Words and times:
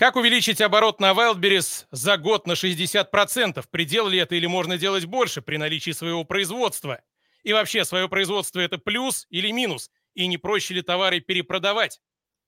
Как 0.00 0.16
увеличить 0.16 0.62
оборот 0.62 0.98
на 0.98 1.10
Wildberries 1.10 1.84
за 1.90 2.16
год 2.16 2.46
на 2.46 2.52
60%? 2.52 3.62
Предел 3.70 4.08
ли 4.08 4.18
это 4.18 4.34
или 4.34 4.46
можно 4.46 4.78
делать 4.78 5.04
больше 5.04 5.42
при 5.42 5.58
наличии 5.58 5.90
своего 5.90 6.24
производства? 6.24 7.02
И 7.42 7.52
вообще, 7.52 7.84
свое 7.84 8.08
производство– 8.08 8.60
это 8.60 8.78
плюс 8.78 9.26
или 9.28 9.50
минус? 9.50 9.90
И 10.14 10.26
не 10.26 10.38
проще 10.38 10.72
ли 10.72 10.80
товары 10.80 11.20
перепродавать? 11.20 12.00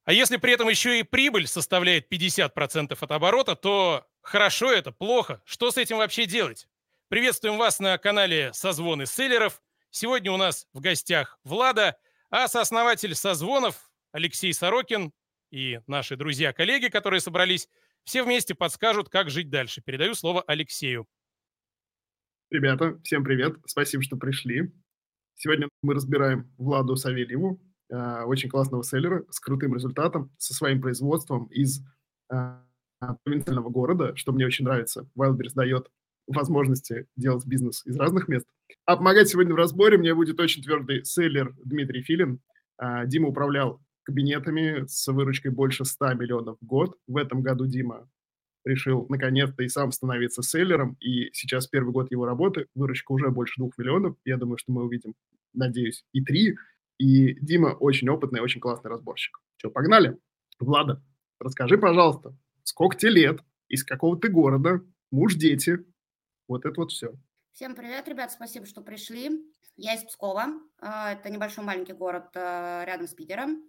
А 0.06 0.14
если 0.14 0.38
при 0.38 0.54
этом 0.54 0.70
еще 0.70 0.98
и 0.98 1.02
прибыль 1.02 1.46
составляет 1.46 2.10
50% 2.10 2.96
от 2.98 3.12
оборота, 3.12 3.54
то 3.54 4.06
хорошо 4.22 4.72
это, 4.72 4.90
плохо. 4.90 5.42
Что 5.44 5.70
с 5.70 5.76
этим 5.76 5.98
вообще 5.98 6.24
делать? 6.24 6.68
Приветствуем 7.08 7.58
вас 7.58 7.80
на 7.80 7.98
канале 7.98 8.54
«Созвоны 8.54 9.04
селлеров». 9.04 9.60
Сегодня 9.90 10.32
у 10.32 10.38
нас 10.38 10.68
в 10.72 10.80
гостях 10.80 11.38
Влада, 11.44 11.98
а 12.30 12.48
сооснователь 12.48 13.14
«Созвонов» 13.14 13.90
Алексей 14.10 14.54
Сорокин 14.54 15.12
и 15.52 15.80
наши 15.86 16.16
друзья-коллеги, 16.16 16.88
которые 16.88 17.20
собрались, 17.20 17.68
все 18.04 18.24
вместе 18.24 18.54
подскажут, 18.54 19.08
как 19.08 19.30
жить 19.30 19.50
дальше. 19.50 19.82
Передаю 19.82 20.14
слово 20.14 20.42
Алексею. 20.42 21.06
Ребята, 22.50 22.98
всем 23.04 23.22
привет. 23.22 23.56
Спасибо, 23.66 24.02
что 24.02 24.16
пришли. 24.16 24.72
Сегодня 25.34 25.68
мы 25.82 25.94
разбираем 25.94 26.52
Владу 26.58 26.96
Савельеву, 26.96 27.60
э, 27.90 28.22
очень 28.24 28.48
классного 28.48 28.82
селлера 28.82 29.24
с 29.30 29.40
крутым 29.40 29.74
результатом, 29.74 30.30
со 30.38 30.54
своим 30.54 30.80
производством 30.80 31.46
из 31.46 31.82
э, 32.30 32.58
провинциального 33.24 33.68
города, 33.68 34.16
что 34.16 34.32
мне 34.32 34.46
очень 34.46 34.64
нравится. 34.64 35.08
Wildberries 35.16 35.54
дает 35.54 35.90
возможности 36.26 37.06
делать 37.16 37.46
бизнес 37.46 37.84
из 37.86 37.96
разных 37.96 38.28
мест. 38.28 38.46
А 38.84 38.96
помогать 38.96 39.28
сегодня 39.28 39.52
в 39.52 39.56
разборе 39.56 39.98
мне 39.98 40.14
будет 40.14 40.38
очень 40.40 40.62
твердый 40.62 41.04
селлер 41.04 41.54
Дмитрий 41.64 42.02
Филин. 42.02 42.40
Э, 42.78 43.06
Дима 43.06 43.28
управлял 43.28 43.82
кабинетами 44.02 44.84
с 44.86 45.06
выручкой 45.10 45.50
больше 45.50 45.84
100 45.84 46.14
миллионов 46.14 46.58
в 46.60 46.64
год. 46.64 46.96
В 47.06 47.16
этом 47.16 47.42
году 47.42 47.66
Дима 47.66 48.08
решил 48.64 49.06
наконец-то 49.08 49.62
и 49.62 49.68
сам 49.68 49.92
становиться 49.92 50.42
селлером, 50.42 50.96
и 51.00 51.30
сейчас 51.32 51.66
первый 51.66 51.92
год 51.92 52.10
его 52.10 52.24
работы, 52.24 52.66
выручка 52.74 53.12
уже 53.12 53.30
больше 53.30 53.54
двух 53.58 53.76
миллионов, 53.78 54.16
я 54.24 54.36
думаю, 54.36 54.58
что 54.58 54.72
мы 54.72 54.84
увидим, 54.84 55.14
надеюсь, 55.52 56.04
и 56.12 56.22
три, 56.22 56.56
и 56.98 57.34
Дима 57.40 57.68
очень 57.68 58.08
опытный, 58.08 58.40
очень 58.40 58.60
классный 58.60 58.90
разборщик. 58.90 59.40
Что, 59.56 59.70
погнали? 59.70 60.16
Влада, 60.60 61.02
расскажи, 61.40 61.76
пожалуйста, 61.78 62.36
сколько 62.62 62.96
тебе 62.96 63.12
лет, 63.12 63.40
из 63.68 63.84
какого 63.84 64.18
ты 64.18 64.28
города, 64.28 64.80
муж, 65.10 65.34
дети, 65.34 65.84
вот 66.46 66.64
это 66.64 66.80
вот 66.80 66.92
все. 66.92 67.12
Всем 67.52 67.74
привет, 67.74 68.08
ребят, 68.08 68.32
спасибо, 68.32 68.66
что 68.66 68.80
пришли. 68.80 69.30
Я 69.76 69.94
из 69.94 70.04
Пскова, 70.04 70.46
а, 70.80 71.12
это 71.12 71.30
небольшой 71.30 71.64
маленький 71.64 71.92
город 71.92 72.28
а, 72.34 72.84
рядом 72.84 73.06
с 73.06 73.14
Питером. 73.14 73.62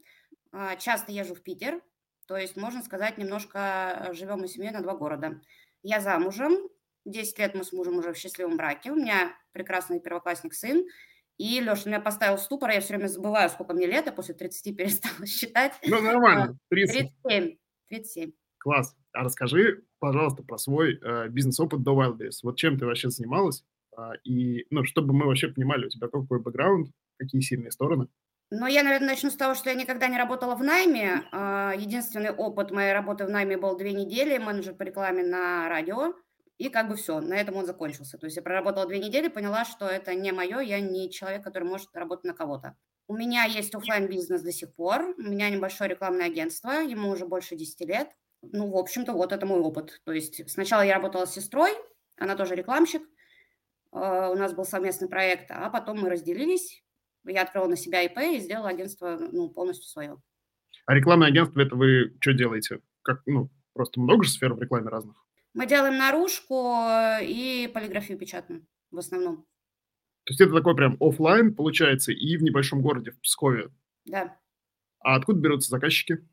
А, 0.54 0.76
часто 0.76 1.12
езжу 1.12 1.34
в 1.34 1.42
Питер, 1.42 1.82
то 2.28 2.38
есть, 2.38 2.56
можно 2.56 2.84
сказать, 2.84 3.18
немножко 3.18 4.08
э, 4.10 4.14
живем 4.14 4.40
мы 4.40 4.48
семьей 4.48 4.72
на 4.72 4.82
два 4.82 4.96
города. 4.96 5.42
Я 5.82 6.00
замужем, 6.00 6.70
10 7.06 7.40
лет 7.40 7.56
мы 7.56 7.64
с 7.64 7.74
мужем 7.74 7.98
уже 7.98 8.14
в 8.14 8.18
счастливом 8.18 8.56
браке, 8.56 8.92
у 8.92 8.96
меня 8.96 9.36
прекрасный 9.52 10.00
первоклассник 10.00 10.54
сын, 10.54 10.86
и 11.40 11.60
Леша 11.60 11.90
меня 11.90 12.00
поставил 12.00 12.38
в 12.38 12.42
ступор, 12.42 12.70
я 12.70 12.82
все 12.82 12.96
время 12.96 13.08
забываю, 13.08 13.50
сколько 13.50 13.74
мне 13.74 13.88
лет, 13.88 14.06
я 14.06 14.12
после 14.12 14.36
30 14.36 14.78
перестала 14.78 15.26
считать. 15.26 15.74
Ну, 15.88 16.00
нормально, 16.00 16.56
30. 16.70 17.10
37. 17.24 17.58
37. 17.90 18.32
Класс. 18.60 18.96
А 19.12 19.24
расскажи, 19.24 19.84
пожалуйста, 19.98 20.44
про 20.44 20.60
свой 20.60 21.00
э, 21.02 21.30
бизнес-опыт 21.30 21.82
до 21.82 22.00
Wildberries. 22.00 22.40
Вот 22.44 22.58
чем 22.58 22.78
ты 22.78 22.86
вообще 22.86 23.10
занималась? 23.10 23.66
Э, 23.98 24.12
и, 24.24 24.68
ну, 24.70 24.84
чтобы 24.86 25.14
мы 25.14 25.26
вообще 25.26 25.48
понимали, 25.48 25.88
у 25.88 25.90
тебя 25.90 26.08
какой 26.08 26.40
бэкграунд, 26.40 26.92
какие 27.18 27.42
сильные 27.42 27.72
стороны? 27.72 28.08
Ну, 28.56 28.68
я, 28.68 28.84
наверное, 28.84 29.10
начну 29.10 29.32
с 29.32 29.36
того, 29.36 29.56
что 29.56 29.72
я 29.72 29.76
никогда 29.76 30.08
не 30.08 30.16
работала 30.16 30.54
в 30.54 30.64
найме. 30.64 31.24
А, 31.32 31.74
единственный 31.76 32.30
опыт 32.30 32.70
моей 32.70 32.94
работы 32.94 33.26
в 33.26 33.30
найме 33.32 33.58
был 33.58 33.76
две 33.76 33.94
недели, 33.94 34.38
менеджер 34.38 34.76
по 34.76 34.84
рекламе 34.84 35.24
на 35.24 35.68
радио. 35.68 36.14
И 36.60 36.70
как 36.70 36.88
бы 36.88 36.96
все, 36.96 37.20
на 37.20 37.34
этом 37.34 37.56
он 37.56 37.66
закончился. 37.66 38.20
То 38.20 38.28
есть 38.28 38.38
я 38.38 38.44
проработала 38.44 38.86
две 38.86 39.00
недели, 39.00 39.28
поняла, 39.28 39.66
что 39.66 39.88
это 39.88 40.14
не 40.14 40.32
мое, 40.32 40.60
я 40.60 40.80
не 40.80 41.10
человек, 41.10 41.44
который 41.44 41.68
может 41.68 41.90
работать 41.96 42.26
на 42.26 42.36
кого-то. 42.36 42.78
У 43.08 43.16
меня 43.16 43.46
есть 43.46 43.74
офлайн 43.74 44.08
бизнес 44.08 44.44
до 44.44 44.52
сих 44.52 44.76
пор, 44.76 45.16
у 45.18 45.22
меня 45.24 45.50
небольшое 45.50 45.90
рекламное 45.90 46.28
агентство, 46.28 46.74
ему 46.74 47.10
уже 47.10 47.26
больше 47.26 47.56
10 47.56 47.82
лет. 47.88 48.12
Ну, 48.44 48.70
в 48.70 48.78
общем-то, 48.78 49.14
вот 49.14 49.32
это 49.32 49.48
мой 49.48 49.62
опыт. 49.62 50.00
То 50.06 50.12
есть 50.12 50.48
сначала 50.52 50.84
я 50.84 50.94
работала 50.94 51.26
с 51.26 51.34
сестрой, 51.34 51.72
она 52.18 52.36
тоже 52.36 52.54
рекламщик, 52.54 53.02
а, 53.92 54.30
у 54.30 54.36
нас 54.36 54.54
был 54.54 54.64
совместный 54.64 55.10
проект, 55.10 55.50
а 55.50 55.72
потом 55.72 56.02
мы 56.02 56.12
разделились, 56.12 56.83
я 57.26 57.44
открыла 57.44 57.68
на 57.68 57.76
себя 57.76 58.02
ИП 58.04 58.18
и 58.20 58.40
сделала 58.40 58.70
агентство 58.70 59.18
ну, 59.32 59.50
полностью 59.50 59.88
свое. 59.88 60.22
А 60.86 60.94
рекламное 60.94 61.30
агентство, 61.30 61.62
это 61.62 61.76
вы 61.76 62.16
что 62.20 62.34
делаете? 62.34 62.82
Как, 63.02 63.22
ну, 63.26 63.50
просто 63.74 64.00
много 64.00 64.24
же 64.24 64.32
сфер 64.32 64.54
в 64.54 64.62
рекламе 64.62 64.90
разных? 64.90 65.16
Мы 65.54 65.68
делаем 65.68 65.98
наружку 65.98 66.78
и 67.22 67.70
полиграфию 67.74 68.18
печатную 68.18 68.66
в 68.94 68.98
основном. 68.98 69.46
То 70.26 70.32
есть 70.32 70.42
это 70.42 70.54
такой 70.54 70.76
прям 70.76 70.96
офлайн 71.00 71.54
получается 71.54 72.12
и 72.12 72.38
в 72.38 72.44
небольшом 72.44 72.82
городе, 72.82 73.12
в 73.12 73.20
Пскове? 73.22 73.70
Да. 74.06 74.38
А 75.00 75.16
откуда 75.16 75.40
берутся 75.40 75.70
заказчики? 75.70 76.26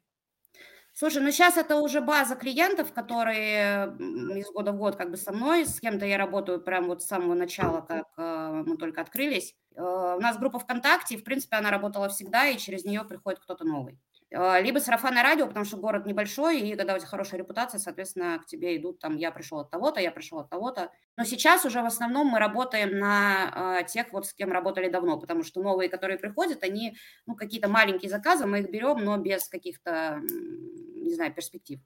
Слушай, 0.93 1.23
ну 1.23 1.31
сейчас 1.31 1.57
это 1.57 1.77
уже 1.77 2.01
база 2.01 2.37
клиентов, 2.37 2.93
которые 2.93 3.97
из 4.39 4.51
года 4.53 4.73
в 4.73 4.77
год 4.77 4.97
как 4.97 5.11
бы 5.11 5.17
со 5.17 5.33
мной, 5.33 5.65
с 5.67 5.81
кем-то 5.81 6.05
я 6.05 6.19
работаю 6.19 6.61
прямо 6.61 6.89
вот 6.89 7.03
с 7.03 7.07
самого 7.07 7.35
начала, 7.35 7.81
как 7.81 8.07
э, 8.17 8.40
мы 8.51 8.77
только 8.77 9.01
открылись. 9.01 9.55
Э, 9.77 10.15
у 10.17 10.21
нас 10.21 10.39
группа 10.39 10.59
ВКонтакте, 10.59 11.15
и, 11.15 11.19
в 11.19 11.25
принципе, 11.25 11.57
она 11.57 11.71
работала 11.71 12.09
всегда, 12.09 12.47
и 12.49 12.59
через 12.59 12.85
нее 12.85 13.05
приходит 13.05 13.41
кто-то 13.41 13.65
новый. 13.65 13.99
Э, 14.33 14.63
либо 14.63 14.79
сарафанное 14.79 15.23
радио, 15.23 15.47
потому 15.47 15.65
что 15.65 15.77
город 15.77 16.07
небольшой, 16.07 16.61
и 16.61 16.77
когда 16.77 16.95
у 16.95 16.99
тебя 16.99 17.09
хорошая 17.09 17.41
репутация, 17.41 17.81
соответственно, 17.81 18.39
к 18.39 18.47
тебе 18.47 18.77
идут 18.77 19.01
там 19.01 19.17
«я 19.17 19.33
пришел 19.33 19.59
от 19.59 19.71
того-то», 19.71 20.01
«я 20.01 20.13
пришел 20.13 20.39
от 20.39 20.49
того-то». 20.49 20.91
Но 21.17 21.25
сейчас 21.25 21.65
уже 21.65 21.83
в 21.83 21.87
основном 21.87 22.29
мы 22.29 22.39
работаем 22.39 22.99
на 22.99 23.81
э, 23.81 23.87
тех, 23.89 24.13
вот 24.13 24.27
с 24.27 24.33
кем 24.33 24.53
работали 24.53 24.89
давно, 24.89 25.19
потому 25.19 25.43
что 25.43 25.61
новые, 25.61 25.89
которые 25.89 26.19
приходят, 26.19 26.63
они, 26.63 26.97
ну, 27.27 27.35
какие-то 27.35 27.69
маленькие 27.69 28.11
заказы, 28.11 28.47
мы 28.47 28.61
их 28.61 28.71
берем, 28.71 29.05
но 29.05 29.17
без 29.17 29.49
каких-то, 29.49 30.21
не 30.21 31.15
знаю, 31.15 31.35
перспектив. 31.35 31.81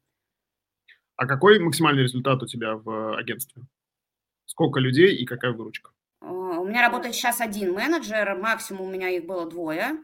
А 1.16 1.26
какой 1.26 1.58
максимальный 1.60 2.03
результат 2.03 2.42
у 2.42 2.47
тебя 2.47 2.76
в 2.76 3.16
агентстве? 3.16 3.62
Сколько 4.44 4.80
людей 4.80 5.16
и 5.16 5.24
какая 5.24 5.53
выручка? 5.53 5.94
У 6.64 6.66
меня 6.66 6.80
работает 6.80 7.14
сейчас 7.14 7.42
один 7.42 7.75
менеджер, 7.75 8.38
максимум 8.41 8.86
у 8.86 8.91
меня 8.91 9.10
их 9.10 9.26
было 9.26 9.47
двое, 9.47 9.98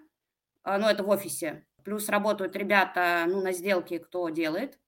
а, 0.62 0.76
но 0.76 0.91
это 0.91 1.03
в 1.03 1.09
офисе. 1.09 1.65
Плюс 1.84 2.10
работают 2.10 2.54
ребята 2.54 3.25
ну, 3.26 3.41
на 3.41 3.53
сделке, 3.53 3.98
кто 3.98 4.28
делает. 4.28 4.78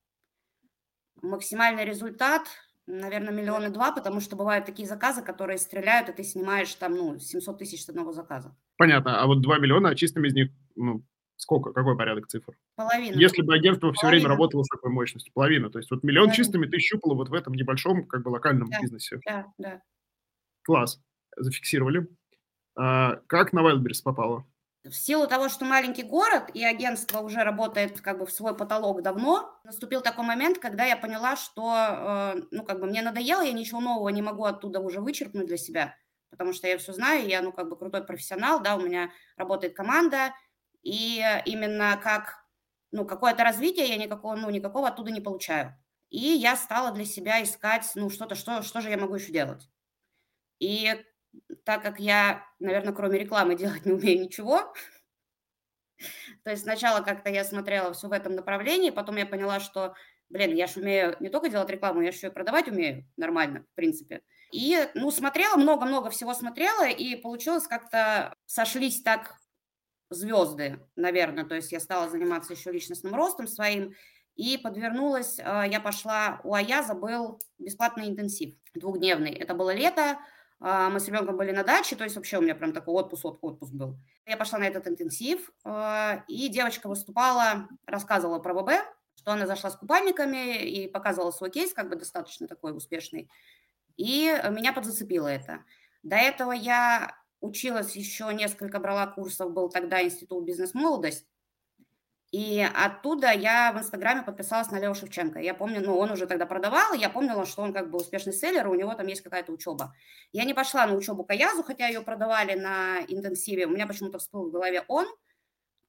Максимальный 1.23 1.83
результат, 1.83 2.43
наверное, 2.85 3.33
миллиона 3.33 3.71
два, 3.71 3.91
потому 3.91 4.19
что 4.19 4.35
бывают 4.35 4.67
такие 4.67 4.87
заказы, 4.87 5.23
которые 5.23 5.57
стреляют, 5.57 6.09
и 6.09 6.13
ты 6.13 6.23
снимаешь 6.23 6.71
там, 6.75 6.93
ну, 6.93 7.17
700 7.17 7.57
тысяч 7.57 7.83
с 7.83 7.89
одного 7.89 8.11
заказа. 8.11 8.55
Понятно. 8.77 9.19
А 9.19 9.25
вот 9.25 9.41
2 9.41 9.57
миллиона, 9.57 9.89
а 9.89 9.95
чистым 9.95 10.25
из 10.25 10.35
них, 10.35 10.51
ну, 10.75 11.03
сколько? 11.37 11.73
Какой 11.73 11.97
порядок 11.97 12.27
цифр? 12.27 12.55
Половина. 12.75 13.15
Если 13.15 13.41
бы 13.41 13.55
агентство 13.55 13.91
все 13.93 14.05
время 14.09 14.27
работало 14.27 14.61
с 14.61 14.67
такой 14.67 14.91
мощностью, 14.91 15.33
половина. 15.33 15.71
То 15.71 15.79
есть 15.79 15.89
вот 15.89 16.03
миллион 16.03 16.27
Половина. 16.27 16.43
чистыми 16.43 16.67
ты 16.67 16.77
щупала 16.77 17.15
вот 17.15 17.29
в 17.29 17.33
этом 17.33 17.55
небольшом, 17.55 18.05
как 18.05 18.21
бы 18.21 18.29
локальном 18.29 18.69
да, 18.69 18.79
бизнесе. 18.79 19.19
Да, 19.25 19.47
да. 19.57 19.81
Класс 20.61 21.01
зафиксировали. 21.37 22.07
А, 22.75 23.17
как 23.27 23.53
на 23.53 23.59
Wildberries 23.61 24.03
попало? 24.03 24.45
В 24.83 24.91
силу 24.91 25.27
того, 25.27 25.47
что 25.47 25.63
маленький 25.63 26.03
город 26.03 26.49
и 26.53 26.61
агентство 26.63 27.19
уже 27.21 27.37
работает 27.43 28.01
как 28.01 28.19
бы 28.19 28.25
в 28.25 28.31
свой 28.33 28.53
потолок 28.55 29.01
давно, 29.01 29.57
наступил 29.63 30.01
такой 30.01 30.25
момент, 30.25 30.57
когда 30.59 30.83
я 30.83 30.97
поняла, 30.97 31.37
что, 31.37 32.35
э, 32.35 32.41
ну, 32.51 32.65
как 32.65 32.81
бы 32.81 32.87
мне 32.87 33.01
надоело, 33.01 33.41
я 33.41 33.53
ничего 33.53 33.79
нового 33.79 34.09
не 34.09 34.21
могу 34.21 34.43
оттуда 34.43 34.81
уже 34.81 34.99
вычеркнуть 34.99 35.45
для 35.47 35.55
себя, 35.55 35.95
потому 36.31 36.51
что 36.51 36.67
я 36.67 36.77
все 36.77 36.91
знаю, 36.91 37.25
я, 37.25 37.41
ну, 37.41 37.53
как 37.53 37.69
бы 37.69 37.77
крутой 37.77 38.03
профессионал, 38.05 38.61
да, 38.61 38.75
у 38.75 38.81
меня 38.81 39.11
работает 39.37 39.73
команда, 39.73 40.33
и 40.81 41.23
именно 41.45 41.97
как, 42.03 42.45
ну, 42.91 43.05
какое-то 43.05 43.45
развитие 43.45 43.87
я 43.87 43.95
никакого, 43.95 44.35
ну, 44.35 44.49
никакого 44.49 44.89
оттуда 44.89 45.11
не 45.11 45.21
получаю. 45.21 45.77
И 46.09 46.19
я 46.19 46.57
стала 46.57 46.91
для 46.91 47.05
себя 47.05 47.41
искать, 47.41 47.89
ну, 47.95 48.09
что-то, 48.09 48.35
что, 48.35 48.61
что 48.63 48.81
же 48.81 48.89
я 48.89 48.97
могу 48.97 49.15
еще 49.15 49.31
делать. 49.31 49.69
И 50.59 51.03
так 51.63 51.81
как 51.81 51.99
я, 51.99 52.45
наверное, 52.59 52.93
кроме 52.93 53.19
рекламы 53.19 53.55
делать 53.57 53.85
не 53.85 53.93
умею 53.93 54.21
ничего, 54.21 54.73
то 56.43 56.51
есть 56.51 56.63
сначала 56.63 57.01
как-то 57.01 57.29
я 57.29 57.43
смотрела 57.43 57.93
все 57.93 58.07
в 58.07 58.11
этом 58.11 58.35
направлении, 58.35 58.89
потом 58.89 59.17
я 59.17 59.25
поняла, 59.25 59.59
что, 59.59 59.93
блин, 60.29 60.55
я 60.55 60.67
же 60.67 60.79
умею 60.81 61.15
не 61.19 61.29
только 61.29 61.49
делать 61.49 61.69
рекламу, 61.69 62.01
я 62.01 62.09
еще 62.09 62.27
и 62.27 62.31
продавать 62.31 62.67
умею 62.67 63.05
нормально, 63.17 63.65
в 63.71 63.75
принципе. 63.75 64.21
И, 64.51 64.77
ну, 64.93 65.09
смотрела, 65.09 65.55
много-много 65.55 66.09
всего 66.09 66.33
смотрела, 66.33 66.87
и 66.87 67.15
получилось 67.15 67.65
как-то 67.65 68.35
сошлись 68.45 69.01
так 69.01 69.35
звезды, 70.09 70.79
наверное. 70.95 71.45
То 71.45 71.55
есть 71.55 71.71
я 71.71 71.79
стала 71.79 72.09
заниматься 72.09 72.53
еще 72.53 72.71
личностным 72.71 73.15
ростом 73.15 73.47
своим, 73.47 73.93
и 74.35 74.57
подвернулась, 74.57 75.39
а, 75.43 75.65
я 75.65 75.79
пошла, 75.79 76.41
у 76.43 76.53
Аяза 76.53 76.95
был 76.95 77.39
бесплатный 77.59 78.09
интенсив 78.09 78.55
двухдневный. 78.73 79.31
Это 79.31 79.53
было 79.53 79.73
лето, 79.73 80.17
мы 80.63 81.01
с 81.01 81.07
ребенком 81.09 81.35
были 81.35 81.51
на 81.51 81.63
даче, 81.63 81.97
то 81.97 82.05
есть 82.05 82.15
вообще 82.15 82.37
у 82.37 82.41
меня 82.41 82.55
прям 82.55 82.71
такой 82.71 82.93
отпуск, 82.93 83.25
отпуск 83.25 83.73
был. 83.73 83.97
Я 84.25 84.37
пошла 84.37 84.59
на 84.59 84.63
этот 84.63 84.87
интенсив, 84.87 85.51
а, 85.65 86.23
и 86.29 86.47
девочка 86.47 86.87
выступала, 86.87 87.67
рассказывала 87.85 88.39
про 88.39 88.53
ВБ, 88.53 88.69
что 89.15 89.33
она 89.33 89.45
зашла 89.45 89.71
с 89.71 89.75
купальниками 89.75 90.63
и 90.63 90.87
показывала 90.87 91.31
свой 91.31 91.51
кейс, 91.51 91.73
как 91.73 91.89
бы 91.89 91.97
достаточно 91.97 92.47
такой 92.47 92.75
успешный. 92.75 93.29
И 93.97 94.33
меня 94.51 94.71
подзацепило 94.71 95.27
это. 95.27 95.65
До 96.01 96.15
этого 96.15 96.53
я 96.53 97.13
училась 97.41 97.97
еще 97.97 98.33
несколько, 98.33 98.79
брала 98.79 99.05
курсов, 99.07 99.51
был 99.51 99.67
тогда 99.67 100.01
Институт 100.01 100.45
бизнес-молодость, 100.45 101.27
и 102.33 102.67
оттуда 102.73 103.31
я 103.31 103.71
в 103.73 103.77
Инстаграме 103.77 104.23
подписалась 104.23 104.71
на 104.71 104.79
Лео 104.79 104.95
Шевченко. 104.95 105.37
Я 105.37 105.53
помню, 105.53 105.81
ну, 105.85 105.95
он 105.95 106.09
уже 106.09 106.25
тогда 106.25 106.47
продавал, 106.47 106.93
я 106.95 107.11
помнила, 107.11 107.45
что 107.45 107.61
он 107.61 107.73
как 107.73 107.91
бы 107.91 107.99
успешный 107.99 108.33
селлер, 108.33 108.67
у 108.67 108.73
него 108.73 108.95
там 108.95 109.05
есть 109.05 109.21
какая-то 109.21 109.51
учеба. 109.51 109.93
Я 110.31 110.43
не 110.43 110.55
пошла 110.55 110.87
на 110.87 110.95
учебу 110.95 111.23
Каязу, 111.23 111.61
хотя 111.61 111.85
ее 111.85 112.01
продавали 112.01 112.55
на 112.55 113.01
интенсиве. 113.07 113.67
У 113.67 113.69
меня 113.69 113.85
почему-то 113.85 114.17
всплыл 114.17 114.49
в 114.49 114.51
голове 114.51 114.83
он. 114.87 115.05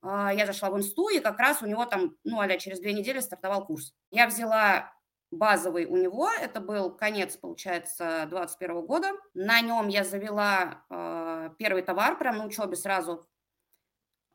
А, 0.03 0.35
я 0.35 0.45
зашла 0.45 0.69
в 0.69 0.77
инсту, 0.77 1.09
и 1.09 1.21
как 1.21 1.39
раз 1.39 1.63
у 1.63 1.67
него 1.67 1.87
там, 1.87 2.15
ну, 2.25 2.39
а 2.39 2.57
через 2.59 2.79
две 2.79 2.93
недели 2.93 3.21
стартовал 3.21 3.65
курс. 3.65 3.95
Я 4.11 4.27
взяла 4.27 4.93
базовый 5.31 5.87
у 5.87 5.97
него, 5.97 6.29
это 6.31 6.61
был 6.61 6.91
конец, 6.91 7.39
получается, 7.39 8.27
21 8.29 8.85
года. 8.85 9.13
На 9.33 9.63
нем 9.63 9.89
я 9.89 10.05
завела 10.05 10.85
э, 10.91 11.51
первый 11.57 11.83
товар, 11.83 12.19
прям 12.19 12.37
на 12.37 12.45
учебе 12.45 12.77
сразу 12.77 13.27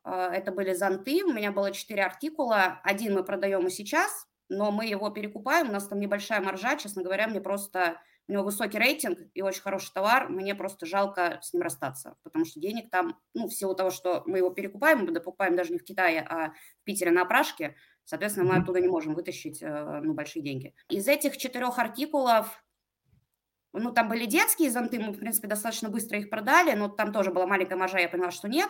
это 0.04 0.52
были 0.52 0.72
зонты, 0.72 1.24
у 1.24 1.32
меня 1.32 1.52
было 1.52 1.72
4 1.72 2.02
артикула. 2.02 2.80
Один 2.84 3.14
мы 3.14 3.24
продаем 3.24 3.66
и 3.66 3.70
сейчас, 3.70 4.26
но 4.48 4.70
мы 4.70 4.86
его 4.86 5.10
перекупаем, 5.10 5.68
у 5.68 5.72
нас 5.72 5.88
там 5.88 6.00
небольшая 6.00 6.40
маржа, 6.40 6.76
честно 6.76 7.02
говоря, 7.02 7.28
мне 7.28 7.40
просто... 7.40 8.00
У 8.28 8.32
него 8.32 8.44
высокий 8.44 8.78
рейтинг 8.78 9.18
и 9.34 9.42
очень 9.42 9.60
хороший 9.60 9.92
товар, 9.92 10.28
мне 10.28 10.54
просто 10.54 10.86
жалко 10.86 11.40
с 11.42 11.52
ним 11.52 11.62
расстаться, 11.64 12.14
потому 12.22 12.44
что 12.44 12.60
денег 12.60 12.88
там, 12.88 13.18
ну, 13.34 13.48
в 13.48 13.52
силу 13.52 13.74
того, 13.74 13.90
что 13.90 14.22
мы 14.24 14.38
его 14.38 14.50
перекупаем, 14.50 15.00
мы 15.00 15.12
покупаем 15.12 15.56
даже 15.56 15.72
не 15.72 15.80
в 15.80 15.82
Китае, 15.82 16.20
а 16.20 16.50
в 16.50 16.84
Питере 16.84 17.10
на 17.10 17.22
опрашке, 17.22 17.74
соответственно, 18.04 18.48
мы 18.48 18.62
оттуда 18.62 18.78
не 18.78 18.86
можем 18.86 19.14
вытащить, 19.14 19.60
э, 19.60 20.00
ну, 20.04 20.14
большие 20.14 20.44
деньги. 20.44 20.76
Из 20.90 21.08
этих 21.08 21.38
четырех 21.38 21.80
артикулов 21.80 22.62
ну, 23.72 23.92
там 23.92 24.08
были 24.08 24.26
детские 24.26 24.70
зонты, 24.70 24.98
мы, 24.98 25.12
в 25.12 25.18
принципе, 25.18 25.48
достаточно 25.48 25.88
быстро 25.88 26.18
их 26.18 26.30
продали, 26.30 26.72
но 26.74 26.88
там 26.88 27.12
тоже 27.12 27.32
была 27.32 27.46
маленькая 27.46 27.76
маржа, 27.76 27.98
я 27.98 28.08
поняла, 28.08 28.30
что 28.30 28.48
нет. 28.48 28.68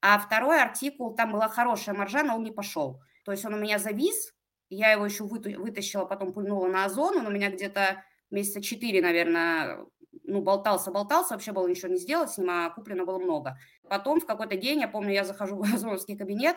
А 0.00 0.18
второй 0.18 0.60
артикул, 0.60 1.14
там 1.14 1.32
была 1.32 1.48
хорошая 1.48 1.94
маржа, 1.94 2.22
но 2.22 2.36
он 2.36 2.44
не 2.44 2.52
пошел. 2.52 3.00
То 3.24 3.32
есть 3.32 3.44
он 3.44 3.54
у 3.54 3.58
меня 3.58 3.78
завис, 3.78 4.32
я 4.68 4.92
его 4.92 5.04
еще 5.04 5.24
вытащила, 5.24 6.04
потом 6.04 6.32
пульнула 6.32 6.68
на 6.68 6.84
озон, 6.84 7.16
он 7.18 7.26
у 7.26 7.30
меня 7.30 7.50
где-то 7.50 8.04
месяца 8.30 8.60
четыре, 8.60 9.00
наверное, 9.00 9.86
ну, 10.24 10.42
болтался, 10.42 10.90
болтался, 10.90 11.34
вообще 11.34 11.52
было 11.52 11.66
ничего 11.68 11.88
не 11.88 11.98
сделать 11.98 12.30
с 12.30 12.38
ним, 12.38 12.50
а 12.50 12.70
куплено 12.70 13.04
было 13.04 13.18
много. 13.18 13.58
Потом 13.88 14.20
в 14.20 14.26
какой-то 14.26 14.56
день, 14.56 14.80
я 14.80 14.88
помню, 14.88 15.12
я 15.12 15.24
захожу 15.24 15.56
в 15.56 15.62
озоновский 15.74 16.16
кабинет, 16.16 16.56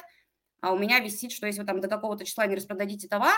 а 0.62 0.74
у 0.74 0.78
меня 0.78 1.00
висит, 1.00 1.32
что 1.32 1.48
если 1.48 1.62
вы 1.62 1.68
там 1.68 1.80
до 1.80 1.88
какого-то 1.88 2.26
числа 2.26 2.46
не 2.48 2.56
распродадите 2.56 3.08
товар, 3.08 3.38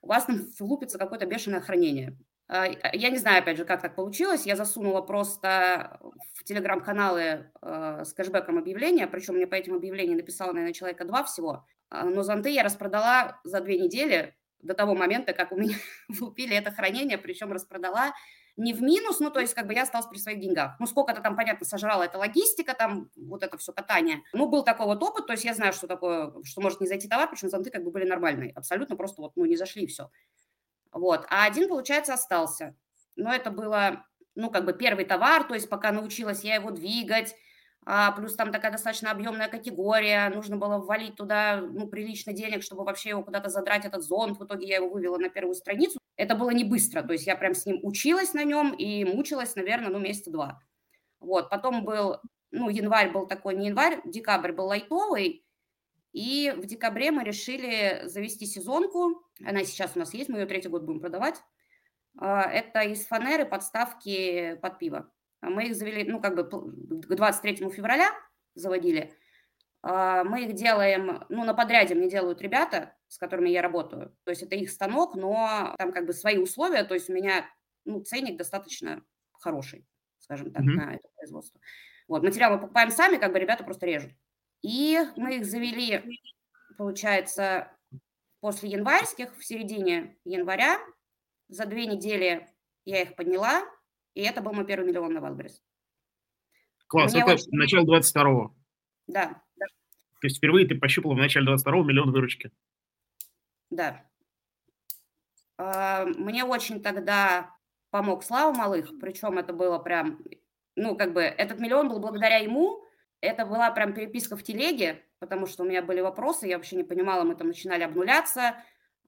у 0.00 0.08
вас 0.08 0.24
там 0.24 0.40
лупится 0.60 0.98
какое-то 0.98 1.26
бешеное 1.26 1.60
хранение. 1.60 2.16
А, 2.46 2.66
я 2.92 3.10
не 3.10 3.18
знаю, 3.18 3.42
опять 3.42 3.56
же, 3.56 3.64
как 3.64 3.80
так 3.82 3.94
получилось. 3.94 4.46
Я 4.46 4.56
засунула 4.56 5.00
просто 5.00 5.98
в 6.34 6.44
телеграм-каналы 6.44 7.50
э, 7.62 8.02
с 8.04 8.12
кэшбэком 8.12 8.58
объявления, 8.58 9.06
причем 9.06 9.34
мне 9.34 9.46
по 9.46 9.54
этим 9.54 9.74
объявлениям 9.74 10.18
написала, 10.18 10.52
наверное, 10.52 10.74
человека 10.74 11.04
два 11.04 11.24
всего. 11.24 11.66
А, 11.90 12.04
но 12.04 12.22
зонты 12.22 12.50
я 12.50 12.62
распродала 12.62 13.40
за 13.44 13.60
две 13.60 13.78
недели 13.78 14.34
до 14.60 14.74
того 14.74 14.94
момента, 14.94 15.32
как 15.32 15.52
у 15.52 15.56
меня 15.56 15.76
купили 16.18 16.56
это 16.56 16.70
хранение, 16.70 17.18
причем 17.18 17.52
распродала 17.52 18.12
не 18.56 18.72
в 18.72 18.82
минус, 18.82 19.18
ну, 19.18 19.30
то 19.30 19.40
есть 19.40 19.52
как 19.54 19.66
бы 19.66 19.74
я 19.74 19.82
осталась 19.82 20.06
при 20.06 20.18
своих 20.18 20.38
деньгах. 20.38 20.76
Ну, 20.78 20.86
сколько-то 20.86 21.20
там, 21.20 21.34
понятно, 21.34 21.66
сожрала 21.66 22.04
это 22.04 22.18
логистика, 22.18 22.74
там 22.74 23.10
вот 23.16 23.42
это 23.42 23.58
все 23.58 23.72
катание. 23.72 24.22
Ну, 24.32 24.48
был 24.48 24.62
такой 24.62 24.86
вот 24.86 25.02
опыт, 25.02 25.26
то 25.26 25.32
есть 25.32 25.44
я 25.44 25.54
знаю, 25.54 25.72
что 25.72 25.88
такое, 25.88 26.32
что 26.44 26.60
может 26.60 26.80
не 26.80 26.86
зайти 26.86 27.08
товар, 27.08 27.28
причем 27.28 27.48
зонты 27.48 27.70
как 27.70 27.82
бы 27.82 27.90
были 27.90 28.08
нормальные, 28.08 28.52
абсолютно 28.52 28.96
просто 28.96 29.22
вот, 29.22 29.32
ну, 29.34 29.44
не 29.44 29.56
зашли 29.56 29.84
и 29.84 29.86
все. 29.86 30.10
Вот. 30.94 31.26
А 31.28 31.44
один, 31.44 31.68
получается, 31.68 32.14
остался. 32.14 32.74
Но 33.16 33.32
это 33.32 33.50
было, 33.50 34.06
ну, 34.34 34.50
как 34.50 34.64
бы 34.64 34.72
первый 34.72 35.04
товар, 35.04 35.44
то 35.44 35.54
есть 35.54 35.68
пока 35.68 35.92
научилась 35.92 36.44
я 36.44 36.54
его 36.54 36.70
двигать, 36.70 37.34
а, 37.86 38.12
плюс 38.12 38.34
там 38.34 38.50
такая 38.50 38.72
достаточно 38.72 39.10
объемная 39.10 39.48
категория, 39.48 40.30
нужно 40.30 40.56
было 40.56 40.78
ввалить 40.78 41.16
туда, 41.16 41.58
ну, 41.60 41.86
прилично 41.86 42.32
денег, 42.32 42.62
чтобы 42.62 42.84
вообще 42.84 43.10
его 43.10 43.22
куда-то 43.22 43.50
задрать, 43.50 43.84
этот 43.84 44.02
зонт. 44.02 44.38
В 44.38 44.44
итоге 44.44 44.66
я 44.66 44.76
его 44.76 44.88
вывела 44.88 45.18
на 45.18 45.28
первую 45.28 45.54
страницу. 45.54 45.98
Это 46.16 46.34
было 46.34 46.50
не 46.50 46.64
быстро, 46.64 47.02
то 47.02 47.12
есть 47.12 47.26
я 47.26 47.36
прям 47.36 47.54
с 47.54 47.66
ним 47.66 47.80
училась 47.82 48.32
на 48.32 48.44
нем 48.44 48.72
и 48.72 49.04
мучилась, 49.04 49.54
наверное, 49.56 49.90
ну, 49.90 49.98
месяца 49.98 50.30
два. 50.30 50.62
Вот, 51.20 51.50
потом 51.50 51.84
был, 51.84 52.20
ну, 52.52 52.70
январь 52.70 53.10
был 53.10 53.26
такой, 53.26 53.54
не 53.54 53.66
январь, 53.66 54.00
декабрь 54.04 54.52
был 54.52 54.66
лайтовый, 54.66 55.43
и 56.14 56.54
в 56.56 56.64
декабре 56.64 57.10
мы 57.10 57.24
решили 57.24 58.02
завести 58.04 58.46
сезонку. 58.46 59.26
Она 59.44 59.64
сейчас 59.64 59.96
у 59.96 59.98
нас 59.98 60.14
есть, 60.14 60.28
мы 60.28 60.38
ее 60.38 60.46
третий 60.46 60.68
год 60.68 60.84
будем 60.84 61.00
продавать. 61.00 61.42
А, 62.16 62.42
это 62.42 62.82
из 62.82 63.04
фанеры 63.04 63.44
подставки 63.44 64.56
под 64.62 64.78
пиво. 64.78 65.12
Мы 65.42 65.66
их 65.66 65.74
завели, 65.74 66.04
ну, 66.04 66.20
как 66.20 66.36
бы 66.36 66.48
к 66.48 67.16
23 67.16 67.68
февраля 67.68 68.10
заводили. 68.54 69.12
А, 69.82 70.22
мы 70.22 70.44
их 70.44 70.54
делаем, 70.54 71.24
ну, 71.30 71.42
на 71.42 71.52
подряде 71.52 71.96
мне 71.96 72.08
делают 72.08 72.40
ребята, 72.40 72.96
с 73.08 73.18
которыми 73.18 73.48
я 73.48 73.60
работаю. 73.60 74.16
То 74.22 74.30
есть 74.30 74.44
это 74.44 74.54
их 74.54 74.70
станок, 74.70 75.16
но 75.16 75.74
там 75.78 75.90
как 75.90 76.06
бы 76.06 76.12
свои 76.12 76.38
условия. 76.38 76.84
То 76.84 76.94
есть 76.94 77.10
у 77.10 77.12
меня, 77.12 77.44
ну, 77.84 78.00
ценник 78.04 78.38
достаточно 78.38 79.02
хороший, 79.32 79.84
скажем 80.20 80.52
так, 80.52 80.62
mm-hmm. 80.62 80.76
на 80.76 80.94
это 80.94 81.08
производство. 81.16 81.60
Вот, 82.06 82.22
материал 82.22 82.52
мы 82.52 82.60
покупаем 82.60 82.92
сами, 82.92 83.16
как 83.16 83.32
бы 83.32 83.40
ребята 83.40 83.64
просто 83.64 83.86
режут. 83.86 84.12
И 84.64 84.98
мы 85.16 85.36
их 85.36 85.44
завели, 85.44 86.18
получается, 86.78 87.70
после 88.40 88.70
январских, 88.70 89.36
в 89.36 89.44
середине 89.44 90.16
января. 90.24 90.78
За 91.48 91.66
две 91.66 91.84
недели 91.84 92.48
я 92.86 93.02
их 93.02 93.14
подняла, 93.14 93.62
и 94.14 94.22
это 94.22 94.40
был 94.40 94.54
мой 94.54 94.64
первый 94.64 94.86
миллион 94.86 95.12
на 95.12 95.20
Wildberries. 95.20 95.62
Класс, 96.86 97.12
Мне 97.12 97.20
это 97.20 97.34
очень... 97.34 97.48
начало 97.50 97.84
22-го. 97.84 98.56
Да, 99.06 99.42
да. 99.56 99.66
То 99.66 100.26
есть 100.28 100.38
впервые 100.38 100.66
ты 100.66 100.76
пощупала 100.76 101.12
в 101.12 101.18
начале 101.18 101.46
22-го 101.46 101.82
миллион 101.82 102.10
выручки. 102.10 102.50
Да. 103.68 104.02
А, 105.58 106.06
мне 106.06 106.42
очень 106.42 106.82
тогда 106.82 107.54
помог 107.90 108.24
Слава 108.24 108.56
Малых, 108.56 108.98
причем 108.98 109.36
это 109.36 109.52
было 109.52 109.78
прям, 109.78 110.22
ну, 110.74 110.96
как 110.96 111.12
бы, 111.12 111.20
этот 111.20 111.60
миллион 111.60 111.90
был 111.90 112.00
благодаря 112.00 112.38
ему, 112.38 112.82
это 113.24 113.46
была 113.46 113.70
прям 113.70 113.94
переписка 113.94 114.36
в 114.36 114.42
телеге, 114.42 115.02
потому 115.18 115.46
что 115.46 115.62
у 115.62 115.66
меня 115.66 115.82
были 115.82 116.00
вопросы, 116.00 116.46
я 116.46 116.56
вообще 116.56 116.76
не 116.76 116.84
понимала, 116.84 117.24
мы 117.24 117.34
там 117.34 117.48
начинали 117.48 117.82
обнуляться, 117.82 118.56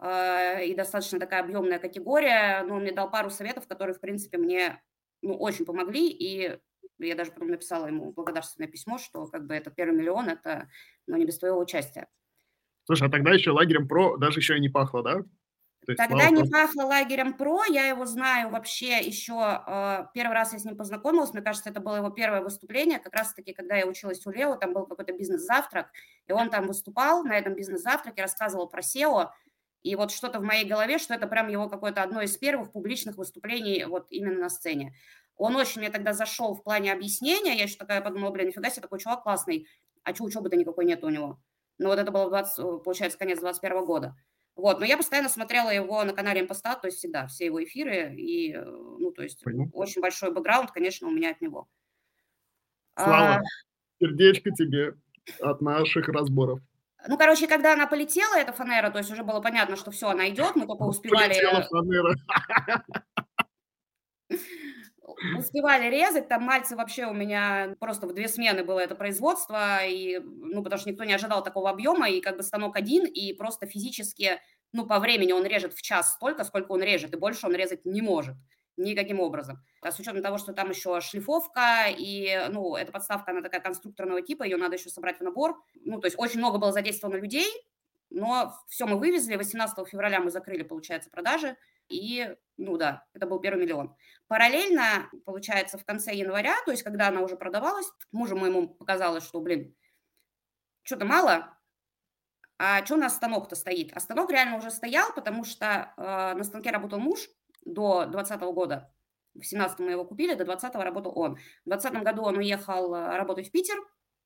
э, 0.00 0.66
и 0.66 0.74
достаточно 0.74 1.20
такая 1.20 1.42
объемная 1.42 1.78
категория, 1.78 2.62
но 2.62 2.76
он 2.76 2.82
мне 2.82 2.92
дал 2.92 3.10
пару 3.10 3.30
советов, 3.30 3.66
которые, 3.66 3.94
в 3.94 4.00
принципе, 4.00 4.38
мне 4.38 4.82
ну, 5.22 5.36
очень 5.36 5.64
помогли, 5.64 6.08
и 6.08 6.58
я 6.98 7.14
даже 7.14 7.32
потом 7.32 7.48
написала 7.48 7.86
ему 7.86 8.12
благодарственное 8.12 8.70
письмо, 8.70 8.98
что 8.98 9.26
как 9.26 9.46
бы 9.46 9.54
этот 9.54 9.74
первый 9.74 9.96
миллион– 9.96 10.28
это 10.30 10.68
ну, 11.06 11.16
не 11.16 11.26
без 11.26 11.38
твоего 11.38 11.60
участия. 11.60 12.08
Слушай, 12.84 13.08
а 13.08 13.10
тогда 13.10 13.32
еще 13.32 13.50
лагерем 13.50 13.88
про 13.88 14.16
даже 14.16 14.40
еще 14.40 14.56
и 14.56 14.60
не 14.60 14.68
пахло, 14.68 15.02
да? 15.02 15.24
Есть, 15.92 15.98
Тогда 15.98 16.30
не 16.30 16.42
пахло 16.44 16.82
лагерем 16.82 17.34
ПРО, 17.34 17.64
я 17.68 17.86
его 17.86 18.06
знаю 18.06 18.50
вообще 18.50 18.98
еще, 19.00 19.62
э, 19.66 20.06
первый 20.14 20.32
раз 20.32 20.52
я 20.52 20.58
с 20.58 20.64
ним 20.64 20.76
познакомилась, 20.76 21.32
мне 21.32 21.42
кажется, 21.42 21.70
это 21.70 21.80
было 21.80 21.96
его 21.96 22.10
первое 22.10 22.40
выступление, 22.40 22.98
как 22.98 23.14
раз-таки, 23.14 23.52
когда 23.52 23.76
я 23.76 23.86
училась 23.86 24.26
у 24.26 24.30
Лео, 24.30 24.56
там 24.56 24.72
был 24.72 24.86
какой-то 24.86 25.12
бизнес-завтрак, 25.12 25.90
и 26.26 26.32
он 26.32 26.50
там 26.50 26.66
выступал 26.66 27.24
на 27.24 27.38
этом 27.38 27.54
бизнес-завтраке, 27.54 28.22
рассказывал 28.22 28.68
про 28.68 28.80
SEO, 28.80 29.30
и 29.82 29.94
вот 29.94 30.10
что-то 30.10 30.40
в 30.40 30.42
моей 30.42 30.64
голове, 30.64 30.98
что 30.98 31.14
это 31.14 31.28
прям 31.28 31.48
его 31.48 31.68
какое-то 31.68 32.02
одно 32.02 32.20
из 32.20 32.36
первых 32.36 32.72
публичных 32.72 33.16
выступлений 33.16 33.84
вот 33.84 34.06
именно 34.10 34.40
на 34.40 34.48
сцене. 34.48 34.94
Он 35.36 35.54
очень 35.54 35.80
мне 35.80 35.90
тогда 35.90 36.12
зашел 36.12 36.54
в 36.54 36.64
плане 36.64 36.92
объяснения, 36.92 37.56
я 37.56 37.64
еще 37.64 37.76
такая 37.76 38.00
подумала, 38.00 38.30
блин, 38.30 38.48
нифига 38.48 38.70
себе, 38.70 38.82
такой 38.82 38.98
чувак 38.98 39.22
классный, 39.22 39.68
а 40.02 40.14
что 40.14 40.24
учебы-то 40.24 40.56
никакой 40.56 40.86
нет 40.86 41.04
у 41.04 41.08
него. 41.10 41.40
Ну 41.78 41.88
вот 41.88 41.98
это 41.98 42.10
было, 42.10 42.28
20, 42.28 42.82
получается, 42.82 43.18
конец 43.18 43.38
21 43.40 43.84
года. 43.84 44.16
Вот, 44.56 44.80
но 44.80 44.86
я 44.86 44.96
постоянно 44.96 45.28
смотрела 45.28 45.68
его 45.68 46.02
на 46.02 46.14
канале 46.14 46.40
Импостат, 46.40 46.80
то 46.80 46.88
есть 46.88 46.96
всегда, 46.98 47.26
все 47.26 47.44
его 47.44 47.62
эфиры, 47.62 48.14
и, 48.14 48.54
э, 48.54 48.64
ну, 48.64 49.12
то 49.12 49.22
есть 49.22 49.44
Понял. 49.44 49.68
очень 49.74 50.00
большой 50.00 50.32
бэкграунд, 50.32 50.70
конечно, 50.70 51.06
у 51.08 51.10
меня 51.10 51.32
от 51.32 51.42
него. 51.42 51.68
Слава, 52.98 53.34
а, 53.34 53.42
сердечко 54.00 54.50
тебе 54.52 54.94
от 55.40 55.60
наших 55.60 56.08
разборов. 56.08 56.60
Ну, 57.06 57.18
короче, 57.18 57.46
когда 57.46 57.74
она 57.74 57.86
полетела, 57.86 58.36
эта 58.38 58.54
фанера, 58.54 58.90
то 58.90 58.98
есть 58.98 59.10
уже 59.12 59.22
было 59.24 59.40
понятно, 59.40 59.76
что 59.76 59.90
все, 59.90 60.08
она 60.08 60.30
идет, 60.30 60.56
мы 60.56 60.66
только 60.66 60.82
успевали... 60.84 61.34
Полетела 61.34 61.62
фанера. 61.62 62.14
успевали 65.38 65.88
резать, 65.90 66.28
там 66.28 66.42
мальцы 66.42 66.76
вообще 66.76 67.06
у 67.06 67.12
меня 67.12 67.74
просто 67.80 68.06
в 68.06 68.14
две 68.14 68.28
смены 68.28 68.64
было 68.64 68.80
это 68.80 68.94
производство, 68.94 69.84
и, 69.84 70.18
ну, 70.18 70.62
потому 70.62 70.78
что 70.78 70.90
никто 70.90 71.04
не 71.04 71.14
ожидал 71.14 71.42
такого 71.42 71.70
объема, 71.70 72.08
и 72.08 72.20
как 72.20 72.36
бы 72.36 72.42
станок 72.42 72.76
один, 72.76 73.06
и 73.06 73.32
просто 73.32 73.66
физически, 73.66 74.40
ну, 74.72 74.86
по 74.86 74.98
времени 74.98 75.32
он 75.32 75.44
режет 75.44 75.72
в 75.72 75.82
час 75.82 76.14
столько, 76.14 76.44
сколько 76.44 76.72
он 76.72 76.82
режет, 76.82 77.14
и 77.14 77.18
больше 77.18 77.46
он 77.46 77.54
резать 77.54 77.84
не 77.84 78.02
может 78.02 78.36
никаким 78.76 79.20
образом. 79.20 79.62
А 79.80 79.90
с 79.90 79.98
учетом 79.98 80.22
того, 80.22 80.38
что 80.38 80.52
там 80.52 80.70
еще 80.70 81.00
шлифовка, 81.00 81.86
и, 81.88 82.48
ну, 82.50 82.76
эта 82.76 82.92
подставка, 82.92 83.30
она 83.30 83.40
такая 83.40 83.60
конструкторного 83.60 84.22
типа, 84.22 84.42
ее 84.42 84.56
надо 84.56 84.76
еще 84.76 84.90
собрать 84.90 85.18
в 85.18 85.22
набор. 85.22 85.56
Ну, 85.84 86.00
то 86.00 86.06
есть 86.06 86.18
очень 86.18 86.38
много 86.38 86.58
было 86.58 86.72
задействовано 86.72 87.16
людей, 87.16 87.48
но 88.10 88.54
все 88.68 88.86
мы 88.86 88.98
вывезли, 88.98 89.36
18 89.36 89.88
февраля 89.88 90.20
мы 90.20 90.30
закрыли, 90.30 90.62
получается, 90.62 91.10
продажи, 91.10 91.56
и, 91.88 92.36
ну 92.56 92.76
да, 92.76 93.04
это 93.14 93.26
был 93.26 93.40
первый 93.40 93.62
миллион. 93.62 93.94
Параллельно, 94.28 95.10
получается, 95.24 95.78
в 95.78 95.84
конце 95.84 96.14
января, 96.14 96.54
то 96.64 96.70
есть 96.70 96.82
когда 96.82 97.08
она 97.08 97.20
уже 97.20 97.36
продавалась, 97.36 97.86
мужу 98.12 98.36
моему 98.36 98.68
показалось, 98.68 99.24
что, 99.24 99.40
блин, 99.40 99.74
что-то 100.82 101.04
мало, 101.04 101.56
а 102.58 102.84
что 102.84 102.94
у 102.94 102.98
нас 102.98 103.14
станок-то 103.16 103.54
стоит? 103.54 103.92
А 103.94 104.00
станок 104.00 104.30
реально 104.30 104.56
уже 104.56 104.70
стоял, 104.70 105.12
потому 105.14 105.44
что 105.44 105.92
э, 105.96 106.34
на 106.34 106.42
станке 106.42 106.70
работал 106.70 106.98
муж 106.98 107.28
до 107.64 108.06
2020 108.06 108.40
года. 108.54 108.92
В 109.34 109.44
17 109.44 109.78
мы 109.80 109.90
его 109.90 110.04
купили, 110.04 110.34
до 110.34 110.44
20 110.44 110.74
работал 110.76 111.12
он. 111.14 111.36
В 111.64 111.68
20 111.68 111.92
году 112.02 112.22
он 112.22 112.38
уехал 112.38 112.94
э, 112.94 113.16
работать 113.16 113.48
в 113.48 113.50
Питер. 113.50 113.76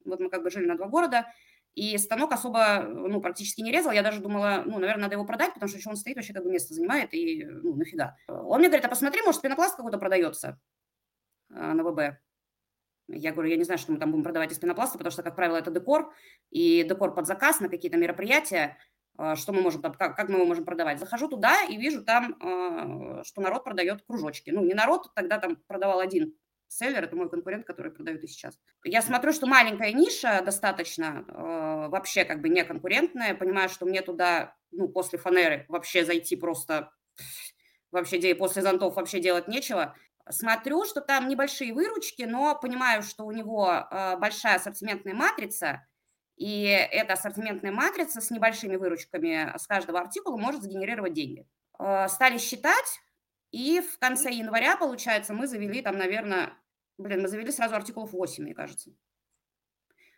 Вот 0.04 0.20
мы 0.20 0.30
как 0.30 0.44
бы 0.44 0.50
жили 0.50 0.66
на 0.66 0.76
два 0.76 0.86
города. 0.86 1.26
И 1.74 1.96
станок 1.98 2.32
особо, 2.32 2.82
ну, 2.82 3.20
практически 3.20 3.60
не 3.60 3.70
резал. 3.70 3.92
Я 3.92 4.02
даже 4.02 4.20
думала, 4.20 4.62
ну, 4.66 4.78
наверное, 4.78 5.02
надо 5.02 5.14
его 5.14 5.24
продать, 5.24 5.54
потому 5.54 5.68
что 5.68 5.78
еще 5.78 5.90
он 5.90 5.96
стоит, 5.96 6.16
вообще 6.16 6.32
как 6.32 6.42
бы 6.42 6.50
место 6.50 6.74
занимает, 6.74 7.14
и, 7.14 7.44
ну, 7.44 7.76
нафига. 7.76 8.16
Он 8.28 8.58
мне 8.58 8.68
говорит, 8.68 8.84
а 8.84 8.88
посмотри, 8.88 9.22
может, 9.22 9.40
пенопласт 9.40 9.76
какой-то 9.76 9.98
продается 9.98 10.60
а, 11.52 11.74
на 11.74 11.84
ВБ. 11.84 12.18
Я 13.08 13.32
говорю, 13.32 13.50
я 13.50 13.56
не 13.56 13.64
знаю, 13.64 13.78
что 13.78 13.92
мы 13.92 13.98
там 13.98 14.10
будем 14.10 14.24
продавать 14.24 14.52
из 14.52 14.58
пенопласта, 14.58 14.98
потому 14.98 15.12
что, 15.12 15.22
как 15.22 15.36
правило, 15.36 15.56
это 15.56 15.70
декор, 15.70 16.12
и 16.50 16.84
декор 16.84 17.14
под 17.14 17.26
заказ 17.26 17.60
на 17.60 17.68
какие-то 17.68 17.96
мероприятия. 17.96 18.76
А, 19.16 19.36
что 19.36 19.52
мы 19.52 19.60
можем, 19.60 19.82
как, 19.82 19.96
как 19.96 20.28
мы 20.28 20.36
его 20.36 20.46
можем 20.46 20.64
продавать? 20.64 20.98
Захожу 20.98 21.28
туда 21.28 21.62
и 21.64 21.76
вижу 21.76 22.04
там, 22.04 22.36
а, 22.40 23.22
что 23.24 23.40
народ 23.40 23.64
продает 23.64 24.02
кружочки. 24.02 24.50
Ну, 24.50 24.64
не 24.64 24.74
народ, 24.74 25.12
тогда 25.14 25.38
там 25.38 25.56
продавал 25.66 26.00
один 26.00 26.34
селлер, 26.70 27.04
это 27.04 27.16
мой 27.16 27.28
конкурент, 27.28 27.66
который 27.66 27.90
продает 27.92 28.22
и 28.22 28.28
сейчас. 28.28 28.58
Я 28.84 29.02
смотрю, 29.02 29.32
что 29.32 29.46
маленькая 29.46 29.92
ниша 29.92 30.40
достаточно, 30.44 31.24
э, 31.26 31.88
вообще 31.88 32.24
как 32.24 32.40
бы 32.40 32.48
не 32.48 32.64
конкурентная, 32.64 33.34
понимаю, 33.34 33.68
что 33.68 33.86
мне 33.86 34.02
туда, 34.02 34.54
ну, 34.70 34.88
после 34.88 35.18
фанеры 35.18 35.66
вообще 35.68 36.04
зайти 36.04 36.36
просто, 36.36 36.92
вообще 37.90 38.34
после 38.34 38.62
зонтов 38.62 38.94
вообще 38.94 39.20
делать 39.20 39.48
нечего. 39.48 39.96
Смотрю, 40.28 40.84
что 40.84 41.00
там 41.00 41.28
небольшие 41.28 41.74
выручки, 41.74 42.22
но 42.22 42.56
понимаю, 42.58 43.02
что 43.02 43.24
у 43.24 43.32
него 43.32 43.68
э, 43.68 44.16
большая 44.18 44.56
ассортиментная 44.56 45.14
матрица, 45.14 45.84
и 46.36 46.62
эта 46.62 47.14
ассортиментная 47.14 47.72
матрица 47.72 48.20
с 48.20 48.30
небольшими 48.30 48.76
выручками 48.76 49.52
с 49.58 49.66
каждого 49.66 50.00
артикула 50.00 50.36
может 50.36 50.62
сгенерировать 50.62 51.14
деньги. 51.14 51.46
Э, 51.80 52.06
стали 52.08 52.38
считать, 52.38 53.00
и 53.50 53.80
в 53.80 53.98
конце 53.98 54.30
января, 54.30 54.76
получается, 54.76 55.34
мы 55.34 55.48
завели 55.48 55.82
там, 55.82 55.98
наверное, 55.98 56.52
блин, 57.00 57.22
мы 57.22 57.28
завели 57.28 57.50
сразу 57.50 57.74
артикулов 57.74 58.12
8, 58.12 58.44
мне 58.44 58.54
кажется. 58.54 58.92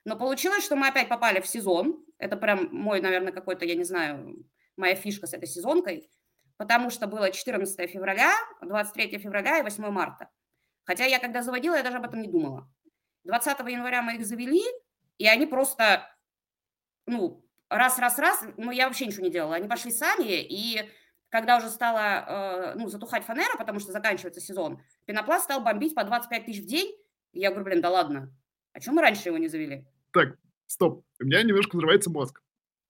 Но 0.04 0.16
получилось, 0.18 0.64
что 0.64 0.76
мы 0.76 0.88
опять 0.88 1.08
попали 1.08 1.40
в 1.40 1.46
сезон. 1.46 2.04
Это 2.18 2.36
прям 2.36 2.68
мой, 2.72 3.00
наверное, 3.00 3.32
какой-то, 3.32 3.64
я 3.64 3.74
не 3.74 3.84
знаю, 3.84 4.36
моя 4.76 4.94
фишка 4.94 5.26
с 5.26 5.34
этой 5.34 5.46
сезонкой. 5.46 6.10
Потому 6.56 6.90
что 6.90 7.06
было 7.06 7.30
14 7.30 7.90
февраля, 7.90 8.32
23 8.60 9.18
февраля 9.18 9.58
и 9.58 9.62
8 9.62 9.88
марта. 9.90 10.28
Хотя 10.84 11.04
я 11.04 11.18
когда 11.18 11.42
заводила, 11.42 11.76
я 11.76 11.82
даже 11.82 11.98
об 11.98 12.04
этом 12.04 12.20
не 12.20 12.28
думала. 12.28 12.68
20 13.24 13.58
января 13.60 14.02
мы 14.02 14.16
их 14.16 14.26
завели, 14.26 14.62
и 15.18 15.26
они 15.26 15.46
просто, 15.46 16.08
ну, 17.06 17.44
раз-раз-раз, 17.68 18.44
ну, 18.56 18.72
я 18.72 18.86
вообще 18.86 19.06
ничего 19.06 19.24
не 19.24 19.30
делала. 19.30 19.54
Они 19.54 19.68
пошли 19.68 19.92
сами, 19.92 20.42
и 20.42 20.88
когда 21.32 21.56
уже 21.56 21.70
стала, 21.70 22.26
э, 22.28 22.74
ну, 22.76 22.88
затухать 22.88 23.24
фанера, 23.24 23.56
потому 23.56 23.80
что 23.80 23.90
заканчивается 23.90 24.40
сезон, 24.40 24.82
пенопласт 25.06 25.44
стал 25.44 25.64
бомбить 25.64 25.94
по 25.94 26.04
25 26.04 26.44
тысяч 26.44 26.62
в 26.62 26.66
день. 26.66 26.94
И 27.32 27.40
я 27.40 27.48
говорю, 27.48 27.64
блин, 27.64 27.80
да 27.80 27.88
ладно, 27.88 28.30
а 28.74 28.80
чем 28.80 28.94
мы 28.94 29.00
раньше 29.00 29.30
его 29.30 29.38
не 29.38 29.48
завели? 29.48 29.86
Так, 30.12 30.36
стоп, 30.66 31.06
у 31.18 31.24
меня 31.24 31.42
немножко 31.42 31.74
взрывается 31.74 32.10
мозг. 32.10 32.42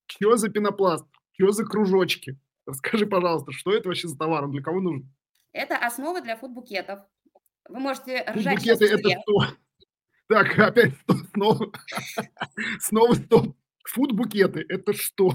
Что 0.06 0.36
за 0.36 0.48
пенопласт? 0.48 1.06
Что 1.34 1.52
за 1.52 1.64
кружочки? 1.64 2.36
Расскажи, 2.66 3.06
пожалуйста, 3.06 3.52
что 3.52 3.72
это 3.72 3.88
вообще 3.88 4.08
за 4.08 4.18
товар, 4.18 4.42
он 4.44 4.50
для 4.50 4.60
кого 4.60 4.80
нужен? 4.80 5.08
Это 5.52 5.76
основа 5.76 6.20
для 6.20 6.36
фудбукетов. 6.36 6.98
Вы 7.68 7.78
можете 7.78 8.24
ржать 8.28 8.58
Фудбукеты 8.58 8.86
это 8.86 9.08
что? 9.08 9.44
Так, 10.26 10.58
опять 10.58 10.94
снова. 11.32 11.70
Снова 12.80 13.14
стоп. 13.14 13.56
Фудбукеты 13.84 14.66
это 14.68 14.94
что? 14.94 15.32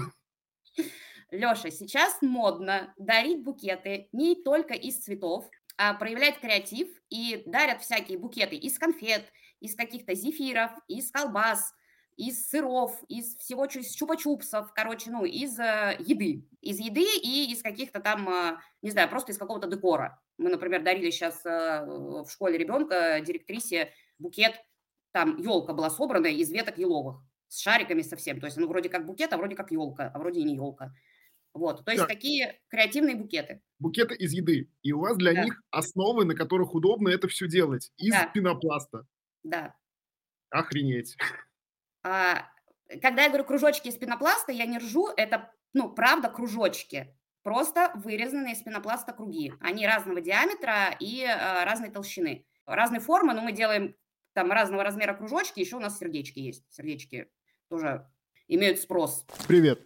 Леша, 1.30 1.70
сейчас 1.70 2.22
модно 2.22 2.94
дарить 2.96 3.42
букеты 3.42 4.08
не 4.12 4.34
только 4.34 4.74
из 4.74 4.98
цветов, 4.98 5.48
а 5.76 5.94
проявлять 5.94 6.40
креатив 6.40 6.88
и 7.10 7.42
дарят 7.46 7.82
всякие 7.82 8.18
букеты 8.18 8.56
из 8.56 8.78
конфет, 8.78 9.24
из 9.60 9.74
каких-то 9.74 10.14
зефиров, 10.14 10.70
из 10.88 11.10
колбас, 11.10 11.74
из 12.16 12.48
сыров, 12.48 13.00
из 13.08 13.36
всего 13.36 13.66
из 13.66 13.94
чупа-чупсов, 13.94 14.68
короче, 14.74 15.10
ну, 15.10 15.24
из 15.24 15.58
э, 15.58 15.96
еды. 16.00 16.48
Из 16.62 16.80
еды 16.80 17.04
и 17.22 17.52
из 17.52 17.62
каких-то 17.62 18.00
там, 18.00 18.28
э, 18.28 18.58
не 18.82 18.90
знаю, 18.90 19.08
просто 19.08 19.30
из 19.32 19.38
какого-то 19.38 19.68
декора. 19.68 20.20
Мы, 20.36 20.50
например, 20.50 20.82
дарили 20.82 21.10
сейчас 21.10 21.46
э, 21.46 21.84
в 21.86 22.28
школе 22.28 22.58
ребенка 22.58 23.20
директрисе 23.20 23.92
букет, 24.18 24.60
там 25.12 25.36
елка 25.36 25.72
была 25.72 25.90
собрана 25.90 26.26
из 26.26 26.50
веток 26.50 26.78
еловых 26.78 27.22
с 27.48 27.60
шариками 27.60 28.02
совсем. 28.02 28.40
То 28.40 28.46
есть, 28.46 28.56
ну, 28.56 28.66
вроде 28.66 28.88
как 28.88 29.06
букет, 29.06 29.32
а 29.32 29.36
вроде 29.36 29.54
как 29.54 29.70
елка, 29.70 30.10
а 30.12 30.18
вроде 30.18 30.40
и 30.40 30.44
не 30.44 30.56
елка. 30.56 30.92
Вот, 31.54 31.84
то 31.84 31.90
есть 31.90 32.02
так. 32.02 32.08
такие 32.08 32.60
креативные 32.68 33.16
букеты. 33.16 33.62
Букеты 33.78 34.14
из 34.14 34.32
еды. 34.32 34.70
И 34.82 34.92
у 34.92 35.00
вас 35.00 35.16
для 35.16 35.32
да. 35.34 35.44
них 35.44 35.62
основы, 35.70 36.24
на 36.24 36.34
которых 36.34 36.74
удобно 36.74 37.08
это 37.08 37.28
все 37.28 37.48
делать. 37.48 37.90
Из 37.96 38.12
да. 38.12 38.26
пенопласта. 38.26 39.06
Да. 39.42 39.74
Охренеть. 40.50 41.16
А, 42.04 42.48
когда 43.02 43.22
я 43.22 43.28
говорю 43.28 43.44
кружочки 43.44 43.88
из 43.88 43.96
пенопласта, 43.96 44.52
я 44.52 44.66
не 44.66 44.78
ржу, 44.78 45.08
это, 45.16 45.52
ну, 45.72 45.92
правда, 45.92 46.28
кружочки. 46.28 47.14
Просто 47.42 47.92
вырезанные 47.94 48.54
из 48.54 48.62
пенопласта 48.62 49.12
круги. 49.12 49.52
Они 49.60 49.86
разного 49.86 50.20
диаметра 50.20 50.96
и 51.00 51.24
а, 51.24 51.64
разной 51.64 51.90
толщины. 51.90 52.46
Разной 52.66 53.00
формы, 53.00 53.32
но 53.34 53.40
мы 53.40 53.52
делаем 53.52 53.96
там 54.34 54.52
разного 54.52 54.84
размера 54.84 55.14
кружочки. 55.14 55.60
Еще 55.60 55.76
у 55.76 55.80
нас 55.80 55.98
сердечки 55.98 56.38
есть. 56.38 56.64
Сердечки 56.70 57.30
тоже 57.68 58.06
имеют 58.48 58.80
спрос. 58.80 59.24
Привет. 59.46 59.80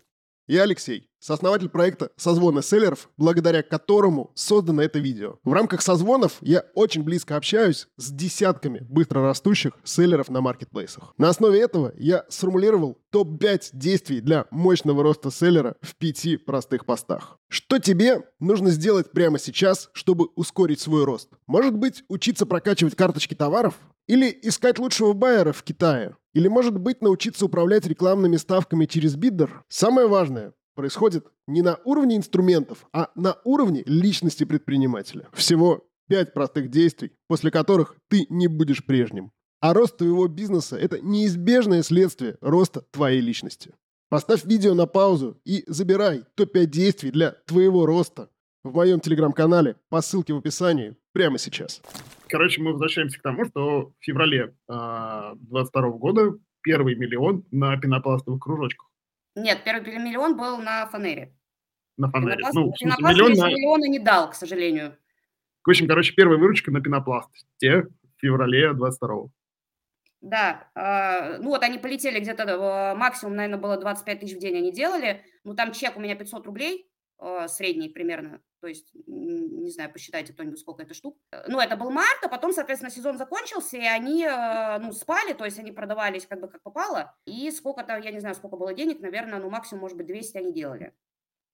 Я 0.46 0.64
Алексей, 0.64 1.11
сооснователь 1.22 1.68
проекта 1.68 2.10
«Созвоны 2.16 2.62
селлеров», 2.62 3.08
благодаря 3.16 3.62
которому 3.62 4.32
создано 4.34 4.82
это 4.82 4.98
видео. 4.98 5.36
В 5.44 5.52
рамках 5.52 5.80
созвонов 5.80 6.38
я 6.40 6.64
очень 6.74 7.04
близко 7.04 7.36
общаюсь 7.36 7.86
с 7.96 8.10
десятками 8.10 8.84
быстрорастущих 8.90 9.72
селлеров 9.84 10.28
на 10.28 10.40
маркетплейсах. 10.40 11.14
На 11.18 11.28
основе 11.28 11.60
этого 11.60 11.92
я 11.96 12.24
сформулировал 12.28 12.98
топ-5 13.10 13.70
действий 13.72 14.20
для 14.20 14.46
мощного 14.50 15.04
роста 15.04 15.30
селлера 15.30 15.76
в 15.80 15.94
пяти 15.94 16.36
простых 16.36 16.84
постах. 16.84 17.38
Что 17.48 17.78
тебе 17.78 18.24
нужно 18.40 18.70
сделать 18.70 19.12
прямо 19.12 19.38
сейчас, 19.38 19.90
чтобы 19.92 20.26
ускорить 20.34 20.80
свой 20.80 21.04
рост? 21.04 21.28
Может 21.46 21.76
быть, 21.76 22.02
учиться 22.08 22.46
прокачивать 22.46 22.96
карточки 22.96 23.34
товаров? 23.34 23.74
Или 24.08 24.36
искать 24.42 24.80
лучшего 24.80 25.12
байера 25.12 25.52
в 25.52 25.62
Китае? 25.62 26.16
Или, 26.34 26.48
может 26.48 26.76
быть, 26.78 27.02
научиться 27.02 27.44
управлять 27.44 27.86
рекламными 27.86 28.36
ставками 28.36 28.86
через 28.86 29.14
биддер? 29.14 29.62
Самое 29.68 30.08
важное 30.08 30.54
происходит 30.74 31.26
не 31.46 31.62
на 31.62 31.78
уровне 31.84 32.16
инструментов, 32.16 32.86
а 32.92 33.10
на 33.14 33.38
уровне 33.44 33.82
личности 33.86 34.44
предпринимателя. 34.44 35.28
Всего 35.32 35.84
пять 36.08 36.34
простых 36.34 36.70
действий, 36.70 37.12
после 37.28 37.50
которых 37.50 37.96
ты 38.08 38.26
не 38.28 38.46
будешь 38.46 38.84
прежним. 38.84 39.32
А 39.60 39.74
рост 39.74 39.96
твоего 39.96 40.26
бизнеса– 40.26 40.76
это 40.78 41.00
неизбежное 41.00 41.82
следствие 41.82 42.36
роста 42.40 42.82
твоей 42.90 43.20
личности. 43.20 43.74
Поставь 44.08 44.44
видео 44.44 44.74
на 44.74 44.86
паузу 44.86 45.40
и 45.44 45.64
забирай 45.66 46.24
топ-5 46.34 46.66
действий 46.66 47.10
для 47.10 47.30
твоего 47.46 47.86
роста 47.86 48.28
в 48.64 48.74
моем 48.74 49.00
телеграм-канале 49.00 49.76
по 49.88 50.02
ссылке 50.02 50.34
в 50.34 50.38
описании 50.38 50.96
прямо 51.12 51.38
сейчас. 51.38 51.80
Короче, 52.28 52.60
мы 52.60 52.72
возвращаемся 52.72 53.18
к 53.18 53.22
тому, 53.22 53.44
что 53.46 53.86
в 53.86 53.92
феврале 54.00 54.40
э, 54.40 54.52
а, 54.68 55.34
22 55.36 55.90
года 55.92 56.38
первый 56.62 56.94
миллион 56.94 57.44
на 57.50 57.76
пенопластовых 57.76 58.40
кружочках. 58.40 58.91
Нет, 59.34 59.62
первый 59.64 59.98
миллион 59.98 60.36
был 60.36 60.58
на 60.58 60.86
фанере. 60.86 61.34
На 61.96 62.10
фанере. 62.10 62.36
Пенопласт, 62.36 62.54
ну, 62.54 62.72
пенопласт 62.78 63.14
миллион 63.14 63.32
на... 63.32 63.48
миллиона 63.48 63.84
не 63.84 63.98
дал, 63.98 64.30
к 64.30 64.34
сожалению. 64.34 64.96
В 65.64 65.70
общем, 65.70 65.86
короче, 65.86 66.14
первая 66.14 66.38
выручка 66.38 66.70
на 66.70 66.80
пенопласт. 66.80 67.30
Те 67.58 67.82
в 67.82 67.88
феврале 68.18 68.72
22 68.72 69.28
да, 70.22 70.68
э, 70.76 71.38
ну 71.38 71.48
вот 71.50 71.64
они 71.64 71.78
полетели 71.78 72.20
где-то, 72.20 72.44
э, 72.44 72.94
максимум, 72.94 73.34
наверное, 73.34 73.60
было 73.60 73.76
25 73.76 74.20
тысяч 74.20 74.36
в 74.36 74.38
день 74.38 74.56
они 74.56 74.72
делали, 74.72 75.24
ну 75.42 75.54
там 75.54 75.72
чек 75.72 75.96
у 75.96 76.00
меня 76.00 76.14
500 76.14 76.46
рублей, 76.46 76.88
э, 77.18 77.48
средний 77.48 77.88
примерно, 77.88 78.40
то 78.62 78.68
есть, 78.68 78.92
не 78.94 79.70
знаю, 79.72 79.92
посчитайте 79.92 80.32
кто-нибудь, 80.32 80.60
сколько 80.60 80.84
это 80.84 80.94
штук. 80.94 81.18
Э, 81.32 81.42
ну, 81.48 81.58
это 81.58 81.76
был 81.76 81.90
март, 81.90 82.20
а 82.22 82.28
потом, 82.28 82.52
соответственно, 82.52 82.92
сезон 82.92 83.18
закончился, 83.18 83.76
и 83.76 83.84
они, 83.84 84.24
э, 84.24 84.78
ну, 84.78 84.92
спали, 84.92 85.32
то 85.32 85.44
есть 85.44 85.58
они 85.58 85.72
продавались 85.72 86.26
как 86.28 86.40
бы 86.40 86.46
как 86.46 86.62
попало, 86.62 87.12
и 87.26 87.50
сколько-то, 87.50 87.98
я 87.98 88.12
не 88.12 88.20
знаю, 88.20 88.36
сколько 88.36 88.56
было 88.56 88.72
денег, 88.72 89.00
наверное, 89.00 89.40
ну, 89.40 89.50
максимум, 89.50 89.80
может 89.80 89.96
быть, 89.96 90.06
200 90.06 90.36
они 90.38 90.52
делали. 90.52 90.94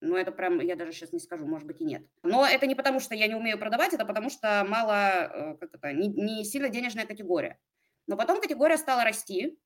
Ну, 0.02 0.16
это 0.16 0.32
прям, 0.32 0.60
я 0.60 0.76
даже 0.76 0.92
сейчас 0.92 1.14
не 1.14 1.18
скажу, 1.18 1.46
может 1.46 1.66
быть, 1.66 1.80
и 1.80 1.84
нет. 1.84 2.06
Но 2.22 2.46
это 2.46 2.66
не 2.66 2.74
потому, 2.74 3.00
что 3.00 3.14
я 3.14 3.26
не 3.26 3.34
умею 3.34 3.58
продавать, 3.58 3.94
это 3.94 4.04
потому, 4.04 4.28
что 4.28 4.66
мало, 4.68 5.56
как 5.58 5.74
это, 5.74 5.92
не, 5.94 6.08
не 6.08 6.44
сильно 6.44 6.68
денежная 6.68 7.06
категория. 7.06 7.58
Но 8.06 8.18
потом 8.18 8.38
категория 8.38 8.76
стала 8.76 9.02
расти, 9.02 9.58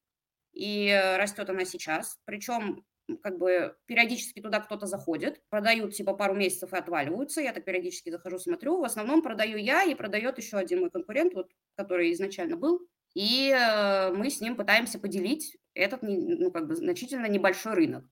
и 0.52 1.16
растет 1.16 1.50
она 1.50 1.64
сейчас. 1.64 2.20
Причем 2.25 2.84
как 3.16 3.38
бы 3.38 3.76
периодически 3.87 4.40
туда 4.40 4.61
кто-то 4.61 4.87
заходит, 4.87 5.40
продают 5.49 5.95
типа 5.95 6.14
пару 6.14 6.35
месяцев 6.35 6.73
и 6.73 6.76
отваливаются. 6.76 7.40
Я 7.40 7.52
так 7.52 7.64
периодически 7.64 8.11
захожу, 8.11 8.38
смотрю. 8.38 8.81
В 8.81 8.85
основном 8.85 9.23
продаю 9.23 9.59
я 9.59 9.85
и 9.85 9.95
продает 9.95 10.38
еще 10.38 10.57
один 10.57 10.81
мой 10.81 10.90
конкурент, 10.90 11.35
вот, 11.35 11.50
который 11.76 12.12
изначально 12.12 12.57
был. 12.57 12.87
И 13.14 13.50
э, 13.50 14.12
мы 14.12 14.31
с 14.31 14.40
ним 14.40 14.57
пытаемся 14.57 14.99
поделить 14.99 15.57
этот 15.75 16.02
ну, 16.02 16.50
как 16.50 16.66
бы 16.66 16.76
значительно 16.76 17.26
небольшой 17.26 17.75
рынок. 17.75 18.04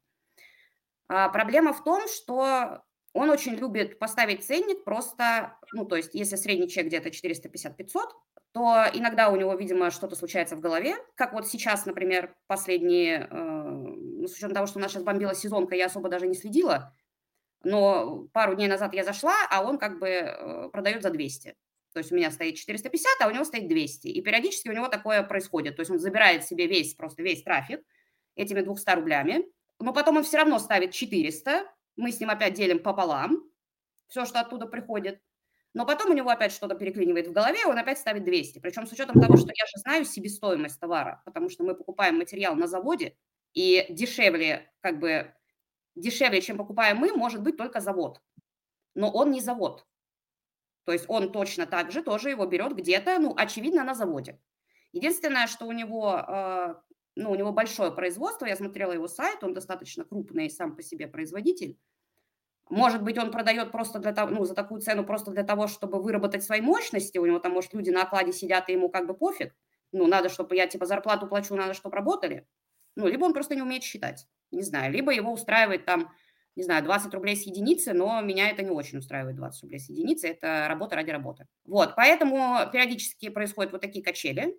А 1.08 1.28
проблема 1.28 1.72
в 1.72 1.82
том, 1.82 2.06
что 2.06 2.82
он 3.12 3.30
очень 3.30 3.54
любит 3.54 3.98
поставить 3.98 4.44
ценник 4.44 4.84
просто, 4.84 5.58
ну, 5.72 5.84
то 5.84 5.96
есть 5.96 6.14
если 6.14 6.36
средний 6.36 6.68
чек 6.68 6.86
где-то 6.86 7.08
450-500, 7.08 8.10
то 8.52 8.84
иногда 8.92 9.28
у 9.28 9.36
него, 9.36 9.54
видимо, 9.54 9.90
что-то 9.90 10.16
случается 10.16 10.56
в 10.56 10.60
голове, 10.60 10.96
как 11.14 11.32
вот 11.32 11.46
сейчас, 11.46 11.86
например, 11.86 12.34
последние, 12.46 13.28
э, 13.30 14.26
с 14.26 14.32
учетом 14.32 14.54
того, 14.54 14.66
что 14.66 14.78
у 14.78 14.82
нас 14.82 14.90
сейчас 14.90 15.04
бомбила 15.04 15.34
сезонка, 15.34 15.76
я 15.76 15.86
особо 15.86 16.08
даже 16.08 16.26
не 16.26 16.34
следила, 16.34 16.92
но 17.62 18.26
пару 18.32 18.54
дней 18.54 18.68
назад 18.68 18.94
я 18.94 19.04
зашла, 19.04 19.34
а 19.50 19.62
он 19.62 19.78
как 19.78 19.98
бы 20.00 20.08
э, 20.08 20.68
продает 20.70 21.02
за 21.02 21.10
200. 21.10 21.56
То 21.92 21.98
есть 21.98 22.12
у 22.12 22.16
меня 22.16 22.30
стоит 22.30 22.56
450, 22.56 23.20
а 23.20 23.28
у 23.28 23.30
него 23.30 23.44
стоит 23.44 23.68
200. 23.68 24.08
И 24.08 24.20
периодически 24.22 24.68
у 24.68 24.72
него 24.72 24.88
такое 24.88 25.22
происходит. 25.22 25.76
То 25.76 25.80
есть 25.80 25.90
он 25.90 25.98
забирает 25.98 26.44
себе 26.44 26.66
весь, 26.66 26.94
просто 26.94 27.22
весь 27.22 27.42
трафик 27.42 27.80
этими 28.36 28.60
200 28.62 28.90
рублями, 28.94 29.44
но 29.78 29.92
потом 29.92 30.18
он 30.18 30.22
все 30.22 30.38
равно 30.38 30.58
ставит 30.58 30.92
400, 30.92 31.64
мы 31.96 32.12
с 32.12 32.20
ним 32.20 32.30
опять 32.30 32.54
делим 32.54 32.82
пополам, 32.82 33.42
все, 34.06 34.24
что 34.24 34.40
оттуда 34.40 34.66
приходит, 34.66 35.20
но 35.74 35.86
потом 35.86 36.10
у 36.10 36.14
него 36.14 36.30
опять 36.30 36.52
что-то 36.52 36.74
переклинивает 36.74 37.28
в 37.28 37.32
голове, 37.32 37.64
он 37.66 37.78
опять 37.78 37.98
ставит 37.98 38.24
200. 38.24 38.58
Причем 38.58 38.86
с 38.86 38.92
учетом 38.92 39.20
того, 39.20 39.36
что 39.36 39.48
я 39.48 39.66
же 39.66 39.80
знаю 39.80 40.04
себестоимость 40.04 40.80
товара, 40.80 41.22
потому 41.24 41.48
что 41.48 41.64
мы 41.64 41.74
покупаем 41.74 42.18
материал 42.18 42.54
на 42.56 42.66
заводе, 42.66 43.16
и 43.54 43.86
дешевле, 43.88 44.72
как 44.80 45.00
бы, 45.00 45.34
дешевле, 45.94 46.40
чем 46.40 46.56
покупаем 46.56 46.98
мы, 46.98 47.12
может 47.12 47.42
быть 47.42 47.56
только 47.56 47.80
завод. 47.80 48.20
Но 48.94 49.10
он 49.10 49.30
не 49.30 49.40
завод. 49.40 49.86
То 50.84 50.92
есть 50.92 51.04
он 51.08 51.32
точно 51.32 51.66
так 51.66 51.92
же 51.92 52.02
тоже 52.02 52.30
его 52.30 52.46
берет 52.46 52.74
где-то, 52.74 53.18
ну, 53.18 53.34
очевидно, 53.36 53.84
на 53.84 53.94
заводе. 53.94 54.40
Единственное, 54.92 55.46
что 55.46 55.66
у 55.66 55.72
него 55.72 56.24
э, 56.26 56.74
ну, 57.16 57.30
у 57.30 57.34
него 57.34 57.52
большое 57.52 57.92
производство, 57.92 58.46
я 58.46 58.56
смотрела 58.56 58.92
его 58.92 59.08
сайт, 59.08 59.42
он 59.44 59.54
достаточно 59.54 60.04
крупный 60.04 60.50
сам 60.50 60.74
по 60.74 60.82
себе 60.82 61.06
производитель. 61.06 61.78
Может 62.70 63.02
быть, 63.02 63.18
он 63.18 63.32
продает 63.32 63.72
просто 63.72 63.98
для 63.98 64.12
того, 64.12 64.30
ну, 64.30 64.44
за 64.44 64.54
такую 64.54 64.80
цену 64.80 65.04
просто 65.04 65.32
для 65.32 65.42
того, 65.42 65.66
чтобы 65.66 66.00
выработать 66.00 66.44
свои 66.44 66.60
мощности. 66.60 67.18
У 67.18 67.26
него 67.26 67.40
там, 67.40 67.52
может, 67.52 67.74
люди 67.74 67.90
на 67.90 68.02
окладе 68.02 68.32
сидят, 68.32 68.68
и 68.68 68.72
ему 68.72 68.88
как 68.88 69.06
бы 69.06 69.14
пофиг. 69.14 69.54
Ну, 69.92 70.06
надо, 70.06 70.28
чтобы 70.28 70.54
я, 70.54 70.68
типа, 70.68 70.86
зарплату 70.86 71.26
плачу, 71.26 71.56
надо, 71.56 71.74
чтобы 71.74 71.96
работали. 71.96 72.46
Ну, 72.94 73.08
либо 73.08 73.24
он 73.24 73.34
просто 73.34 73.56
не 73.56 73.62
умеет 73.62 73.82
считать, 73.82 74.28
не 74.52 74.62
знаю. 74.62 74.92
Либо 74.92 75.12
его 75.12 75.32
устраивает 75.32 75.84
там, 75.84 76.12
не 76.54 76.62
знаю, 76.62 76.84
20 76.84 77.12
рублей 77.12 77.36
с 77.36 77.42
единицы, 77.42 77.92
но 77.92 78.20
меня 78.20 78.50
это 78.50 78.62
не 78.62 78.70
очень 78.70 78.98
устраивает, 78.98 79.34
20 79.34 79.62
рублей 79.64 79.80
с 79.80 79.88
единицы. 79.88 80.28
Это 80.28 80.66
работа 80.68 80.94
ради 80.94 81.10
работы. 81.10 81.48
Вот, 81.64 81.94
поэтому 81.96 82.58
периодически 82.72 83.30
происходят 83.30 83.72
вот 83.72 83.80
такие 83.80 84.04
качели. 84.04 84.56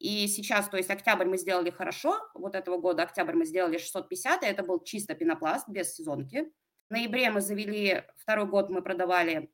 И 0.00 0.26
сейчас, 0.26 0.68
то 0.68 0.76
есть 0.76 0.90
октябрь 0.90 1.26
мы 1.26 1.38
сделали 1.38 1.70
хорошо, 1.70 2.18
вот 2.34 2.56
этого 2.56 2.78
года 2.78 3.04
октябрь 3.04 3.34
мы 3.34 3.44
сделали 3.44 3.78
650, 3.78 4.42
и 4.42 4.46
это 4.46 4.64
был 4.64 4.82
чисто 4.82 5.14
пенопласт, 5.14 5.68
без 5.68 5.94
сезонки. 5.94 6.50
В 6.92 6.94
ноябре 6.94 7.30
мы 7.30 7.40
завели, 7.40 8.04
второй 8.18 8.44
год 8.44 8.68
мы 8.68 8.82
продавали 8.82 9.50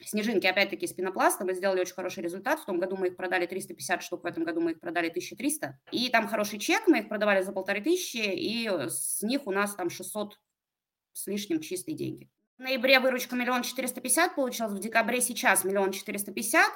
снежинки, 0.00 0.46
опять-таки, 0.46 0.86
с 0.86 0.92
пенопласта. 0.92 1.44
Мы 1.44 1.52
сделали 1.52 1.80
очень 1.80 1.94
хороший 1.94 2.22
результат. 2.22 2.60
В 2.60 2.64
том 2.64 2.78
году 2.78 2.96
мы 2.96 3.08
их 3.08 3.16
продали 3.16 3.44
350 3.44 4.04
штук, 4.04 4.22
в 4.22 4.26
этом 4.26 4.44
году 4.44 4.60
мы 4.60 4.70
их 4.70 4.78
продали 4.78 5.08
1300. 5.08 5.80
И 5.90 6.08
там 6.10 6.28
хороший 6.28 6.60
чек, 6.60 6.86
мы 6.86 7.00
их 7.00 7.08
продавали 7.08 7.42
за 7.42 7.50
полторы 7.50 7.80
тысячи, 7.80 8.18
и 8.18 8.68
с 8.68 9.20
них 9.22 9.48
у 9.48 9.50
нас 9.50 9.74
там 9.74 9.90
600 9.90 10.38
с 11.12 11.26
лишним 11.26 11.58
чистые 11.58 11.96
деньги. 11.96 12.30
В 12.56 12.62
ноябре 12.62 13.00
выручка 13.00 13.34
миллион 13.34 13.64
четыреста 13.64 14.00
пятьдесят 14.00 14.36
получилась, 14.36 14.74
в 14.74 14.78
декабре 14.78 15.20
сейчас 15.20 15.64
миллион 15.64 15.90
четыреста 15.90 16.30
пятьдесят. 16.30 16.70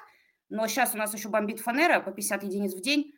Но 0.49 0.67
сейчас 0.67 0.93
у 0.93 0.99
нас 0.99 1.15
еще 1.15 1.29
бомбит 1.29 1.61
фанера 1.61 2.01
по 2.01 2.11
50 2.11 2.43
единиц 2.43 2.75
в 2.75 2.81
день, 2.81 3.15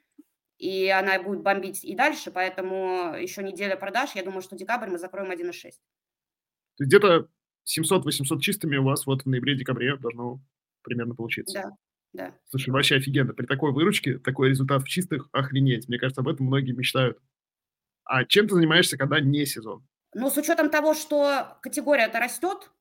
и 0.59 0.91
она 0.91 1.19
будет 1.23 1.41
бомбить 1.41 1.87
и 1.87 1.95
дальше, 1.95 2.31
поэтому 2.31 3.15
еще 3.15 3.43
неделя 3.43 3.77
продаж. 3.77 4.15
Я 4.15 4.23
думаю, 4.23 4.43
что 4.43 4.57
декабрь 4.57 4.91
мы 4.91 4.99
закроем 4.99 5.31
1,6. 5.31 5.71
То 6.81 6.85
есть 6.85 6.95
где-то 6.95 7.29
700-800 7.69 8.41
чистыми 8.41 8.79
у 8.79 8.85
вас 8.85 9.05
вот 9.05 9.25
в 9.25 9.27
ноябре-декабре 9.27 9.99
должно 9.99 10.41
примерно 10.81 11.15
получиться. 11.15 11.61
Да, 11.61 11.71
да. 12.15 12.39
Слушай, 12.49 12.71
вообще 12.71 12.97
офигенно. 12.97 13.35
При 13.35 13.45
такой 13.45 13.73
выручке 13.73 14.19
такой 14.19 14.49
результат 14.49 14.83
в 14.83 14.89
чистых 14.89 15.29
охренеть. 15.33 15.89
Мне 15.89 15.99
кажется, 15.99 16.23
об 16.23 16.29
этом 16.29 16.47
многие 16.47 16.73
мечтают. 16.73 17.19
А 18.05 18.25
чем 18.25 18.49
ты 18.49 18.55
занимаешься, 18.55 18.97
когда 18.97 19.21
не 19.21 19.45
сезон? 19.45 19.87
Ну, 20.15 20.31
с 20.31 20.39
учетом 20.39 20.71
того, 20.71 20.95
что 20.95 21.59
категория-то 21.61 22.19
растет, 22.19 22.73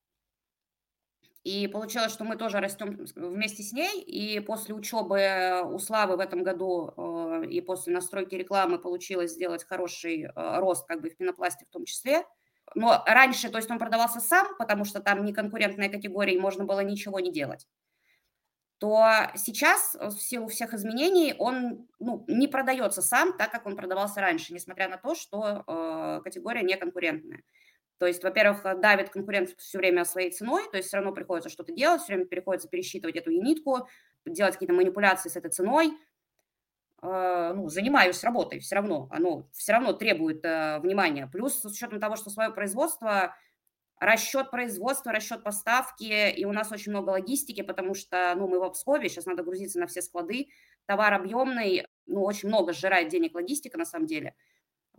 и 1.43 1.67
получилось, 1.67 2.13
что 2.13 2.23
мы 2.23 2.38
тоже 2.38 2.62
растем 2.62 3.05
вместе 3.15 3.63
с 3.63 3.73
ней. 3.73 4.01
И 4.01 4.39
после 4.39 4.73
учебы 4.73 5.62
у 5.65 5.77
Славы 5.79 6.15
в 6.15 6.21
этом 6.21 6.43
году 6.43 6.93
э, 6.95 7.47
и 7.49 7.59
после 7.59 7.93
настройки 7.93 8.35
рекламы 8.35 8.79
получилось 8.79 9.33
сделать 9.33 9.65
хороший 9.65 10.23
э, 10.23 10.31
рост 10.35 10.88
как 10.88 11.01
бы 11.01 11.09
в 11.09 11.17
пенопласте 11.17 11.65
в 11.65 11.69
том 11.69 11.83
числе. 11.83 12.23
Но 12.75 13.03
раньше, 13.05 13.49
то 13.49 13.58
есть 13.58 13.69
он 13.71 13.79
продавался 13.79 14.19
сам, 14.19 14.47
потому 14.58 14.86
что 14.86 14.99
там 14.99 15.25
не 15.25 15.34
конкурентная 15.34 15.89
категория, 15.89 16.36
и 16.36 16.39
можно 16.39 16.65
было 16.65 16.82
ничего 16.82 17.19
не 17.19 17.32
делать 17.32 17.67
то 18.79 19.05
сейчас 19.36 19.95
в 19.99 20.19
силу 20.19 20.47
всех 20.47 20.73
изменений 20.73 21.36
он 21.38 21.88
ну, 21.99 22.23
не 22.27 22.47
продается 22.47 23.01
сам 23.01 23.38
так, 23.38 23.51
как 23.51 23.65
он 23.65 23.75
продавался 23.75 24.21
раньше, 24.21 24.53
несмотря 24.53 24.88
на 24.88 24.97
то, 24.97 25.15
что 25.15 25.63
э, 25.67 26.21
категория 26.23 26.63
не 26.63 26.77
конкурентная. 26.77 27.43
То 27.97 28.08
есть, 28.08 28.23
во-первых, 28.23 28.63
давит 28.79 29.10
конкурент 29.10 29.49
все 29.58 29.77
время 29.77 30.05
своей 30.05 30.32
ценой, 30.32 30.63
то 30.71 30.77
есть 30.77 30.88
все 30.88 30.97
равно 30.97 31.12
приходится 31.12 31.49
что-то 31.49 31.73
делать, 31.73 32.01
все 32.01 32.13
время 32.13 32.27
приходится 32.27 32.69
пересчитывать 32.69 33.17
эту 33.17 33.32
юнитку, 33.32 33.89
делать 34.25 34.53
какие-то 34.53 34.73
манипуляции 34.73 35.27
с 35.27 35.36
этой 35.36 35.51
ценой. 35.51 35.91
Э, 37.01 37.53
ну, 37.55 37.69
занимаюсь 37.69 38.23
работой 38.23 38.59
все 38.59 38.75
равно, 38.75 39.07
оно 39.12 39.47
все 39.53 39.73
равно 39.73 39.93
требует 39.93 40.43
э, 40.43 40.79
внимания. 40.79 41.27
Плюс 41.31 41.62
с 41.62 41.65
учетом 41.65 41.99
того, 41.99 42.15
что 42.15 42.29
свое 42.29 42.51
производство, 42.51 43.35
расчет 43.99 44.51
производства, 44.51 45.12
расчет 45.12 45.43
поставки, 45.43 46.31
и 46.31 46.45
у 46.45 46.51
нас 46.51 46.71
очень 46.71 46.91
много 46.91 47.09
логистики, 47.12 47.62
потому 47.62 47.93
что, 47.93 48.33
ну, 48.35 48.47
мы 48.47 48.59
в 48.59 48.63
Обскове, 48.63 49.09
сейчас 49.09 49.25
надо 49.25 49.43
грузиться 49.43 49.79
на 49.79 49.88
все 49.88 50.01
склады, 50.01 50.47
товар 50.85 51.13
объемный, 51.13 51.85
ну, 52.05 52.23
очень 52.23 52.49
много 52.49 52.73
сжирает 52.73 53.09
денег 53.09 53.35
логистика 53.35 53.77
на 53.77 53.85
самом 53.85 54.05
деле– 54.05 54.35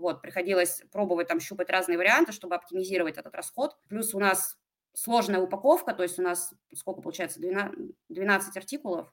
вот, 0.00 0.22
приходилось 0.22 0.82
пробовать 0.90 1.28
там 1.28 1.40
щупать 1.40 1.68
разные 1.68 1.98
варианты, 1.98 2.32
чтобы 2.32 2.54
оптимизировать 2.54 3.18
этот 3.18 3.34
расход. 3.34 3.76
Плюс 3.88 4.14
у 4.14 4.18
нас 4.18 4.56
сложная 4.94 5.40
упаковка, 5.40 5.92
то 5.92 6.02
есть 6.02 6.18
у 6.18 6.22
нас 6.22 6.54
сколько 6.74 7.02
получается, 7.02 7.38
12, 7.38 7.78
12 8.08 8.56
артикулов, 8.56 9.12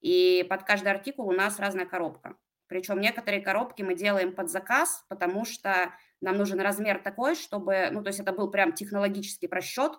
и 0.00 0.46
под 0.48 0.64
каждый 0.64 0.88
артикул 0.88 1.28
у 1.28 1.32
нас 1.32 1.58
разная 1.58 1.86
коробка. 1.86 2.36
Причем 2.66 3.00
некоторые 3.00 3.40
коробки 3.40 3.82
мы 3.82 3.94
делаем 3.94 4.34
под 4.34 4.50
заказ, 4.50 5.04
потому 5.08 5.44
что 5.44 5.92
нам 6.20 6.36
нужен 6.36 6.60
размер 6.60 6.98
такой, 6.98 7.34
чтобы, 7.34 7.88
ну, 7.90 8.02
то 8.02 8.08
есть 8.08 8.20
это 8.20 8.32
был 8.32 8.50
прям 8.50 8.72
технологический 8.72 9.48
просчет, 9.48 9.92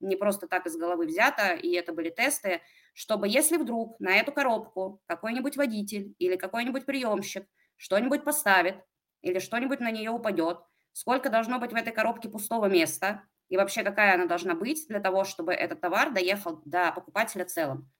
не 0.00 0.16
просто 0.16 0.46
так 0.48 0.66
из 0.66 0.76
головы 0.76 1.06
взято, 1.06 1.54
и 1.54 1.72
это 1.72 1.92
были 1.92 2.10
тесты, 2.10 2.60
чтобы 2.94 3.28
если 3.28 3.56
вдруг 3.56 3.98
на 4.00 4.16
эту 4.16 4.32
коробку 4.32 5.02
какой-нибудь 5.06 5.56
водитель 5.56 6.14
или 6.18 6.36
какой-нибудь 6.36 6.84
приемщик 6.84 7.46
что-нибудь 7.76 8.24
поставит, 8.24 8.76
или 9.22 9.38
что-нибудь 9.38 9.80
на 9.80 9.90
нее 9.90 10.10
упадет, 10.10 10.60
сколько 10.92 11.30
должно 11.30 11.58
быть 11.58 11.72
в 11.72 11.76
этой 11.76 11.92
коробке 11.92 12.28
пустого 12.28 12.66
места 12.66 13.22
и 13.48 13.56
вообще 13.56 13.82
какая 13.82 14.14
она 14.14 14.26
должна 14.26 14.54
быть 14.54 14.86
для 14.88 15.00
того, 15.00 15.24
чтобы 15.24 15.52
этот 15.52 15.80
товар 15.80 16.12
доехал 16.12 16.62
до 16.64 16.92
покупателя 16.92 17.44
целым. 17.44 17.90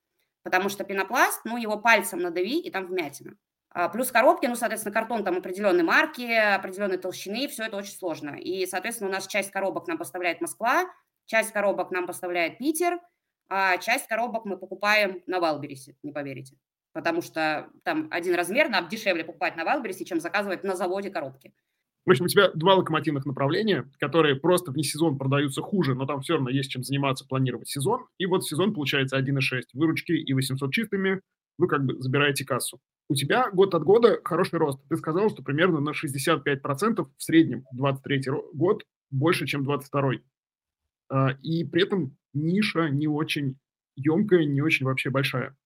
Потому 0.46 0.68
что 0.68 0.84
пенопласт, 0.84 1.40
ну, 1.44 1.56
его 1.56 1.76
пальцем 1.76 2.20
надави, 2.20 2.60
и 2.60 2.70
там 2.70 2.86
вмятина. 2.86 3.34
А 3.70 3.88
плюс 3.88 4.12
коробки, 4.12 4.46
ну, 4.46 4.54
соответственно, 4.54 4.94
картон 4.94 5.24
там 5.24 5.38
определенной 5.38 5.82
марки, 5.82 6.22
определенной 6.22 6.98
толщины, 6.98 7.48
все 7.48 7.64
это 7.64 7.76
очень 7.76 7.94
сложно. 7.94 8.36
И, 8.38 8.64
соответственно, 8.66 9.10
у 9.10 9.12
нас 9.12 9.26
часть 9.26 9.50
коробок 9.50 9.88
нам 9.88 9.98
поставляет 9.98 10.40
Москва, 10.40 10.84
часть 11.24 11.50
коробок 11.50 11.90
нам 11.90 12.06
поставляет 12.06 12.58
Питер, 12.58 13.00
а 13.48 13.76
часть 13.78 14.06
коробок 14.06 14.44
мы 14.44 14.56
покупаем 14.56 15.20
на 15.26 15.40
Валберисе, 15.40 15.96
не 16.04 16.12
поверите 16.12 16.56
потому 16.96 17.20
что 17.20 17.68
там 17.82 18.08
один 18.10 18.34
размер 18.34 18.70
нам 18.70 18.88
дешевле 18.88 19.22
покупать 19.22 19.54
на 19.54 19.64
Wildberries, 19.64 20.02
чем 20.06 20.18
заказывать 20.18 20.64
на 20.64 20.74
заводе 20.74 21.10
коробки. 21.10 21.52
В 22.06 22.10
общем, 22.10 22.26
у 22.26 22.28
тебя 22.28 22.52
два 22.54 22.76
локомотивных 22.76 23.26
направления, 23.26 23.90
которые 23.98 24.36
просто 24.36 24.70
вне 24.70 24.84
сезон 24.84 25.18
продаются 25.18 25.60
хуже, 25.60 25.96
но 25.96 26.06
там 26.06 26.20
все 26.20 26.34
равно 26.34 26.50
есть 26.50 26.70
чем 26.70 26.84
заниматься, 26.84 27.26
планировать 27.26 27.68
сезон. 27.68 28.06
И 28.16 28.26
вот 28.26 28.44
сезон 28.44 28.72
получается 28.72 29.18
1,6. 29.18 29.62
Выручки 29.74 30.12
и 30.12 30.32
800 30.32 30.72
чистыми, 30.72 31.20
вы 31.58 31.66
как 31.66 31.84
бы 31.84 32.00
забираете 32.00 32.44
кассу. 32.44 32.78
У 33.08 33.14
тебя 33.14 33.50
год 33.50 33.74
от 33.74 33.82
года 33.82 34.20
хороший 34.24 34.60
рост. 34.60 34.80
Ты 34.88 34.96
сказал, 34.96 35.30
что 35.30 35.42
примерно 35.42 35.80
на 35.80 35.90
65% 35.90 37.08
в 37.16 37.22
среднем 37.22 37.64
23 37.72 38.22
год 38.52 38.84
больше, 39.10 39.46
чем 39.46 39.64
22 39.64 40.12
а, 41.08 41.30
И 41.42 41.64
при 41.64 41.82
этом 41.82 42.16
ниша 42.34 42.88
не 42.88 43.08
очень 43.08 43.58
емкая, 43.96 44.44
не 44.44 44.60
очень 44.60 44.86
вообще 44.86 45.10
большая. 45.10 45.56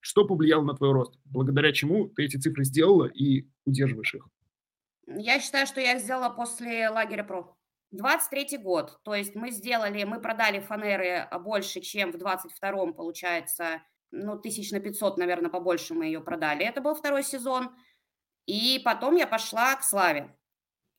Что 0.00 0.26
повлияло 0.26 0.64
на 0.64 0.74
твой 0.74 0.92
рост? 0.92 1.16
Благодаря 1.24 1.72
чему 1.72 2.08
ты 2.08 2.24
эти 2.24 2.36
цифры 2.38 2.64
сделала 2.64 3.06
и 3.06 3.46
удерживаешь 3.64 4.14
их? 4.14 4.26
Я 5.06 5.40
считаю, 5.40 5.66
что 5.66 5.80
я 5.80 5.98
сделала 5.98 6.30
после 6.30 6.88
лагеря 6.88 7.24
ПРО. 7.24 7.56
23 7.92 8.58
год, 8.58 9.00
то 9.04 9.14
есть 9.14 9.36
мы 9.36 9.50
сделали, 9.50 10.02
мы 10.04 10.20
продали 10.20 10.58
фанеры 10.58 11.28
больше, 11.40 11.80
чем 11.80 12.10
в 12.10 12.16
22-м, 12.16 12.94
получается, 12.94 13.80
ну, 14.10 14.38
тысяч 14.38 14.72
на 14.72 14.80
500, 14.80 15.18
наверное, 15.18 15.50
побольше 15.50 15.94
мы 15.94 16.06
ее 16.06 16.20
продали. 16.20 16.64
Это 16.64 16.80
был 16.80 16.94
второй 16.94 17.22
сезон. 17.22 17.70
И 18.46 18.80
потом 18.84 19.16
я 19.16 19.26
пошла 19.26 19.76
к 19.76 19.82
Славе. 19.82 20.36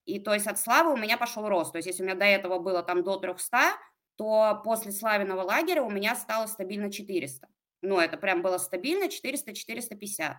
И 0.06 0.20
то 0.20 0.34
есть 0.34 0.48
от 0.48 0.58
Славы 0.58 0.94
у 0.94 0.98
меня 0.98 1.18
пошел 1.18 1.48
рост. 1.48 1.74
То 1.74 1.78
есть 1.78 1.88
если 1.88 2.04
у 2.04 2.06
меня 2.06 2.16
до 2.16 2.26
этого 2.26 2.60
было 2.60 2.84
там 2.84 3.04
до 3.04 3.18
300, 3.18 3.74
то 4.16 4.62
после 4.64 4.92
Славиного 4.92 5.42
лагеря 5.42 5.84
у 5.84 5.90
меня 5.90 6.16
стало 6.16 6.48
стабильно 6.48 6.92
400. 6.92 7.48
Ну, 7.82 8.00
это 8.00 8.18
прям 8.18 8.42
было 8.42 8.58
стабильно 8.58 9.06
400-450. 9.06 10.36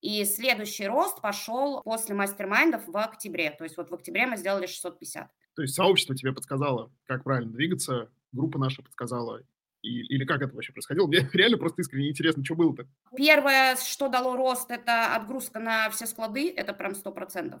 И 0.00 0.24
следующий 0.24 0.86
рост 0.86 1.20
пошел 1.20 1.82
после 1.82 2.14
мастер-майндов 2.14 2.86
в 2.86 2.96
октябре. 2.96 3.50
То 3.50 3.64
есть 3.64 3.76
вот 3.76 3.90
в 3.90 3.94
октябре 3.94 4.26
мы 4.26 4.36
сделали 4.36 4.66
650. 4.66 5.30
То 5.54 5.62
есть 5.62 5.74
сообщество 5.74 6.14
тебе 6.14 6.32
подсказало, 6.32 6.92
как 7.06 7.24
правильно 7.24 7.52
двигаться, 7.52 8.10
группа 8.32 8.58
наша 8.58 8.82
подсказала, 8.82 9.42
и, 9.82 10.00
или 10.14 10.24
как 10.24 10.42
это 10.42 10.54
вообще 10.54 10.72
происходило? 10.72 11.06
Мне 11.06 11.28
реально 11.32 11.58
просто 11.58 11.82
искренне 11.82 12.10
интересно, 12.10 12.44
что 12.44 12.54
было-то. 12.54 12.86
Первое, 13.16 13.76
что 13.76 14.08
дало 14.08 14.36
рост, 14.36 14.70
это 14.70 15.14
отгрузка 15.14 15.60
на 15.60 15.88
все 15.90 16.06
склады, 16.06 16.52
это 16.54 16.72
прям 16.74 16.92
100%. 16.92 17.60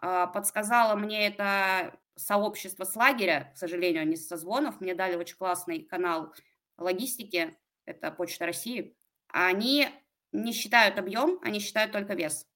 А, 0.00 0.26
подсказало 0.26 0.96
мне 0.96 1.28
это 1.28 1.98
сообщество 2.16 2.84
с 2.84 2.94
лагеря, 2.96 3.52
к 3.54 3.58
сожалению, 3.58 4.06
не 4.06 4.16
с 4.16 4.26
созвонов. 4.26 4.80
Мне 4.80 4.94
дали 4.94 5.16
очень 5.16 5.36
классный 5.36 5.82
канал 5.82 6.34
логистики, 6.76 7.56
это 7.84 8.10
Почта 8.10 8.46
России. 8.46 8.96
Они 9.28 9.88
не 10.32 10.52
считают 10.52 10.98
объем, 10.98 11.38
они 11.42 11.60
считают 11.60 11.92
только 11.92 12.14
вес. 12.14 12.46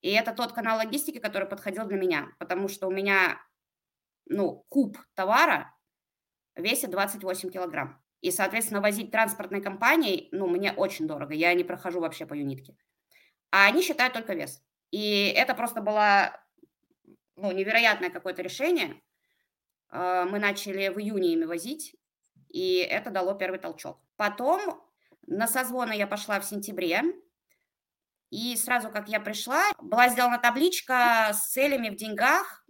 И 0.00 0.10
это 0.10 0.32
тот 0.32 0.52
канал 0.52 0.78
логистики, 0.78 1.18
который 1.18 1.48
подходил 1.48 1.86
для 1.86 1.98
меня, 1.98 2.28
потому 2.38 2.68
что 2.68 2.86
у 2.86 2.90
меня 2.90 3.38
ну, 4.26 4.64
куб 4.68 4.96
товара 5.14 5.74
весит 6.54 6.90
28 6.90 7.50
килограмм. 7.50 8.02
И, 8.20 8.30
соответственно, 8.30 8.80
возить 8.80 9.10
транспортной 9.10 9.62
компанией, 9.62 10.28
ну, 10.30 10.46
мне 10.46 10.72
очень 10.72 11.06
дорого. 11.06 11.34
Я 11.34 11.54
не 11.54 11.64
прохожу 11.64 12.00
вообще 12.00 12.26
по 12.26 12.34
юнитке. 12.34 12.76
А 13.50 13.66
они 13.66 13.82
считают 13.82 14.14
только 14.14 14.34
вес. 14.34 14.62
И 14.90 15.32
это 15.34 15.54
просто 15.54 15.80
было, 15.80 16.38
ну, 17.36 17.50
невероятное 17.52 18.10
какое-то 18.10 18.42
решение. 18.42 19.00
А, 19.88 20.24
мы 20.26 20.38
начали 20.38 20.88
в 20.88 20.98
июне 20.98 21.32
ими 21.32 21.44
возить, 21.44 21.96
и 22.48 22.76
это 22.78 23.10
дало 23.10 23.34
первый 23.34 23.58
толчок. 23.58 24.00
Потом 24.16 24.82
на 25.30 25.46
созвоны 25.46 25.96
я 25.96 26.06
пошла 26.06 26.38
в 26.40 26.44
сентябре, 26.44 27.02
и 28.30 28.56
сразу, 28.56 28.90
как 28.90 29.08
я 29.08 29.18
пришла, 29.20 29.62
была 29.80 30.08
сделана 30.08 30.38
табличка 30.38 31.30
с 31.32 31.50
целями 31.50 31.88
в 31.88 31.96
деньгах 31.96 32.60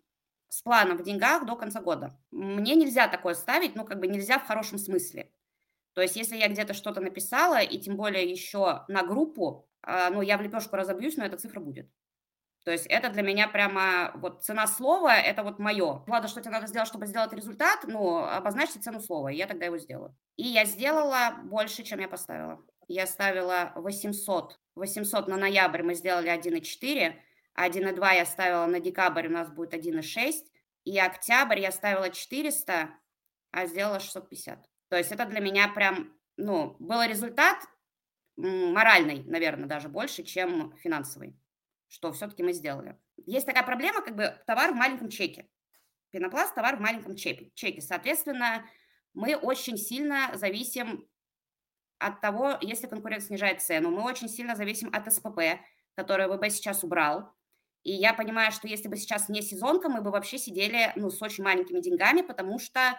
с 0.51 0.63
планом 0.63 0.99
в 0.99 1.03
деньгах 1.03 1.47
до 1.47 1.57
конца 1.57 1.81
года. 1.81 2.19
Мне 2.31 2.75
нельзя 2.75 3.09
такое 3.09 3.35
ставить, 3.35 3.77
ну, 3.77 3.85
как 3.85 4.01
бы 4.01 4.07
нельзя 4.07 4.39
в 4.39 4.47
хорошем 4.47 4.79
смысле. 4.79 5.33
То 5.95 6.03
есть, 6.03 6.17
если 6.17 6.37
я 6.37 6.49
где-то 6.49 6.75
что-то 6.75 7.01
написала, 7.01 7.61
и 7.61 7.79
тем 7.79 7.97
более 7.97 8.29
еще 8.29 8.85
на 8.89 9.03
группу, 9.03 9.69
а, 9.83 10.11
ну, 10.11 10.23
я 10.23 10.37
в 10.39 10.43
лепешку 10.43 10.77
разобьюсь, 10.77 11.17
но 11.17 11.25
эта 11.25 11.37
цифра 11.37 11.61
будет. 11.61 11.91
То 12.71 12.75
есть 12.75 12.87
это 12.87 13.09
для 13.09 13.23
меня 13.23 13.49
прямо 13.49 14.13
вот 14.15 14.45
цена 14.45 14.69
слова, 14.69 15.17
это 15.17 15.43
вот 15.43 15.59
мое. 15.59 16.05
Ладно, 16.07 16.29
что 16.29 16.41
тебе 16.41 16.53
надо 16.53 16.69
сделать, 16.69 16.87
чтобы 16.87 17.07
сделать 17.07 17.33
результат, 17.33 17.81
ну, 17.83 18.19
обозначьте 18.19 18.79
цену 18.79 19.01
слова, 19.01 19.27
и 19.27 19.35
я 19.35 19.49
тогда 19.49 19.67
его 19.67 19.77
сделаю. 19.77 20.17
И 20.37 20.45
я 20.45 20.65
сделала 20.65 21.37
больше, 21.43 21.83
чем 21.83 21.99
я 21.99 22.07
поставила. 22.07 22.65
Я 22.87 23.09
ставила 23.09 23.73
800. 23.75 24.61
800 24.77 25.27
на 25.27 25.37
ноябрь 25.37 25.83
мы 25.83 25.95
сделали 25.95 26.31
1,4, 26.31 27.17
1,2 27.59 28.15
я 28.15 28.25
ставила 28.25 28.67
на 28.67 28.79
декабрь, 28.79 29.27
у 29.27 29.33
нас 29.33 29.51
будет 29.51 29.75
1,6. 29.75 30.33
И 30.85 30.97
октябрь 30.97 31.59
я 31.59 31.73
ставила 31.73 32.09
400, 32.09 32.89
а 33.51 33.67
сделала 33.67 33.99
650. 33.99 34.65
То 34.91 34.97
есть 34.97 35.11
это 35.11 35.25
для 35.25 35.41
меня 35.41 35.67
прям, 35.67 36.17
ну, 36.37 36.77
был 36.79 37.03
результат 37.03 37.59
моральный, 38.37 39.25
наверное, 39.25 39.67
даже 39.67 39.89
больше, 39.89 40.23
чем 40.23 40.73
финансовый, 40.77 41.35
что 41.91 42.13
все-таки 42.13 42.43
мы 42.43 42.55
сделали. 42.55 42.97
Есть 43.27 43.47
такая 43.47 43.65
проблема, 43.65 44.01
как 44.01 44.17
бы 44.17 44.41
товар 44.47 44.73
в 44.73 44.77
маленьком 44.77 45.11
чеке. 45.11 45.49
Пенопласт– 46.11 46.55
товар 46.57 46.77
в 46.77 46.81
маленьком 46.81 47.17
чеке. 47.17 47.81
Соответственно, 47.81 48.65
мы 49.13 49.37
очень 49.37 49.77
сильно 49.77 50.31
зависим 50.35 51.07
от 51.99 52.21
того, 52.21 52.57
если 52.61 52.87
конкурент 52.87 53.25
снижает 53.25 53.61
цену, 53.61 53.91
мы 53.91 54.05
очень 54.05 54.29
сильно 54.29 54.57
зависим 54.57 54.89
от 54.93 55.13
СПП, 55.13 55.61
который 55.95 56.29
ВБ 56.29 56.51
сейчас 56.51 56.83
убрал. 56.83 57.35
И 57.83 57.93
я 57.93 58.15
понимаю, 58.15 58.53
что 58.53 58.69
если 58.69 58.89
бы 58.89 58.97
сейчас 58.97 59.29
не 59.29 59.43
сезонка, 59.43 59.89
мы 59.89 60.01
бы 60.01 60.11
вообще 60.11 60.39
сидели, 60.39 60.93
ну, 60.97 61.11
с 61.11 61.21
очень 61.23 61.45
маленькими 61.45 61.81
деньгами, 61.81 62.23
потому 62.23 62.59
что, 62.59 62.99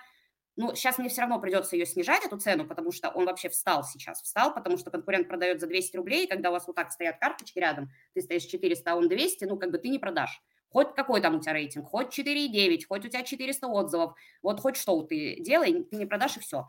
ну, 0.56 0.76
сейчас 0.76 0.98
мне 0.98 1.10
все 1.10 1.22
равно 1.22 1.40
придется 1.40 1.76
ее 1.76 1.86
снижать, 1.86 2.26
эту 2.26 2.38
цену, 2.38 2.66
потому 2.66 2.92
что 2.92 3.10
он 3.10 3.26
вообще 3.26 3.50
встал 3.50 3.84
сейчас, 3.84 4.22
встал, 4.22 4.54
потому 4.54 4.78
что 4.78 4.92
конкурент 4.92 5.28
продает 5.28 5.62
за 5.62 5.68
200 5.68 5.98
рублей, 5.98 6.26
и 6.26 6.30
когда 6.30 6.50
у 6.50 6.54
вас 6.54 6.68
вот 6.68 6.76
так 6.76 6.92
стоят 6.92 7.20
карточки 7.20 7.60
рядом, 7.60 7.90
ты 8.14 8.22
стоишь 8.22 8.44
400, 8.44 8.92
а 8.92 8.96
он 8.96 9.08
200, 9.08 9.46
ну, 9.46 9.58
как 9.58 9.72
бы 9.72 9.78
ты 9.78 9.90
не 9.90 10.00
продашь. 10.00 10.42
Хоть 10.70 10.94
какой 10.96 11.22
там 11.22 11.36
у 11.36 11.40
тебя 11.40 11.54
рейтинг, 11.54 11.88
хоть 11.88 12.18
4,9, 12.18 12.86
хоть 12.88 13.06
у 13.06 13.10
тебя 13.10 13.24
400 13.24 13.68
отзывов, 13.68 14.14
вот 14.42 14.60
хоть 14.62 14.78
что 14.78 15.02
ты 15.04 15.38
делай, 15.40 15.84
ты 15.84 15.96
не 15.98 16.06
продашь 16.06 16.38
и 16.38 16.40
все. 16.40 16.68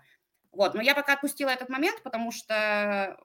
Вот, 0.53 0.75
но 0.75 0.83
я 0.83 0.95
пока 0.95 1.15
отпустила 1.15 1.49
этот 1.49 1.69
момент, 1.69 2.03
потому 2.03 2.31
что 2.31 3.17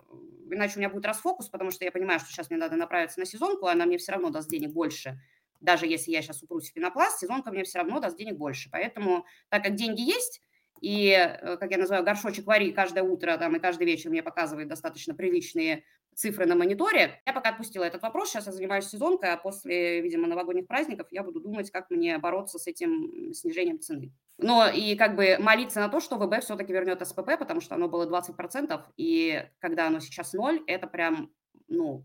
иначе 0.50 0.76
у 0.76 0.80
меня 0.80 0.89
будет 0.89 1.06
расфокус, 1.06 1.50
потому 1.50 1.72
что 1.72 1.84
я 1.84 1.91
понимаю, 1.91 2.20
что 2.20 2.30
сейчас 2.30 2.50
мне 2.50 2.58
надо 2.58 2.78
направиться 2.78 3.20
на 3.20 3.26
сезонку, 3.26 3.67
она 3.67 3.86
мне 3.86 3.98
все 3.98 4.13
равно 4.13 4.30
даст 4.30 4.50
денег 4.50 4.72
больше. 4.72 5.20
Даже 5.60 5.86
если 5.88 6.12
я 6.12 6.22
сейчас 6.22 6.43
упрусь 6.43 6.70
в 6.70 6.74
пенопласт, 6.74 7.20
сезонка 7.20 7.52
мне 7.52 7.63
все 7.63 7.80
равно 7.80 8.00
даст 8.00 8.17
денег 8.17 8.38
больше. 8.38 8.70
Поэтому, 8.72 9.26
так 9.50 9.63
как 9.63 9.76
деньги 9.76 10.02
есть, 10.02 10.41
и, 10.82 11.10
э, 11.10 11.58
как 11.58 11.72
я 11.72 11.78
называю, 11.78 12.04
горшочек 12.04 12.46
вари 12.46 12.72
каждое 12.72 13.04
утро 13.04 13.38
там, 13.38 13.56
и 13.56 13.60
каждый 13.60 13.86
вечер 13.86 14.10
мне 14.10 14.22
показывает 14.22 14.67
достаточно 14.67 15.15
приличные 15.15 15.84
цифры 16.15 16.46
на 16.46 16.56
мониторе. 16.56 17.22
Я 17.26 17.34
пока 17.34 17.50
отпустила 17.50 17.84
этот 17.84 18.02
вопрос, 18.02 18.30
сейчас 18.30 18.48
я 18.48 18.52
занимаюсь 18.52 18.86
сезонкой, 18.86 19.34
а 19.34 19.38
после, 19.38 20.02
видимо, 20.02 20.28
новогодних 20.28 20.67
праздников 20.67 21.08
я 21.12 21.24
буду 21.24 21.39
думать, 21.39 21.70
как 21.70 21.89
мне 21.91 22.17
бороться 22.17 22.58
с 22.58 22.65
этим 22.65 23.34
снижением 23.34 23.80
цены. 23.80 24.12
Но 24.39 24.67
и 24.67 24.96
как 24.96 25.15
бы 25.15 25.38
молиться 25.39 25.80
на 25.80 25.89
то, 25.89 26.00
что 26.00 26.17
ВБ 26.17 26.41
все-таки 26.43 26.74
вернет 26.74 27.08
СПП, 27.08 27.38
потому 27.38 27.62
что 27.62 27.76
оно 27.76 27.88
было 27.88 28.08
20%, 28.08 28.82
и 28.98 29.48
когда 29.60 29.88
оно 29.88 30.00
сейчас 30.00 30.34
0, 30.34 30.63
это 30.65 30.88
прям, 30.88 31.32
ну, 31.67 32.04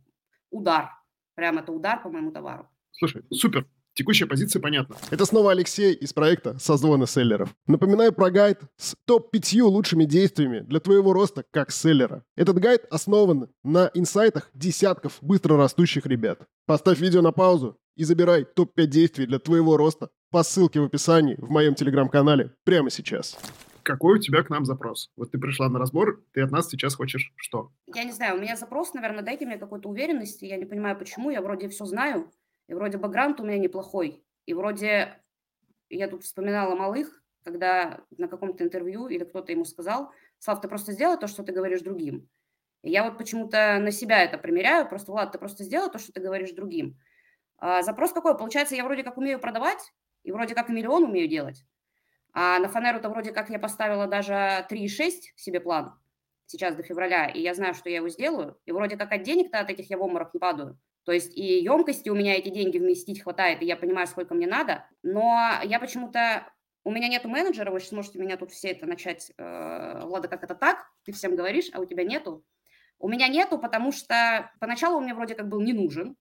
удар. 0.51 0.91
Прям 1.35 1.59
это 1.59 1.73
удар 1.73 2.03
по 2.03 2.11
моему 2.11 2.33
товару. 2.33 2.69
Слушай, 2.93 3.23
супер. 3.31 3.67
Текущая 3.95 4.25
позиция 4.25 4.61
понятна. 4.61 4.97
Это 5.11 5.27
снова 5.27 5.51
Алексей 5.51 5.93
из 5.93 6.15
проекта 6.15 6.59
«Созвоны 6.59 7.07
селлеров». 7.07 7.55
Напоминаю 7.67 8.15
про 8.15 8.31
гайд 8.31 8.61
с 8.77 8.95
топ-5 9.05 9.61
лучшими 9.65 10.05
действиями 10.05 10.61
для 10.61 10.81
твоего 10.81 11.13
роста 11.13 11.45
как 11.51 11.71
селлера. 11.71 12.25
Этот 12.35 12.59
гайд 12.59 12.87
основан 12.91 13.51
на 13.63 13.91
инсайтах 13.93 14.51
десятков 14.55 15.19
быстро 15.21 15.59
растущих 15.59 16.07
ребят. 16.07 16.41
Поставь 16.65 17.01
видео 17.01 17.21
на 17.21 17.33
паузу 17.33 17.77
и 17.95 18.05
забирай 18.05 18.45
топ-5 18.45 18.87
действий 18.87 19.27
для 19.27 19.39
твоего 19.39 19.77
роста 19.77 20.09
по 20.31 20.43
ссылке 20.43 20.81
в 20.81 20.85
описании 20.85 21.37
в 21.37 21.51
моем 21.51 21.75
телеграм-канале 21.75 22.55
прямо 22.65 22.89
сейчас. 22.89 23.39
Какой 23.83 24.19
у 24.19 24.23
тебя 24.23 24.43
к 24.43 24.49
нам 24.49 24.65
запрос? 24.65 25.11
Вот 25.17 25.33
ты 25.33 25.39
пришла 25.39 25.69
на 25.69 25.79
разбор, 25.79 26.23
ты 26.33 26.41
от 26.41 26.51
нас 26.51 26.69
сейчас 26.71 26.95
хочешь 26.95 27.33
что? 27.37 27.73
Я 27.95 28.05
не 28.05 28.13
знаю, 28.13 28.37
у 28.37 28.41
меня 28.41 28.57
запрос, 28.57 28.95
наверное, 28.95 29.23
дайте 29.23 29.45
мне 29.45 29.59
какую-то 29.59 29.89
уверенность. 29.89 30.41
Я 30.41 30.57
не 30.57 30.65
понимаю, 30.65 30.97
почему. 30.97 31.31
Я 31.31 31.43
вроде 31.43 31.69
все 31.69 31.85
знаю, 31.85 32.31
и 32.73 32.75
вроде 32.75 32.97
бэкграунд 32.97 33.39
у 33.39 33.45
меня 33.45 33.59
неплохой. 33.59 34.25
И 34.47 34.55
вроде 34.55 35.21
я 35.91 36.09
тут 36.09 36.25
вспоминала 36.25 36.75
малых, 36.75 37.23
когда 37.45 38.01
на 38.17 38.29
каком-то 38.29 38.65
интервью 38.65 39.09
или 39.09 39.25
кто-то 39.25 39.53
ему 39.53 39.67
сказал, 39.67 40.11
Слав, 40.39 40.63
ты 40.63 40.69
просто 40.69 40.93
сделай 40.93 41.19
то, 41.19 41.27
что 41.27 41.43
ты 41.43 41.53
говоришь 41.53 41.83
другим. 41.83 42.31
И 42.81 42.91
я 42.91 43.05
вот 43.05 43.19
почему-то 43.19 43.79
на 43.79 43.91
себя 43.91 44.25
это 44.25 44.39
примеряю, 44.39 44.89
просто, 44.89 45.13
Влад, 45.13 45.33
ты 45.33 45.39
просто 45.39 45.65
сделай 45.65 45.91
то, 45.91 45.99
что 45.99 46.13
ты 46.13 46.23
говоришь 46.23 46.53
другим. 46.53 46.99
А 47.59 47.83
запрос 47.83 48.15
какой? 48.15 48.39
Получается, 48.39 48.75
я 48.75 48.85
вроде 48.85 49.03
как 49.03 49.19
умею 49.19 49.39
продавать, 49.39 49.93
и 50.23 50.33
вроде 50.33 50.55
как 50.55 50.71
миллион 50.71 51.05
умею 51.05 51.29
делать. 51.29 51.67
А 52.33 52.59
на 52.59 52.69
фанеру-то 52.69 53.11
вроде 53.11 53.33
как 53.33 53.51
я 53.51 53.59
поставила 53.59 54.07
даже 54.07 54.67
3,6 54.71 55.11
себе 55.37 55.61
план 55.61 56.01
сейчас 56.47 56.75
до 56.75 56.83
февраля, 56.83 57.27
и 57.27 57.43
я 57.43 57.53
знаю, 57.53 57.75
что 57.75 57.91
я 57.91 57.97
его 57.97 58.09
сделаю, 58.09 58.59
и 58.65 58.73
вроде 58.73 58.97
как 58.97 59.13
от 59.13 59.25
денег-то 59.25 59.61
от 59.61 59.69
этих 59.69 59.91
я 59.91 59.99
в 59.99 60.03
обморок 60.03 60.33
не 60.33 60.41
падаю. 60.41 60.79
То 61.05 61.13
есть 61.13 61.37
и 61.37 61.63
емкости 61.63 62.09
у 62.09 62.15
меня 62.15 62.35
эти 62.35 62.49
деньги 62.49 62.79
вместить 62.79 63.23
хватает, 63.23 63.63
и 63.63 63.67
я 63.67 63.77
понимаю, 63.77 64.07
сколько 64.07 64.35
мне 64.35 64.47
надо, 64.47 64.89
но 65.03 65.51
я 65.65 65.81
почему-то... 65.81 66.49
У 66.85 66.91
меня 66.91 67.07
нету 67.07 67.29
менеджера, 67.29 67.71
вы 67.71 67.79
сейчас 67.79 67.93
можете 67.93 68.19
меня 68.19 68.37
тут 68.37 68.51
все 68.51 68.71
это 68.71 68.87
начать, 68.87 69.31
э, 69.39 70.01
Влада, 70.05 70.27
как 70.27 70.43
это 70.43 70.57
так? 70.57 70.85
Ты 71.05 71.13
всем 71.13 71.37
говоришь, 71.37 71.71
а 71.73 71.81
у 71.81 71.85
тебя 71.85 72.03
нету. 72.03 72.45
У 72.99 73.09
меня 73.09 73.29
нету, 73.29 73.59
потому 73.59 73.93
что 73.93 74.51
поначалу 74.59 74.97
он 74.97 75.05
мне 75.05 75.15
вроде 75.15 75.37
как 75.37 75.49
был 75.49 75.61
не 75.61 75.73
нужен, 75.73 76.17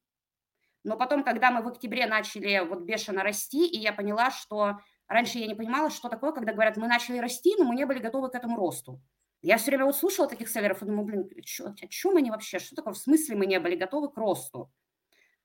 но 0.84 0.98
потом, 0.98 1.24
когда 1.24 1.52
мы 1.52 1.62
в 1.62 1.68
октябре 1.68 2.08
начали 2.08 2.66
вот 2.68 2.82
бешено 2.82 3.24
расти, 3.24 3.68
и 3.68 3.78
я 3.78 3.94
поняла, 3.94 4.32
что 4.32 4.80
раньше 5.08 5.38
я 5.38 5.48
не 5.48 5.56
понимала, 5.56 5.90
что 5.90 6.10
такое, 6.10 6.32
когда 6.32 6.54
говорят, 6.54 6.78
мы 6.78 6.88
начали 6.88 7.20
расти, 7.20 7.56
но 7.58 7.66
мы 7.66 7.76
не 7.76 7.86
были 7.86 8.00
готовы 8.00 8.30
к 8.30 8.36
этому 8.36 8.58
росту. 8.58 9.02
Я 9.42 9.58
все 9.58 9.72
время 9.72 9.86
вот 9.86 9.96
слушала 9.96 10.28
таких 10.28 10.50
селлеров 10.50 10.82
и 10.82 10.86
думаю, 10.86 11.06
блин, 11.06 11.30
о 11.38 11.88
чем 11.88 12.18
они 12.18 12.30
вообще? 12.30 12.60
Что 12.60 12.76
такое? 12.76 12.94
В 12.94 12.98
смысле 12.98 13.36
мы 13.36 13.46
не 13.48 13.60
были 13.60 13.76
готовы 13.76 14.12
к 14.12 14.18
росту? 14.18 14.72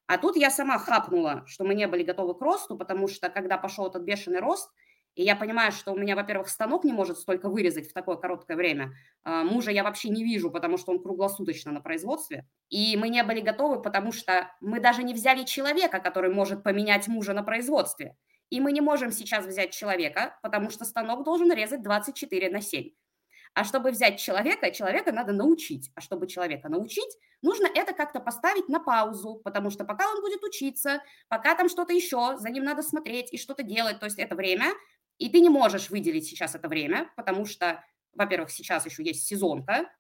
А 0.07 0.19
тут 0.19 0.37
я 0.37 0.51
сама 0.51 0.79
хапнула, 0.79 1.45
что 1.47 1.65
мы 1.65 1.75
не 1.75 1.87
были 1.89 2.05
готовы 2.05 2.35
к 2.35 2.41
росту, 2.41 2.77
потому 2.77 3.09
что 3.09 3.29
когда 3.29 3.59
пошел 3.59 3.87
этот 3.87 4.03
бешеный 4.03 4.41
рост, 4.41 4.71
и 5.17 5.23
я 5.23 5.35
понимаю, 5.35 5.73
что 5.73 5.93
у 5.93 5.99
меня, 5.99 6.15
во-первых, 6.15 6.49
станок 6.49 6.85
не 6.85 6.93
может 6.93 7.19
столько 7.19 7.49
вырезать 7.49 7.89
в 7.89 7.95
такое 7.95 8.17
короткое 8.17 8.55
время. 8.55 8.93
А, 9.25 9.45
мужа 9.45 9.71
я 9.71 9.83
вообще 9.83 10.11
не 10.11 10.23
вижу, 10.23 10.51
потому 10.51 10.77
что 10.77 10.93
он 10.93 11.03
круглосуточно 11.03 11.73
на 11.73 11.81
производстве. 11.81 12.47
И 12.69 12.99
мы 12.99 13.09
не 13.09 13.25
были 13.25 13.41
готовы, 13.41 13.81
потому 13.81 14.13
что 14.13 14.55
мы 14.61 14.79
даже 14.79 15.03
не 15.03 15.15
взяли 15.15 15.45
человека, 15.45 16.01
который 16.01 16.33
может 16.33 16.63
поменять 16.63 17.09
мужа 17.09 17.33
на 17.33 17.43
производстве. 17.43 18.15
И 18.51 18.61
мы 18.61 18.73
не 18.73 18.83
можем 18.83 19.11
сейчас 19.11 19.47
взять 19.47 19.73
человека, 19.73 20.39
потому 20.43 20.69
что 20.69 20.85
станок 20.85 21.25
должен 21.25 21.51
резать 21.51 21.83
24 21.83 22.51
на 22.51 22.61
7. 22.61 22.91
А 23.57 23.65
чтобы 23.65 23.91
взять 23.91 24.21
человека, 24.21 24.71
человека 24.71 25.13
надо 25.13 25.33
научить. 25.33 25.91
А 25.95 26.03
чтобы 26.03 26.27
человека 26.27 26.69
научить, 26.69 27.17
нужно 27.41 27.67
это 27.75 27.95
как-то 27.95 28.21
поставить 28.21 28.69
на 28.69 28.81
паузу, 28.81 29.41
потому 29.43 29.71
что 29.71 29.87
пока 29.87 30.07
он 30.11 30.21
будет 30.21 30.45
учиться, 30.45 31.03
пока 31.29 31.55
там 31.55 31.71
что-то 31.71 31.95
еще, 31.95 32.37
за 32.37 32.51
ним 32.51 32.65
надо 32.65 32.83
смотреть 32.83 33.33
и 33.33 33.39
что-то 33.39 33.63
делать. 33.63 33.99
То 33.99 34.05
есть 34.05 34.19
это 34.19 34.37
время, 34.37 34.75
и 35.17 35.31
ты 35.31 35.41
не 35.41 35.49
можешь 35.49 35.89
выделить 35.89 36.27
сейчас 36.27 36.55
это 36.55 36.69
время, 36.69 37.11
потому 37.17 37.47
что, 37.47 37.83
во-первых, 38.13 38.51
сейчас 38.51 38.85
еще 38.85 39.03
есть 39.03 39.27
сезонка, 39.27 39.91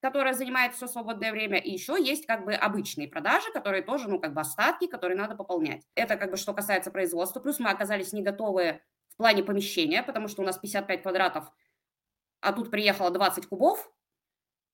которая 0.00 0.34
занимает 0.34 0.74
все 0.74 0.88
свободное 0.88 1.30
время, 1.30 1.58
и 1.58 1.70
еще 1.70 1.96
есть 1.96 2.26
как 2.26 2.44
бы 2.44 2.52
обычные 2.54 3.06
продажи, 3.06 3.52
которые 3.52 3.84
тоже, 3.84 4.08
ну, 4.08 4.18
как 4.18 4.34
бы 4.34 4.40
остатки, 4.40 4.88
которые 4.88 5.16
надо 5.16 5.36
пополнять. 5.36 5.84
Это 5.94 6.16
как 6.16 6.32
бы 6.32 6.36
что 6.36 6.52
касается 6.52 6.90
производства. 6.90 7.38
Плюс 7.38 7.60
мы 7.60 7.70
оказались 7.70 8.12
не 8.12 8.22
готовы 8.22 8.80
в 9.10 9.18
плане 9.18 9.44
помещения, 9.44 10.02
потому 10.02 10.26
что 10.26 10.42
у 10.42 10.44
нас 10.44 10.58
55 10.58 11.02
квадратов, 11.02 11.44
а 12.44 12.52
тут 12.52 12.70
приехало 12.70 13.10
20 13.10 13.46
кубов, 13.46 13.92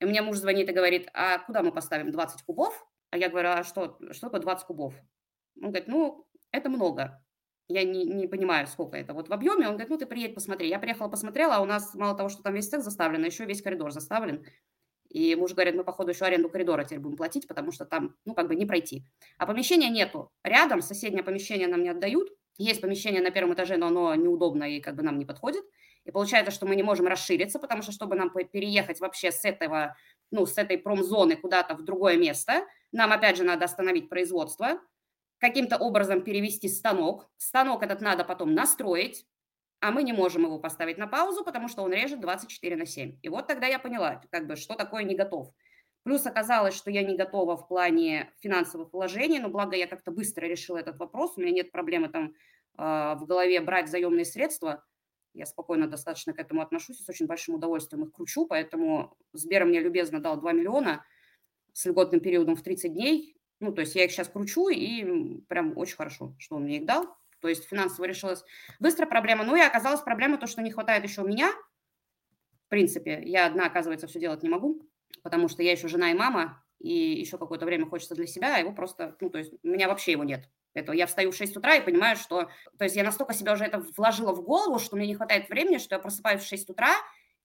и 0.00 0.04
мне 0.04 0.22
муж 0.22 0.37
звонит 0.37 0.68
и 0.68 0.72
говорит, 0.72 1.09
а 1.14 1.38
куда 1.38 1.62
мы 1.62 1.72
поставим 1.72 2.11
20 2.11 2.42
кубов? 2.42 2.87
А 3.11 3.16
я 3.16 3.28
говорю, 3.28 3.48
а 3.50 3.64
что, 3.64 3.98
что 4.12 4.26
такое 4.26 4.40
20 4.40 4.66
кубов? 4.66 4.94
Он 5.56 5.68
говорит, 5.68 5.88
ну, 5.88 6.26
это 6.52 6.68
много 6.68 7.22
я 7.70 7.85
не, 7.85 8.04
не 8.04 8.26
понимаю, 8.26 8.66
сколько 8.66 8.96
это 8.96 9.14
вот 9.14 9.28
в 9.28 9.33
объеме. 9.33 9.66
Он 9.66 9.72
говорит, 9.72 9.90
ну 9.90 9.96
ты 9.96 10.06
приедь, 10.06 10.35
посмотри. 10.35 10.68
Я 10.68 10.78
приехала, 10.78 11.09
посмотрела, 11.09 11.56
а 11.56 11.61
у 11.61 11.64
нас 11.64 11.94
мало 11.94 12.16
того, 12.16 12.28
что 12.28 12.42
там 12.42 12.54
весь 12.54 12.68
цех 12.68 12.83
заставлен, 12.83 13.22
а 13.22 13.26
еще 13.26 13.44
весь 13.44 13.62
коридор 13.62 13.92
заставлен. 13.92 14.44
И 15.09 15.35
муж 15.37 15.52
говорит, 15.52 15.74
мы, 15.74 15.85
походу, 15.85 16.11
еще 16.11 16.24
аренду 16.24 16.48
коридора 16.48 16.85
теперь 16.85 17.00
будем 17.00 17.16
платить, 17.16 17.46
потому 17.46 17.72
что 17.72 17.85
там, 17.85 18.16
ну, 18.24 18.35
как 18.35 18.48
бы 18.48 18.54
не 18.54 18.66
пройти. 18.66 19.04
А 19.38 19.46
помещения 19.46 19.88
нету. 19.88 20.30
Рядом 20.44 20.83
соседнее 20.83 21.22
помещение 21.22 21.68
нам 21.68 21.83
не 21.83 21.88
отдают. 21.88 22.28
Есть 22.59 22.80
помещение 22.80 23.22
на 23.22 23.30
первом 23.30 23.54
этаже, 23.54 23.76
но 23.76 23.87
оно 23.87 24.14
неудобно 24.14 24.64
и 24.64 24.80
как 24.80 24.96
бы 24.96 25.02
нам 25.02 25.18
не 25.18 25.24
подходит. 25.24 25.64
И 26.11 26.12
получается, 26.12 26.51
что 26.51 26.66
мы 26.66 26.75
не 26.75 26.83
можем 26.83 27.07
расшириться, 27.07 27.61
потому 27.61 27.83
что, 27.83 27.92
чтобы 27.92 28.16
нам 28.16 28.31
переехать 28.31 28.99
вообще 28.99 29.31
с 29.31 29.44
этого, 29.44 29.96
ну, 30.33 30.44
с 30.44 30.59
этой 30.59 30.77
промзоны 30.77 31.37
куда-то 31.37 31.77
в 31.77 31.85
другое 31.85 32.16
место, 32.16 32.66
нам, 32.90 33.12
опять 33.12 33.37
же, 33.37 33.44
надо 33.44 33.66
остановить 33.66 34.09
производство, 34.09 34.81
каким-то 35.38 35.77
образом 35.77 36.23
перевести 36.23 36.68
станок. 36.68 37.31
Станок 37.37 37.85
этот 37.85 38.01
надо 38.01 38.25
потом 38.25 38.55
настроить, 38.55 39.25
а 39.79 39.92
мы 39.92 40.03
не 40.03 40.12
можем 40.12 40.42
его 40.42 40.59
поставить 40.59 40.99
на 40.99 41.07
паузу, 41.07 41.44
потому 41.44 41.68
что 41.68 41.83
он 41.83 41.92
режет 41.92 42.20
24 42.20 42.75
на 42.75 42.87
7. 42.87 43.20
И 43.23 43.29
вот 43.29 43.46
тогда 43.46 43.68
я 43.68 43.79
поняла, 43.79 44.20
как 44.33 44.49
бы, 44.49 44.57
что 44.57 44.75
такое 44.75 45.05
не 45.05 45.14
готов. 45.14 45.53
Плюс 46.03 46.27
оказалось, 46.27 46.75
что 46.75 46.90
я 46.90 47.05
не 47.05 47.16
готова 47.16 47.57
в 47.57 47.68
плане 47.68 48.33
финансовых 48.40 48.92
вложений, 48.92 49.38
но 49.38 49.49
благо 49.49 49.77
я 49.77 49.87
как-то 49.87 50.11
быстро 50.11 50.46
решила 50.46 50.79
этот 50.79 50.99
вопрос. 50.99 51.35
У 51.37 51.40
меня 51.40 51.53
нет 51.53 51.70
проблемы 51.70 52.09
там 52.09 52.35
э, 52.79 53.14
в 53.14 53.27
голове 53.27 53.61
брать 53.61 53.88
заемные 53.88 54.25
средства. 54.25 54.85
Я 55.32 55.46
спокойно 55.46 55.86
достаточно 55.86 56.32
к 56.32 56.38
этому 56.38 56.60
отношусь 56.60 56.98
с 56.98 57.08
очень 57.08 57.26
большим 57.26 57.54
удовольствием 57.54 58.04
их 58.04 58.12
кручу, 58.12 58.46
поэтому 58.46 59.16
Сбер 59.32 59.64
мне 59.64 59.80
любезно 59.80 60.20
дал 60.20 60.38
2 60.38 60.52
миллиона 60.52 61.04
с 61.72 61.84
льготным 61.86 62.20
периодом 62.20 62.56
в 62.56 62.62
30 62.62 62.92
дней. 62.92 63.36
Ну, 63.60 63.72
то 63.72 63.82
есть 63.82 63.94
я 63.94 64.04
их 64.04 64.10
сейчас 64.10 64.28
кручу, 64.28 64.68
и 64.68 65.40
прям 65.48 65.76
очень 65.76 65.96
хорошо, 65.96 66.34
что 66.38 66.56
он 66.56 66.64
мне 66.64 66.78
их 66.78 66.86
дал. 66.86 67.14
То 67.40 67.48
есть 67.48 67.64
финансово 67.64 68.06
решилась 68.06 68.44
быстро 68.80 69.06
проблема. 69.06 69.44
Ну 69.44 69.56
и 69.56 69.60
оказалась 69.60 70.00
проблема 70.00 70.38
то, 70.38 70.46
что 70.46 70.62
не 70.62 70.70
хватает 70.70 71.04
еще 71.04 71.22
у 71.22 71.26
меня. 71.26 71.52
В 72.66 72.68
принципе, 72.68 73.20
я 73.24 73.46
одна, 73.46 73.66
оказывается, 73.66 74.06
все 74.06 74.20
делать 74.20 74.42
не 74.42 74.48
могу, 74.48 74.88
потому 75.22 75.48
что 75.48 75.62
я 75.62 75.72
еще 75.72 75.88
жена 75.88 76.10
и 76.10 76.14
мама, 76.14 76.62
и 76.78 76.92
еще 77.20 77.36
какое-то 77.36 77.66
время 77.66 77.86
хочется 77.86 78.14
для 78.14 78.26
себя, 78.26 78.56
а 78.56 78.58
его 78.58 78.72
просто, 78.72 79.16
ну, 79.20 79.28
то 79.28 79.38
есть 79.38 79.52
у 79.62 79.68
меня 79.68 79.88
вообще 79.88 80.12
его 80.12 80.24
нет. 80.24 80.48
Это 80.74 80.92
я 80.92 81.06
встаю 81.06 81.33
в 81.33 81.37
6 81.37 81.56
утра 81.56 81.76
и 81.76 81.85
понимаю, 81.85 82.16
что... 82.16 82.48
То 82.78 82.85
есть 82.85 82.96
я 82.96 83.04
настолько 83.04 83.35
себя 83.35 83.54
уже 83.54 83.64
это 83.64 83.85
вложила 83.96 84.33
в 84.33 84.42
голову, 84.42 84.78
что 84.78 84.96
мне 84.96 85.06
не 85.06 85.14
хватает 85.14 85.48
времени, 85.48 85.78
что 85.78 85.94
я 85.94 85.98
просыпаюсь 85.98 86.42
в 86.42 86.46
6 86.46 86.70
утра, 86.70 86.92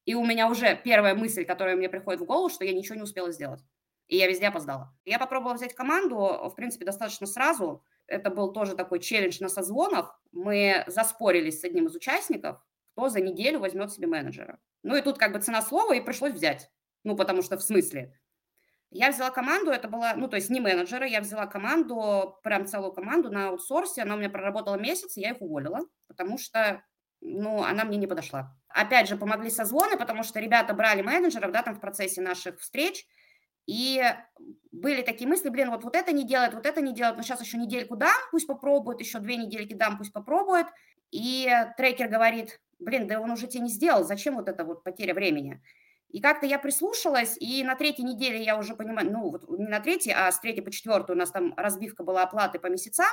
и 0.06 0.14
у 0.14 0.26
меня 0.26 0.48
уже 0.50 0.80
первая 0.84 1.16
мысль, 1.16 1.46
которая 1.46 1.76
мне 1.76 1.90
приходит 1.90 2.22
в 2.22 2.26
голову, 2.26 2.50
что 2.50 2.64
я 2.64 2.74
ничего 2.74 2.96
не 2.96 3.02
успела 3.02 3.32
сделать 3.32 3.62
и 4.08 4.18
я 4.18 4.28
везде 4.28 4.48
опоздала. 4.48 4.94
Я 5.04 5.20
попробовала 5.20 5.56
взять 5.56 5.74
команду, 5.74 6.16
в 6.18 6.54
принципе, 6.56 6.86
достаточно 6.86 7.26
сразу. 7.26 7.84
Это 8.08 8.30
был 8.30 8.54
тоже 8.54 8.76
такой 8.76 9.00
челлендж 9.00 9.38
на 9.42 9.50
созвонах. 9.50 10.20
Мы 10.32 10.84
заспорились 10.88 11.60
с 11.60 11.64
одним 11.64 11.88
из 11.88 11.96
участников, 11.96 12.62
кто 12.94 13.10
за 13.10 13.22
неделю 13.22 13.60
возьмет 13.60 13.92
себе 13.92 14.08
менеджера. 14.08 14.60
Ну 14.84 14.96
и 14.96 15.02
тут 15.02 15.18
как 15.18 15.34
бы 15.34 15.40
цена 15.40 15.62
слова, 15.62 15.94
и 15.94 16.02
пришлось 16.02 16.34
взять. 16.34 16.70
Ну, 17.04 17.16
потому 17.16 17.42
что 17.42 17.58
в 17.58 17.64
смысле? 17.64 18.18
Я 18.92 19.12
взяла 19.12 19.30
команду, 19.30 19.72
это 19.72 19.88
была, 19.88 20.14
ну, 20.16 20.28
то 20.28 20.36
есть 20.38 20.50
не 20.50 20.62
менеджера, 20.62 21.06
я 21.06 21.20
взяла 21.20 21.48
команду, 21.48 22.40
прям 22.44 22.66
целую 22.66 22.94
команду 22.94 23.30
на 23.30 23.50
аутсорсе, 23.50 24.04
она 24.04 24.16
у 24.16 24.18
меня 24.18 24.30
проработала 24.30 24.76
месяц, 24.76 25.18
я 25.18 25.32
их 25.32 25.42
уволила, 25.42 25.82
потому 26.08 26.38
что, 26.38 26.82
ну, 27.20 27.64
она 27.64 27.84
мне 27.84 27.98
не 27.98 28.08
подошла. 28.08 28.56
Опять 28.70 29.10
же, 29.10 29.18
помогли 29.18 29.50
созвоны, 29.50 29.98
потому 29.98 30.24
что 30.24 30.40
ребята 30.40 30.74
брали 30.74 31.02
менеджеров, 31.02 31.52
да, 31.52 31.62
там 31.64 31.76
в 31.76 31.82
процессе 31.82 32.22
наших 32.22 32.60
встреч, 32.60 33.06
и 33.66 34.04
были 34.72 35.02
такие 35.02 35.28
мысли, 35.28 35.50
блин, 35.50 35.72
вот, 35.72 35.84
вот 35.84 35.96
это 35.96 36.12
не 36.12 36.26
делает, 36.26 36.54
вот 36.54 36.66
это 36.66 36.82
не 36.82 36.94
делает, 36.94 37.18
но 37.18 37.24
сейчас 37.24 37.42
еще 37.42 37.58
недельку 37.58 37.96
дам, 37.96 38.16
пусть 38.32 38.48
попробует, 38.48 39.00
еще 39.00 39.20
две 39.20 39.38
недельки 39.38 39.74
дам, 39.74 39.98
пусть 39.98 40.14
попробует. 40.14 40.68
И 41.12 41.50
трекер 41.78 42.08
говорит, 42.08 42.60
блин, 42.80 43.08
да 43.08 43.20
он 43.20 43.32
уже 43.32 43.48
тебе 43.48 43.64
не 43.64 43.70
сделал, 43.70 44.04
зачем 44.04 44.36
вот 44.36 44.48
это 44.48 44.64
вот 44.66 44.84
потеря 44.84 45.14
времени? 45.16 45.62
И 46.10 46.22
как-то 46.22 46.46
я 46.46 46.60
прислушалась, 46.60 47.36
и 47.40 47.64
на 47.64 47.76
третьей 47.76 48.06
неделе 48.06 48.42
я 48.44 48.58
уже 48.58 48.76
понимаю, 48.76 49.12
ну, 49.12 49.32
вот 49.32 49.50
не 49.50 49.68
на 49.68 49.80
третьей, 49.80 50.14
а 50.14 50.32
с 50.32 50.40
третьей 50.40 50.64
по 50.64 50.72
четвертую 50.72 51.18
у 51.18 51.20
нас 51.20 51.32
там 51.32 51.54
разбивка 51.58 52.04
была 52.04 52.24
оплаты 52.24 52.60
по 52.60 52.68
месяцам, 52.68 53.06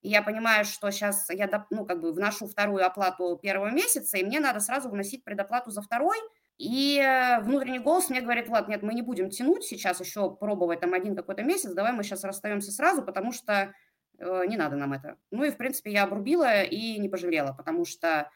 и 0.00 0.08
я 0.08 0.22
понимаю, 0.22 0.64
что 0.64 0.90
сейчас 0.90 1.28
я, 1.30 1.66
ну, 1.70 1.84
как 1.84 2.00
бы 2.00 2.12
вношу 2.12 2.46
вторую 2.46 2.86
оплату 2.86 3.38
первого 3.42 3.70
месяца, 3.70 4.16
и 4.16 4.24
мне 4.24 4.40
надо 4.40 4.60
сразу 4.60 4.88
вносить 4.88 5.24
предоплату 5.24 5.70
за 5.70 5.82
второй– 5.82 6.16
и 6.58 6.98
э, 6.98 7.40
внутренний 7.40 7.78
голос 7.78 8.10
мне 8.10 8.20
говорит, 8.20 8.48
Влад, 8.48 8.68
нет, 8.68 8.82
мы 8.82 8.92
не 8.92 9.02
будем 9.02 9.30
тянуть 9.30 9.62
сейчас 9.62 10.00
еще 10.00 10.34
пробовать 10.34 10.80
там 10.80 10.92
один 10.92 11.14
какой-то 11.14 11.44
месяц, 11.44 11.72
давай 11.72 11.92
мы 11.92 12.02
сейчас 12.02 12.24
расстаемся 12.24 12.72
сразу, 12.72 13.02
потому 13.02 13.30
что 13.30 13.72
э, 14.18 14.46
не 14.46 14.56
надо 14.56 14.74
нам 14.74 14.92
это. 14.92 15.16
Ну 15.30 15.44
и, 15.44 15.50
в 15.50 15.56
принципе, 15.56 15.92
я 15.92 16.02
обрубила 16.02 16.64
и 16.64 16.98
не 16.98 17.08
пожалела, 17.08 17.52
потому 17.52 17.84
что 17.84 18.28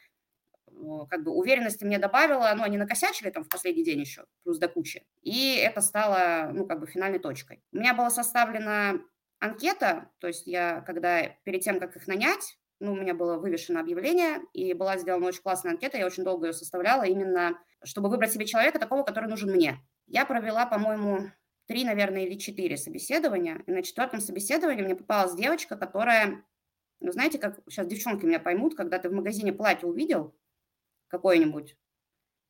как 1.10 1.22
бы 1.24 1.32
уверенности 1.32 1.84
мне 1.84 1.98
добавила, 1.98 2.52
ну, 2.56 2.62
они 2.62 2.76
накосячили 2.76 3.30
там 3.30 3.44
в 3.44 3.48
последний 3.48 3.84
день 3.84 4.00
еще, 4.00 4.24
плюс 4.44 4.58
до 4.58 4.68
кучи, 4.68 5.06
и 5.22 5.56
это 5.56 5.80
стало, 5.80 6.50
ну, 6.52 6.66
как 6.66 6.80
бы 6.80 6.86
финальной 6.86 7.18
точкой. 7.18 7.62
У 7.72 7.76
меня 7.76 7.94
была 7.94 8.10
составлена 8.10 9.00
анкета, 9.40 10.10
то 10.18 10.28
есть 10.28 10.46
я, 10.46 10.80
когда 10.82 11.28
перед 11.44 11.62
тем, 11.62 11.80
как 11.80 11.96
их 11.96 12.06
нанять, 12.06 12.58
ну, 12.80 12.92
у 12.92 12.96
меня 12.96 13.14
было 13.14 13.38
вывешено 13.38 13.80
объявление, 13.80 14.40
и 14.52 14.72
была 14.74 14.98
сделана 14.98 15.26
очень 15.26 15.42
классная 15.42 15.72
анкета, 15.72 15.98
я 15.98 16.06
очень 16.06 16.24
долго 16.24 16.48
ее 16.48 16.52
составляла, 16.52 17.04
именно 17.04 17.58
чтобы 17.84 18.08
выбрать 18.08 18.32
себе 18.32 18.46
человека 18.46 18.78
такого, 18.78 19.02
который 19.02 19.28
нужен 19.28 19.50
мне. 19.50 19.80
Я 20.06 20.24
провела, 20.26 20.66
по-моему, 20.66 21.30
три, 21.66 21.84
наверное, 21.84 22.24
или 22.24 22.38
четыре 22.38 22.76
собеседования, 22.76 23.62
и 23.66 23.72
на 23.72 23.82
четвертом 23.82 24.20
собеседовании 24.20 24.82
мне 24.82 24.96
попалась 24.96 25.34
девочка, 25.34 25.76
которая, 25.76 26.44
ну, 27.00 27.12
знаете, 27.12 27.38
как 27.38 27.60
сейчас 27.68 27.86
девчонки 27.86 28.24
меня 28.24 28.40
поймут, 28.40 28.76
когда 28.76 28.98
ты 28.98 29.08
в 29.08 29.12
магазине 29.12 29.52
платье 29.52 29.88
увидел 29.88 30.34
какое-нибудь, 31.12 31.77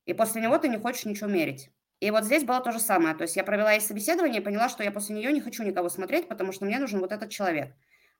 и 0.05 0.13
после 0.13 0.41
него 0.41 0.57
ты 0.57 0.67
не 0.69 0.79
хочешь 0.79 1.05
ничего 1.05 1.29
мерить. 1.29 1.69
И 1.99 2.09
вот 2.09 2.25
здесь 2.25 2.43
было 2.43 2.59
то 2.59 2.71
же 2.71 2.79
самое. 2.79 3.15
То 3.15 3.21
есть 3.21 3.35
я 3.35 3.43
провела 3.43 3.71
ей 3.71 3.79
собеседование 3.79 4.41
и 4.41 4.43
поняла, 4.43 4.67
что 4.67 4.83
я 4.83 4.91
после 4.91 5.15
нее 5.15 5.31
не 5.31 5.39
хочу 5.39 5.63
никого 5.63 5.87
смотреть, 5.87 6.27
потому 6.27 6.51
что 6.51 6.65
мне 6.65 6.79
нужен 6.79 6.99
вот 6.99 7.11
этот 7.11 7.29
человек. 7.29 7.73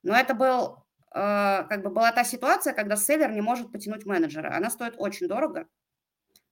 Но 0.03 0.15
это 0.15 0.33
был 0.33 0.83
Э, 1.13 1.65
как 1.69 1.83
бы 1.83 1.89
была 1.89 2.11
та 2.11 2.23
ситуация, 2.23 2.73
когда 2.73 2.95
селлер 2.95 3.31
не 3.31 3.41
может 3.41 3.71
потянуть 3.71 4.05
менеджера. 4.05 4.55
Она 4.55 4.69
стоит 4.69 4.95
очень 4.97 5.27
дорого, 5.27 5.67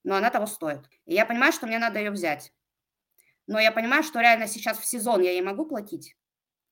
но 0.04 0.16
она 0.16 0.30
того 0.30 0.46
стоит. 0.46 0.88
И 1.06 1.16
я 1.16 1.26
понимаю, 1.26 1.52
что 1.52 1.66
мне 1.66 1.80
надо 1.80 2.00
ее 2.00 2.12
взять. 2.12 2.54
Но 3.48 3.60
я 3.60 3.72
понимаю, 3.72 4.04
что 4.04 4.22
реально 4.22 4.48
сейчас 4.48 4.78
в 4.78 4.86
сезон 4.86 5.22
я 5.22 5.32
ей 5.32 5.42
могу 5.42 5.66
платить, 5.66 6.16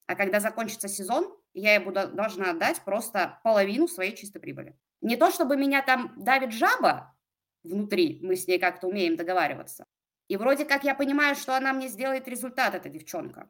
а 0.05 0.15
когда 0.15 0.39
закончится 0.39 0.87
сезон, 0.87 1.35
я 1.53 1.73
ей 1.73 1.83
буду, 1.83 2.07
должна 2.09 2.51
отдать 2.51 2.81
просто 2.85 3.39
половину 3.43 3.87
своей 3.87 4.15
чистой 4.15 4.39
прибыли. 4.39 4.77
Не 5.01 5.15
то, 5.15 5.31
чтобы 5.31 5.57
меня 5.57 5.81
там 5.81 6.13
давит 6.17 6.51
жаба 6.51 7.15
внутри, 7.63 8.19
мы 8.21 8.35
с 8.35 8.47
ней 8.47 8.59
как-то 8.59 8.87
умеем 8.87 9.15
договариваться. 9.15 9.85
И 10.27 10.37
вроде 10.37 10.65
как 10.65 10.83
я 10.83 10.93
понимаю, 10.93 11.35
что 11.35 11.55
она 11.55 11.73
мне 11.73 11.87
сделает 11.87 12.27
результат, 12.27 12.75
эта 12.75 12.89
девчонка. 12.89 13.47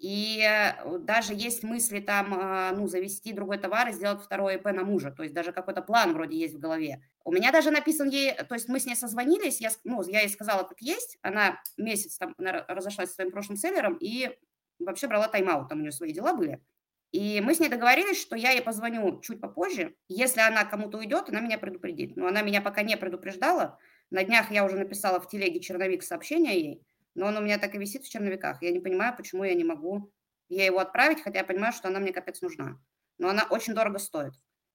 И 0.00 0.40
э, 0.40 0.98
даже 0.98 1.34
есть 1.34 1.64
мысли 1.64 1.98
там, 1.98 2.32
а, 2.32 2.72
ну, 2.72 2.86
завести 2.86 3.32
другой 3.32 3.58
товар 3.58 3.88
и 3.88 3.92
сделать 3.92 4.22
второй 4.22 4.54
ИП 4.54 4.66
на 4.66 4.84
мужа. 4.84 5.10
То 5.10 5.24
есть 5.24 5.34
даже 5.34 5.52
какой-то 5.52 5.82
план 5.82 6.14
вроде 6.14 6.36
есть 6.36 6.54
в 6.54 6.60
голове. 6.60 7.02
У 7.24 7.32
меня 7.32 7.50
даже 7.50 7.70
написан 7.70 8.08
ей, 8.08 8.32
то 8.32 8.54
есть 8.54 8.68
мы 8.68 8.78
с 8.78 8.86
ней 8.86 8.94
созвонились, 8.94 9.60
я, 9.60 9.70
ну, 9.84 10.02
я 10.04 10.20
ей 10.20 10.28
сказала, 10.28 10.62
как 10.62 10.80
есть. 10.80 11.18
Она 11.22 11.60
месяц 11.76 12.16
там 12.16 12.34
разошлась 12.38 13.08
со 13.08 13.16
своим 13.16 13.32
прошлым 13.32 13.56
селлером 13.56 13.96
и 14.00 14.30
вообще 14.78 15.08
брала 15.08 15.26
тайм-аут, 15.28 15.68
там 15.68 15.78
у 15.78 15.80
нее 15.82 15.92
свои 15.92 16.12
дела 16.12 16.32
были. 16.32 16.62
И 17.12 17.40
мы 17.40 17.54
с 17.54 17.60
ней 17.60 17.68
договорились, 17.68 18.20
что 18.20 18.36
я 18.36 18.50
ей 18.50 18.62
позвоню 18.62 19.20
чуть 19.20 19.40
попозже. 19.40 19.94
Если 20.08 20.40
она 20.40 20.64
кому-то 20.64 20.98
уйдет, 20.98 21.28
она 21.28 21.40
меня 21.40 21.58
предупредит. 21.58 22.16
Но 22.16 22.26
она 22.26 22.42
меня 22.42 22.60
пока 22.60 22.82
не 22.82 22.96
предупреждала. 22.96 23.78
На 24.10 24.24
днях 24.24 24.50
я 24.50 24.64
уже 24.64 24.76
написала 24.76 25.20
в 25.20 25.28
телеге 25.28 25.60
черновик 25.60 26.02
сообщения 26.02 26.60
ей, 26.60 26.86
но 27.14 27.26
он 27.26 27.36
у 27.36 27.40
меня 27.40 27.58
так 27.58 27.74
и 27.74 27.78
висит 27.78 28.04
в 28.04 28.10
черновиках. 28.10 28.62
Я 28.62 28.70
не 28.72 28.80
понимаю, 28.80 29.16
почему 29.16 29.44
я 29.44 29.54
не 29.54 29.64
могу 29.64 30.12
ей 30.48 30.66
его 30.66 30.78
отправить, 30.78 31.22
хотя 31.22 31.40
я 31.40 31.44
понимаю, 31.44 31.72
что 31.72 31.88
она 31.88 31.98
мне 31.98 32.12
капец 32.12 32.40
нужна. 32.40 32.80
Но 33.18 33.28
она 33.28 33.46
очень 33.50 33.74
дорого 33.74 33.98
стоит. 33.98 34.32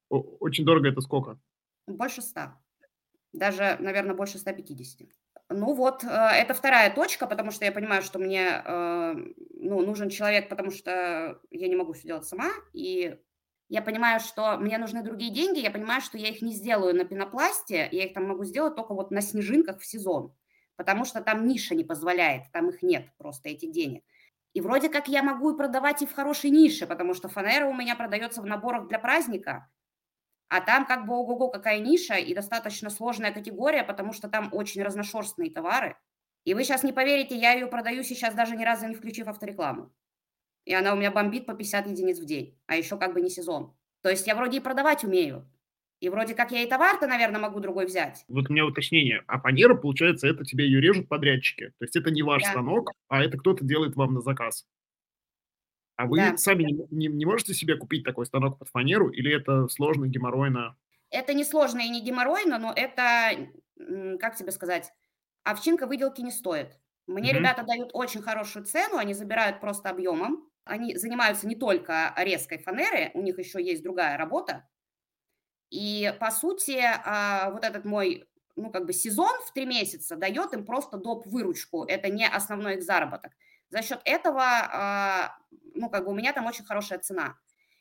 Очень 0.09 0.65
дорого 0.65 0.89
это 0.89 1.01
сколько? 1.01 1.39
Больше 1.87 2.21
ста. 2.21 2.59
Даже, 3.31 3.77
наверное, 3.79 4.15
больше 4.15 4.37
150. 4.37 5.09
Ну 5.49 5.73
вот, 5.73 6.03
э, 6.03 6.07
это 6.07 6.53
вторая 6.53 6.93
точка, 6.93 7.27
потому 7.27 7.51
что 7.51 7.65
я 7.65 7.71
понимаю, 7.71 8.01
что 8.01 8.19
мне 8.19 8.61
э, 8.63 9.15
ну, 9.63 9.81
нужен 9.81 10.09
человек, 10.09 10.49
потому 10.49 10.71
что 10.71 11.39
я 11.49 11.67
не 11.67 11.75
могу 11.75 11.93
все 11.93 12.07
делать 12.07 12.25
сама, 12.25 12.51
и 12.73 13.17
я 13.69 13.81
понимаю, 13.81 14.19
что 14.19 14.57
мне 14.57 14.77
нужны 14.77 15.03
другие 15.03 15.33
деньги, 15.33 15.59
я 15.59 15.71
понимаю, 15.71 16.01
что 16.01 16.17
я 16.17 16.29
их 16.29 16.41
не 16.41 16.53
сделаю 16.53 16.95
на 16.95 17.05
пенопласте, 17.05 17.87
я 17.91 18.05
их 18.05 18.13
там 18.13 18.27
могу 18.27 18.43
сделать 18.43 18.75
только 18.75 18.93
вот 18.93 19.11
на 19.11 19.21
снежинках 19.21 19.79
в 19.79 19.85
сезон, 19.85 20.35
потому 20.75 21.05
что 21.05 21.21
там 21.21 21.47
ниша 21.47 21.75
не 21.75 21.83
позволяет, 21.83 22.43
там 22.51 22.69
их 22.69 22.83
нет 22.83 23.07
просто, 23.17 23.49
этих 23.49 23.71
денег. 23.71 24.03
И 24.53 24.61
вроде 24.61 24.89
как 24.89 25.07
я 25.07 25.23
могу 25.23 25.51
и 25.51 25.57
продавать 25.57 26.01
и 26.03 26.05
в 26.05 26.13
хорошей 26.13 26.51
нише, 26.51 26.85
потому 26.85 27.15
что 27.15 27.27
фанера 27.29 27.65
у 27.65 27.73
меня 27.73 27.95
продается 27.95 28.41
в 28.41 28.45
наборах 28.45 28.87
для 28.87 28.99
праздника, 28.99 29.67
а 30.49 30.61
там 30.61 30.85
как 30.85 31.07
бы 31.07 31.15
ого-го 31.15 31.49
какая 31.49 31.79
ниша 31.79 32.13
и 32.13 32.35
достаточно 32.35 32.91
сложная 32.91 33.31
категория, 33.31 33.83
потому 33.83 34.13
что 34.13 34.29
там 34.29 34.49
очень 34.51 34.83
разношерстные 34.83 35.49
товары. 35.49 35.97
И 36.45 36.53
вы 36.53 36.63
сейчас 36.63 36.83
не 36.83 36.91
поверите, 36.91 37.35
я 37.35 37.53
ее 37.53 37.67
продаю 37.67 38.03
сейчас 38.03 38.35
даже 38.35 38.55
ни 38.55 38.63
разу 38.63 38.87
не 38.87 38.95
включив 38.95 39.27
авторекламу. 39.27 39.93
И 40.65 40.73
она 40.73 40.93
у 40.93 40.97
меня 40.97 41.11
бомбит 41.11 41.45
по 41.45 41.53
50 41.53 41.87
единиц 41.87 42.19
в 42.19 42.25
день, 42.25 42.57
а 42.67 42.75
еще 42.75 42.97
как 42.97 43.13
бы 43.13 43.21
не 43.21 43.29
сезон. 43.29 43.75
То 44.01 44.09
есть 44.09 44.27
я 44.27 44.35
вроде 44.35 44.57
и 44.57 44.61
продавать 44.61 45.03
умею. 45.03 45.49
И 45.99 46.09
вроде 46.09 46.35
как 46.35 46.51
я 46.51 46.63
и 46.63 46.67
товар-то, 46.67 47.07
наверное, 47.07 47.39
могу 47.39 47.61
другой 47.61 47.85
взять. 47.85 48.25
Вот 48.27 48.49
у 48.49 48.53
меня 48.53 48.65
уточнение. 48.65 49.23
А 49.27 49.39
фанера, 49.39 49.73
получается, 49.73 50.27
это 50.27 50.43
тебе 50.43 50.65
ее 50.65 50.81
режут 50.81 51.07
подрядчики. 51.07 51.69
То 51.79 51.85
есть 51.85 51.95
это 51.95 52.11
не 52.11 52.23
ваш 52.23 52.43
да. 52.43 52.49
станок, 52.49 52.91
а 53.07 53.23
это 53.23 53.37
кто-то 53.37 53.63
делает 53.63 53.95
вам 53.95 54.13
на 54.13 54.21
заказ. 54.21 54.65
А 55.95 56.05
вы 56.05 56.17
да. 56.17 56.37
сами 56.37 56.63
не, 56.63 56.85
не, 56.89 57.07
не 57.07 57.25
можете 57.25 57.53
себе 57.53 57.77
купить 57.77 58.03
такой 58.03 58.25
станок 58.25 58.59
под 58.59 58.67
фанеру, 58.67 59.09
или 59.09 59.33
это 59.33 59.69
сложно, 59.69 60.05
геморройно? 60.05 60.75
Это 61.09 61.33
не 61.33 61.45
сложно 61.45 61.79
и 61.79 61.89
не 61.89 62.01
геморройно, 62.01 62.57
но 62.57 62.73
это, 62.75 63.47
как 64.19 64.35
тебе 64.35 64.51
сказать, 64.51 64.91
овчинка 65.43 65.87
выделки 65.87 66.21
не 66.21 66.31
стоит. 66.31 66.79
Мне 67.07 67.31
mm 67.31 67.37
ребята 67.37 67.63
дают 67.63 67.89
очень 67.93 68.21
хорошую 68.21 68.65
цену, 68.65 68.97
они 68.97 69.13
забирают 69.13 69.59
просто 69.59 69.89
объемом. 69.89 70.49
Они 70.65 70.95
занимаются 70.95 71.45
не 71.45 71.55
только 71.55 72.13
резкой 72.17 72.57
фанеры, 72.57 73.11
у 73.15 73.21
них 73.21 73.37
еще 73.37 73.61
есть 73.61 73.83
другая 73.83 74.17
работа. 74.17 74.65
И, 75.69 76.15
по 76.19 76.31
сути, 76.31 76.79
а, 76.81 77.49
вот 77.51 77.65
этот 77.65 77.83
мой 77.83 78.29
ну, 78.55 78.71
как 78.71 78.85
бы 78.85 78.93
сезон 78.93 79.33
в 79.45 79.51
три 79.51 79.65
месяца 79.65 80.15
дает 80.15 80.53
им 80.53 80.65
просто 80.65 80.97
доп. 80.97 81.25
выручку. 81.25 81.83
Это 81.83 82.09
не 82.09 82.27
основной 82.27 82.75
их 82.75 82.83
заработок. 82.83 83.31
За 83.69 83.81
счет 83.81 83.99
этого, 84.05 84.43
а, 84.43 85.37
ну, 85.73 85.89
как 85.89 86.05
бы 86.05 86.11
у 86.11 86.15
меня 86.15 86.31
там 86.33 86.45
очень 86.45 86.63
хорошая 86.63 86.99
цена. 86.99 87.35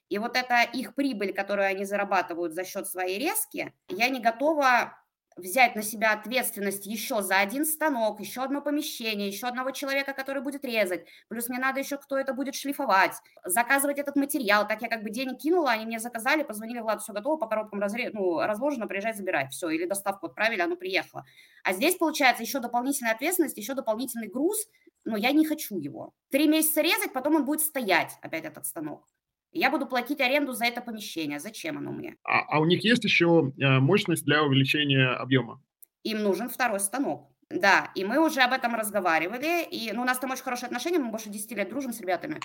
И 0.09 0.19
вот 0.19 0.37
это 0.37 0.63
их 0.63 0.95
прибыль, 0.95 1.33
которую 1.33 1.69
они 1.69 1.85
зарабатывают 1.85 2.55
за 2.55 2.65
счет 2.65 2.87
своей 2.87 3.19
резки, 3.19 3.73
я 3.89 4.09
не 4.09 4.21
готова 4.21 4.99
взять 5.37 5.77
на 5.77 5.83
себя 5.83 6.13
ответственность 6.13 6.87
еще 6.87 7.23
за 7.23 7.39
один 7.39 7.65
станок, 7.65 8.21
еще 8.21 8.43
одно 8.43 8.61
помещение, 8.61 9.29
еще 9.29 9.47
одного 9.47 9.71
человека, 9.71 10.13
который 10.13 10.43
будет 10.43 10.65
резать, 10.65 11.07
плюс 11.29 11.49
мне 11.49 11.59
надо 11.59 11.81
еще 11.81 11.97
кто 11.97 12.19
это 12.19 12.35
будет 12.35 12.55
шлифовать, 12.55 13.13
заказывать 13.45 13.99
этот 13.99 14.17
материал, 14.17 14.67
так 14.67 14.83
я 14.83 14.89
как 14.89 15.03
бы 15.03 15.11
денег 15.11 15.39
кинула, 15.39 15.71
они 15.71 15.87
мне 15.87 15.99
заказали, 15.99 16.43
позвонили, 16.43 16.81
Влад, 16.81 17.03
все 17.03 17.13
готово, 17.13 17.37
по 17.37 17.47
коробкам 17.47 17.81
разре... 17.81 18.11
ну, 18.13 18.41
разложено, 18.41 18.87
приезжай, 18.87 19.15
забирай, 19.15 19.49
все, 19.49 19.69
или 19.71 19.87
доставку 19.87 20.27
отправили, 20.27 20.61
оно 20.61 20.77
приехало. 20.77 21.25
А 21.65 21.73
здесь, 21.73 21.97
получается, 21.97 22.43
еще 22.43 22.61
дополнительная 22.61 23.15
ответственность, 23.15 23.57
еще 23.57 23.75
дополнительный 23.75 24.29
груз, 24.29 24.67
но 25.05 25.17
я 25.17 25.33
не 25.33 25.45
хочу 25.45 25.79
его. 25.79 26.15
Три 26.31 26.49
месяца 26.49 26.81
резать, 26.81 27.13
потом 27.13 27.37
он 27.37 27.45
будет 27.45 27.61
стоять, 27.61 28.13
опять 28.21 28.45
этот 28.45 28.67
станок. 28.67 29.07
Я 29.53 29.71
буду 29.71 29.87
платить 29.87 30.21
аренду 30.21 30.53
за 30.53 30.65
это 30.65 30.81
помещение. 30.81 31.39
Зачем 31.39 31.79
оно 31.79 31.93
мне? 31.93 32.17
А, 32.25 32.41
а 32.41 32.61
у 32.61 32.65
них 32.65 32.83
есть 32.85 33.05
еще 33.05 33.53
э, 33.61 33.79
мощность 33.81 34.25
для 34.25 34.43
увеличения 34.43 35.09
объема? 35.09 35.63
Им 36.05 36.23
нужен 36.23 36.49
второй 36.49 36.81
станок. 36.81 37.31
Да, 37.51 37.91
и 37.95 38.05
мы 38.05 38.19
уже 38.19 38.41
об 38.41 38.53
этом 38.53 38.75
разговаривали. 38.75 39.65
И 39.71 39.93
ну, 39.93 40.03
у 40.03 40.05
нас 40.05 40.19
там 40.19 40.31
очень 40.31 40.43
хорошие 40.43 40.69
отношения, 40.69 40.99
мы 40.99 41.11
больше 41.11 41.29
10 41.29 41.53
лет 41.53 41.69
дружим 41.69 41.93
с 41.93 42.01
ребятами. 42.01 42.41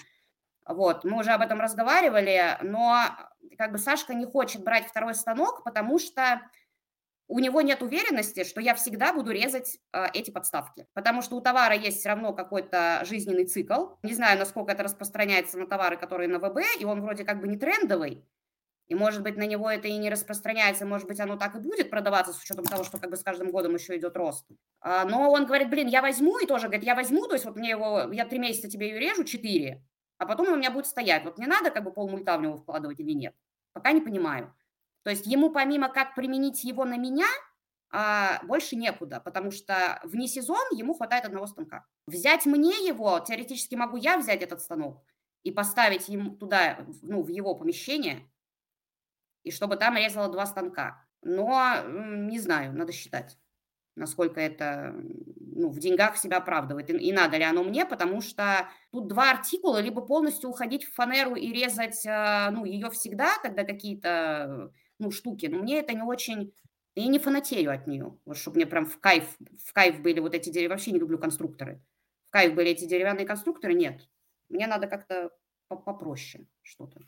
Вот, 0.68 1.06
мы 1.06 1.20
уже 1.20 1.32
об 1.32 1.42
этом 1.42 1.62
разговаривали, 1.62 2.58
но 2.62 3.06
как 3.58 3.72
бы 3.72 3.78
Сашка 3.78 4.14
не 4.14 4.26
хочет 4.26 4.64
брать 4.64 4.86
второй 4.86 5.16
станок, 5.16 5.64
потому 5.64 5.98
что 5.98 6.42
у 7.28 7.40
него 7.40 7.62
нет 7.62 7.82
уверенности, 7.82 8.44
что 8.44 8.62
я 8.62 8.74
всегда 8.74 9.14
буду 9.14 9.32
резать 9.32 9.80
э, 9.94 10.06
эти 10.14 10.32
подставки, 10.32 10.88
потому 10.94 11.22
что 11.22 11.36
у 11.36 11.42
товара 11.42 11.76
есть 11.76 12.00
все 12.00 12.10
равно 12.10 12.34
какой-то 12.34 13.04
жизненный 13.06 13.46
цикл. 13.46 13.96
Не 14.04 14.14
знаю, 14.14 14.40
насколько 14.40 14.72
это 14.72 14.84
распространяется 14.84 15.58
на 15.58 15.68
товары, 15.68 15.98
которые 15.98 16.30
на 16.30 16.40
ВБ, 16.40 16.60
и 16.80 16.86
он 16.86 17.02
вроде 17.02 17.26
как 17.26 17.42
бы 17.42 17.48
не 17.48 17.58
трендовый, 17.58 18.26
и, 18.88 18.96
может 18.96 19.22
быть, 19.22 19.36
на 19.36 19.46
него 19.46 19.70
это 19.70 19.90
и 19.90 19.98
не 19.98 20.10
распространяется, 20.10 20.86
может 20.86 21.08
быть, 21.08 21.20
оно 21.20 21.36
так 21.36 21.56
и 21.56 21.60
будет 21.60 21.90
продаваться 21.90 22.32
с 22.32 22.42
учетом 22.42 22.64
того, 22.64 22.86
что 22.86 22.98
как 22.98 23.10
бы 23.10 23.18
с 23.18 23.24
каждым 23.24 23.52
годом 23.52 23.76
еще 23.76 23.98
идет 23.98 24.16
рост. 24.16 24.48
А, 24.80 25.04
но 25.04 25.30
он 25.30 25.46
говорит, 25.46 25.70
блин, 25.70 25.88
я 25.88 26.02
возьму, 26.02 26.40
и 26.40 26.46
тоже 26.46 26.68
говорит, 26.68 26.86
я 26.86 26.96
возьму, 26.96 27.28
то 27.28 27.34
есть 27.34 27.44
вот 27.44 27.58
мне 27.58 27.72
его, 27.72 28.10
я 28.14 28.26
три 28.26 28.40
месяца 28.40 28.70
тебе 28.70 28.90
ее 28.90 29.00
режу, 29.00 29.26
четыре, 29.26 29.84
а 30.18 30.26
потом 30.26 30.48
он 30.48 30.54
у 30.54 30.58
меня 30.58 30.72
будет 30.72 30.88
стоять. 30.88 31.26
Вот 31.26 31.38
мне 31.38 31.48
надо 31.48 31.70
как 31.70 31.84
бы 31.84 31.92
полмульта 31.92 32.38
в 32.38 32.42
него 32.42 32.58
вкладывать 32.58 33.00
или 33.02 33.12
нет? 33.12 33.36
Пока 33.74 33.92
не 33.92 34.02
понимаю. 34.02 34.54
То 35.08 35.12
есть 35.12 35.26
ему 35.26 35.52
помимо 35.52 35.88
как 35.88 36.16
применить 36.16 36.66
его 36.66 36.84
на 36.84 36.98
меня, 36.98 37.28
а, 37.90 38.44
больше 38.44 38.76
некуда, 38.76 39.22
потому 39.22 39.52
что 39.52 40.02
вне 40.04 40.28
сезон 40.28 40.60
ему 40.74 40.94
хватает 40.94 41.24
одного 41.24 41.48
станка. 41.48 41.86
Взять 42.08 42.46
мне 42.46 42.86
его, 42.86 43.18
теоретически 43.22 43.76
могу 43.76 43.96
я 43.96 44.18
взять 44.18 44.42
этот 44.42 44.60
станок 44.60 45.02
и 45.44 45.52
поставить 45.52 46.10
ему 46.10 46.36
туда, 46.36 46.86
ну, 47.04 47.24
в 47.24 47.30
его 47.30 47.56
помещение, 47.56 48.30
и 49.44 49.52
чтобы 49.52 49.78
там 49.78 49.96
резало 49.96 50.30
два 50.30 50.46
станка. 50.46 51.08
Но 51.22 51.84
не 51.88 52.40
знаю, 52.40 52.74
надо 52.74 52.92
считать, 52.92 53.38
насколько 53.96 54.42
это 54.42 54.94
ну, 55.38 55.70
в 55.70 55.80
деньгах 55.80 56.18
себя 56.18 56.40
оправдывает. 56.40 56.90
И, 56.90 56.98
и 56.98 57.14
надо 57.14 57.38
ли 57.38 57.46
оно 57.46 57.64
мне, 57.64 57.86
потому 57.86 58.20
что 58.20 58.68
тут 58.92 59.08
два 59.08 59.32
артикула, 59.32 59.80
либо 59.80 60.02
полностью 60.02 60.50
уходить 60.50 60.84
в 60.84 60.94
фанеру 60.94 61.36
и 61.36 61.54
резать 61.54 62.06
а, 62.06 62.52
ну, 62.52 62.66
ее 62.66 62.90
всегда, 62.90 63.38
когда 63.42 63.64
какие-то 63.64 64.74
ну, 65.00 65.12
штуки, 65.12 65.48
но 65.48 65.60
мне 65.60 65.80
это 65.80 65.94
не 65.94 66.04
очень... 66.04 66.54
Я 66.96 67.08
не 67.08 67.20
фанатею 67.20 67.72
от 67.72 67.86
нее, 67.86 68.18
вот 68.26 68.38
чтобы 68.38 68.56
мне 68.56 68.66
прям 68.66 68.88
в 68.88 69.00
кайф, 69.00 69.38
в 69.64 69.72
кайф 69.72 70.02
были 70.02 70.20
вот 70.20 70.34
эти 70.34 70.50
деревья. 70.50 70.70
Вообще 70.70 70.92
не 70.92 71.00
люблю 71.00 71.20
конструкторы. 71.20 71.84
В 72.30 72.32
кайф 72.32 72.56
были 72.56 72.72
эти 72.72 72.86
деревянные 72.86 73.28
конструкторы, 73.28 73.76
нет. 73.76 74.10
Мне 74.50 74.66
надо 74.66 74.88
как-то 74.88 75.30
попроще 75.68 76.48
что-то. 76.64 77.02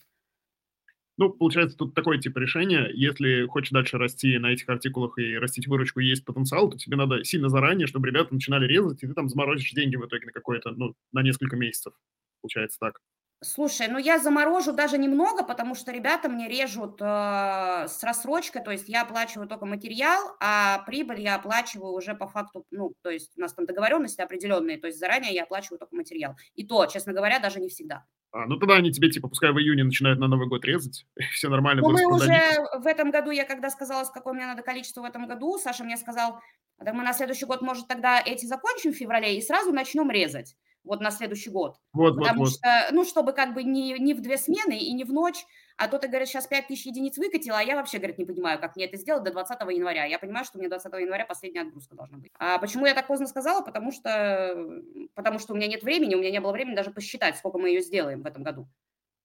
Ну, 1.18 1.32
получается, 1.32 1.76
тут 1.78 1.96
такое 1.96 2.18
типа 2.18 2.40
решения. 2.40 2.90
Если 2.94 3.46
хочешь 3.48 3.72
дальше 3.72 3.98
расти 3.98 4.38
на 4.38 4.54
этих 4.54 4.70
артикулах 4.70 5.18
и 5.18 5.38
растить 5.38 5.68
выручку, 5.68 6.00
и 6.00 6.06
есть 6.06 6.24
потенциал, 6.24 6.70
то 6.70 6.78
тебе 6.78 6.96
надо 6.96 7.26
сильно 7.26 7.50
заранее, 7.50 7.88
чтобы 7.88 8.08
ребята 8.08 8.34
начинали 8.34 8.66
резать, 8.66 9.04
и 9.04 9.08
ты 9.08 9.14
там 9.14 9.28
заморозишь 9.28 9.72
деньги 9.74 9.98
в 9.98 10.06
итоге 10.06 10.28
на 10.28 10.32
какое-то, 10.32 10.72
ну, 10.72 10.96
на 11.12 11.22
несколько 11.22 11.58
месяцев. 11.58 11.94
Получается 12.42 12.80
так. 12.80 13.02
Слушай, 13.42 13.88
ну 13.88 13.98
я 13.98 14.20
заморожу 14.20 14.74
даже 14.74 14.98
немного, 14.98 15.44
потому 15.44 15.74
что 15.74 15.94
ребята 15.94 16.28
мне 16.28 16.50
режут 16.50 17.02
э, 17.02 17.86
с 17.88 18.04
рассрочкой, 18.04 18.62
то 18.62 18.72
есть 18.72 18.90
я 18.90 19.04
оплачиваю 19.04 19.48
только 19.48 19.66
материал, 19.66 20.36
а 20.42 20.80
прибыль 20.80 21.22
я 21.22 21.36
оплачиваю 21.36 21.94
уже 21.94 22.16
по 22.16 22.28
факту, 22.28 22.66
ну, 22.70 22.94
то 23.02 23.10
есть 23.10 23.38
у 23.38 23.42
нас 23.42 23.54
там 23.54 23.66
договоренности 23.66 24.20
определенные, 24.20 24.78
то 24.78 24.88
есть 24.88 25.00
заранее 25.00 25.34
я 25.34 25.44
оплачиваю 25.44 25.80
только 25.80 25.96
материал. 25.96 26.36
И 26.56 26.68
то, 26.68 26.86
честно 26.88 27.14
говоря, 27.14 27.40
даже 27.40 27.62
не 27.62 27.70
всегда. 27.70 28.04
А, 28.34 28.46
ну 28.46 28.58
тогда 28.58 28.76
они 28.76 28.92
тебе, 28.92 29.10
типа, 29.10 29.30
пускай 29.30 29.54
в 29.54 29.58
июне 29.58 29.86
начинают 29.86 30.20
на 30.20 30.28
Новый 30.28 30.50
год 30.50 30.66
резать, 30.66 31.06
все 31.32 31.48
нормально. 31.48 31.82
Ну 31.82 31.92
мы 31.92 32.06
уже 32.14 32.42
в 32.78 32.88
этом 32.88 33.10
году, 33.10 33.32
я 33.32 33.46
когда 33.46 33.70
сказала, 33.70 34.04
с 34.04 34.12
какое 34.12 34.34
мне 34.34 34.48
надо 34.48 34.64
количество 34.64 35.02
в 35.02 35.06
этом 35.06 35.28
году, 35.28 35.58
Саша 35.58 35.86
мне 35.86 35.96
сказал, 35.96 36.42
так 36.78 36.94
мы 36.94 37.04
на 37.04 37.14
следующий 37.14 37.46
год, 37.46 37.62
может, 37.62 37.88
тогда 37.88 38.22
эти 38.22 38.46
закончим 38.46 38.92
в 38.92 38.98
феврале 38.98 39.38
и 39.38 39.42
сразу 39.42 39.72
начнем 39.72 40.12
резать 40.12 40.58
вот 40.90 41.02
на 41.02 41.12
следующий 41.12 41.52
год. 41.52 41.78
Вот, 41.94 42.18
Потому 42.18 42.42
вот, 42.42 42.50
что, 42.50 42.88
ну, 42.92 43.06
чтобы 43.06 43.34
как 43.34 43.54
бы 43.54 43.64
не, 43.64 43.94
не 44.00 44.16
в 44.16 44.22
две 44.22 44.38
смены 44.38 44.78
и 44.78 44.92
не 44.92 45.04
в 45.04 45.14
ночь, 45.14 45.46
а 45.78 45.88
то 45.88 46.00
ты, 46.00 46.08
говоришь, 46.08 46.30
сейчас 46.30 46.48
5 46.48 46.68
тысяч 46.68 46.88
единиц 46.88 47.16
выкатила, 47.18 47.60
а 47.60 47.62
я 47.62 47.76
вообще, 47.76 48.00
говорит, 48.00 48.18
не 48.18 48.26
понимаю, 48.26 48.60
как 48.60 48.76
мне 48.76 48.86
это 48.86 48.98
сделать 48.98 49.24
до 49.24 49.32
20 49.32 49.60
января. 49.70 50.06
Я 50.06 50.18
понимаю, 50.18 50.46
что 50.46 50.58
мне 50.58 50.68
20 50.68 50.92
января 50.94 51.26
последняя 51.26 51.62
отгрузка 51.62 51.96
должна 51.96 52.18
быть. 52.18 52.32
А 52.40 52.58
почему 52.58 52.88
я 52.88 52.96
так 52.96 53.06
поздно 53.06 53.28
сказала? 53.28 53.62
Потому 53.62 53.92
что, 53.92 54.82
потому 55.14 55.38
что 55.38 55.54
у 55.54 55.56
меня 55.56 55.68
нет 55.68 55.84
времени, 55.84 56.16
у 56.16 56.20
меня 56.20 56.32
не 56.32 56.42
было 56.42 56.52
времени 56.52 56.76
даже 56.76 56.90
посчитать, 56.90 57.38
сколько 57.38 57.60
мы 57.60 57.70
ее 57.70 57.82
сделаем 57.82 58.24
в 58.24 58.26
этом 58.26 58.42
году. 58.42 58.68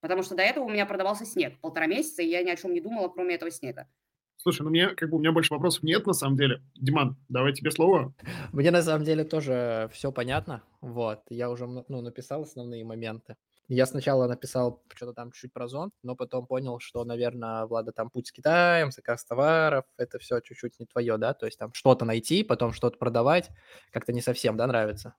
Потому 0.01 0.23
что 0.23 0.35
до 0.35 0.43
этого 0.43 0.65
у 0.65 0.69
меня 0.69 0.85
продавался 0.85 1.25
снег 1.25 1.59
полтора 1.63 1.87
месяца, 1.87 2.21
и 2.21 2.29
я 2.29 2.43
ни 2.43 2.51
о 2.51 2.57
чем 2.57 2.75
не 2.75 2.83
думала, 2.83 3.09
кроме 3.09 3.37
этого 3.37 3.51
снега. 3.51 3.89
Слушай, 4.37 4.63
ну 4.63 4.71
мне 4.71 4.89
как 4.89 5.11
бы 5.11 5.17
у 5.17 5.21
меня 5.21 5.33
больше 5.33 5.55
вопросов 5.55 5.83
нет 5.83 6.07
на 6.07 6.13
самом 6.13 6.37
деле. 6.37 6.63
Диман, 6.75 7.17
давай 7.29 7.53
тебе 7.53 7.71
слово. 7.71 8.15
Мне 8.53 8.71
на 8.71 8.83
самом 8.83 9.05
деле 9.05 9.25
тоже 9.25 9.89
все 9.93 10.13
понятно. 10.13 10.63
Вот, 10.81 11.21
я 11.31 11.51
уже 11.51 11.67
ну, 11.67 12.01
написал 12.03 12.43
основные 12.43 12.85
моменты. 12.85 13.37
Я 13.69 13.87
сначала 13.87 14.27
написал 14.29 14.83
что-то 14.95 15.15
там 15.15 15.33
чуть-чуть 15.33 15.55
про 15.55 15.67
зонт, 15.69 15.95
но 16.03 16.15
потом 16.15 16.47
понял, 16.47 16.79
что, 16.81 17.03
наверное, 17.05 17.65
Влада, 17.65 17.93
там 17.93 18.11
путь 18.11 18.27
с 18.27 18.33
Китаем, 18.33 18.91
заказ 18.91 19.25
товаров, 19.25 19.87
это 19.97 20.19
все 20.19 20.41
чуть-чуть 20.41 20.79
не 20.79 20.85
твое, 20.85 21.17
да? 21.17 21.33
То 21.33 21.47
есть 21.47 21.59
там 21.59 21.73
что-то 21.73 22.05
найти, 22.05 22.45
потом 22.45 22.73
что-то 22.73 22.99
продавать, 22.99 23.49
как-то 23.91 24.13
не 24.13 24.21
совсем, 24.21 24.59
да, 24.59 24.67
нравится? 24.67 25.15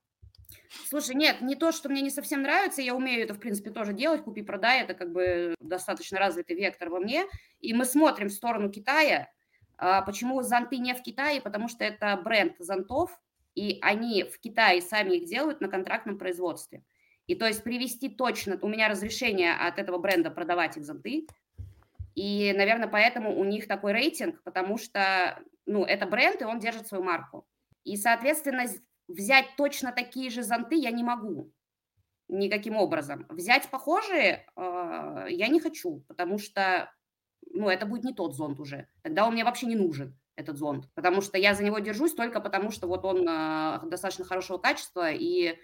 Слушай, 0.88 1.14
нет, 1.16 1.40
не 1.40 1.56
то, 1.56 1.72
что 1.72 1.88
мне 1.88 2.02
не 2.02 2.10
совсем 2.10 2.42
нравится, 2.42 2.82
я 2.82 2.94
умею 2.94 3.24
это, 3.24 3.34
в 3.34 3.40
принципе, 3.40 3.70
тоже 3.70 3.92
делать, 3.92 4.22
купи-продай, 4.22 4.82
это 4.82 4.94
как 4.94 5.12
бы 5.12 5.54
достаточно 5.60 6.18
развитый 6.18 6.56
вектор 6.56 6.90
во 6.90 7.00
мне, 7.00 7.24
и 7.60 7.74
мы 7.74 7.84
смотрим 7.84 8.28
в 8.28 8.32
сторону 8.32 8.70
Китая. 8.70 9.28
А 9.78 10.02
почему 10.02 10.40
зонты 10.42 10.78
не 10.78 10.94
в 10.94 11.02
Китае? 11.02 11.40
Потому 11.40 11.68
что 11.68 11.84
это 11.84 12.16
бренд 12.16 12.54
зонтов, 12.58 13.18
и 13.54 13.78
они 13.82 14.24
в 14.24 14.38
Китае 14.38 14.80
сами 14.80 15.16
их 15.16 15.28
делают 15.28 15.60
на 15.60 15.68
контрактном 15.68 16.18
производстве. 16.18 16.82
И 17.26 17.34
то 17.34 17.46
есть 17.46 17.64
привести 17.64 18.08
точно, 18.08 18.58
у 18.62 18.68
меня 18.68 18.88
разрешение 18.88 19.52
от 19.54 19.78
этого 19.78 19.98
бренда 19.98 20.30
продавать 20.30 20.76
их 20.76 20.84
зонты, 20.84 21.26
и, 22.16 22.54
наверное, 22.56 22.88
поэтому 22.88 23.38
у 23.38 23.44
них 23.44 23.68
такой 23.68 23.92
рейтинг, 23.92 24.42
потому 24.42 24.78
что, 24.78 25.38
ну, 25.66 25.84
это 25.84 26.06
бренд, 26.06 26.40
и 26.40 26.46
он 26.46 26.58
держит 26.58 26.86
свою 26.86 27.04
марку. 27.04 27.46
И, 27.84 27.96
соответственно, 27.96 28.64
взять 29.08 29.46
точно 29.56 29.92
такие 29.92 30.30
же 30.30 30.42
зонты 30.42 30.76
я 30.76 30.90
не 30.90 31.04
могу 31.04 31.52
никаким 32.28 32.76
образом. 32.76 33.26
Взять 33.28 33.70
похожие 33.70 34.46
э, 34.56 35.26
я 35.30 35.48
не 35.48 35.60
хочу, 35.60 36.04
потому 36.08 36.38
что, 36.38 36.92
ну, 37.50 37.68
это 37.68 37.86
будет 37.86 38.04
не 38.04 38.14
тот 38.14 38.34
зонт 38.34 38.58
уже. 38.58 38.88
Тогда 39.02 39.26
он 39.26 39.34
мне 39.34 39.44
вообще 39.44 39.66
не 39.66 39.76
нужен, 39.76 40.18
этот 40.34 40.56
зонт, 40.56 40.88
потому 40.94 41.20
что 41.20 41.38
я 41.38 41.54
за 41.54 41.62
него 41.62 41.78
держусь 41.78 42.14
только 42.14 42.40
потому, 42.40 42.70
что 42.70 42.88
вот 42.88 43.04
он 43.04 43.28
э, 43.28 43.80
достаточно 43.84 44.24
хорошего 44.24 44.58
качества 44.58 45.10
и 45.10 45.56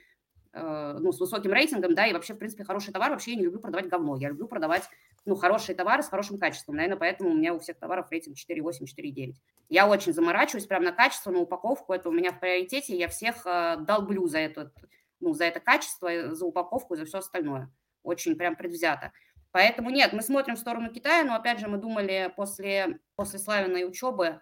Э, 0.55 0.99
ну, 1.01 1.13
с 1.13 1.21
высоким 1.21 1.53
рейтингом, 1.53 1.95
да, 1.95 2.07
и 2.07 2.13
вообще, 2.13 2.35
в 2.35 2.39
принципе, 2.39 2.65
хороший 2.65 2.93
товар, 2.93 3.11
вообще 3.11 3.33
я 3.33 3.39
не 3.39 3.45
люблю 3.45 3.59
продавать 3.59 3.89
говно, 3.89 4.17
я 4.17 4.29
люблю 4.29 4.47
продавать, 4.47 4.83
ну, 5.25 5.37
хорошие 5.37 5.77
товары 5.77 6.03
с 6.03 6.09
хорошим 6.09 6.39
качеством, 6.39 6.77
наверное, 6.77 6.99
поэтому 6.99 7.31
у 7.31 7.35
меня 7.35 7.55
у 7.55 7.59
всех 7.61 7.79
товаров 7.79 8.11
рейтинг 8.11 8.37
4,8, 8.37 8.85
4,9. 8.85 9.35
Я 9.69 9.89
очень 9.89 10.13
заморачиваюсь 10.13 10.67
прямо 10.67 10.87
на 10.87 10.93
качество, 10.93 11.31
на 11.31 11.39
упаковку, 11.39 11.93
это 11.93 12.09
у 12.09 12.13
меня 12.13 12.33
в 12.33 12.41
приоритете, 12.41 12.97
я 12.97 13.09
всех 13.09 13.47
э, 13.47 13.77
долблю 13.79 14.27
за 14.27 14.39
это, 14.39 14.73
ну, 15.21 15.33
за 15.33 15.45
это 15.45 15.61
качество, 15.61 16.35
за 16.35 16.45
упаковку 16.45 16.97
за 16.97 17.05
все 17.05 17.19
остальное, 17.19 17.71
очень 18.03 18.37
прям 18.37 18.57
предвзято. 18.57 19.13
Поэтому 19.53 19.91
нет, 19.91 20.13
мы 20.13 20.23
смотрим 20.23 20.57
в 20.57 20.59
сторону 20.59 20.91
Китая, 20.91 21.25
но, 21.25 21.35
опять 21.35 21.61
же, 21.61 21.69
мы 21.69 21.79
думали 21.79 22.33
после, 22.35 22.99
после 23.15 23.39
славяной 23.39 23.87
учебы, 23.87 24.41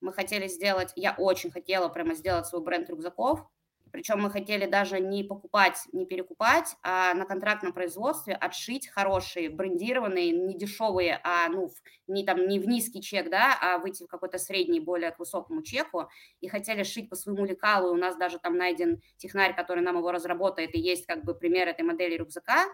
мы 0.00 0.12
хотели 0.12 0.48
сделать, 0.48 0.92
я 0.96 1.14
очень 1.16 1.50
хотела 1.50 1.88
прямо 1.88 2.14
сделать 2.14 2.46
свой 2.46 2.62
бренд 2.62 2.88
рюкзаков, 2.88 3.44
причем 3.92 4.20
мы 4.20 4.30
хотели 4.30 4.64
даже 4.64 5.00
не 5.00 5.22
покупать, 5.22 5.78
не 5.92 6.06
перекупать, 6.06 6.76
а 6.82 7.12
на 7.12 7.26
контрактном 7.26 7.74
производстве 7.74 8.34
отшить 8.34 8.88
хорошие, 8.88 9.50
брендированные, 9.50 10.32
не 10.32 10.56
дешевые, 10.56 11.20
а 11.22 11.48
ну, 11.48 11.70
не, 12.06 12.24
там, 12.24 12.48
не 12.48 12.58
в 12.58 12.66
низкий 12.66 13.02
чек, 13.02 13.30
да, 13.30 13.56
а 13.60 13.78
выйти 13.78 14.04
в 14.04 14.06
какой-то 14.06 14.38
средний, 14.38 14.80
более 14.80 15.10
к 15.10 15.18
высокому 15.18 15.62
чеку. 15.62 16.08
И 16.40 16.48
хотели 16.48 16.82
шить 16.84 17.10
по 17.10 17.16
своему 17.16 17.44
лекалу. 17.44 17.90
И 17.90 17.92
у 17.92 18.00
нас 18.00 18.16
даже 18.16 18.38
там 18.38 18.56
найден 18.56 19.02
технарь, 19.18 19.54
который 19.54 19.82
нам 19.82 19.98
его 19.98 20.10
разработает, 20.10 20.74
и 20.74 20.80
есть 20.80 21.04
как 21.06 21.24
бы 21.24 21.34
пример 21.34 21.68
этой 21.68 21.82
модели 21.82 22.16
рюкзака. 22.16 22.64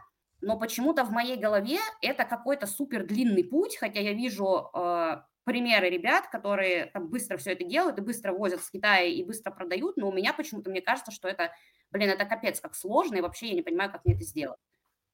Но 0.41 0.57
почему-то 0.57 1.05
в 1.05 1.11
моей 1.11 1.37
голове 1.37 1.79
это 2.01 2.25
какой-то 2.25 2.69
супер 2.69 3.05
длинный 3.05 3.43
путь, 3.43 3.77
хотя 3.77 3.99
я 3.99 4.13
вижу 4.13 4.71
э, 4.73 5.23
примеры 5.49 5.89
ребят, 5.89 6.29
которые 6.29 6.87
там 6.87 7.09
быстро 7.09 7.39
все 7.39 7.53
это 7.53 7.65
делают 7.65 7.99
и 7.99 8.03
быстро 8.03 8.33
возят 8.33 8.61
с 8.61 8.71
Китая 8.71 9.07
и 9.07 9.25
быстро 9.25 9.51
продают, 9.51 9.97
но 9.97 10.09
у 10.09 10.13
меня 10.13 10.35
почему-то 10.35 10.71
мне 10.71 10.83
кажется, 10.83 11.11
что 11.11 11.27
это, 11.27 11.53
блин, 11.91 12.11
это 12.11 12.27
капец 12.27 12.61
как 12.61 12.75
сложно, 12.75 13.17
и 13.17 13.21
вообще 13.23 13.49
я 13.49 13.55
не 13.55 13.63
понимаю, 13.63 13.91
как 13.91 14.05
мне 14.05 14.15
это 14.15 14.25
сделать 14.25 14.61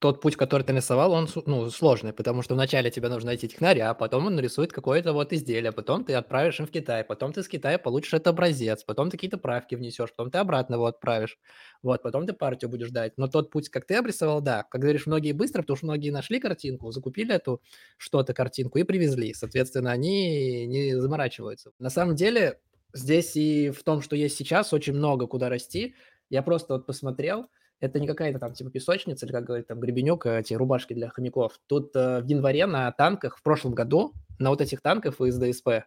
тот 0.05 0.21
путь, 0.21 0.35
который 0.35 0.61
ты 0.61 0.71
нарисовал, 0.71 1.13
он 1.13 1.27
ну, 1.47 1.71
сложный, 1.71 2.13
потому 2.13 2.43
что 2.43 2.53
вначале 2.53 2.91
тебе 2.91 3.09
нужно 3.09 3.31
найти 3.31 3.47
технаря, 3.47 3.89
а 3.89 3.95
потом 3.95 4.27
он 4.27 4.35
нарисует 4.35 4.71
какое-то 4.71 5.13
вот 5.13 5.33
изделие, 5.33 5.71
потом 5.71 6.03
ты 6.05 6.13
отправишь 6.13 6.59
им 6.59 6.67
в 6.67 6.69
Китай, 6.69 7.03
потом 7.03 7.33
ты 7.33 7.41
с 7.41 7.47
Китая 7.47 7.79
получишь 7.79 8.13
этот 8.13 8.27
образец, 8.27 8.83
потом 8.83 9.09
ты 9.09 9.17
какие-то 9.17 9.39
правки 9.39 9.73
внесешь, 9.73 10.11
потом 10.15 10.29
ты 10.29 10.37
обратно 10.37 10.75
его 10.75 10.85
отправишь, 10.85 11.39
вот, 11.81 12.03
потом 12.03 12.27
ты 12.27 12.33
партию 12.33 12.69
будешь 12.69 12.89
ждать. 12.89 13.13
Но 13.17 13.27
тот 13.27 13.49
путь, 13.49 13.69
как 13.69 13.87
ты 13.87 13.95
обрисовал, 13.95 14.41
да, 14.41 14.61
как 14.69 14.79
говоришь, 14.79 15.07
многие 15.07 15.31
быстро, 15.31 15.63
потому 15.63 15.77
что 15.77 15.87
многие 15.87 16.11
нашли 16.11 16.39
картинку, 16.39 16.91
закупили 16.91 17.33
эту 17.33 17.63
что-то 17.97 18.35
картинку 18.35 18.77
и 18.77 18.83
привезли, 18.83 19.33
соответственно, 19.33 19.91
они 19.91 20.67
не 20.67 21.01
заморачиваются. 21.01 21.71
На 21.79 21.89
самом 21.89 22.15
деле, 22.15 22.59
здесь 22.93 23.35
и 23.35 23.71
в 23.71 23.81
том, 23.81 24.03
что 24.03 24.15
есть 24.15 24.37
сейчас, 24.37 24.71
очень 24.71 24.93
много 24.93 25.25
куда 25.25 25.49
расти. 25.49 25.95
Я 26.29 26.43
просто 26.43 26.75
вот 26.75 26.85
посмотрел, 26.85 27.47
это 27.79 27.99
не 27.99 28.07
какая-то 28.07 28.39
там 28.39 28.53
типа 28.53 28.69
песочница 28.69 29.25
или, 29.25 29.33
как 29.33 29.45
говорит 29.45 29.67
там 29.67 29.79
Гребенюк, 29.79 30.25
эти 30.25 30.53
рубашки 30.53 30.93
для 30.93 31.09
хомяков. 31.09 31.59
Тут 31.67 31.95
э, 31.95 32.21
в 32.21 32.25
январе 32.25 32.65
на 32.65 32.91
танках 32.91 33.37
в 33.37 33.43
прошлом 33.43 33.73
году, 33.73 34.13
на 34.39 34.49
вот 34.49 34.61
этих 34.61 34.81
танках 34.81 35.19
из 35.21 35.37
ДСП, 35.37 35.85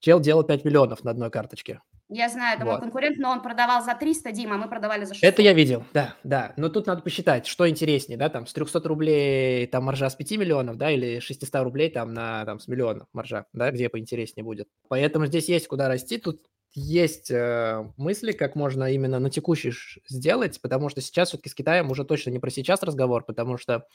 чел 0.00 0.20
делал 0.20 0.44
5 0.44 0.64
миллионов 0.64 1.04
на 1.04 1.10
одной 1.10 1.30
карточке. 1.30 1.80
Я 2.10 2.28
знаю, 2.28 2.56
это 2.56 2.66
вот. 2.66 2.72
мой 2.72 2.80
конкурент, 2.82 3.16
но 3.16 3.30
он 3.30 3.40
продавал 3.40 3.82
за 3.82 3.94
300, 3.94 4.30
Дима, 4.32 4.58
мы 4.58 4.68
продавали 4.68 5.04
за 5.04 5.14
600. 5.14 5.26
Это 5.26 5.40
я 5.40 5.54
видел, 5.54 5.84
да, 5.94 6.14
да. 6.22 6.52
Но 6.58 6.68
тут 6.68 6.86
надо 6.86 7.00
посчитать, 7.00 7.46
что 7.46 7.68
интереснее, 7.68 8.18
да, 8.18 8.28
там 8.28 8.46
с 8.46 8.52
300 8.52 8.80
рублей 8.86 9.66
там 9.66 9.84
маржа 9.84 10.10
с 10.10 10.14
5 10.14 10.32
миллионов, 10.32 10.76
да, 10.76 10.90
или 10.90 11.20
600 11.20 11.62
рублей 11.62 11.88
там 11.90 12.12
на 12.12 12.44
там 12.44 12.60
с 12.60 12.68
миллиона 12.68 13.06
маржа, 13.14 13.46
да, 13.54 13.70
где 13.70 13.88
поинтереснее 13.88 14.44
будет. 14.44 14.68
Поэтому 14.88 15.26
здесь 15.26 15.48
есть 15.48 15.66
куда 15.66 15.88
расти. 15.88 16.18
Тут 16.18 16.42
есть 16.74 17.30
э, 17.30 17.88
мысли, 17.96 18.32
как 18.32 18.56
можно 18.56 18.92
именно 18.92 19.20
на 19.20 19.30
текущий 19.30 19.72
сделать, 20.08 20.60
потому 20.60 20.88
что 20.88 21.00
сейчас 21.00 21.28
все-таки 21.28 21.48
с 21.48 21.54
Китаем 21.54 21.90
уже 21.90 22.04
точно 22.04 22.30
не 22.30 22.40
про 22.40 22.50
сейчас 22.50 22.82
разговор, 22.82 23.24
потому 23.24 23.58
что 23.58 23.86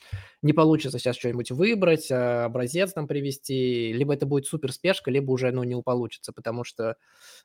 не 0.41 0.53
получится 0.53 0.97
сейчас 0.97 1.17
что-нибудь 1.17 1.51
выбрать, 1.51 2.09
э, 2.09 2.43
образец 2.45 2.93
там 2.93 3.07
привести, 3.07 3.91
либо 3.91 4.13
это 4.13 4.25
будет 4.25 4.47
супер 4.47 4.71
спешка, 4.71 5.11
либо 5.11 5.31
уже 5.31 5.51
ну, 5.51 5.63
не 5.63 5.81
получится, 5.81 6.31
потому 6.31 6.63
что 6.63 6.95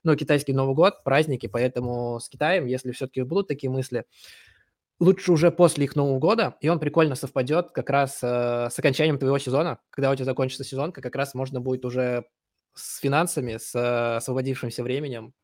ну, 0.05 0.14
китайский 0.14 0.53
Новый 0.53 0.76
год, 0.76 1.03
праздники, 1.03 1.49
поэтому 1.49 2.20
с 2.20 2.28
Китаем, 2.28 2.66
если 2.66 2.93
все-таки 2.93 3.22
будут 3.22 3.49
такие 3.49 3.70
мысли, 3.70 4.05
лучше 5.01 5.32
уже 5.32 5.51
после 5.51 5.85
их 5.85 5.97
Нового 5.97 6.20
года, 6.20 6.55
и 6.61 6.68
он 6.68 6.78
прикольно 6.78 7.16
совпадет 7.16 7.70
как 7.70 7.91
раз 7.91 8.20
э, 8.22 8.68
с 8.70 8.78
окончанием 8.78 9.18
твоего 9.18 9.39
сезона, 9.39 9.80
когда 9.91 10.12
у 10.12 10.14
тебя 10.14 10.26
закончится 10.26 10.62
сезон, 10.62 10.93
как 10.93 11.16
раз 11.16 11.35
можно 11.35 11.61
будет 11.61 11.85
уже 11.85 12.26
с 12.75 12.99
финансами, 12.99 13.57
с 13.57 13.75
э, 13.75 14.16
освободившимся 14.16 14.83
временем 14.83 15.35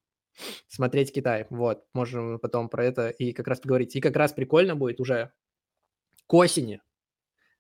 смотреть 0.69 1.13
Китай. 1.13 1.47
Вот, 1.51 1.85
можем 1.95 2.39
потом 2.39 2.69
про 2.69 2.85
это 2.85 3.09
и 3.09 3.33
как 3.33 3.49
раз 3.49 3.61
поговорить. 3.61 3.95
И 3.97 4.01
как 4.01 4.17
раз 4.17 4.33
прикольно 4.33 4.77
будет 4.77 5.01
уже 5.01 5.33
к 6.27 6.35
осени 6.35 6.81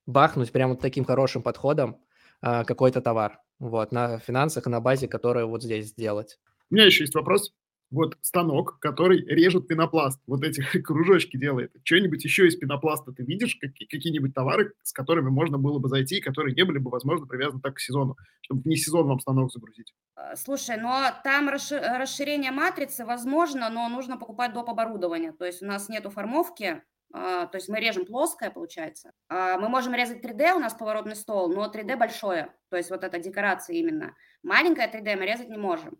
бахнуть 0.06 0.52
прямо 0.52 0.76
таким 0.76 1.04
хорошим 1.04 1.42
подходом 1.42 2.02
э, 2.42 2.64
какой-то 2.64 3.00
товар. 3.00 3.40
Вот, 3.58 3.92
на 3.92 4.18
финансах 4.18 4.66
на 4.66 4.80
базе, 4.80 5.08
которую 5.08 5.48
вот 5.48 5.62
здесь 5.62 5.88
сделать. 5.88 6.38
У 6.70 6.74
меня 6.74 6.86
еще 6.86 7.04
есть 7.04 7.14
вопрос 7.14 7.52
вот 7.90 8.16
станок, 8.22 8.78
который 8.78 9.24
режет 9.26 9.68
пенопласт, 9.68 10.20
вот 10.26 10.44
эти 10.44 10.60
кружочки 10.82 11.36
делает. 11.36 11.72
Что-нибудь 11.84 12.24
еще 12.24 12.46
из 12.46 12.56
пенопласта 12.56 13.12
ты 13.12 13.24
видишь, 13.24 13.58
какие-нибудь 13.60 14.34
товары, 14.34 14.74
с 14.82 14.92
которыми 14.92 15.28
можно 15.28 15.58
было 15.58 15.78
бы 15.78 15.88
зайти, 15.88 16.20
которые 16.20 16.54
не 16.54 16.64
были 16.64 16.78
бы, 16.78 16.90
возможно, 16.90 17.26
привязаны 17.26 17.60
так 17.60 17.74
к 17.74 17.80
сезону, 17.80 18.16
чтобы 18.42 18.62
не 18.64 18.76
сезон 18.76 19.06
вам 19.06 19.20
станок 19.20 19.52
загрузить? 19.52 19.92
А, 20.14 20.36
слушай, 20.36 20.76
но 20.76 21.10
там 21.24 21.48
расширение 21.48 22.50
матрицы 22.50 23.04
возможно, 23.04 23.70
но 23.70 23.88
нужно 23.88 24.16
покупать 24.16 24.52
доп. 24.52 24.70
оборудование. 24.70 25.32
То 25.32 25.44
есть 25.44 25.62
у 25.62 25.66
нас 25.66 25.88
нету 25.88 26.10
формовки, 26.10 26.82
а, 27.12 27.46
то 27.46 27.58
есть 27.58 27.68
мы 27.68 27.80
режем 27.80 28.06
плоское, 28.06 28.50
получается. 28.50 29.12
А, 29.28 29.58
мы 29.58 29.68
можем 29.68 29.94
резать 29.94 30.24
3D, 30.24 30.54
у 30.54 30.60
нас 30.60 30.74
поворотный 30.74 31.16
стол, 31.16 31.48
но 31.48 31.66
3D 31.66 31.96
большое, 31.96 32.52
то 32.68 32.76
есть 32.76 32.90
вот 32.90 33.02
эта 33.02 33.18
декорация 33.18 33.76
именно. 33.76 34.14
Маленькое 34.42 34.88
3D 34.88 35.16
мы 35.16 35.26
резать 35.26 35.48
не 35.48 35.58
можем. 35.58 35.98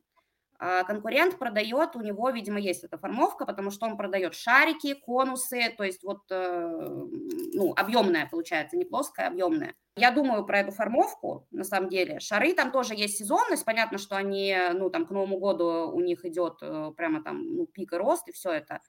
А, 0.63 0.85
конкурент 0.85 1.39
продает, 1.39 1.97
у 1.97 2.03
него, 2.03 2.29
видимо, 2.29 2.61
есть 2.61 2.85
эта 2.85 2.99
формовка, 2.99 3.47
потому 3.47 3.71
что 3.71 3.87
он 3.87 3.97
продает 3.97 4.35
шарики, 4.35 4.93
конусы, 4.93 5.75
то 5.75 5.85
есть 5.85 6.03
вот, 6.03 6.21
э, 6.31 7.07
ну, 7.55 7.73
объемная 7.75 8.29
получается, 8.31 8.77
не 8.77 8.85
плоская, 8.85 9.29
объемная. 9.29 9.75
Я 9.97 10.11
думаю 10.11 10.45
про 10.45 10.59
эту 10.59 10.71
формовку, 10.71 11.47
на 11.51 11.65
самом 11.65 11.89
деле. 11.89 12.21
Шары 12.21 12.53
там 12.53 12.73
тоже 12.73 12.95
есть 12.95 13.17
сезонность, 13.17 13.65
понятно, 13.65 13.97
что 13.97 14.17
они, 14.17 14.55
ну, 14.75 14.91
там, 14.91 15.07
к 15.07 15.11
Новому 15.11 15.39
году 15.39 15.91
у 15.91 16.01
них 16.03 16.27
идет 16.27 16.59
э, 16.61 16.93
прямо 16.95 17.23
там, 17.23 17.43
ну, 17.43 17.67
пик 17.67 17.95
и 17.95 17.97
рост 17.97 18.29
и 18.29 18.33
все 18.33 18.51
это. 18.51 18.81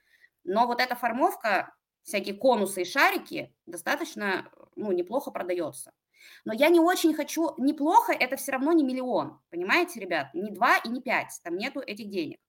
Но 0.44 0.68
вот 0.68 0.82
эта 0.82 0.96
формовка, 0.96 1.74
всякие 2.04 2.36
конусы 2.36 2.82
и 2.82 2.86
шарики 2.86 3.56
достаточно, 3.66 4.52
ну, 4.76 4.92
неплохо 4.92 5.32
продается. 5.32 5.94
Но 6.46 6.54
я 6.54 6.70
не 6.70 6.80
очень 6.80 7.14
хочу, 7.14 7.54
неплохо, 7.58 8.14
это 8.14 8.36
все 8.36 8.54
равно 8.54 8.72
не 8.74 8.84
миллион, 8.84 9.40
понимаете, 9.50 10.00
ребят, 10.00 10.34
не 10.34 10.52
два 10.52 10.78
и 10.78 10.90
не 10.90 11.02
пять, 11.02 11.40
там 11.44 11.58
нету 11.58 11.80
этих 11.80 12.10
денег. 12.10 12.40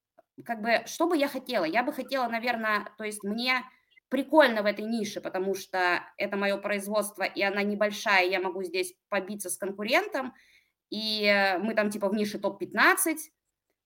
Как 0.45 0.61
бы, 0.61 0.81
что 0.85 1.07
бы 1.07 1.17
я 1.17 1.27
хотела? 1.27 1.63
Я 1.65 1.83
бы 1.83 1.93
хотела, 1.93 2.27
наверное, 2.27 2.87
то 2.97 3.03
есть 3.03 3.23
мне 3.23 3.63
прикольно 4.09 4.61
в 4.61 4.65
этой 4.65 4.85
нише, 4.85 5.21
потому 5.21 5.55
что 5.55 6.03
это 6.17 6.37
мое 6.37 6.57
производство, 6.57 7.23
и 7.23 7.41
она 7.41 7.63
небольшая, 7.63 8.25
я 8.27 8.39
могу 8.39 8.63
здесь 8.63 8.93
побиться 9.09 9.49
с 9.49 9.57
конкурентом, 9.57 10.33
и 10.89 11.57
мы 11.59 11.73
там 11.73 11.89
типа 11.89 12.09
в 12.09 12.13
нише 12.13 12.37
топ-15, 12.37 13.17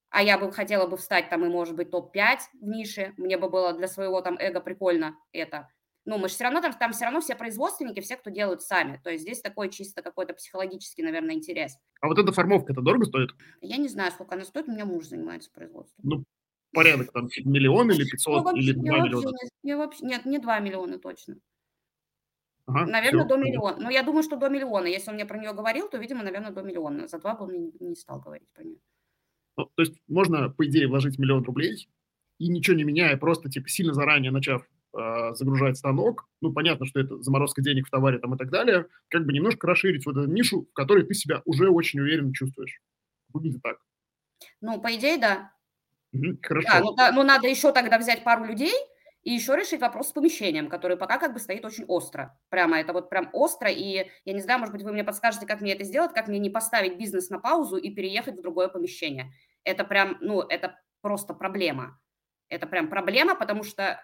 а 0.10 0.24
я 0.24 0.38
бы 0.38 0.52
хотела 0.52 0.88
бы 0.88 0.98
встать 0.98 1.30
там 1.30 1.46
и, 1.46 1.50
может 1.50 1.76
быть, 1.76 1.92
топ-5 1.92 2.40
в 2.62 2.68
нише, 2.68 3.14
мне 3.18 3.38
бы 3.38 3.50
было 3.50 3.74
для 3.74 3.88
своего 3.88 4.22
там 4.22 4.38
эго 4.38 4.60
прикольно 4.60 5.18
это. 5.32 5.70
Ну, 6.08 6.18
мы 6.18 6.30
же 6.30 6.36
все 6.36 6.46
равно 6.46 6.62
там, 6.62 6.72
там 6.72 6.94
все 6.94 7.04
равно 7.04 7.20
все 7.20 7.36
производственники, 7.36 8.00
все, 8.00 8.16
кто 8.16 8.30
делают 8.30 8.62
сами. 8.62 8.98
То 9.04 9.10
есть 9.10 9.24
здесь 9.24 9.42
такой 9.42 9.70
чисто 9.70 10.02
какой-то 10.02 10.34
психологический, 10.34 11.04
наверное, 11.04 11.36
интерес. 11.36 11.78
А 12.00 12.08
вот 12.08 12.18
эта 12.18 12.32
формовка, 12.32 12.72
это 12.72 12.82
дорого 12.82 13.04
стоит? 13.06 13.32
Я 13.60 13.76
не 13.76 13.90
знаю, 13.90 14.14
сколько 14.14 14.36
она 14.36 14.46
стоит, 14.46 14.70
у 14.70 14.72
меня 14.72 14.86
муж 14.86 15.06
занимается 15.08 15.52
производством. 15.52 16.00
Ну, 16.08 16.24
порядок 16.74 17.12
там 17.12 17.28
миллион 17.44 17.92
или 17.92 18.06
500 18.10 18.46
Ну, 18.46 18.56
или 18.56 18.72
вообще, 18.72 18.86
2 18.88 18.98
я 18.98 19.04
миллиона? 19.04 19.26
вообще 19.26 19.48
не- 19.64 19.70
я 19.70 19.78
вообще, 19.78 20.06
нет, 20.06 20.26
не 20.26 20.40
2 20.40 20.60
миллиона 20.62 20.98
точно. 20.98 21.36
Ага, 22.68 22.86
Наверное, 22.86 23.26
всё, 23.26 23.28
до 23.28 23.38
миллиона. 23.38 23.78
Ну, 23.78 23.90
я 23.90 24.04
думаю, 24.04 24.24
что 24.24 24.38
до 24.38 24.48
миллиона. 24.48 24.88
Если 24.88 25.10
он 25.10 25.16
мне 25.16 25.26
про 25.26 25.38
нее 25.38 25.52
говорил, 25.54 25.90
то, 25.90 25.98
видимо, 25.98 26.24
наверное, 26.24 26.52
до 26.52 26.62
миллиона. 26.62 27.08
За 27.10 27.20
два 27.20 27.34
бы 27.36 27.44
он 27.46 27.52
мне 27.52 27.72
не 27.82 27.96
стал 27.96 28.22
говорить 28.22 28.48
про 28.54 28.64
нее. 28.64 28.80
Ну, 29.58 29.66
то 29.76 29.82
есть 29.82 29.94
можно, 30.08 30.50
по 30.50 30.66
идее, 30.66 30.88
вложить 30.88 31.20
миллион 31.20 31.44
рублей 31.44 31.90
и 32.40 32.48
ничего 32.48 32.78
не 32.78 32.86
меняя, 32.86 33.18
просто 33.18 33.50
типа 33.50 33.68
сильно 33.68 33.94
заранее 33.94 34.32
начав 34.32 34.66
э, 34.94 35.34
загружать 35.34 35.78
станок, 35.78 36.28
ну, 36.42 36.54
понятно, 36.54 36.86
что 36.86 37.00
это 37.00 37.22
заморозка 37.22 37.62
денег 37.62 37.88
в 37.88 37.92
товаре 37.92 38.20
там 38.20 38.36
и 38.36 38.38
так 38.38 38.50
далее, 38.50 38.88
как 39.10 39.26
бы 39.26 39.34
немножко 39.34 39.68
расширить 39.68 40.06
вот 40.06 40.18
эту 40.18 40.30
нишу, 40.30 40.68
в 40.70 40.74
которой 40.74 41.04
ты 41.04 41.14
себя 41.14 41.42
уже 41.46 41.70
очень 41.70 42.00
уверенно 42.00 42.34
чувствуешь. 42.34 42.80
Выглядит 43.34 43.62
так. 43.64 43.78
Ну, 44.62 44.80
по 44.82 44.96
идее, 44.96 45.18
да. 45.18 45.52
Хорошо. 46.42 46.68
Да, 46.68 46.80
ну, 46.80 46.94
да, 46.96 47.12
ну, 47.12 47.24
надо 47.24 47.48
еще 47.48 47.72
тогда 47.72 47.98
взять 47.98 48.24
пару 48.24 48.46
людей 48.46 48.74
и 49.24 49.34
еще 49.34 49.56
решить 49.56 49.82
вопрос 49.82 50.10
с 50.10 50.14
помещением, 50.14 50.70
который 50.70 50.96
пока 50.96 51.18
как 51.18 51.34
бы 51.34 51.40
стоит 51.40 51.66
очень 51.66 51.84
остро. 51.86 52.40
Прямо 52.50 52.80
это 52.80 52.94
вот 52.94 53.10
прям 53.10 53.30
остро. 53.34 53.70
И 53.70 54.08
я 54.24 54.34
не 54.34 54.40
знаю, 54.40 54.60
может 54.60 54.74
быть, 54.74 54.84
вы 54.84 54.94
мне 54.94 55.04
подскажете, 55.04 55.46
как 55.46 55.60
мне 55.60 55.74
это 55.74 55.84
сделать, 55.84 56.14
как 56.14 56.28
мне 56.28 56.40
не 56.40 56.50
поставить 56.50 56.98
бизнес 56.98 57.30
на 57.30 57.40
паузу 57.40 57.76
и 57.76 57.94
переехать 57.94 58.38
в 58.38 58.42
другое 58.42 58.70
помещение. 58.70 59.32
Это 59.66 59.84
прям, 59.84 60.18
ну, 60.22 60.42
это 60.42 60.80
просто 61.02 61.34
проблема. 61.34 62.00
Это 62.48 62.68
прям 62.68 62.88
проблема, 62.90 63.36
потому 63.36 63.64
что, 63.64 64.02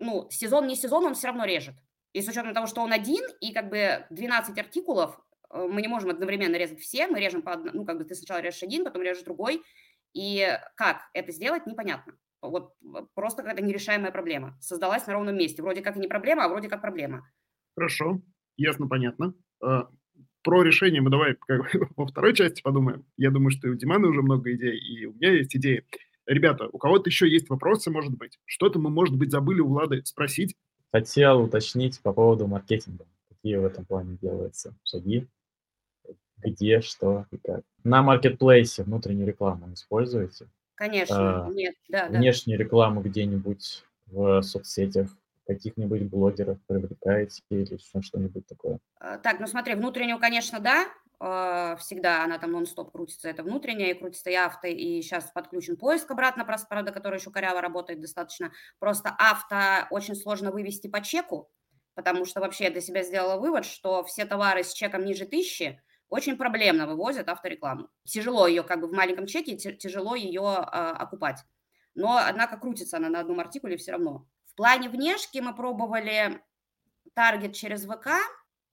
ну, 0.00 0.26
сезон 0.30 0.66
не 0.66 0.74
сезон, 0.74 1.04
он 1.04 1.14
все 1.14 1.28
равно 1.28 1.44
режет. 1.44 1.74
И 2.12 2.22
с 2.22 2.28
учетом 2.28 2.54
того, 2.54 2.66
что 2.66 2.82
он 2.82 2.92
один, 2.92 3.22
и 3.40 3.52
как 3.52 3.68
бы 3.70 4.04
12 4.10 4.58
артикулов, 4.58 5.20
э, 5.50 5.66
мы 5.70 5.80
не 5.80 5.88
можем 5.88 6.10
одновременно 6.10 6.56
резать 6.56 6.80
все, 6.80 7.06
мы 7.06 7.20
режем 7.20 7.42
по 7.42 7.52
одному, 7.52 7.78
ну, 7.78 7.84
как 7.84 7.98
бы 7.98 8.04
ты 8.04 8.14
сначала 8.14 8.40
режешь 8.40 8.62
один, 8.62 8.84
потом 8.84 9.02
режешь 9.02 9.22
другой, 9.22 9.62
и 10.12 10.58
как 10.74 11.02
это 11.14 11.30
сделать, 11.30 11.66
непонятно. 11.66 12.14
Вот 12.42 12.74
э, 12.82 13.02
просто 13.14 13.42
какая-то 13.42 13.62
нерешаемая 13.62 14.10
проблема. 14.10 14.56
Создалась 14.60 15.06
на 15.06 15.12
ровном 15.12 15.36
месте. 15.36 15.62
Вроде 15.62 15.82
как 15.82 15.96
и 15.96 16.00
не 16.00 16.08
проблема, 16.08 16.44
а 16.44 16.48
вроде 16.48 16.68
как 16.68 16.80
проблема. 16.80 17.30
Хорошо, 17.76 18.20
ясно, 18.56 18.88
понятно. 18.88 19.34
А, 19.62 19.88
Про 20.42 20.62
решение 20.62 21.00
мы 21.00 21.10
давай 21.10 21.34
как 21.34 21.72
во 21.96 22.06
второй 22.06 22.34
части 22.34 22.62
подумаем. 22.62 23.04
Я 23.16 23.30
думаю, 23.30 23.50
что 23.50 23.68
и 23.68 23.70
у 23.70 23.74
Димана 23.74 24.08
уже 24.08 24.22
много 24.22 24.52
идей, 24.52 24.78
и 24.78 25.06
у 25.06 25.12
меня 25.12 25.32
есть 25.32 25.54
идеи. 25.54 25.84
Ребята, 26.26 26.68
у 26.70 26.78
кого-то 26.78 27.08
еще 27.10 27.28
есть 27.28 27.48
вопросы, 27.50 27.90
может 27.90 28.16
быть? 28.16 28.38
Что-то 28.44 28.78
мы, 28.78 28.90
может 28.90 29.16
быть, 29.16 29.30
забыли 29.30 29.60
у 29.60 29.68
Влады 29.68 30.02
спросить? 30.04 30.54
Хотел 30.92 31.42
уточнить 31.42 32.00
по 32.00 32.12
поводу 32.12 32.46
маркетинга. 32.46 33.06
Какие 33.28 33.56
в 33.56 33.64
этом 33.64 33.84
плане 33.84 34.18
делаются 34.20 34.74
шаги? 34.84 35.26
Где, 36.38 36.80
что 36.80 37.26
и 37.30 37.36
как? 37.36 37.62
На 37.84 38.02
маркетплейсе 38.02 38.82
внутреннюю 38.82 39.26
рекламу 39.26 39.72
используете? 39.72 40.48
Конечно, 40.74 41.46
А, 41.46 41.50
нет, 41.50 41.74
да, 41.88 42.08
да. 42.08 42.18
Внешнюю 42.18 42.58
рекламу 42.58 43.02
где-нибудь 43.02 43.84
в 44.06 44.42
соцсетях, 44.42 45.08
каких-нибудь 45.46 46.02
блогеров 46.02 46.58
привлекаете 46.66 47.42
или 47.50 47.78
что-нибудь 48.00 48.46
такое? 48.46 48.78
А, 48.98 49.18
Так, 49.18 49.40
ну 49.40 49.46
смотри, 49.46 49.74
внутреннюю, 49.74 50.18
конечно, 50.18 50.60
да, 50.60 50.86
всегда 51.20 52.24
она 52.24 52.38
там 52.38 52.52
нон-стоп 52.52 52.92
крутится, 52.92 53.28
это 53.28 53.42
внутренняя, 53.42 53.90
и 53.90 53.98
крутится 53.98 54.30
и 54.30 54.34
авто, 54.34 54.68
и 54.68 55.02
сейчас 55.02 55.30
подключен 55.30 55.76
поиск 55.76 56.10
обратно, 56.10 56.46
просто, 56.46 56.66
правда, 56.66 56.92
который 56.92 57.18
еще 57.18 57.30
коряво 57.30 57.60
работает 57.60 58.00
достаточно. 58.00 58.52
Просто 58.78 59.14
авто 59.18 59.86
очень 59.90 60.14
сложно 60.14 60.50
вывести 60.50 60.88
по 60.88 61.02
чеку, 61.02 61.50
потому 61.94 62.24
что 62.24 62.40
вообще 62.40 62.64
я 62.64 62.70
для 62.70 62.80
себя 62.80 63.02
сделала 63.02 63.38
вывод, 63.38 63.66
что 63.66 64.02
все 64.04 64.24
товары 64.24 64.64
с 64.64 64.72
чеком 64.72 65.04
ниже 65.04 65.26
тысячи 65.26 65.82
очень 66.08 66.36
проблемно 66.36 66.86
вывозят 66.86 67.28
авторекламу. 67.28 67.88
Тяжело 68.04 68.46
ее 68.46 68.62
как 68.62 68.80
бы 68.80 68.88
в 68.88 68.92
маленьком 68.92 69.26
чеке, 69.26 69.56
тяжело 69.56 70.14
ее 70.16 70.42
а, 70.42 70.92
окупать. 70.92 71.44
Но, 71.94 72.16
однако, 72.16 72.56
крутится 72.56 72.96
она 72.96 73.08
на 73.08 73.20
одном 73.20 73.40
артикуле 73.40 73.76
все 73.76 73.92
равно. 73.92 74.26
В 74.46 74.54
плане 74.54 74.88
внешки 74.88 75.38
мы 75.38 75.54
пробовали 75.54 76.42
таргет 77.14 77.54
через 77.54 77.84
ВК, 77.84 78.08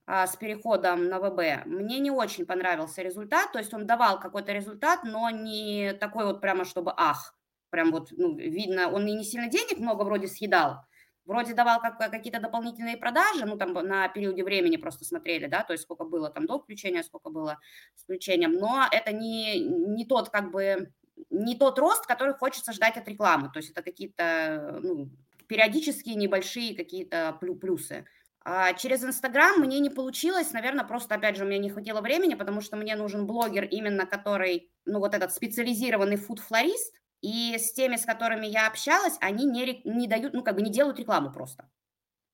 с 0.08 0.36
переходом 0.38 1.10
на 1.10 1.20
ВБ, 1.20 1.66
мне 1.66 2.00
не 2.00 2.12
очень 2.12 2.46
понравился 2.46 3.02
результат. 3.02 3.52
То 3.52 3.60
есть 3.60 3.74
он 3.74 3.86
давал 3.86 4.20
какой-то 4.20 4.54
результат, 4.54 5.04
но 5.04 5.30
не 5.30 5.94
такой 5.94 6.26
вот 6.26 6.40
прямо, 6.42 6.64
чтобы 6.64 6.94
ах. 6.96 7.36
Прям 7.70 7.92
вот, 7.92 8.10
ну, 8.12 8.36
видно, 8.38 8.90
он 8.90 9.06
и 9.08 9.12
не 9.12 9.26
сильно 9.26 9.50
денег 9.50 9.80
много 9.80 10.04
вроде 10.04 10.28
съедал, 10.28 10.86
вроде 11.26 11.54
давал 11.54 11.82
как, 11.82 11.98
какие-то 11.98 12.40
дополнительные 12.40 12.96
продажи, 12.96 13.46
ну, 13.46 13.58
там 13.58 13.74
на 13.74 14.08
периоде 14.08 14.44
времени 14.44 14.78
просто 14.78 15.04
смотрели, 15.04 15.48
да, 15.48 15.64
то 15.64 15.74
есть 15.74 15.84
сколько 15.84 16.06
было 16.06 16.30
там 16.30 16.46
до 16.46 16.60
включения, 16.60 17.04
сколько 17.04 17.30
было 17.30 17.60
с 17.96 18.04
включением, 18.04 18.54
но 18.54 18.88
это 18.90 19.12
не, 19.12 19.60
не 19.60 20.06
тот, 20.06 20.30
как 20.30 20.52
бы, 20.52 20.94
не 21.30 21.58
тот 21.58 21.78
рост, 21.78 22.06
который 22.06 22.34
хочется 22.34 22.72
ждать 22.72 22.96
от 22.96 23.08
рекламы, 23.10 23.52
то 23.52 23.60
есть 23.60 23.72
это 23.72 23.82
какие-то, 23.82 24.80
ну, 24.82 25.10
периодические 25.48 26.16
небольшие 26.16 26.76
какие-то 26.76 27.38
плю- 27.42 27.56
плюсы. 27.56 28.06
А 28.50 28.74
через 28.74 29.04
Инстаграм 29.04 29.60
мне 29.60 29.80
не 29.80 29.90
получилось, 29.90 30.54
наверное, 30.54 30.86
просто, 30.86 31.16
опять 31.16 31.36
же, 31.36 31.44
у 31.44 31.48
меня 31.48 31.58
не 31.60 31.70
хватило 31.70 32.00
времени, 32.00 32.34
потому 32.34 32.62
что 32.62 32.78
мне 32.78 32.96
нужен 32.96 33.28
блогер 33.28 33.66
именно, 33.66 34.06
который, 34.06 34.72
ну, 34.86 35.00
вот 35.00 35.14
этот 35.14 35.34
специализированный 35.34 36.16
фуд-флорист, 36.16 36.96
и 37.22 37.58
с 37.58 37.74
теми, 37.74 37.98
с 37.98 38.06
которыми 38.06 38.46
я 38.48 38.68
общалась, 38.68 39.18
они 39.20 39.44
не, 39.46 39.82
не 39.84 40.08
дают, 40.08 40.34
ну, 40.34 40.44
как 40.44 40.56
бы 40.56 40.62
не 40.62 40.72
делают 40.72 40.98
рекламу 41.00 41.30
просто. 41.34 41.68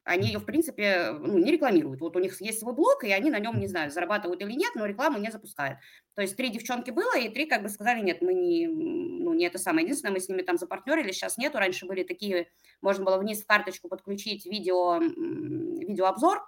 Они 0.06 0.28
ее, 0.28 0.40
в 0.40 0.46
принципе, 0.46 1.12
ну, 1.12 1.38
не 1.38 1.52
рекламируют. 1.52 2.02
Вот 2.02 2.16
у 2.16 2.20
них 2.20 2.40
есть 2.42 2.60
свой 2.60 2.74
блог, 2.74 3.04
и 3.04 3.12
они 3.12 3.30
на 3.30 3.40
нем, 3.40 3.60
не 3.60 3.68
знаю, 3.68 3.90
зарабатывают 3.90 4.42
или 4.42 4.52
нет, 4.52 4.72
но 4.76 4.86
рекламу 4.86 5.18
не 5.18 5.32
запускают. 5.32 5.80
То 6.16 6.22
есть 6.22 6.36
три 6.36 6.50
девчонки 6.50 6.92
было, 6.92 7.18
и 7.18 7.30
три 7.30 7.46
как 7.46 7.64
бы 7.64 7.70
сказали, 7.70 8.02
нет, 8.02 8.22
мы 8.22 8.34
не, 8.34 8.68
ну, 8.68 9.34
не 9.34 9.46
это 9.46 9.58
самое. 9.58 9.86
Единственное, 9.86 10.14
мы 10.14 10.20
с 10.20 10.28
ними 10.28 10.42
там 10.42 10.58
запартнерили, 10.58 11.12
сейчас 11.12 11.38
нету. 11.38 11.58
Раньше 11.58 11.86
были 11.86 12.04
такие, 12.04 12.50
можно 12.82 13.06
было 13.06 13.18
вниз 13.18 13.42
в 13.44 13.48
карточку 13.48 13.88
подключить 13.88 14.46
видео, 14.46 14.98
видеообзор, 14.98 16.44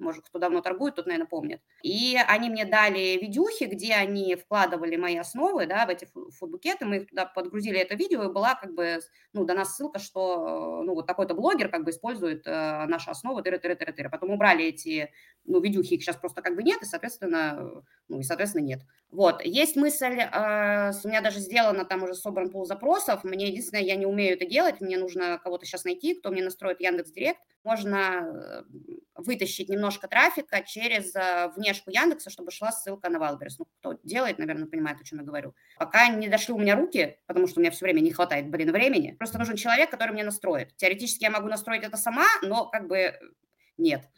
может, 0.00 0.24
кто 0.26 0.38
давно 0.38 0.60
торгует, 0.60 0.94
тот, 0.96 1.06
наверное, 1.06 1.28
помнит. 1.28 1.60
И 1.82 2.16
они 2.26 2.50
мне 2.50 2.64
дали 2.64 3.18
видюхи, 3.20 3.64
где 3.64 3.94
они 3.94 4.34
вкладывали 4.36 4.96
мои 4.96 5.16
основы, 5.16 5.66
да, 5.66 5.86
в 5.86 5.90
эти 5.90 6.06
фу- 6.06 6.30
фудбукеты, 6.30 6.84
мы 6.86 6.96
их 6.98 7.08
туда 7.08 7.26
подгрузили 7.26 7.78
это 7.78 7.94
видео, 7.94 8.24
и 8.24 8.32
была 8.32 8.54
как 8.54 8.74
бы, 8.74 9.00
ну, 9.32 9.44
дана 9.44 9.64
ссылка, 9.64 9.98
что, 9.98 10.80
э, 10.82 10.84
ну, 10.84 10.94
вот 10.94 11.06
такой-то 11.06 11.34
блогер 11.34 11.68
как 11.68 11.84
бы 11.84 11.90
использует 11.90 12.46
э, 12.46 12.86
наши 12.86 13.10
основы, 13.10 13.42
тыры 13.42 13.58
тыры 13.58 13.74
тыры 13.76 13.92
тыры 13.92 14.10
Потом 14.10 14.30
убрали 14.30 14.64
эти, 14.64 15.12
ну, 15.44 15.60
видюхи, 15.60 15.94
их 15.94 16.02
сейчас 16.02 16.16
просто 16.16 16.42
как 16.42 16.56
бы 16.56 16.62
нет, 16.62 16.82
и, 16.82 16.84
соответственно, 16.84 17.82
ну, 18.08 18.20
и, 18.20 18.22
соответственно, 18.22 18.62
нет. 18.62 18.80
Вот, 19.10 19.44
есть 19.44 19.76
мысль, 19.76 20.20
э, 20.20 20.92
у 21.04 21.08
меня 21.08 21.20
даже 21.20 21.40
сделано 21.40 21.84
там 21.84 22.02
уже 22.02 22.14
собран 22.14 22.50
пол 22.50 22.64
запросов, 22.64 23.24
мне 23.24 23.48
единственное, 23.48 23.82
я 23.82 23.96
не 23.96 24.06
умею 24.06 24.34
это 24.34 24.46
делать, 24.46 24.80
мне 24.80 24.98
нужно 24.98 25.38
кого-то 25.38 25.66
сейчас 25.66 25.84
найти, 25.84 26.14
кто 26.14 26.30
мне 26.30 26.42
настроит 26.42 26.80
Яндекс 26.80 27.10
Директ, 27.10 27.40
можно 27.64 27.96
э, 27.96 28.62
вытащить 29.16 29.68
немножко 29.68 30.08
трафика 30.08 30.62
через 30.62 31.14
э, 31.14 31.50
внешку 31.56 31.90
Яндекса, 31.90 32.30
чтобы 32.30 32.50
шла 32.50 32.72
ссылка 32.72 33.10
на 33.10 33.18
Wildberries. 33.18 33.56
Ну, 33.58 33.66
кто 33.80 33.98
делает, 34.02 34.38
наверное, 34.38 34.66
понимает, 34.66 35.00
о 35.00 35.04
чем 35.04 35.18
я 35.18 35.24
говорю. 35.24 35.54
Пока 35.78 36.08
не 36.08 36.28
дошли 36.28 36.54
у 36.54 36.58
меня 36.58 36.76
руки, 36.76 37.18
потому 37.26 37.46
что 37.46 37.60
у 37.60 37.62
меня 37.62 37.70
все 37.70 37.84
время 37.84 38.00
не 38.00 38.12
хватает, 38.12 38.48
блин, 38.48 38.72
времени, 38.72 39.16
просто 39.18 39.38
нужен 39.38 39.56
человек, 39.56 39.90
который 39.90 40.12
мне 40.12 40.24
настроит. 40.24 40.76
Теоретически 40.76 41.24
я 41.24 41.30
могу 41.30 41.48
настроить 41.48 41.82
это 41.82 41.96
сама, 41.96 42.26
но 42.42 42.66
как 42.66 42.86
бы 42.86 43.14
нет. 43.76 44.08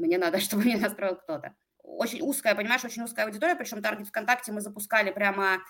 Мне 0.00 0.18
надо, 0.18 0.38
чтобы 0.40 0.64
мне 0.64 0.76
настроил 0.76 1.16
кто-то. 1.16 1.54
Очень 1.82 2.22
узкая, 2.22 2.54
понимаешь, 2.54 2.84
очень 2.84 3.02
узкая 3.02 3.26
аудитория, 3.26 3.56
причем 3.56 3.82
таргет 3.82 4.08
ВКонтакте 4.08 4.52
мы 4.52 4.60
запускали 4.60 5.10
прямо 5.10 5.60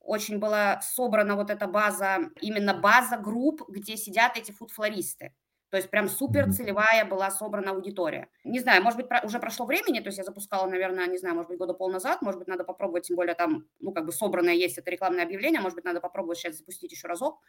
очень 0.00 0.38
была 0.38 0.80
собрана 0.82 1.36
вот 1.36 1.50
эта 1.50 1.66
база, 1.66 2.30
именно 2.40 2.74
база 2.74 3.16
групп, 3.16 3.68
где 3.68 3.96
сидят 3.96 4.36
эти 4.36 4.50
фуд-флористы. 4.50 5.32
То 5.70 5.76
есть 5.78 5.88
прям 5.90 6.08
супер 6.08 6.52
целевая 6.52 7.04
была 7.06 7.30
собрана 7.30 7.70
аудитория. 7.70 8.28
Не 8.44 8.60
знаю, 8.60 8.82
может 8.82 8.98
быть, 8.98 9.08
про- 9.08 9.22
уже 9.24 9.38
прошло 9.38 9.64
времени, 9.64 10.00
то 10.00 10.08
есть 10.08 10.18
я 10.18 10.24
запускала, 10.24 10.68
наверное, 10.68 11.06
не 11.06 11.16
знаю, 11.18 11.34
может 11.34 11.48
быть, 11.48 11.58
года 11.58 11.72
пол 11.72 11.90
назад, 11.90 12.20
может 12.20 12.38
быть, 12.38 12.48
надо 12.48 12.64
попробовать, 12.64 13.06
тем 13.06 13.16
более 13.16 13.34
там, 13.34 13.66
ну, 13.80 13.92
как 13.92 14.04
бы 14.04 14.12
собранное 14.12 14.52
есть 14.54 14.76
это 14.76 14.90
рекламное 14.90 15.24
объявление, 15.24 15.60
может 15.62 15.76
быть, 15.76 15.84
надо 15.84 16.00
попробовать 16.00 16.38
сейчас 16.38 16.58
запустить 16.58 16.92
еще 16.92 17.08
разок, 17.08 17.40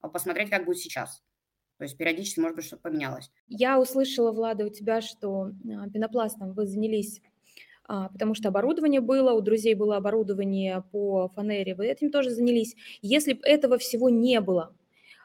а, 0.00 0.08
посмотреть, 0.08 0.50
как 0.50 0.64
будет 0.64 0.78
сейчас. 0.78 1.22
То 1.82 1.86
есть 1.86 1.96
периодически, 1.96 2.38
может 2.38 2.54
быть, 2.54 2.64
что-то 2.64 2.82
поменялось. 2.82 3.32
Я 3.48 3.80
услышала, 3.80 4.30
Влада, 4.30 4.64
у 4.66 4.68
тебя, 4.68 5.00
что 5.00 5.50
а, 5.64 5.90
пенопластом 5.90 6.52
вы 6.52 6.64
занялись, 6.64 7.20
а, 7.88 8.08
потому 8.08 8.36
что 8.36 8.50
оборудование 8.50 9.00
было, 9.00 9.32
у 9.32 9.40
друзей 9.40 9.74
было 9.74 9.96
оборудование 9.96 10.84
по 10.92 11.26
фанере, 11.34 11.74
вы 11.74 11.88
этим 11.88 12.12
тоже 12.12 12.30
занялись. 12.30 12.76
Если 13.00 13.32
бы 13.32 13.40
этого 13.42 13.78
всего 13.78 14.10
не 14.10 14.40
было, 14.40 14.72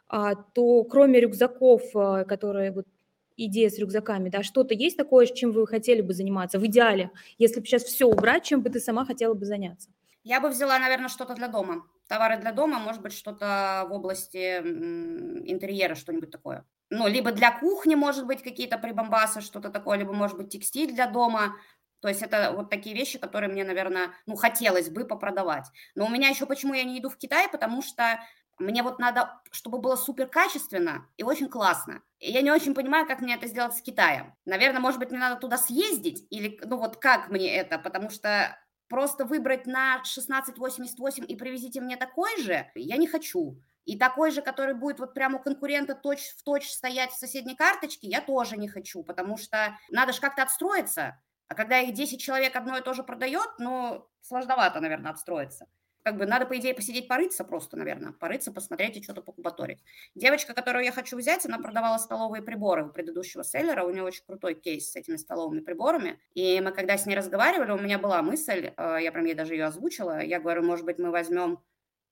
а, 0.07 0.33
то 0.33 0.83
кроме 0.85 1.19
рюкзаков, 1.19 1.91
которые 2.27 2.71
вот 2.71 2.87
идея 3.35 3.69
с 3.69 3.77
рюкзаками, 3.77 4.29
да, 4.29 4.41
что-то 4.41 4.73
есть 4.73 4.97
такое, 4.97 5.27
чем 5.27 5.51
вы 5.51 5.67
хотели 5.67 6.01
бы 6.01 6.15
заниматься 6.15 6.57
в 6.57 6.65
идеале, 6.65 7.11
если 7.37 7.59
бы 7.59 7.67
сейчас 7.67 7.83
все 7.83 8.07
убрать, 8.07 8.45
чем 8.45 8.63
бы 8.63 8.71
ты 8.71 8.79
сама 8.79 9.05
хотела 9.05 9.35
бы 9.35 9.45
заняться? 9.45 9.91
Я 10.23 10.41
бы 10.41 10.49
взяла, 10.49 10.79
наверное, 10.79 11.09
что-то 11.09 11.35
для 11.35 11.49
дома. 11.49 11.83
Товары 12.07 12.37
для 12.37 12.51
дома, 12.53 12.79
может 12.79 13.01
быть, 13.01 13.13
что-то 13.13 13.85
в 13.89 13.93
области 13.93 14.59
интерьера, 14.59 15.95
что-нибудь 15.95 16.31
такое. 16.31 16.65
ну, 16.89 17.07
либо 17.07 17.31
для 17.31 17.51
кухни, 17.57 17.95
может 17.95 18.25
быть, 18.25 18.41
какие-то 18.43 18.77
прибамбасы, 18.77 19.41
что-то 19.41 19.69
такое, 19.69 19.97
либо, 19.97 20.13
может 20.13 20.37
быть, 20.37 20.49
текстиль 20.49 20.93
для 20.93 21.07
дома. 21.07 21.55
То 21.99 22.07
есть 22.07 22.21
это 22.21 22.53
вот 22.53 22.69
такие 22.69 22.95
вещи, 22.95 23.19
которые 23.19 23.51
мне, 23.51 23.63
наверное, 23.65 24.13
ну, 24.25 24.35
хотелось 24.35 24.89
бы 24.89 25.05
попродавать. 25.05 25.65
Но 25.95 26.05
у 26.05 26.09
меня 26.09 26.29
еще 26.29 26.45
почему 26.45 26.73
я 26.73 26.83
не 26.83 26.99
иду 26.99 27.09
в 27.09 27.17
Китай, 27.17 27.49
потому 27.49 27.81
что 27.81 28.19
мне 28.59 28.83
вот 28.83 28.99
надо, 28.99 29.41
чтобы 29.51 29.79
было 29.79 29.95
супер 29.95 30.27
качественно 30.27 31.07
и 31.17 31.23
очень 31.23 31.49
классно. 31.49 32.01
И 32.19 32.31
я 32.31 32.41
не 32.41 32.51
очень 32.51 32.73
понимаю, 32.73 33.05
как 33.07 33.21
мне 33.21 33.35
это 33.35 33.47
сделать 33.47 33.75
с 33.75 33.81
Китаем. 33.81 34.33
Наверное, 34.45 34.79
может 34.79 34.99
быть, 34.99 35.09
мне 35.11 35.19
надо 35.19 35.39
туда 35.39 35.57
съездить, 35.57 36.25
или, 36.29 36.59
ну 36.63 36.77
вот 36.77 36.97
как 36.97 37.29
мне 37.29 37.53
это, 37.55 37.77
потому 37.79 38.09
что 38.09 38.57
просто 38.87 39.25
выбрать 39.25 39.65
на 39.65 39.95
1688 39.95 41.25
и 41.27 41.35
привезите 41.35 41.81
мне 41.81 41.97
такой 41.97 42.41
же, 42.41 42.69
я 42.75 42.97
не 42.97 43.07
хочу. 43.07 43.59
И 43.85 43.97
такой 43.97 44.31
же, 44.31 44.41
который 44.41 44.73
будет 44.73 44.99
вот 44.99 45.13
прямо 45.13 45.39
у 45.39 45.41
конкурента 45.41 45.95
точь 45.95 46.35
в 46.37 46.43
точь 46.43 46.69
стоять 46.69 47.11
в 47.11 47.17
соседней 47.17 47.55
карточке, 47.55 48.07
я 48.07 48.21
тоже 48.21 48.57
не 48.57 48.67
хочу, 48.67 49.01
потому 49.01 49.37
что 49.37 49.77
надо 49.89 50.11
же 50.11 50.19
как-то 50.19 50.43
отстроиться. 50.43 51.21
А 51.47 51.55
когда 51.55 51.79
их 51.79 51.93
10 51.93 52.19
человек 52.19 52.55
одно 52.55 52.77
и 52.77 52.81
то 52.81 52.93
же 52.93 53.03
продает, 53.03 53.47
ну, 53.59 54.05
сложновато, 54.21 54.81
наверное, 54.81 55.11
отстроиться. 55.11 55.67
Как 56.07 56.15
бы 56.15 56.25
надо, 56.25 56.45
по 56.45 56.57
идее, 56.57 56.73
посидеть, 56.73 57.09
порыться 57.09 57.43
просто, 57.43 57.75
наверное, 57.75 58.13
порыться, 58.13 58.53
посмотреть 58.53 58.95
и 58.95 59.03
что-то 59.03 59.21
покубаторить. 59.21 59.83
Девочка, 60.15 60.53
которую 60.53 60.85
я 60.85 60.93
хочу 60.93 61.17
взять, 61.17 61.45
она 61.45 61.57
продавала 61.57 61.97
столовые 61.97 62.41
приборы 62.41 62.85
у 62.85 62.89
предыдущего 62.91 63.43
селлера, 63.43 63.83
у 63.83 63.89
нее 63.89 64.03
очень 64.03 64.23
крутой 64.25 64.55
кейс 64.55 64.89
с 64.89 64.95
этими 64.95 65.17
столовыми 65.17 65.59
приборами. 65.59 66.17
И 66.33 66.61
мы, 66.61 66.71
когда 66.71 66.97
с 66.97 67.05
ней 67.07 67.15
разговаривали, 67.17 67.71
у 67.71 67.77
меня 67.77 67.99
была 67.99 68.21
мысль, 68.21 68.71
э, 68.77 68.97
я 69.01 69.11
прям 69.11 69.25
ей 69.25 69.33
даже 69.33 69.53
ее 69.53 69.65
озвучила, 69.65 70.23
я 70.23 70.39
говорю, 70.39 70.63
может 70.63 70.85
быть, 70.85 70.97
мы 70.97 71.11
возьмем 71.11 71.59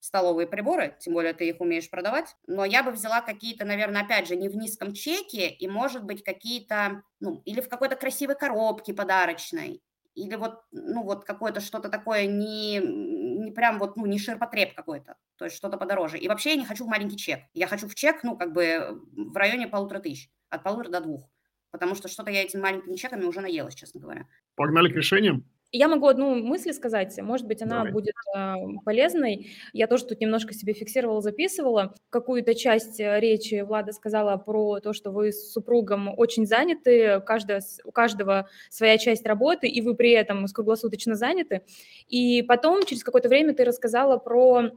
столовые 0.01 0.45
приборы, 0.45 0.97
тем 0.99 1.13
более 1.13 1.31
ты 1.31 1.47
их 1.47 1.61
умеешь 1.61 1.89
продавать. 1.89 2.35
Но 2.47 2.65
я 2.65 2.83
бы 2.83 2.91
взяла 2.91 3.21
какие-то, 3.21 3.63
наверное, 3.63 4.01
опять 4.01 4.27
же, 4.27 4.35
не 4.35 4.49
в 4.49 4.57
низком 4.57 4.93
чеке, 4.93 5.47
и, 5.47 5.69
может 5.69 6.03
быть, 6.03 6.21
какие-то, 6.21 7.01
ну, 7.21 7.41
или 7.45 7.61
в 7.61 7.69
какой-то 7.69 7.95
красивой 7.95 8.35
коробке 8.35 8.93
подарочной, 8.93 9.81
или 10.15 10.35
вот, 10.35 10.63
ну, 10.71 11.03
вот 11.03 11.25
какое-то 11.25 11.59
что-то 11.59 11.89
такое 11.89 12.25
не, 12.25 12.79
не 12.79 13.51
прям 13.51 13.77
вот, 13.79 13.97
ну, 13.97 14.05
не 14.05 14.17
ширпотреб 14.17 14.73
какой-то, 14.73 15.17
то 15.37 15.45
есть 15.45 15.57
что-то 15.57 15.77
подороже. 15.77 16.17
И 16.17 16.27
вообще 16.27 16.51
я 16.51 16.55
не 16.55 16.65
хочу 16.65 16.85
в 16.85 16.89
маленький 16.89 17.17
чек. 17.17 17.41
Я 17.53 17.67
хочу 17.67 17.87
в 17.87 17.95
чек, 17.95 18.23
ну, 18.23 18.37
как 18.37 18.53
бы 18.53 19.01
в 19.11 19.35
районе 19.35 19.67
полутора 19.67 19.99
тысяч, 19.99 20.29
от 20.49 20.63
полутора 20.63 20.89
до 20.89 21.01
двух. 21.01 21.29
Потому 21.71 21.95
что 21.95 22.07
что-то 22.07 22.31
я 22.31 22.43
этими 22.43 22.61
маленькими 22.61 22.95
чеками 22.95 23.25
уже 23.25 23.41
наелась, 23.41 23.75
честно 23.75 23.99
говоря. 23.99 24.27
Погнали 24.55 24.89
к 24.89 24.95
решениям. 24.95 25.43
Я 25.75 25.89
могу 25.89 26.07
одну 26.07 26.35
мысль 26.35 26.71
сказать, 26.71 27.17
может 27.21 27.45
быть, 27.45 27.61
она 27.61 27.79
Давай. 27.79 27.91
будет 27.91 28.13
э, 28.33 28.55
полезной. 28.85 29.51
Я 29.73 29.87
тоже 29.87 30.05
тут 30.05 30.21
немножко 30.21 30.53
себе 30.53 30.71
фиксировала, 30.71 31.21
записывала. 31.21 31.93
Какую-то 32.09 32.55
часть 32.55 33.01
э, 33.01 33.19
речи 33.19 33.61
Влада 33.61 33.91
сказала 33.91 34.37
про 34.37 34.79
то, 34.79 34.93
что 34.93 35.11
вы 35.11 35.33
с 35.33 35.51
супругом 35.51 36.13
очень 36.17 36.45
заняты, 36.45 37.19
каждого, 37.19 37.59
у 37.83 37.91
каждого 37.91 38.47
своя 38.69 38.97
часть 38.97 39.25
работы, 39.25 39.67
и 39.67 39.81
вы 39.81 39.95
при 39.95 40.11
этом 40.11 40.45
круглосуточно 40.47 41.15
заняты. 41.15 41.63
И 42.07 42.41
потом, 42.43 42.85
через 42.85 43.03
какое-то 43.03 43.27
время, 43.27 43.53
ты 43.53 43.65
рассказала 43.65 44.17
про 44.17 44.71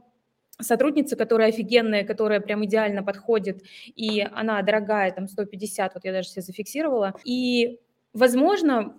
сотрудницу, 0.59 1.15
которая 1.15 1.47
офигенная, 1.49 2.03
которая 2.03 2.41
прям 2.41 2.65
идеально 2.65 3.03
подходит, 3.03 3.63
и 3.95 4.27
она 4.33 4.61
дорогая, 4.63 5.11
там 5.11 5.29
150, 5.29 5.93
вот 5.93 6.03
я 6.03 6.11
даже 6.11 6.27
себе 6.27 6.41
зафиксировала. 6.41 7.13
И, 7.23 7.79
возможно, 8.11 8.95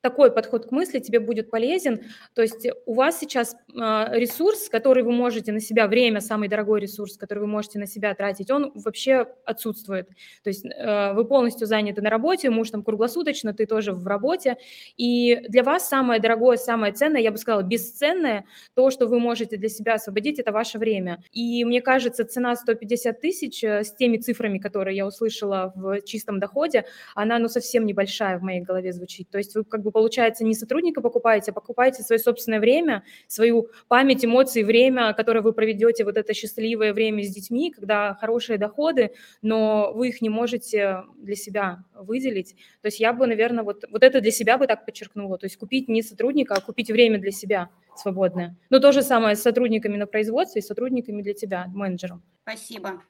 такой 0.00 0.32
подход 0.32 0.66
к 0.66 0.70
мысли 0.70 0.98
тебе 0.98 1.20
будет 1.20 1.50
полезен. 1.50 2.00
То 2.34 2.42
есть 2.42 2.66
у 2.86 2.94
вас 2.94 3.18
сейчас 3.18 3.56
а, 3.78 4.10
ресурс, 4.12 4.68
который 4.68 5.02
вы 5.02 5.12
можете 5.12 5.52
на 5.52 5.60
себя, 5.60 5.86
время, 5.86 6.20
самый 6.20 6.48
дорогой 6.48 6.80
ресурс, 6.80 7.16
который 7.16 7.40
вы 7.40 7.46
можете 7.46 7.78
на 7.78 7.86
себя 7.86 8.14
тратить, 8.14 8.50
он 8.50 8.72
вообще 8.74 9.26
отсутствует. 9.44 10.08
То 10.42 10.48
есть 10.48 10.64
э, 10.64 11.12
вы 11.12 11.24
полностью 11.24 11.66
заняты 11.66 12.00
на 12.02 12.10
работе, 12.10 12.50
муж 12.50 12.70
там 12.70 12.82
круглосуточно, 12.82 13.52
ты 13.52 13.66
тоже 13.66 13.92
в 13.92 14.06
работе. 14.06 14.56
И 14.96 15.40
для 15.48 15.62
вас 15.62 15.88
самое 15.88 16.20
дорогое, 16.20 16.56
самое 16.56 16.92
ценное, 16.92 17.20
я 17.20 17.30
бы 17.30 17.38
сказала, 17.38 17.62
бесценное, 17.62 18.44
то, 18.74 18.90
что 18.90 19.06
вы 19.06 19.18
можете 19.20 19.56
для 19.56 19.68
себя 19.68 19.94
освободить, 19.94 20.38
это 20.38 20.52
ваше 20.52 20.78
время. 20.78 21.22
И 21.32 21.64
мне 21.64 21.82
кажется, 21.82 22.24
цена 22.24 22.56
150 22.56 23.20
тысяч 23.20 23.62
э, 23.62 23.84
с 23.84 23.94
теми 23.94 24.16
цифрами, 24.16 24.58
которые 24.58 24.96
я 24.96 25.06
услышала 25.06 25.72
в 25.74 26.02
чистом 26.02 26.40
доходе, 26.40 26.84
она 27.14 27.38
ну 27.38 27.48
совсем 27.48 27.84
небольшая 27.84 28.38
в 28.38 28.42
моей 28.42 28.60
голове 28.60 28.92
звучит. 28.92 29.28
То 29.30 29.38
есть 29.38 29.54
вы 29.54 29.64
как 29.64 29.82
вы, 29.90 29.92
получается, 29.92 30.44
не 30.44 30.54
сотрудника 30.54 31.00
покупаете, 31.00 31.50
а 31.50 31.54
покупаете 31.54 32.02
свое 32.02 32.18
собственное 32.18 32.60
время, 32.60 33.02
свою 33.26 33.68
память, 33.88 34.24
эмоции, 34.24 34.62
время, 34.62 35.12
которое 35.14 35.40
вы 35.40 35.52
проведете, 35.52 36.04
вот 36.04 36.16
это 36.16 36.32
счастливое 36.32 36.92
время 36.92 37.22
с 37.24 37.28
детьми, 37.28 37.70
когда 37.70 38.14
хорошие 38.14 38.56
доходы, 38.56 39.12
но 39.42 39.92
вы 39.92 40.08
их 40.08 40.22
не 40.22 40.28
можете 40.28 41.02
для 41.16 41.34
себя 41.34 41.84
выделить. 41.94 42.54
То 42.82 42.86
есть 42.86 43.00
я 43.00 43.12
бы, 43.12 43.26
наверное, 43.26 43.64
вот, 43.64 43.84
вот 43.90 44.02
это 44.02 44.20
для 44.20 44.30
себя 44.30 44.58
бы 44.58 44.66
так 44.66 44.86
подчеркнула. 44.86 45.38
То 45.38 45.46
есть 45.46 45.56
купить 45.56 45.88
не 45.88 46.02
сотрудника, 46.02 46.54
а 46.54 46.60
купить 46.60 46.90
время 46.90 47.18
для 47.18 47.32
себя 47.32 47.70
свободное. 47.96 48.56
Но 48.70 48.78
то 48.78 48.92
же 48.92 49.02
самое 49.02 49.36
с 49.36 49.42
сотрудниками 49.42 49.96
на 49.96 50.06
производстве 50.06 50.60
и 50.60 50.64
сотрудниками 50.64 51.22
для 51.22 51.34
тебя, 51.34 51.66
менеджером. 51.74 52.22
Спасибо. 52.42 53.02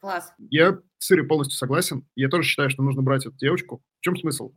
Класс. 0.00 0.32
Я 0.50 0.78
с 0.98 1.10
Ирой 1.10 1.26
полностью 1.26 1.58
согласен. 1.58 2.06
Я 2.14 2.28
тоже 2.28 2.48
считаю, 2.48 2.70
что 2.70 2.82
нужно 2.82 3.02
брать 3.02 3.26
эту 3.26 3.36
девочку. 3.36 3.82
В 3.98 4.00
чем 4.00 4.16
смысл? 4.16 4.52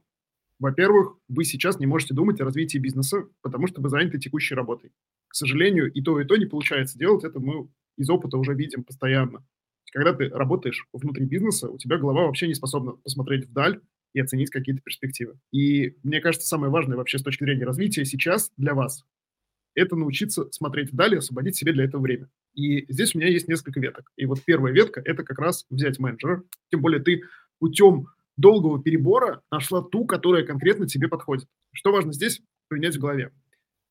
Во-первых, 0.62 1.18
вы 1.28 1.43
сейчас 1.43 1.80
не 1.80 1.88
можете 1.88 2.14
думать 2.14 2.39
о 2.39 2.45
развитии 2.45 2.78
бизнеса, 2.78 3.26
потому 3.41 3.66
что 3.66 3.82
вы 3.82 3.89
заняты 3.89 4.20
текущей 4.20 4.53
работой. 4.53 4.91
К 5.28 5.36
сожалению, 5.36 5.91
и 5.91 6.03
то, 6.03 6.22
и 6.22 6.24
то 6.24 6.38
не 6.38 6.45
получается 6.45 6.99
делать. 6.99 7.24
Это 7.24 7.39
мы 7.39 7.68
из 7.97 8.07
опыта 8.12 8.38
уже 8.38 8.53
видим 8.53 8.84
постоянно. 8.84 9.43
Когда 9.91 10.14
ты 10.14 10.30
работаешь 10.30 10.86
внутри 10.93 11.26
бизнеса, 11.26 11.68
у 11.68 11.80
тебя 11.80 11.97
голова 11.97 12.28
вообще 12.28 12.47
не 12.47 12.53
способна 12.53 12.91
посмотреть 12.91 13.47
вдаль 13.47 13.82
и 14.14 14.20
оценить 14.20 14.51
какие-то 14.51 14.84
перспективы. 14.84 15.39
И 15.51 15.95
мне 16.03 16.22
кажется, 16.22 16.47
самое 16.47 16.72
важное 16.72 16.95
вообще 16.95 17.18
с 17.18 17.24
точки 17.24 17.43
зрения 17.43 17.66
развития 17.66 18.05
сейчас 18.05 18.51
для 18.55 18.76
вас– 18.76 19.03
это 19.74 19.95
научиться 19.95 20.47
смотреть 20.51 20.91
вдаль 20.91 21.16
и 21.16 21.18
освободить 21.18 21.55
себе 21.55 21.74
для 21.74 21.86
этого 21.86 22.03
время. 22.03 22.30
И 22.53 22.86
здесь 22.93 23.16
у 23.16 23.18
меня 23.18 23.30
есть 23.30 23.47
несколько 23.47 23.80
веток. 23.80 24.12
И 24.16 24.28
вот 24.28 24.43
первая 24.45 24.72
ветка– 24.72 25.01
это 25.05 25.24
как 25.24 25.39
раз 25.39 25.66
взять 25.72 25.97
менеджера. 25.97 26.43
Тем 26.70 26.82
более 26.82 27.01
ты 27.01 27.24
путем 27.57 28.09
долгого 28.42 28.82
перебора 28.82 29.42
нашла 29.52 29.82
ту, 29.82 30.06
которая 30.06 30.46
конкретно 30.46 30.88
тебе 30.88 31.08
подходит. 31.08 31.48
Что 31.72 31.92
важно 31.92 32.12
здесь 32.12 32.42
поменять 32.68 32.96
в 32.96 33.00
голове? 33.00 33.32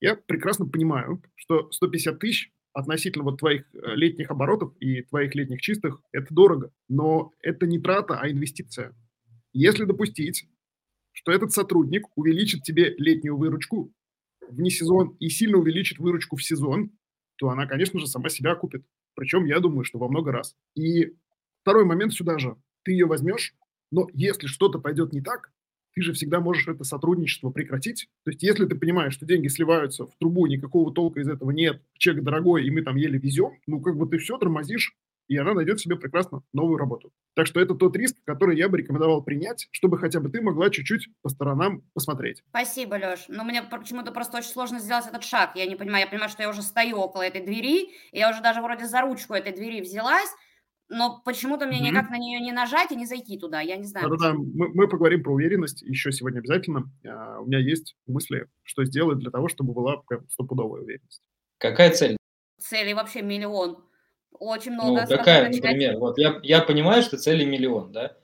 Я 0.00 0.16
прекрасно 0.16 0.66
понимаю, 0.66 1.22
что 1.36 1.70
150 1.70 2.18
тысяч 2.18 2.52
относительно 2.72 3.24
вот 3.24 3.38
твоих 3.38 3.64
э, 3.74 3.94
летних 3.94 4.30
оборотов 4.30 4.74
и 4.80 5.02
твоих 5.02 5.34
летних 5.34 5.60
чистых– 5.60 6.00
это 6.12 6.32
дорого, 6.32 6.72
но 6.88 7.32
это 7.42 7.66
не 7.66 7.80
трата, 7.80 8.18
а 8.18 8.30
инвестиция. 8.30 8.94
Если 9.52 9.84
допустить, 9.84 10.48
что 11.12 11.32
этот 11.32 11.52
сотрудник 11.52 12.06
увеличит 12.16 12.62
тебе 12.62 12.94
летнюю 12.96 13.36
выручку 13.36 13.92
вне 14.48 14.70
сезон 14.70 15.16
и 15.18 15.28
сильно 15.28 15.58
увеличит 15.58 15.98
выручку 15.98 16.36
в 16.36 16.42
сезон, 16.42 16.92
то 17.36 17.48
она, 17.50 17.66
конечно 17.66 17.98
же, 17.98 18.06
сама 18.06 18.28
себя 18.28 18.52
окупит. 18.52 18.84
Причем, 19.14 19.44
я 19.44 19.60
думаю, 19.60 19.84
что 19.84 19.98
во 19.98 20.08
много 20.08 20.32
раз. 20.32 20.56
И 20.74 21.14
второй 21.62 21.84
момент 21.84 22.12
сюда 22.12 22.38
же. 22.38 22.56
Ты 22.84 22.92
ее 22.92 23.06
возьмешь, 23.06 23.54
но 23.90 24.08
если 24.12 24.46
что-то 24.46 24.78
пойдет 24.78 25.12
не 25.12 25.20
так, 25.20 25.52
ты 25.94 26.02
же 26.02 26.12
всегда 26.12 26.40
можешь 26.40 26.68
это 26.68 26.84
сотрудничество 26.84 27.50
прекратить. 27.50 28.08
То 28.24 28.30
есть 28.30 28.42
если 28.42 28.66
ты 28.66 28.76
понимаешь, 28.76 29.14
что 29.14 29.26
деньги 29.26 29.48
сливаются 29.48 30.06
в 30.06 30.16
трубу, 30.18 30.46
никакого 30.46 30.92
толка 30.92 31.20
из 31.20 31.28
этого 31.28 31.50
нет, 31.50 31.82
чек 31.98 32.22
дорогой, 32.22 32.64
и 32.64 32.70
мы 32.70 32.82
там 32.82 32.96
еле 32.96 33.18
везем, 33.18 33.52
ну 33.66 33.80
как 33.80 33.96
бы 33.96 34.08
ты 34.08 34.18
все 34.18 34.38
тормозишь, 34.38 34.94
и 35.30 35.36
она 35.36 35.54
найдет 35.54 35.78
себе 35.78 35.94
прекрасно 35.94 36.42
новую 36.52 36.76
работу. 36.76 37.12
Так 37.34 37.46
что 37.46 37.60
это 37.60 37.74
тот 37.76 37.96
риск, 37.96 38.16
который 38.24 38.56
я 38.58 38.68
бы 38.68 38.78
рекомендовал 38.78 39.22
принять, 39.22 39.68
чтобы 39.70 39.96
хотя 39.96 40.18
бы 40.18 40.28
ты 40.28 40.42
могла 40.42 40.70
чуть-чуть 40.70 41.08
по 41.22 41.28
сторонам 41.28 41.84
посмотреть. 41.94 42.42
Спасибо, 42.48 42.96
Леш. 42.96 43.26
Но 43.28 43.44
мне 43.44 43.62
почему-то 43.62 44.10
просто 44.10 44.38
очень 44.38 44.50
сложно 44.50 44.80
сделать 44.80 45.06
этот 45.06 45.22
шаг. 45.22 45.52
Я 45.54 45.66
не 45.66 45.76
понимаю, 45.76 46.04
я 46.04 46.10
понимаю, 46.10 46.30
что 46.30 46.42
я 46.42 46.50
уже 46.50 46.62
стою 46.62 46.96
около 46.96 47.22
этой 47.22 47.44
двери, 47.44 47.90
я 48.10 48.30
уже 48.30 48.42
даже 48.42 48.60
вроде 48.60 48.86
за 48.86 49.02
ручку 49.02 49.34
этой 49.34 49.52
двери 49.52 49.80
взялась, 49.80 50.30
но 50.90 51.22
почему-то 51.24 51.66
мне 51.66 51.78
mm-hmm. 51.78 51.82
никак 51.82 52.10
на 52.10 52.18
нее 52.18 52.40
не 52.40 52.50
нажать 52.50 52.90
и 52.90 52.96
не 52.96 53.06
зайти 53.06 53.38
туда, 53.38 53.60
я 53.60 53.76
не 53.76 53.86
знаю. 53.86 54.10
Да-да-да, 54.10 54.34
мы, 54.34 54.68
мы 54.74 54.88
поговорим 54.88 55.22
про 55.22 55.32
уверенность 55.32 55.82
еще 55.82 56.10
сегодня 56.10 56.40
обязательно. 56.40 56.90
А, 57.06 57.40
у 57.40 57.46
меня 57.46 57.58
есть 57.58 57.96
мысли, 58.08 58.46
что 58.64 58.84
сделать 58.84 59.18
для 59.18 59.30
того, 59.30 59.48
чтобы 59.48 59.72
была 59.72 59.98
прям 60.08 60.28
стопудовая 60.28 60.82
уверенность. 60.82 61.22
Какая 61.58 61.90
цель? 61.92 62.16
Цели 62.58 62.92
вообще 62.92 63.22
миллион. 63.22 63.84
Очень 64.32 64.72
много. 64.72 65.06
Ну, 65.08 65.16
какая, 65.16 65.48
например? 65.48 65.96
Вот 65.98 66.18
я, 66.18 66.40
я 66.42 66.60
понимаю, 66.60 67.02
что 67.02 67.16
цели 67.18 67.44
миллион, 67.44 67.92
да? 67.92 68.16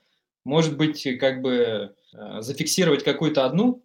Может 0.43 0.77
быть, 0.77 1.07
как 1.19 1.41
бы 1.41 1.95
э, 2.13 2.41
зафиксировать 2.41 3.03
какую-то 3.03 3.45
одну, 3.45 3.83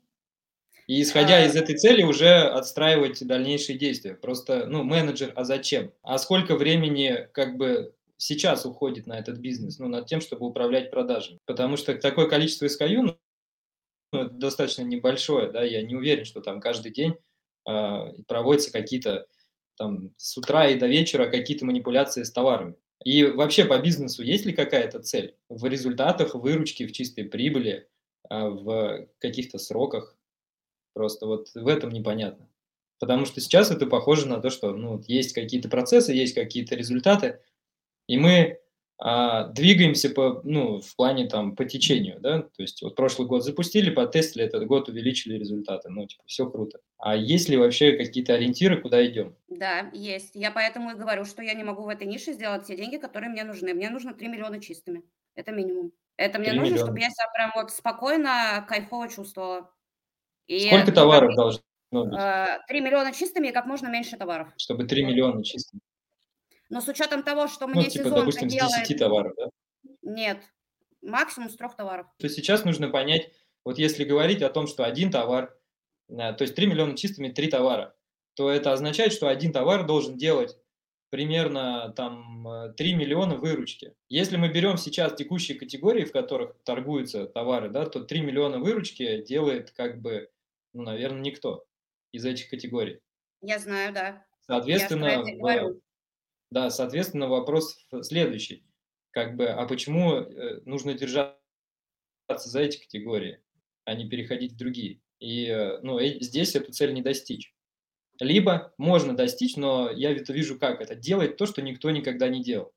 и 0.89 1.03
исходя 1.03 1.37
а... 1.37 1.45
из 1.45 1.55
этой 1.55 1.77
цели 1.77 2.03
уже 2.03 2.29
отстраивать 2.29 3.25
дальнейшие 3.25 3.79
действия. 3.79 4.15
Просто, 4.15 4.67
ну, 4.67 4.83
менеджер, 4.83 5.33
а 5.37 5.45
зачем? 5.45 5.93
А 6.03 6.19
сколько 6.19 6.57
времени, 6.57 7.29
как 7.33 7.57
бы, 7.57 7.95
сейчас 8.23 8.65
уходит 8.65 9.09
на 9.09 9.19
этот 9.19 9.39
бизнес, 9.39 9.81
ну, 9.81 9.89
над 9.89 10.07
тем, 10.07 10.21
чтобы 10.21 10.47
управлять 10.47 10.93
продажами. 10.93 11.41
Потому 11.45 11.77
что 11.77 11.93
такое 11.95 12.29
количество 12.29 12.67
SKU 12.67 13.17
ну, 14.13 14.31
достаточно 14.31 14.83
небольшое, 14.83 15.51
да, 15.51 15.65
я 15.65 15.83
не 15.83 15.97
уверен, 15.97 16.25
что 16.25 16.41
там 16.41 16.61
каждый 16.61 16.93
день 16.93 17.17
э, 17.69 18.23
проводятся 18.29 18.71
какие-то 18.71 19.27
там 19.77 20.15
с 20.19 20.37
утра 20.37 20.69
и 20.69 20.79
до 20.79 20.87
вечера 20.87 21.29
какие-то 21.29 21.65
манипуляции 21.65 22.23
с 22.23 22.31
товарами. 22.31 22.77
И 23.05 23.25
вообще 23.25 23.65
по 23.65 23.77
бизнесу 23.81 24.23
есть 24.23 24.47
ли 24.47 24.53
какая-то 24.53 25.03
цель 25.03 25.37
в 25.49 25.65
результатах, 25.67 26.37
выручке, 26.37 26.87
в 26.87 26.93
чистой 26.93 27.25
прибыли, 27.25 27.89
а, 28.29 28.49
в 28.51 29.09
каких-то 29.19 29.59
сроках? 29.59 30.17
Просто 30.95 31.27
вот 31.27 31.49
в 31.55 31.67
этом 31.67 31.91
непонятно. 31.91 32.49
Потому 33.01 33.25
что 33.25 33.41
сейчас 33.41 33.73
это 33.73 33.87
похоже 33.87 34.29
на 34.29 34.41
то, 34.41 34.51
что 34.51 34.73
ну, 34.77 35.03
есть 35.09 35.33
какие-то 35.33 35.69
процессы, 35.69 36.13
есть 36.13 36.35
какие-то 36.35 36.77
результаты, 36.77 37.41
и 38.07 38.17
мы 38.19 38.59
а, 38.99 39.49
двигаемся 39.49 40.11
по, 40.11 40.41
ну, 40.45 40.81
в 40.81 40.95
плане 40.95 41.27
там 41.29 41.57
по 41.57 41.65
течению, 41.65 42.21
да, 42.21 42.43
то 42.43 42.63
есть 42.63 42.83
вот 42.83 42.95
прошлый 42.95 43.27
год 43.27 43.43
запустили, 43.45 43.91
потестили, 43.91 44.45
этот 44.45 44.65
год 44.67 44.89
увеличили 44.89 45.37
результаты, 45.37 45.89
ну, 45.89 46.07
типа, 46.07 46.23
все 46.27 46.49
круто. 46.49 46.79
А 46.99 47.17
есть 47.17 47.49
ли 47.49 47.57
вообще 47.57 47.93
какие-то 47.97 48.35
ориентиры, 48.35 48.81
куда 48.81 49.05
идем? 49.05 49.35
Да, 49.49 49.91
есть. 49.93 50.37
Я 50.37 50.53
поэтому 50.53 50.91
и 50.93 50.95
говорю, 50.95 51.25
что 51.25 51.43
я 51.43 51.55
не 51.55 51.65
могу 51.65 51.83
в 51.83 51.89
этой 51.89 52.07
нише 52.07 52.33
сделать 52.33 52.65
те 52.67 52.77
деньги, 52.77 52.97
которые 52.97 53.31
мне 53.31 53.43
нужны. 53.43 53.75
Мне 53.75 53.91
нужно 53.91 54.15
3 54.15 54.29
миллиона 54.29 54.61
чистыми. 54.61 55.03
Это 55.35 55.51
минимум. 55.51 55.91
Это 56.17 56.39
мне 56.39 56.51
3 56.51 56.59
нужно, 56.61 56.73
миллиона. 56.75 56.87
чтобы 56.87 57.01
я 57.01 57.11
себя 57.11 57.27
прям 57.35 57.53
вот 57.57 57.73
спокойно, 57.73 58.65
кайфово 58.69 59.09
чувствовала. 59.09 59.69
И, 60.47 60.69
Сколько 60.69 60.93
товаров 60.93 61.35
должно 61.35 61.61
быть, 61.91 62.15
э, 62.21 62.59
3 62.69 62.81
миллиона 62.81 63.13
чистыми 63.13 63.49
и 63.49 63.53
как 63.53 63.67
можно 63.67 63.89
меньше 63.89 64.17
товаров. 64.17 64.49
чтобы 64.59 64.85
3 64.85 65.03
Вот. 65.03 65.11
миллиона 65.11 65.43
чисто? 65.43 65.77
Но 66.73 66.81
с 66.81 66.89
учетом 66.89 67.23
того, 67.23 67.49
что 67.49 67.67
Ну, 67.67 67.75
мне 67.75 67.91
типа, 67.91 68.05
сезон 68.07 68.21
допустим, 68.21 68.49
с 68.49 68.53
делает... 68.55 68.89
10 68.89 68.99
товаров, 68.99 69.35
да? 69.37 69.51
Нет, 70.01 70.43
максимум 71.03 71.51
с 71.51 71.57
трех 71.57 71.77
товаров. 71.77 72.07
То 72.19 72.25
есть 72.25 72.37
сейчас 72.37 72.65
нужно 72.65 72.89
понять, 72.89 73.31
вот 73.63 73.79
если 73.79 74.05
говорить 74.05 74.41
о 74.41 74.49
том, 74.49 74.67
что 74.67 74.85
один 74.85 75.11
товар, 75.11 75.55
э, 76.09 76.33
то 76.33 76.41
есть 76.41 76.55
3 76.55 76.67
миллиона 76.67 76.97
чистыми 76.97 77.29
3 77.29 77.49
товара, 77.49 77.95
то 78.35 78.51
это 78.51 78.73
означает, 78.73 79.13
что 79.13 79.29
один 79.29 79.53
товар 79.53 79.87
должен 79.87 80.17
делать 80.17 80.57
примерно 81.11 81.93
там 81.95 82.49
э, 82.49 82.73
3 82.73 82.95
миллиона 82.95 83.37
выручки. 83.37 83.95
Если 84.09 84.39
мы 84.39 84.49
берем 84.49 84.79
сейчас 84.79 85.15
текущие 85.15 85.59
категории, 85.59 86.07
в 86.07 86.13
которых 86.13 86.57
торгуются 86.65 87.27
товары, 87.27 87.69
да, 87.69 87.85
то 87.85 88.01
3 88.03 88.23
миллиона 88.23 88.59
выручки 88.59 89.23
делает 89.23 89.73
как 89.73 90.01
бы, 90.01 90.31
ну, 90.73 90.85
наверное, 90.85 91.21
никто 91.21 91.67
из 92.13 92.25
этих 92.25 92.49
категорий. 92.49 93.01
Я 93.43 93.59
знаю, 93.59 93.93
да. 93.93 94.25
Соответственно, 94.47 95.23
в-. 95.23 95.83
Да, 96.53 96.71
соответственно, 96.71 97.29
вопрос 97.29 97.79
следующий. 98.03 98.65
Как 99.11 99.37
бы, 99.37 99.49
а 99.49 99.67
почему 99.67 100.13
э, 100.13 100.61
нужно 100.67 100.95
держаться 100.95 101.39
за 102.27 102.61
эти 102.61 102.79
категории, 102.79 103.43
а 103.85 103.95
не 103.95 104.09
переходить 104.09 104.53
в 104.53 104.57
другие? 104.57 105.01
И 105.19 105.47
э, 105.47 105.79
ну, 105.83 105.99
э- 105.99 106.21
здесь 106.21 106.55
эту 106.55 106.73
цель 106.73 106.93
не 106.93 107.03
достичь. 107.03 107.55
Либо 108.21 108.73
можно 108.77 109.17
достичь, 109.17 109.57
но 109.57 109.91
я 109.91 110.13
это 110.13 110.33
вижу 110.33 110.59
как 110.59 110.81
это, 110.81 110.95
делать 110.95 111.37
то, 111.37 111.47
что 111.47 111.63
никто 111.63 111.91
никогда 111.91 112.29
не 112.29 112.43
делал. 112.43 112.73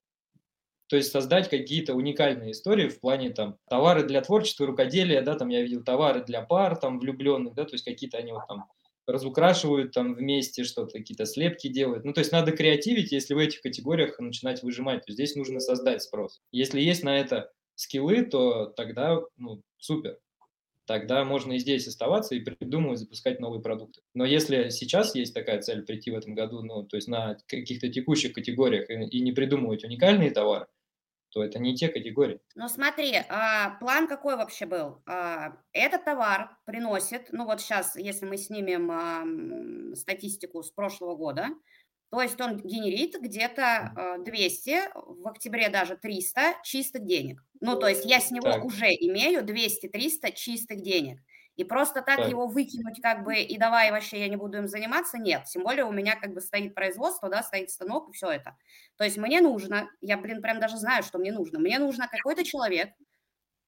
То 0.87 0.95
есть 0.95 1.11
создать 1.11 1.49
какие-то 1.49 1.95
уникальные 1.95 2.51
истории 2.51 2.87
в 2.87 2.99
плане 2.99 3.31
там 3.31 3.57
товары 3.69 4.03
для 4.03 4.21
творчества, 4.21 4.67
рукоделия, 4.67 5.21
да, 5.21 5.35
там 5.35 5.49
я 5.49 5.61
видел 5.61 5.83
товары 5.83 6.23
для 6.23 6.41
пар 6.41 6.77
там 6.77 6.99
влюбленных, 6.99 7.55
да, 7.55 7.65
то 7.65 7.73
есть 7.73 7.83
какие-то 7.83 8.17
они 8.17 8.31
вот 8.31 8.47
там 8.47 8.69
разукрашивают 9.07 9.91
там 9.91 10.15
вместе 10.15 10.63
что-то, 10.63 10.97
какие-то 10.97 11.25
слепки 11.25 11.67
делают. 11.67 12.05
Ну, 12.05 12.13
то 12.13 12.19
есть 12.19 12.31
надо 12.31 12.51
креативить, 12.51 13.11
если 13.11 13.33
в 13.33 13.37
этих 13.37 13.61
категориях 13.61 14.19
начинать 14.19 14.63
выжимать, 14.63 15.05
то 15.05 15.13
здесь 15.13 15.35
нужно 15.35 15.59
создать 15.59 16.01
спрос. 16.01 16.41
Если 16.51 16.81
есть 16.81 17.03
на 17.03 17.17
это 17.19 17.51
скиллы, 17.75 18.23
то 18.23 18.67
тогда, 18.67 19.19
ну, 19.37 19.61
супер. 19.77 20.17
Тогда 20.85 21.23
можно 21.25 21.53
и 21.53 21.57
здесь 21.57 21.87
оставаться 21.87 22.35
и 22.35 22.39
придумывать, 22.39 22.99
запускать 22.99 23.39
новые 23.39 23.61
продукты. 23.61 24.01
Но 24.13 24.23
если 24.23 24.69
сейчас 24.69 25.15
есть 25.15 25.33
такая 25.33 25.59
цель 25.61 25.83
прийти 25.83 26.11
в 26.11 26.15
этом 26.15 26.35
году, 26.35 26.61
ну, 26.61 26.83
то 26.83 26.95
есть 26.95 27.07
на 27.07 27.37
каких-то 27.47 27.89
текущих 27.89 28.33
категориях 28.33 28.89
и, 28.89 28.93
и 29.17 29.21
не 29.21 29.31
придумывать 29.31 29.83
уникальные 29.83 30.29
товары, 30.29 30.67
то 31.35 31.43
это 31.43 31.59
не 31.59 31.75
те 31.75 31.89
категории. 31.89 32.39
Ну 32.55 32.69
смотри, 32.69 33.13
а, 33.27 33.71
план 33.79 34.07
какой 34.07 34.37
вообще 34.37 34.65
был? 34.65 35.03
А, 35.05 35.57
этот 35.73 36.05
товар 36.05 36.57
приносит, 36.65 37.27
ну 37.33 37.45
вот 37.45 37.59
сейчас, 37.59 37.97
если 37.97 38.25
мы 38.25 38.37
снимем 38.37 38.89
а, 38.91 39.95
статистику 39.95 40.63
с 40.63 40.71
прошлого 40.71 41.15
года, 41.17 41.49
то 42.11 42.21
есть 42.21 42.39
он 42.39 42.55
генерит 42.57 43.19
где-то 43.21 43.91
а, 43.95 44.17
200, 44.19 44.89
в 44.95 45.27
октябре 45.27 45.67
даже 45.67 45.97
300 45.97 46.55
чистых 46.63 47.03
денег. 47.05 47.43
Ну 47.59 47.77
то 47.77 47.87
есть 47.87 48.05
я 48.05 48.21
с 48.21 48.31
него 48.31 48.51
Так. 48.51 48.63
уже 48.63 48.85
имею 48.85 49.43
200-300 49.43 50.31
чистых 50.31 50.81
денег. 50.81 51.19
И 51.55 51.63
просто 51.63 52.01
так, 52.01 52.25
Так. 52.25 52.27
его 52.27 52.47
выкинуть 52.47 53.01
как 53.01 53.23
бы 53.23 53.37
и 53.37 53.57
давай 53.57 53.91
вообще 53.91 54.19
я 54.19 54.27
не 54.29 54.35
буду 54.35 54.57
им 54.57 54.67
заниматься, 54.67 55.17
нет. 55.17 55.45
Тем 55.45 55.63
более 55.63 55.85
у 55.85 55.91
меня 55.91 56.15
как 56.15 56.33
бы 56.33 56.41
стоит 56.41 56.75
производство, 56.75 57.29
да, 57.29 57.43
стоит 57.43 57.69
станок 57.71 58.09
и 58.09 58.13
все 58.13 58.29
это. 58.31 58.57
То 58.97 59.03
есть 59.05 59.17
мне 59.17 59.41
нужно, 59.41 59.89
я, 60.01 60.17
блин, 60.17 60.41
прям 60.41 60.59
даже 60.59 60.77
знаю, 60.77 61.03
что 61.03 61.17
мне 61.19 61.31
нужно. 61.31 61.59
Мне 61.59 61.79
нужно 61.79 62.07
какой-то 62.07 62.43
человек 62.43 62.89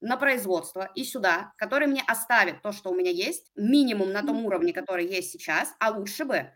на 0.01 0.17
производство 0.17 0.91
и 0.95 1.03
сюда, 1.03 1.53
который 1.57 1.87
мне 1.87 2.03
оставит 2.07 2.61
то, 2.61 2.71
что 2.71 2.91
у 2.91 2.95
меня 2.95 3.11
есть, 3.11 3.51
минимум 3.55 4.11
на 4.11 4.23
том 4.23 4.45
уровне, 4.45 4.73
который 4.73 5.07
есть 5.07 5.31
сейчас, 5.31 5.73
а 5.79 5.89
лучше 5.91 6.25
бы 6.25 6.51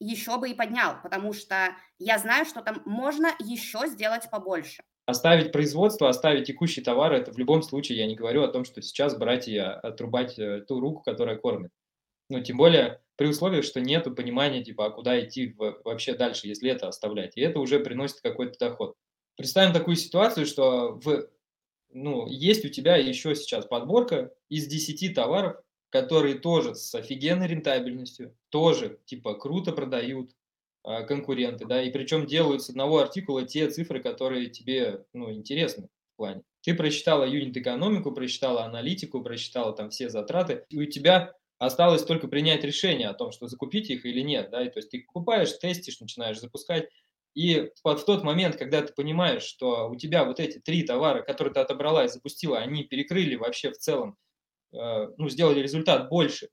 еще 0.00 0.38
бы 0.38 0.50
и 0.50 0.54
поднял, 0.54 1.00
потому 1.02 1.32
что 1.32 1.76
я 1.98 2.18
знаю, 2.18 2.46
что 2.46 2.62
там 2.62 2.82
можно 2.86 3.28
еще 3.40 3.86
сделать 3.88 4.30
побольше. 4.30 4.84
Оставить 5.06 5.52
производство, 5.52 6.08
оставить 6.08 6.46
текущие 6.46 6.84
товары, 6.84 7.18
это 7.18 7.32
в 7.32 7.38
любом 7.38 7.62
случае, 7.62 7.98
я 7.98 8.06
не 8.06 8.14
говорю 8.14 8.42
о 8.42 8.48
том, 8.48 8.64
что 8.64 8.80
сейчас 8.80 9.16
брать 9.16 9.48
и 9.48 9.56
а, 9.58 9.74
отрубать 9.74 10.38
э, 10.38 10.62
ту 10.62 10.80
руку, 10.80 11.02
которая 11.02 11.36
кормит. 11.36 11.70
Ну, 12.30 12.40
тем 12.40 12.56
более 12.56 13.02
при 13.16 13.26
условии, 13.26 13.60
что 13.60 13.80
нет 13.80 14.04
понимания, 14.16 14.64
типа, 14.64 14.86
а 14.86 14.90
куда 14.90 15.20
идти 15.20 15.54
вообще 15.56 16.14
дальше, 16.14 16.48
если 16.48 16.70
это 16.70 16.88
оставлять. 16.88 17.36
И 17.36 17.42
это 17.42 17.58
уже 17.58 17.80
приносит 17.80 18.20
какой-то 18.22 18.58
доход. 18.58 18.96
Представим 19.36 19.74
такую 19.74 19.96
ситуацию, 19.96 20.46
что 20.46 20.98
в, 21.04 21.28
ну, 21.90 22.26
есть 22.26 22.64
у 22.64 22.68
тебя 22.68 22.96
еще 22.96 23.34
сейчас 23.34 23.66
подборка 23.66 24.32
из 24.48 24.66
10 24.66 25.14
товаров, 25.14 25.56
которые 25.90 26.36
тоже 26.36 26.74
с 26.74 26.94
офигенной 26.94 27.46
рентабельностью, 27.46 28.36
тоже, 28.48 28.98
типа, 29.04 29.34
круто 29.34 29.72
продают, 29.72 30.30
конкуренты, 30.84 31.66
да, 31.66 31.82
и 31.82 31.90
причем 31.90 32.26
делают 32.26 32.62
с 32.62 32.70
одного 32.70 32.98
артикула 32.98 33.44
те 33.44 33.68
цифры, 33.70 34.02
которые 34.02 34.48
тебе, 34.50 35.04
ну, 35.12 35.32
интересны 35.32 35.88
в 36.12 36.16
плане. 36.16 36.42
Ты 36.62 36.74
прочитала 36.74 37.24
юнит-экономику, 37.24 38.12
прочитала 38.12 38.64
аналитику, 38.64 39.22
прочитала 39.22 39.74
там 39.74 39.90
все 39.90 40.08
затраты, 40.10 40.64
и 40.68 40.78
у 40.78 40.86
тебя 40.86 41.32
осталось 41.58 42.04
только 42.04 42.28
принять 42.28 42.64
решение 42.64 43.08
о 43.08 43.14
том, 43.14 43.32
что 43.32 43.46
закупить 43.46 43.90
их 43.90 44.04
или 44.04 44.20
нет, 44.20 44.50
да, 44.50 44.62
и 44.62 44.70
то 44.70 44.78
есть 44.78 44.90
ты 44.90 45.02
покупаешь, 45.02 45.52
тестишь, 45.58 46.00
начинаешь 46.00 46.38
запускать, 46.40 46.88
и 47.34 47.70
вот 47.82 48.00
в 48.00 48.04
тот 48.04 48.22
момент, 48.22 48.56
когда 48.56 48.80
ты 48.82 48.92
понимаешь, 48.92 49.42
что 49.42 49.90
у 49.90 49.96
тебя 49.96 50.24
вот 50.24 50.38
эти 50.38 50.58
три 50.58 50.84
товара, 50.84 51.22
которые 51.22 51.52
ты 51.52 51.60
отобрала 51.60 52.04
и 52.04 52.08
запустила, 52.08 52.58
они 52.58 52.84
перекрыли 52.84 53.34
вообще 53.34 53.72
в 53.72 53.76
целом, 53.76 54.16
э, 54.72 55.08
ну, 55.18 55.28
сделали 55.28 55.60
результат 55.60 56.08
больше, 56.08 56.50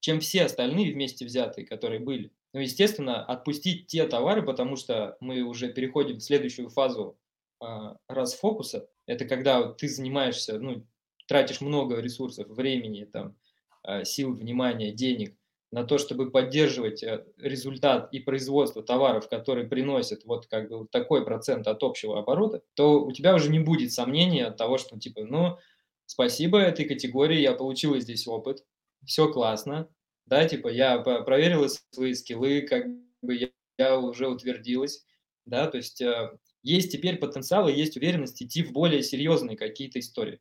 чем 0.00 0.20
все 0.20 0.44
остальные 0.44 0.92
вместе 0.92 1.24
взятые, 1.24 1.66
которые 1.66 2.00
были. 2.00 2.30
Ну, 2.58 2.62
естественно, 2.62 3.24
отпустить 3.24 3.86
те 3.86 4.04
товары, 4.08 4.42
потому 4.42 4.74
что 4.74 5.16
мы 5.20 5.42
уже 5.42 5.72
переходим 5.72 6.16
в 6.16 6.24
следующую 6.24 6.70
фазу 6.70 7.16
а, 7.60 7.98
расфокуса. 8.08 8.88
Это 9.06 9.26
когда 9.26 9.72
ты 9.74 9.86
занимаешься, 9.86 10.58
ну, 10.58 10.84
тратишь 11.28 11.60
много 11.60 12.00
ресурсов, 12.00 12.48
времени, 12.48 13.04
там, 13.04 13.36
а, 13.84 14.02
сил, 14.02 14.32
внимания, 14.32 14.90
денег 14.90 15.36
на 15.70 15.84
то, 15.84 15.98
чтобы 15.98 16.32
поддерживать 16.32 17.04
э, 17.04 17.24
результат 17.36 18.12
и 18.12 18.18
производство 18.18 18.82
товаров, 18.82 19.28
которые 19.28 19.68
приносят 19.68 20.24
вот 20.24 20.48
как 20.48 20.68
бы 20.68 20.88
такой 20.90 21.24
процент 21.24 21.68
от 21.68 21.80
общего 21.84 22.18
оборота, 22.18 22.62
то 22.74 23.04
у 23.04 23.12
тебя 23.12 23.36
уже 23.36 23.50
не 23.50 23.60
будет 23.60 23.92
сомнения 23.92 24.46
от 24.46 24.56
того, 24.56 24.78
что 24.78 24.98
типа, 24.98 25.22
ну, 25.22 25.58
спасибо 26.06 26.58
этой 26.58 26.86
категории, 26.86 27.38
я 27.38 27.52
получила 27.52 28.00
здесь 28.00 28.26
опыт, 28.26 28.64
все 29.04 29.30
классно, 29.30 29.88
да, 30.28 30.46
типа 30.46 30.68
я 30.68 30.98
проверила 30.98 31.68
свои 31.92 32.14
скиллы, 32.14 32.62
как 32.62 32.86
бы 33.22 33.34
я, 33.34 33.48
я 33.78 33.98
уже 33.98 34.28
утвердилась, 34.28 35.04
да, 35.46 35.66
то 35.66 35.78
есть 35.78 36.00
э, 36.00 36.30
есть 36.62 36.92
теперь 36.92 37.16
потенциал 37.16 37.68
и 37.68 37.72
есть 37.74 37.96
уверенность 37.96 38.42
идти 38.42 38.62
в 38.62 38.72
более 38.72 39.02
серьезные 39.02 39.56
какие-то 39.56 39.98
истории, 39.98 40.40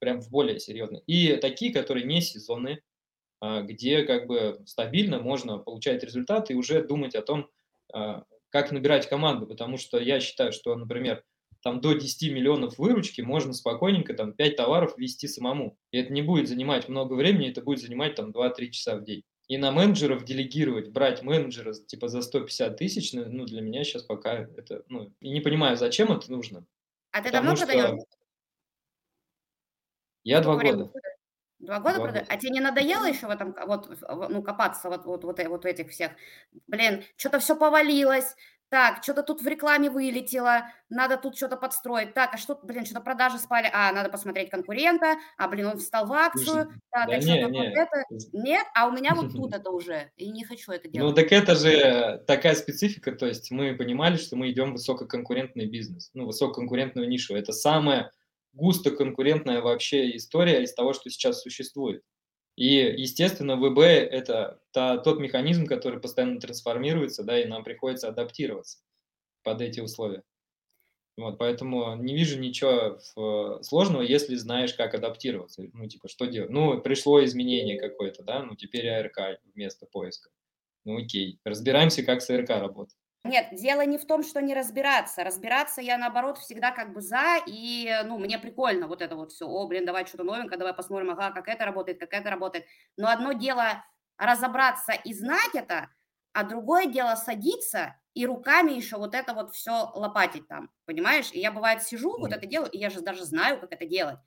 прям 0.00 0.20
в 0.20 0.30
более 0.30 0.58
серьезные. 0.58 1.02
И 1.06 1.36
такие, 1.36 1.72
которые 1.72 2.04
не 2.04 2.20
сезонные, 2.20 2.82
а, 3.40 3.62
где 3.62 4.02
как 4.02 4.26
бы 4.26 4.60
стабильно 4.66 5.20
можно 5.20 5.58
получать 5.58 6.02
результаты 6.02 6.52
и 6.52 6.56
уже 6.56 6.82
думать 6.82 7.14
о 7.14 7.22
том, 7.22 7.48
а, 7.92 8.24
как 8.50 8.72
набирать 8.72 9.08
команду, 9.08 9.46
потому 9.46 9.76
что 9.76 9.98
я 9.98 10.20
считаю, 10.20 10.52
что, 10.52 10.74
например, 10.74 11.22
там 11.62 11.80
до 11.80 11.94
10 11.94 12.32
миллионов 12.32 12.78
выручки 12.78 13.20
можно 13.20 13.52
спокойненько 13.52 14.14
там 14.14 14.32
5 14.32 14.56
товаров 14.56 14.96
вести 14.96 15.26
самому. 15.26 15.78
И 15.90 15.98
это 15.98 16.12
не 16.12 16.22
будет 16.22 16.48
занимать 16.48 16.88
много 16.88 17.14
времени, 17.14 17.50
это 17.50 17.62
будет 17.62 17.80
занимать 17.80 18.14
там 18.14 18.30
2-3 18.30 18.70
часа 18.70 18.96
в 18.96 19.04
день. 19.04 19.24
И 19.48 19.56
на 19.56 19.72
менеджеров 19.72 20.24
делегировать, 20.24 20.90
брать 20.90 21.22
менеджера 21.22 21.72
типа 21.72 22.08
за 22.08 22.20
150 22.20 22.76
тысяч, 22.76 23.14
ну, 23.14 23.24
ну, 23.26 23.46
для 23.46 23.62
меня 23.62 23.82
сейчас 23.82 24.02
пока 24.02 24.34
это, 24.34 24.84
ну, 24.88 25.12
и 25.20 25.30
не 25.30 25.40
понимаю, 25.40 25.76
зачем 25.76 26.12
это 26.12 26.30
нужно. 26.30 26.66
А 27.12 27.22
ты 27.22 27.32
давно 27.32 27.56
продаешь? 27.56 27.86
что 27.86 28.18
я 30.24 30.42
два 30.42 30.56
года. 30.56 30.84
продаешь? 30.84 31.18
Два 31.60 31.80
года 31.80 31.94
продаешь? 32.00 32.26
года. 32.26 32.34
А 32.34 32.36
тебе 32.36 32.50
не 32.50 32.60
надоело 32.60 33.06
еще 33.06 33.26
в 33.26 33.30
этом, 33.30 33.56
вот, 33.66 33.88
ну, 34.28 34.42
копаться 34.42 34.90
вот, 34.90 35.06
вот, 35.06 35.24
вот, 35.24 35.40
э- 35.40 35.48
вот 35.48 35.64
в 35.64 35.66
этих 35.66 35.90
всех? 35.90 36.12
Блин, 36.66 37.02
что-то 37.16 37.38
все 37.38 37.56
повалилось, 37.56 38.36
так, 38.70 39.02
что-то 39.02 39.22
тут 39.22 39.40
в 39.40 39.46
рекламе 39.46 39.90
вылетело, 39.90 40.66
надо 40.88 41.16
тут 41.16 41.36
что-то 41.36 41.56
подстроить, 41.56 42.14
так, 42.14 42.34
а 42.34 42.36
что, 42.36 42.58
блин, 42.62 42.84
что-то 42.84 43.00
продажи 43.00 43.38
спали, 43.38 43.70
а, 43.72 43.92
надо 43.92 44.10
посмотреть 44.10 44.50
конкурента, 44.50 45.16
а, 45.36 45.48
блин, 45.48 45.66
он 45.66 45.78
встал 45.78 46.06
в 46.06 46.12
акцию, 46.12 46.68
так, 46.90 47.08
да 47.08 47.14
а 47.14 47.16
не, 47.16 47.22
что-то 47.22 47.50
не. 47.50 47.58
вот 47.58 47.76
это, 47.76 48.04
нет, 48.32 48.66
а 48.74 48.86
у 48.88 48.92
меня 48.92 49.14
вот 49.14 49.32
тут 49.32 49.52
это 49.54 49.70
уже, 49.70 50.10
и 50.16 50.30
не 50.30 50.44
хочу 50.44 50.72
это 50.72 50.88
Ну, 50.88 50.92
делать. 50.92 51.16
так 51.16 51.32
это 51.32 51.54
же 51.54 52.22
такая 52.26 52.54
специфика, 52.54 53.12
то 53.12 53.26
есть 53.26 53.50
мы 53.50 53.74
понимали, 53.74 54.16
что 54.16 54.36
мы 54.36 54.50
идем 54.50 54.70
в 54.70 54.72
высококонкурентный 54.74 55.66
бизнес, 55.66 56.10
ну, 56.14 56.26
высококонкурентную 56.26 57.08
нишу. 57.08 57.34
Это 57.34 57.52
самая 57.52 58.10
густо 58.52 58.90
конкурентная 58.90 59.60
вообще 59.60 60.16
история 60.16 60.62
из 60.62 60.74
того, 60.74 60.92
что 60.92 61.10
сейчас 61.10 61.42
существует. 61.42 62.02
И, 62.58 62.74
естественно, 63.00 63.56
ВБ– 63.56 63.78
это 63.78 64.60
та, 64.72 64.98
тот 64.98 65.20
механизм, 65.20 65.64
который 65.66 66.00
постоянно 66.00 66.40
трансформируется, 66.40 67.22
да, 67.22 67.40
и 67.40 67.46
нам 67.46 67.62
приходится 67.62 68.08
адаптироваться 68.08 68.78
под 69.44 69.60
эти 69.62 69.80
условия. 69.80 70.24
Вот, 71.16 71.38
поэтому 71.38 71.96
не 71.96 72.14
вижу 72.14 72.38
ничего 72.38 73.00
в- 73.16 73.62
сложного, 73.62 74.02
если 74.02 74.36
знаешь, 74.36 74.74
как 74.74 74.94
адаптироваться. 74.94 75.64
Ну, 75.72 75.86
типа, 75.88 76.08
что 76.08 76.26
делать? 76.26 76.50
Ну, 76.50 76.80
пришло 76.80 77.24
изменение 77.24 77.78
какое-то, 77.78 78.22
да, 78.22 78.42
ну, 78.42 78.56
теперь 78.56 78.88
АРК 78.88 79.40
вместо 79.54 79.86
поиска. 79.86 80.30
Ну, 80.84 80.98
окей. 80.98 81.40
Разбираемся, 81.44 82.04
как 82.04 82.22
с 82.22 82.30
АРК 82.30 82.50
работать. 82.50 82.96
Нет, 83.28 83.48
дело 83.52 83.84
не 83.84 83.98
в 83.98 84.06
том, 84.06 84.22
что 84.22 84.40
не 84.40 84.54
разбираться. 84.54 85.22
Разбираться 85.22 85.82
я, 85.82 85.98
наоборот, 85.98 86.38
всегда 86.38 86.70
как 86.70 86.94
бы 86.94 87.02
за, 87.02 87.36
и, 87.46 87.92
ну, 88.04 88.18
мне 88.18 88.38
прикольно 88.38 88.88
вот 88.88 89.02
это 89.02 89.16
вот 89.16 89.32
все. 89.32 89.46
О, 89.46 89.66
блин, 89.66 89.84
давай 89.84 90.06
что-то 90.06 90.24
новенькое, 90.24 90.58
давай 90.58 90.72
посмотрим, 90.72 91.10
ага, 91.10 91.30
как 91.30 91.46
это 91.48 91.66
работает, 91.66 92.00
как 92.00 92.14
это 92.14 92.30
работает. 92.30 92.64
Но 92.96 93.08
одно 93.08 93.32
дело 93.32 93.84
разобраться 94.16 94.92
и 94.92 95.12
знать 95.12 95.54
это, 95.54 95.90
а 96.32 96.44
другое 96.44 96.86
дело 96.86 97.16
садиться 97.16 97.96
и 98.14 98.26
руками 98.26 98.72
еще 98.72 98.96
вот 98.96 99.14
это 99.14 99.34
вот 99.34 99.54
все 99.54 99.90
лопатить 99.94 100.48
там, 100.48 100.70
понимаешь? 100.86 101.30
И 101.32 101.38
я, 101.38 101.52
бывает, 101.52 101.82
сижу, 101.82 102.18
вот 102.18 102.32
это 102.32 102.46
делаю, 102.46 102.70
и 102.70 102.78
я 102.78 102.88
же 102.88 103.02
даже 103.02 103.24
знаю, 103.24 103.60
как 103.60 103.72
это 103.72 103.84
делать. 103.86 104.18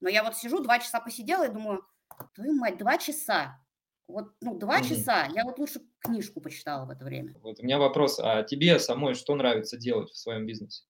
Но 0.00 0.08
я 0.08 0.24
вот 0.24 0.36
сижу, 0.36 0.60
два 0.60 0.80
часа 0.80 1.00
посидела 1.00 1.46
и 1.46 1.52
думаю, 1.52 1.86
твою 2.34 2.54
мать, 2.54 2.76
два 2.76 2.98
часа. 2.98 3.60
Вот, 4.08 4.32
ну, 4.40 4.58
два 4.58 4.78
Мгм. 4.80 4.88
часа. 4.88 5.28
Я 5.34 5.44
вот 5.44 5.58
лучше 5.58 5.80
книжку 6.00 6.40
почитала 6.40 6.86
в 6.86 6.90
это 6.90 7.04
время. 7.04 7.34
Вот 7.42 7.60
у 7.60 7.62
меня 7.62 7.78
вопрос, 7.78 8.18
а 8.18 8.42
тебе 8.42 8.78
самой 8.78 9.14
что 9.14 9.34
нравится 9.36 9.76
делать 9.76 10.10
в 10.10 10.16
своем 10.16 10.46
бизнесе? 10.46 10.84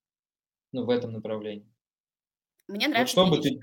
Ну, 0.73 0.85
в 0.85 0.91
этом 0.91 1.13
направлении. 1.13 1.67
Мне 2.69 2.87
Вот 2.87 2.91
нравится 2.91 3.13
что 3.13 3.27
бы 3.27 3.39
ты, 3.39 3.59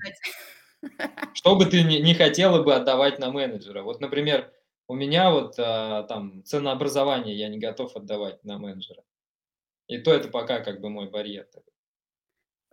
что 1.34 1.56
бы 1.56 1.66
ты 1.66 1.82
не, 1.82 2.00
не 2.00 2.14
хотела 2.14 2.62
бы 2.62 2.74
отдавать 2.74 3.18
на 3.18 3.30
менеджера? 3.30 3.82
Вот, 3.82 4.00
например, 4.00 4.52
у 4.88 4.94
меня 4.94 5.30
вот 5.30 5.54
а, 5.58 6.02
там 6.04 6.44
ценообразование 6.44 7.34
я 7.36 7.48
не 7.48 7.58
готов 7.58 7.96
отдавать 7.96 8.44
на 8.44 8.58
менеджера. 8.58 9.04
И 9.88 9.98
то 9.98 10.12
это 10.12 10.28
пока 10.28 10.60
как 10.60 10.80
бы 10.80 10.90
мой 10.90 11.08
барьер. 11.10 11.44
такой. 11.46 11.72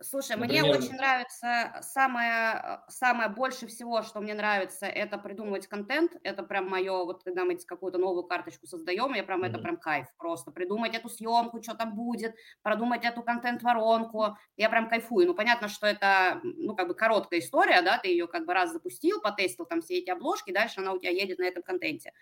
Слушай, 0.06 0.36
мне 0.36 0.62
Например, 0.62 0.64
очень 0.64 0.96
нравится, 0.96 1.78
самое, 1.80 2.60
э, 2.86 2.90
самое 2.90 3.30
больше 3.30 3.66
всего, 3.66 4.02
что 4.02 4.20
мне 4.20 4.34
нравится, 4.34 4.84
это 4.84 5.16
придумывать 5.16 5.66
контент. 5.66 6.12
Это 6.22 6.42
прям 6.42 6.68
мое, 6.68 6.92
вот 7.04 7.24
когда 7.24 7.44
мы 7.46 7.56
какую-то 7.56 7.96
новую 7.96 8.24
карточку 8.24 8.66
создаем, 8.66 9.14
я 9.14 9.24
прям, 9.24 9.44
это 9.44 9.56
Мгм. 9.56 9.58
прям 9.58 9.78
кайф 9.78 10.08
просто. 10.18 10.50
Придумать 10.50 10.94
эту 10.94 11.08
съемку, 11.08 11.62
что 11.62 11.74
там 11.74 11.94
будет, 11.94 12.34
продумать 12.62 13.02
эту 13.04 13.22
контент-воронку. 13.22 14.36
Я 14.58 14.68
прям 14.68 14.90
кайфую. 14.90 15.26
Ну, 15.26 15.34
понятно, 15.34 15.68
что 15.68 15.86
это, 15.86 16.38
ну, 16.42 16.76
как 16.76 16.88
бы 16.88 16.94
короткая 16.94 17.40
история, 17.40 17.80
да, 17.80 17.96
ты 17.96 18.08
ее 18.08 18.26
как 18.28 18.44
бы 18.44 18.52
раз 18.52 18.72
запустил, 18.72 19.22
потестил 19.22 19.64
там 19.64 19.80
все 19.80 19.98
эти 20.00 20.10
обложки, 20.10 20.52
дальше 20.52 20.80
она 20.80 20.92
у 20.92 20.98
тебя 20.98 21.12
едет 21.12 21.38
на 21.38 21.44
этом 21.44 21.62
контенте. 21.62 22.12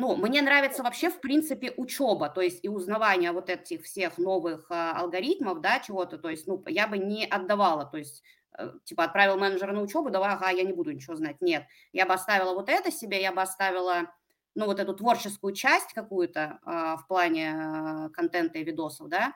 Ну, 0.00 0.14
мне 0.14 0.42
нравится 0.42 0.84
вообще, 0.84 1.10
в 1.10 1.20
принципе, 1.20 1.74
учеба, 1.76 2.28
то 2.28 2.40
есть 2.40 2.60
и 2.62 2.68
узнавание 2.68 3.32
вот 3.32 3.50
этих 3.50 3.82
всех 3.82 4.16
новых 4.16 4.66
а, 4.70 4.92
алгоритмов, 4.92 5.60
да, 5.60 5.80
чего-то, 5.80 6.18
то 6.18 6.28
есть, 6.30 6.46
ну, 6.46 6.62
я 6.68 6.86
бы 6.86 6.98
не 6.98 7.26
отдавала, 7.26 7.84
то 7.84 7.98
есть, 7.98 8.22
э, 8.56 8.70
типа, 8.84 9.02
отправил 9.02 9.36
менеджера 9.38 9.72
на 9.72 9.82
учебу, 9.82 10.10
давай, 10.10 10.34
ага, 10.34 10.50
я 10.50 10.62
не 10.62 10.72
буду 10.72 10.92
ничего 10.92 11.16
знать, 11.16 11.40
нет, 11.40 11.64
я 11.92 12.06
бы 12.06 12.14
оставила 12.14 12.54
вот 12.54 12.68
это 12.68 12.92
себе, 12.92 13.20
я 13.20 13.32
бы 13.32 13.42
оставила, 13.42 14.12
ну, 14.54 14.66
вот 14.66 14.78
эту 14.78 14.94
творческую 14.94 15.52
часть 15.52 15.92
какую-то 15.94 16.60
а, 16.64 16.96
в 16.96 17.08
плане 17.08 17.52
а, 17.56 18.08
контента 18.10 18.60
и 18.60 18.62
видосов, 18.64 19.08
да, 19.08 19.32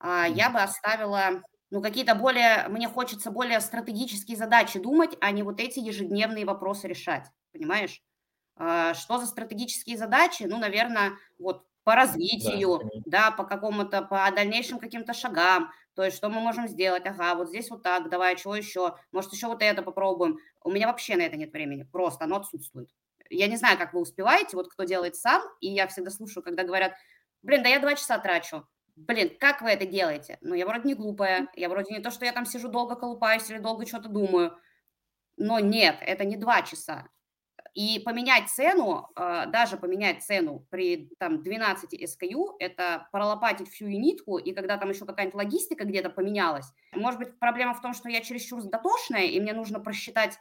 а, 0.00 0.26
я 0.28 0.50
бы 0.50 0.60
оставила, 0.60 1.42
ну, 1.70 1.82
какие-то 1.82 2.14
более, 2.14 2.68
мне 2.68 2.88
хочется 2.88 3.30
более 3.30 3.60
стратегические 3.60 4.36
задачи 4.36 4.78
думать, 4.78 5.16
а 5.20 5.30
не 5.30 5.42
вот 5.42 5.60
эти 5.60 5.80
ежедневные 5.80 6.44
вопросы 6.44 6.88
решать, 6.88 7.26
понимаешь? 7.52 8.02
А, 8.58 8.94
Что 8.94 9.18
за 9.18 9.26
стратегические 9.26 9.96
задачи? 9.96 10.42
Ну, 10.44 10.58
наверное, 10.58 11.12
вот 11.38 11.64
по 11.84 11.92
Да, 11.94 12.02
развитию, 12.02 12.78
понимаю. 12.78 13.02
да, 13.06 13.30
по 13.30 13.44
какому-то, 13.44 14.02
по 14.02 14.30
дальнейшим 14.34 14.78
каким-то 14.78 15.14
шагам, 15.14 15.70
то 15.94 16.04
есть 16.04 16.16
что 16.18 16.28
мы 16.28 16.40
можем 16.40 16.68
сделать, 16.68 17.06
ага, 17.06 17.34
вот 17.34 17.48
здесь 17.48 17.70
вот 17.70 17.82
так, 17.82 18.10
давай, 18.10 18.36
чего 18.36 18.54
еще, 18.56 18.96
может, 19.12 19.32
еще 19.32 19.46
вот 19.46 19.62
это 19.62 19.82
попробуем. 19.82 20.38
У 20.62 20.70
меня 20.70 20.86
вообще 20.88 21.16
на 21.16 21.22
это 21.22 21.36
нет 21.36 21.52
времени, 21.52 21.84
просто 21.84 22.24
оно 22.24 22.36
отсутствует. 22.36 22.90
Я 23.30 23.46
не 23.46 23.56
знаю, 23.56 23.78
как 23.78 23.94
вы 23.94 24.00
успеваете, 24.00 24.56
вот 24.56 24.68
кто 24.68 24.84
делает 24.84 25.16
сам, 25.16 25.42
и 25.60 25.68
я 25.68 25.86
всегда 25.86 26.10
слушаю, 26.10 26.42
когда 26.42 26.62
говорят, 26.64 26.92
блин, 27.42 27.62
да 27.62 27.68
я 27.70 27.78
два 27.80 27.94
часа 27.94 28.18
трачу. 28.18 28.66
Блин, 28.96 29.36
как 29.38 29.62
вы 29.62 29.70
это 29.70 29.86
делаете? 29.86 30.38
Ну, 30.40 30.54
я 30.54 30.66
вроде 30.66 30.88
не 30.88 30.94
глупая, 30.94 31.48
я 31.54 31.68
вроде 31.68 31.94
не 31.94 32.00
то, 32.00 32.10
что 32.10 32.24
я 32.24 32.32
там 32.32 32.44
сижу 32.44 32.68
долго 32.68 32.96
колупаюсь 32.96 33.48
или 33.48 33.58
долго 33.58 33.86
что-то 33.86 34.08
думаю, 34.08 34.58
но 35.36 35.60
нет, 35.60 35.96
это 36.00 36.24
не 36.24 36.36
два 36.36 36.62
часа. 36.62 37.08
И 37.78 38.00
поменять 38.00 38.48
цену, 38.48 39.08
а, 39.14 39.46
даже 39.46 39.76
поменять 39.76 40.24
цену 40.24 40.66
при 40.68 41.12
там 41.20 41.44
12 41.44 41.94
SKU, 41.94 42.56
это 42.58 43.06
пролопатить 43.12 43.68
всю 43.68 43.86
юнитку, 43.86 44.36
и 44.36 44.52
когда 44.52 44.78
там 44.78 44.90
еще 44.90 45.06
какая-нибудь 45.06 45.36
логистика 45.36 45.84
где-то 45.84 46.10
поменялась. 46.10 46.66
Может 46.92 47.20
быть, 47.20 47.38
проблема 47.38 47.74
в 47.74 47.80
том, 47.80 47.94
что 47.94 48.08
я 48.08 48.20
чересчур 48.20 48.64
дотошная, 48.64 49.26
и 49.26 49.38
мне 49.38 49.52
нужно 49.52 49.78
просчитать 49.78 50.40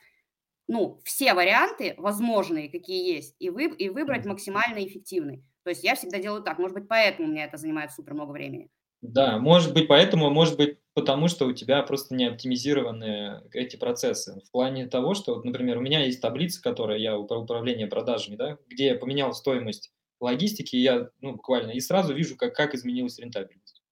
ну, 0.68 1.00
все 1.04 1.36
варианты 1.36 1.94
возможные, 2.00 2.72
какие 2.72 3.16
есть, 3.16 3.36
и, 3.38 3.52
вы, 3.52 3.66
и 3.66 3.90
выбрать 3.90 4.26
максимально 4.26 4.84
эффективный. 4.84 5.44
То 5.62 5.70
есть 5.70 5.84
я 5.84 5.94
всегда 5.94 6.18
делаю 6.18 6.42
так. 6.42 6.58
Может 6.58 6.74
быть, 6.74 6.88
поэтому 6.88 7.28
у 7.28 7.32
меня 7.32 7.46
это 7.46 7.58
занимает 7.58 7.92
супер 7.92 8.16
много 8.16 8.32
времени. 8.32 8.72
Да, 9.02 9.38
может 9.38 9.74
быть 9.74 9.88
поэтому, 9.88 10.30
может 10.30 10.58
быть 10.58 10.80
потому, 10.94 11.28
что 11.28 11.46
у 11.46 11.54
тебя 11.54 11.84
просто 11.84 12.16
не 12.16 12.26
оптимизированы 12.26 13.44
эти 13.54 13.76
процессы. 13.76 14.42
В 14.48 14.52
плане 14.52 14.88
того, 14.88 15.14
что, 15.14 15.36
вот, 15.36 15.46
например, 15.46 15.78
у 15.78 15.82
меня 15.82 16.04
есть 16.04 16.22
таблица, 16.22 16.62
которая 16.62 16.98
я 16.98 17.18
про 17.20 17.40
управление 17.40 17.88
продажами, 17.88 18.36
да, 18.36 18.58
где 18.68 18.88
я 18.88 18.96
поменял 18.96 19.34
стоимость 19.34 19.92
логистики, 20.20 20.76
и 20.76 20.82
я, 20.82 21.10
ну, 21.22 21.34
буквально, 21.34 21.72
и 21.72 21.80
сразу 21.80 22.16
вижу, 22.16 22.36
как, 22.36 22.56
как 22.56 22.74
изменилась 22.74 23.20
рентабельность. 23.20 23.84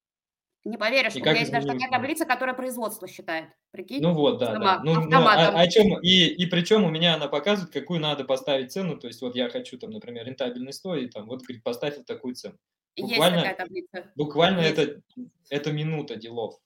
Не 0.64 0.78
поверишь, 0.78 1.16
И 1.16 1.22
у 1.22 1.22
меня 1.22 1.38
есть 1.38 1.52
даже 1.52 1.68
такая 1.68 1.92
таблица, 1.92 2.26
которая 2.26 2.56
производство 2.56 3.08
считает. 3.08 3.50
Прикинь? 3.70 4.02
Ну 4.02 4.16
вот, 4.16 4.40
да, 4.40 4.58
да. 4.58 4.82
Ну, 4.84 4.96
ну, 4.96 5.00
а, 5.00 5.04
автоматом. 5.04 5.56
о 5.58 5.68
чем, 5.68 6.00
и, 6.02 6.26
и 6.26 6.46
причем 6.48 6.84
у 6.84 6.90
меня 6.90 7.14
она 7.14 7.28
показывает, 7.28 7.72
какую 7.72 8.00
надо 8.00 8.24
поставить 8.24 8.72
цену. 8.72 8.98
То 8.98 9.06
есть 9.06 9.22
вот 9.22 9.36
я 9.36 9.48
хочу 9.50 9.78
там, 9.78 9.92
например, 9.92 10.26
рентабельный 10.26 10.74
100, 10.74 10.96
и 10.96 11.08
там 11.08 11.28
вот, 11.28 11.44
говорит, 11.44 11.62
поставь 11.62 11.98
вот 11.98 12.08
такую 12.08 12.34
цену. 12.34 12.58
Есть 12.96 13.10
Буквально, 13.12 13.38
такая 13.40 13.56
таблица. 13.56 14.12
буквально 14.16 14.60
Есть. 14.62 14.78
это, 14.78 15.02
это 15.50 15.72
минута 15.74 16.16
делов, 16.16 16.60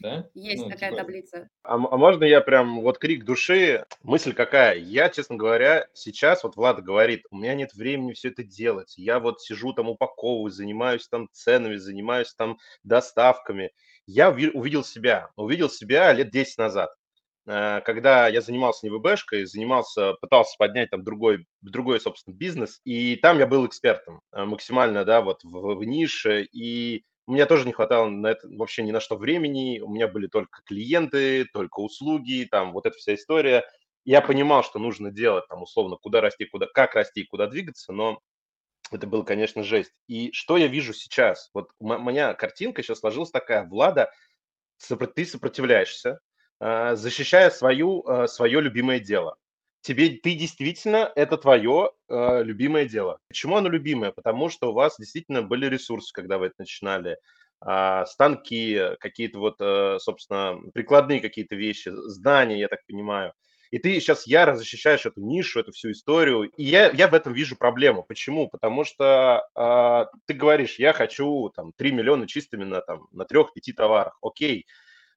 да? 0.00 0.28
Есть 0.34 0.62
Ну, 0.62 0.70
такая 0.70 0.90
типа, 0.90 1.02
таблица. 1.02 1.48
А, 1.64 1.74
а 1.74 1.76
можно 1.96 2.24
я 2.24 2.40
прям 2.40 2.80
вот 2.82 2.98
крик 2.98 3.24
души? 3.24 3.84
Мысль 4.02 4.32
какая? 4.32 4.76
Я, 4.76 5.08
честно 5.08 5.36
говоря, 5.36 5.88
сейчас, 5.92 6.44
вот 6.44 6.54
Влад 6.56 6.82
говорит, 6.82 7.24
у 7.30 7.36
меня 7.36 7.54
нет 7.54 7.74
времени 7.74 8.12
все 8.12 8.28
это 8.28 8.44
делать. 8.44 8.94
Я 8.96 9.18
вот 9.18 9.40
сижу 9.40 9.72
там 9.72 9.88
упаковываю, 9.88 10.50
занимаюсь 10.50 11.08
там 11.08 11.28
ценами, 11.32 11.76
занимаюсь 11.76 12.32
там 12.34 12.58
доставками. 12.84 13.72
Я 14.06 14.30
уви- 14.30 14.50
увидел 14.52 14.84
себя, 14.84 15.30
увидел 15.36 15.68
себя 15.70 16.12
лет 16.12 16.30
10 16.30 16.58
назад, 16.58 16.94
когда 17.46 18.28
я 18.28 18.40
занимался 18.40 18.86
не 18.86 18.90
ВБшкой, 18.90 19.46
занимался, 19.46 20.14
пытался 20.20 20.54
поднять 20.58 20.90
там 20.90 21.02
другой, 21.04 21.46
другой, 21.60 22.00
собственно, 22.00 22.34
бизнес, 22.34 22.80
и 22.84 23.16
там 23.16 23.38
я 23.38 23.46
был 23.46 23.66
экспертом 23.66 24.20
э, 24.32 24.44
максимально, 24.44 25.04
да, 25.04 25.20
вот 25.22 25.42
в, 25.44 25.74
в 25.74 25.84
нише, 25.84 26.44
и 26.52 27.04
меня 27.26 27.46
тоже 27.46 27.66
не 27.66 27.72
хватало 27.72 28.08
на 28.08 28.28
это 28.28 28.48
вообще 28.48 28.82
ни 28.82 28.92
на 28.92 29.00
что 29.00 29.16
времени, 29.16 29.80
у 29.80 29.88
меня 29.92 30.08
были 30.08 30.26
только 30.28 30.62
клиенты, 30.64 31.46
только 31.52 31.80
услуги, 31.80 32.46
там 32.50 32.72
вот 32.72 32.86
эта 32.86 32.96
вся 32.96 33.14
история. 33.14 33.64
Я 34.04 34.20
понимал, 34.20 34.64
что 34.64 34.78
нужно 34.80 35.10
делать, 35.12 35.46
там, 35.48 35.62
условно, 35.62 35.96
куда 35.96 36.20
расти, 36.20 36.44
куда, 36.46 36.66
как 36.72 36.94
расти 36.94 37.20
и 37.22 37.26
куда 37.26 37.46
двигаться, 37.46 37.92
но 37.92 38.20
это 38.90 39.06
было, 39.06 39.22
конечно, 39.22 39.62
жесть. 39.62 39.92
И 40.08 40.32
что 40.32 40.56
я 40.56 40.66
вижу 40.68 40.92
сейчас? 40.94 41.50
Вот 41.54 41.70
у 41.78 41.90
м- 41.90 42.02
моя 42.02 42.34
картинка 42.34 42.82
сейчас 42.82 43.00
сложилась 43.00 43.30
такая. 43.30 43.66
Влада, 43.66 44.10
ты 45.14 45.24
сопротивляешься, 45.24 46.10
а, 46.12 46.18
защищая 46.62 47.50
свою, 47.50 48.06
а, 48.06 48.28
свое 48.28 48.60
любимое 48.60 49.00
дело. 49.00 49.36
Тебе, 49.80 50.10
ты 50.10 50.34
действительно, 50.34 51.10
это 51.16 51.36
твое 51.36 51.90
а, 52.08 52.40
любимое 52.42 52.84
дело. 52.84 53.18
Почему 53.28 53.56
оно 53.56 53.68
любимое? 53.68 54.12
Потому 54.12 54.48
что 54.48 54.70
у 54.70 54.72
вас 54.72 54.96
действительно 54.98 55.42
были 55.42 55.66
ресурсы, 55.66 56.12
когда 56.12 56.38
вы 56.38 56.46
это 56.46 56.56
начинали, 56.58 57.16
а, 57.60 58.06
станки, 58.06 58.78
какие-то 59.00 59.38
вот, 59.38 59.56
э, 59.60 59.98
собственно, 60.00 60.58
прикладные 60.74 61.20
какие-то 61.20 61.54
вещи, 61.54 61.90
знания, 62.08 62.58
я 62.58 62.68
так 62.68 62.80
понимаю. 62.86 63.32
И 63.70 63.78
ты 63.78 63.98
сейчас 64.00 64.26
яро 64.26 64.54
защищаешь 64.54 65.06
эту 65.06 65.20
нишу, 65.20 65.60
эту 65.60 65.72
всю 65.72 65.92
историю. 65.92 66.42
И 66.42 66.64
я, 66.64 66.90
я 66.90 67.08
в 67.08 67.14
этом 67.14 67.32
вижу 67.32 67.56
проблему. 67.56 68.02
Почему? 68.02 68.48
Потому 68.48 68.84
что 68.84 69.46
э, 69.56 70.16
ты 70.26 70.34
говоришь, 70.34 70.78
я 70.78 70.92
хочу 70.92 71.50
там 71.56 71.72
3 71.76 71.92
миллиона 71.92 72.28
чистыми 72.28 72.64
на, 72.64 72.82
там, 72.82 73.06
на 73.12 73.22
3-5 73.22 73.72
товарах. 73.76 74.18
Окей. 74.20 74.66
А, 74.66 74.72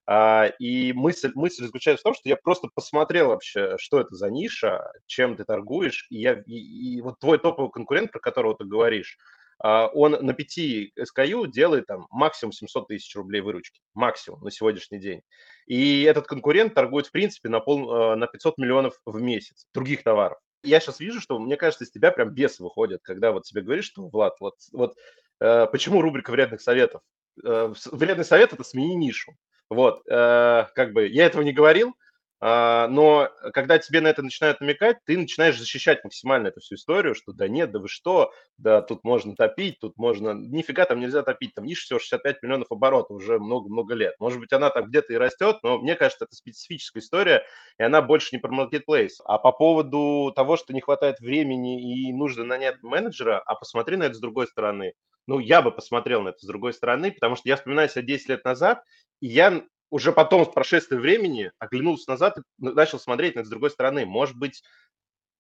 и 0.08 0.94
мысль, 0.94 1.32
мысль 1.34 1.66
заключается 1.66 2.02
в 2.02 2.04
том, 2.04 2.14
что 2.14 2.30
я 2.30 2.36
просто 2.36 2.70
посмотрел 2.74 3.30
вообще, 3.30 3.76
что 3.80 4.00
это 4.00 4.14
за 4.16 4.30
ниша, 4.30 4.92
чем 5.08 5.36
ты 5.36 5.46
торгуешь, 5.46 6.06
и, 6.10 6.20
я, 6.20 6.44
и, 6.46 6.54
и 6.54 7.02
вот 7.02 7.20
твой 7.20 7.40
топовый 7.40 7.72
конкурент, 7.72 8.12
про 8.12 8.20
которого 8.20 8.56
ты 8.56 8.66
говоришь, 8.66 9.18
а, 9.60 9.88
он 9.88 10.12
на 10.12 10.34
5 10.34 10.58
SKU 11.00 11.48
делает 11.48 11.88
там 11.88 12.08
максимум 12.12 12.52
700 12.52 12.88
тысяч 12.88 13.16
рублей 13.16 13.42
выручки, 13.42 13.82
максимум 13.94 14.42
на 14.42 14.52
сегодняшний 14.52 15.00
день. 15.00 15.22
И 15.66 16.04
этот 16.04 16.28
конкурент 16.28 16.74
торгует, 16.74 17.08
в 17.08 17.12
принципе, 17.12 17.50
на, 17.50 17.60
пол, 17.60 17.92
а, 17.92 18.16
на 18.16 18.28
500 18.28 18.58
миллионов 18.58 19.00
в 19.06 19.22
месяц 19.22 19.68
других 19.74 20.04
товаров. 20.04 20.38
Я 20.64 20.80
сейчас 20.80 21.00
вижу, 21.00 21.22
что, 21.22 21.40
мне 21.40 21.58
кажется, 21.58 21.86
из 21.86 21.92
тебя 21.92 22.12
прям 22.12 22.32
бесы 22.32 22.64
выходят, 22.64 23.02
когда 23.04 23.32
вот 23.32 23.44
тебе 23.44 23.62
говоришь, 23.62 23.86
что, 23.86 24.08
Влад, 24.08 24.36
вот, 24.40 24.56
вот 24.72 24.96
э, 25.40 25.68
почему 25.68 26.02
рубрика 26.02 26.32
вредных 26.32 26.60
советов? 26.60 27.02
Э, 27.44 27.72
вредный 27.92 28.26
совет– 28.26 28.52
это 28.54 28.64
смени 28.64 28.96
нишу. 28.96 29.34
Вот, 29.70 30.02
э, 30.08 30.66
как 30.76 30.94
бы 30.94 31.08
я 31.08 31.26
этого 31.26 31.42
не 31.42 31.52
говорил, 31.52 31.96
э, 32.42 32.88
но 32.88 33.30
когда 33.54 33.80
тебе 33.80 34.00
на 34.02 34.08
это 34.10 34.22
начинают 34.22 34.62
намекать, 34.62 34.98
ты 35.06 35.18
начинаешь 35.18 35.58
защищать 35.58 36.04
максимально 36.04 36.50
эту 36.50 36.60
всю 36.62 36.76
историю, 36.76 37.16
что 37.16 37.34
да 37.34 37.48
нет, 37.48 37.72
да 37.72 37.80
вы 37.80 37.88
что, 37.88 38.32
да 38.60 38.82
тут 38.84 39.04
можно 39.04 39.36
топить, 39.36 39.80
тут 39.80 39.98
можно, 39.98 40.34
нифига 40.34 40.86
там 40.86 41.00
нельзя 41.00 41.24
топить, 41.24 41.56
там 41.56 41.66
ниша 41.66 41.82
всего 41.84 42.00
65 42.00 42.44
миллионов 42.44 42.72
оборотов 42.72 43.18
уже 43.18 43.40
много-много 43.40 43.96
лет. 43.96 44.14
Может 44.20 44.40
быть, 44.40 44.54
она 44.54 44.70
там 44.70 44.86
где-то 44.86 45.14
и 45.14 45.18
растет, 45.18 45.58
но 45.64 45.80
мне 45.80 45.96
кажется, 45.96 46.26
это 46.26 46.36
специфическая 46.36 47.02
история, 47.02 47.44
и 47.80 47.84
она 47.84 48.04
больше 48.04 48.36
не 48.36 48.40
про 48.40 48.52
маркетплейс. 48.52 49.20
А 49.26 49.40
по 49.40 49.52
поводу 49.52 50.32
того, 50.36 50.58
что 50.58 50.74
не 50.74 50.82
хватает 50.82 51.20
времени 51.20 52.08
и 52.10 52.14
нужно 52.14 52.44
нанять 52.44 52.84
менеджера, 52.84 53.40
а 53.40 53.56
посмотри 53.56 53.98
на 53.98 54.04
это 54.04 54.14
с 54.16 54.20
другой 54.20 54.46
стороны 54.48 54.94
ну, 55.28 55.40
я 55.40 55.62
бы 55.62 55.72
посмотрел 55.72 56.22
на 56.22 56.30
это 56.30 56.40
с 56.40 56.46
другой 56.46 56.74
стороны, 56.74 57.12
потому 57.12 57.36
что 57.36 57.50
я 57.50 57.56
вспоминаю 57.56 57.90
себя 57.90 58.04
10 58.04 58.30
лет 58.30 58.46
назад, 58.46 58.84
и 59.22 59.28
я 59.28 59.64
уже 59.90 60.12
потом, 60.12 60.46
с 60.46 60.50
прошествием 60.50 61.02
времени, 61.02 61.52
оглянулся 61.60 62.10
назад 62.10 62.38
и 62.38 62.42
начал 62.58 63.00
смотреть 63.00 63.36
на 63.36 63.40
это 63.40 63.48
с 63.48 63.52
другой 63.52 63.70
стороны. 63.70 64.06
Может 64.06 64.38
быть, 64.38 64.64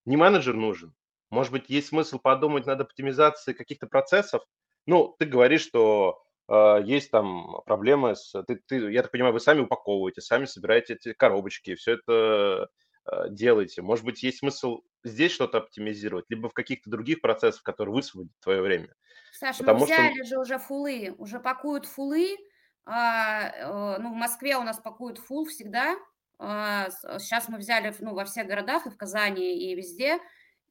не 0.06 0.18
менеджер 0.18 0.54
нужен, 0.54 0.94
может 1.30 1.52
быть, 1.52 1.70
есть 1.70 1.88
смысл 1.88 2.20
подумать 2.20 2.66
над 2.66 2.82
оптимизацией 2.82 3.58
каких-то 3.58 3.88
процессов. 3.88 4.44
Ну, 4.86 5.16
ты 5.18 5.26
говоришь, 5.26 5.66
что 5.66 6.24
э, 6.48 6.82
есть 6.86 7.12
там 7.12 7.62
проблемы 7.66 8.16
с... 8.16 8.32
Ты, 8.44 8.62
ты, 8.68 8.92
я 8.92 9.02
так 9.02 9.12
понимаю, 9.12 9.34
вы 9.34 9.40
сами 9.40 9.62
упаковываете, 9.62 10.22
сами 10.22 10.46
собираете 10.46 10.94
эти 10.94 11.14
коробочки, 11.14 11.76
все 11.76 11.94
это 11.94 12.70
э, 13.12 13.30
делаете. 13.30 13.82
Может 13.82 14.06
быть, 14.06 14.22
есть 14.22 14.40
смысл 14.40 14.82
здесь 15.04 15.32
что-то 15.32 15.58
оптимизировать, 15.58 16.26
либо 16.30 16.50
в 16.50 16.54
каких-то 16.54 16.90
других 16.90 17.22
процессах, 17.22 17.64
которые 17.64 17.96
высвободят 17.96 18.32
твое 18.42 18.62
время. 18.62 18.94
Саша, 19.34 19.60
Потому 19.60 19.80
мы 19.80 19.86
взяли 19.86 20.24
что... 20.24 20.26
же 20.26 20.40
уже 20.40 20.60
фулы, 20.60 21.16
уже 21.18 21.40
пакуют 21.40 21.86
фулы, 21.86 22.34
э, 22.34 22.55
ну, 22.86 24.12
в 24.12 24.16
Москве 24.16 24.58
у 24.58 24.64
нас 24.64 24.78
пакуют 24.80 25.18
фул 25.18 25.46
всегда. 25.46 25.96
А, 26.38 26.90
сейчас 27.20 27.48
мы 27.50 27.58
взяли 27.58 27.94
ну, 28.00 28.14
во 28.14 28.26
всех 28.26 28.48
городах, 28.48 28.86
и 28.86 28.90
в 28.90 28.98
Казани, 28.98 29.58
и 29.58 29.76
везде. 29.76 30.20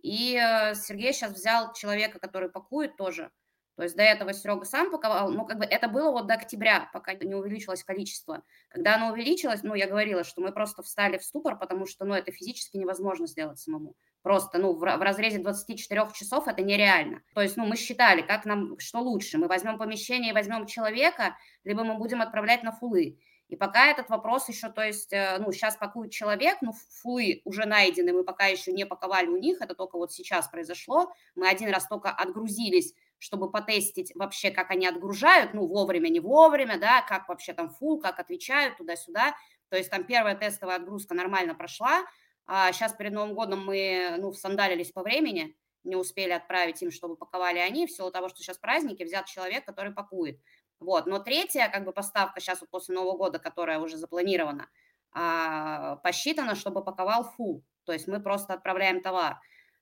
И 0.02 0.36
э, 0.36 0.74
Сергей 0.74 1.14
сейчас 1.14 1.32
взял 1.32 1.72
человека, 1.72 2.18
который 2.18 2.50
пакует 2.50 2.96
тоже. 2.96 3.30
То 3.76 3.82
есть 3.82 3.96
до 3.96 4.02
этого 4.02 4.32
Серега 4.32 4.64
сам 4.64 4.90
паковал, 4.90 5.30
ну, 5.30 5.46
как 5.46 5.58
бы 5.58 5.64
это 5.64 5.88
было 5.88 6.12
вот 6.12 6.26
до 6.26 6.34
октября, 6.34 6.88
пока 6.92 7.14
не 7.14 7.34
увеличилось 7.34 7.82
количество. 7.82 8.42
Когда 8.68 8.94
оно 8.94 9.12
увеличилось, 9.12 9.62
ну, 9.62 9.74
я 9.74 9.88
говорила, 9.88 10.22
что 10.22 10.42
мы 10.42 10.52
просто 10.52 10.82
встали 10.82 11.18
в 11.18 11.24
ступор, 11.24 11.58
потому 11.58 11.86
что, 11.86 12.04
ну, 12.04 12.14
это 12.14 12.30
физически 12.30 12.76
невозможно 12.76 13.26
сделать 13.26 13.58
самому. 13.58 13.96
Просто, 14.25 14.57
ну, 14.57 14.72
в, 14.72 14.79
в 14.79 15.03
разрезе 15.03 15.39
24 15.39 16.09
часов 16.14 16.49
это 16.49 16.62
нереально. 16.62 17.20
То 17.35 17.43
есть, 17.43 17.59
ну, 17.59 17.66
мы 17.66 17.77
считали, 17.77 18.22
как 18.22 18.47
нам, 18.47 18.79
что 18.79 19.01
лучше. 19.01 19.37
Мы 19.37 19.49
возьмем 19.49 19.77
помещение 19.77 20.31
и 20.31 20.35
возьмем 20.35 20.64
человека, 20.64 21.37
либо 21.62 21.85
мы 21.85 21.99
будем 21.99 22.22
отправлять 22.22 22.62
на 22.62 22.72
фулы. 22.72 23.18
И 23.49 23.57
пока 23.57 23.89
этот 23.91 24.09
вопрос 24.09 24.49
еще, 24.49 24.70
то 24.70 24.83
есть, 24.83 25.12
э, 25.12 25.37
ну, 25.41 25.53
сейчас 25.53 25.77
пакует 25.77 26.11
человек, 26.11 26.57
ну, 26.62 26.72
фулы 27.03 27.43
уже 27.45 27.66
найдены, 27.66 28.14
мы 28.14 28.25
пока 28.25 28.47
еще 28.47 28.72
не 28.72 28.87
паковали 28.87 29.27
у 29.27 29.37
них, 29.37 29.61
это 29.61 29.75
только 29.75 29.99
вот 29.99 30.11
сейчас 30.11 30.49
произошло. 30.49 31.12
Мы 31.35 31.47
один 31.47 31.68
раз 31.68 31.87
только 31.87 32.11
отгрузились 32.11 32.95
чтобы 33.20 33.51
потестить 33.51 34.12
вообще, 34.14 34.51
как 34.51 34.70
они 34.70 34.87
отгружают, 34.87 35.55
ну, 35.55 35.66
вовремя, 35.66 36.11
не 36.11 36.20
вовремя, 36.20 36.79
да, 36.79 37.01
как 37.01 37.27
вообще 37.31 37.55
там 37.55 37.70
фул, 37.70 37.99
как 37.99 38.18
отвечают 38.18 38.77
туда-сюда. 38.77 39.35
То 39.70 39.79
есть 39.79 39.91
там 39.91 40.05
первая 40.05 40.37
тестовая 40.37 40.77
отгрузка 40.77 41.14
нормально 41.14 41.55
прошла, 41.55 42.05
а 42.47 42.72
сейчас 42.72 42.92
перед 42.92 43.12
Новым 43.12 43.34
годом 43.34 43.64
мы, 43.64 44.16
ну, 44.18 44.32
сандалились 44.32 44.92
по 44.92 45.03
времени, 45.03 45.57
не 45.84 45.97
успели 45.97 46.30
отправить 46.32 46.82
им, 46.82 46.90
чтобы 46.90 47.16
паковали 47.16 47.59
они, 47.59 47.86
в 47.86 47.90
силу 47.90 48.11
того, 48.11 48.28
что 48.28 48.38
сейчас 48.38 48.59
праздники, 48.59 49.03
взят 49.03 49.26
человек, 49.26 49.64
который 49.64 49.92
пакует. 49.92 50.40
Вот, 50.80 51.07
но 51.07 51.18
третья, 51.18 51.68
как 51.68 51.84
бы, 51.84 51.92
поставка 51.92 52.40
сейчас 52.40 52.61
вот 52.61 52.70
после 52.70 52.95
Нового 52.95 53.16
года, 53.16 53.38
которая 53.38 53.78
уже 53.78 53.97
запланирована, 53.97 54.68
а, 55.12 55.97
посчитана, 55.97 56.55
чтобы 56.55 56.84
паковал 56.84 57.24
фул, 57.24 57.64
то 57.84 57.92
есть 57.92 58.09
мы 58.09 58.20
просто 58.20 58.55
отправляем 58.55 59.01
товар. 59.01 59.40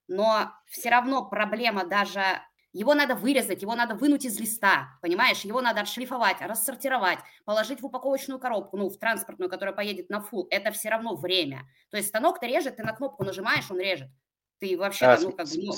Но 0.08 0.52
все 0.66 0.90
равно 0.90 1.28
проблема 1.28 1.84
даже 1.84 2.42
его 2.72 2.94
надо 2.94 3.14
вырезать, 3.14 3.62
его 3.62 3.74
надо 3.74 3.94
вынуть 3.94 4.24
из 4.24 4.38
листа, 4.38 4.98
понимаешь? 5.02 5.40
Его 5.40 5.60
надо 5.60 5.82
отшлифовать, 5.82 6.40
рассортировать, 6.40 7.18
положить 7.44 7.82
в 7.82 7.86
упаковочную 7.86 8.40
коробку, 8.40 8.76
ну, 8.76 8.88
в 8.88 8.98
транспортную, 8.98 9.50
которая 9.50 9.74
поедет 9.74 10.08
на 10.10 10.20
фул. 10.20 10.46
Это 10.50 10.72
все 10.72 10.88
равно 10.88 11.14
время. 11.14 11.68
То 11.90 11.96
есть 11.96 12.08
станок-то 12.08 12.46
режет, 12.46 12.76
ты 12.76 12.82
на 12.82 12.92
кнопку 12.92 13.24
нажимаешь, 13.24 13.70
он 13.70 13.80
режет. 13.80 14.08
Ты 14.58 14.78
вообще, 14.78 15.06
а, 15.06 15.18
ну, 15.20 15.32
как 15.32 15.46
бы... 15.48 15.56
Ну... 15.56 15.74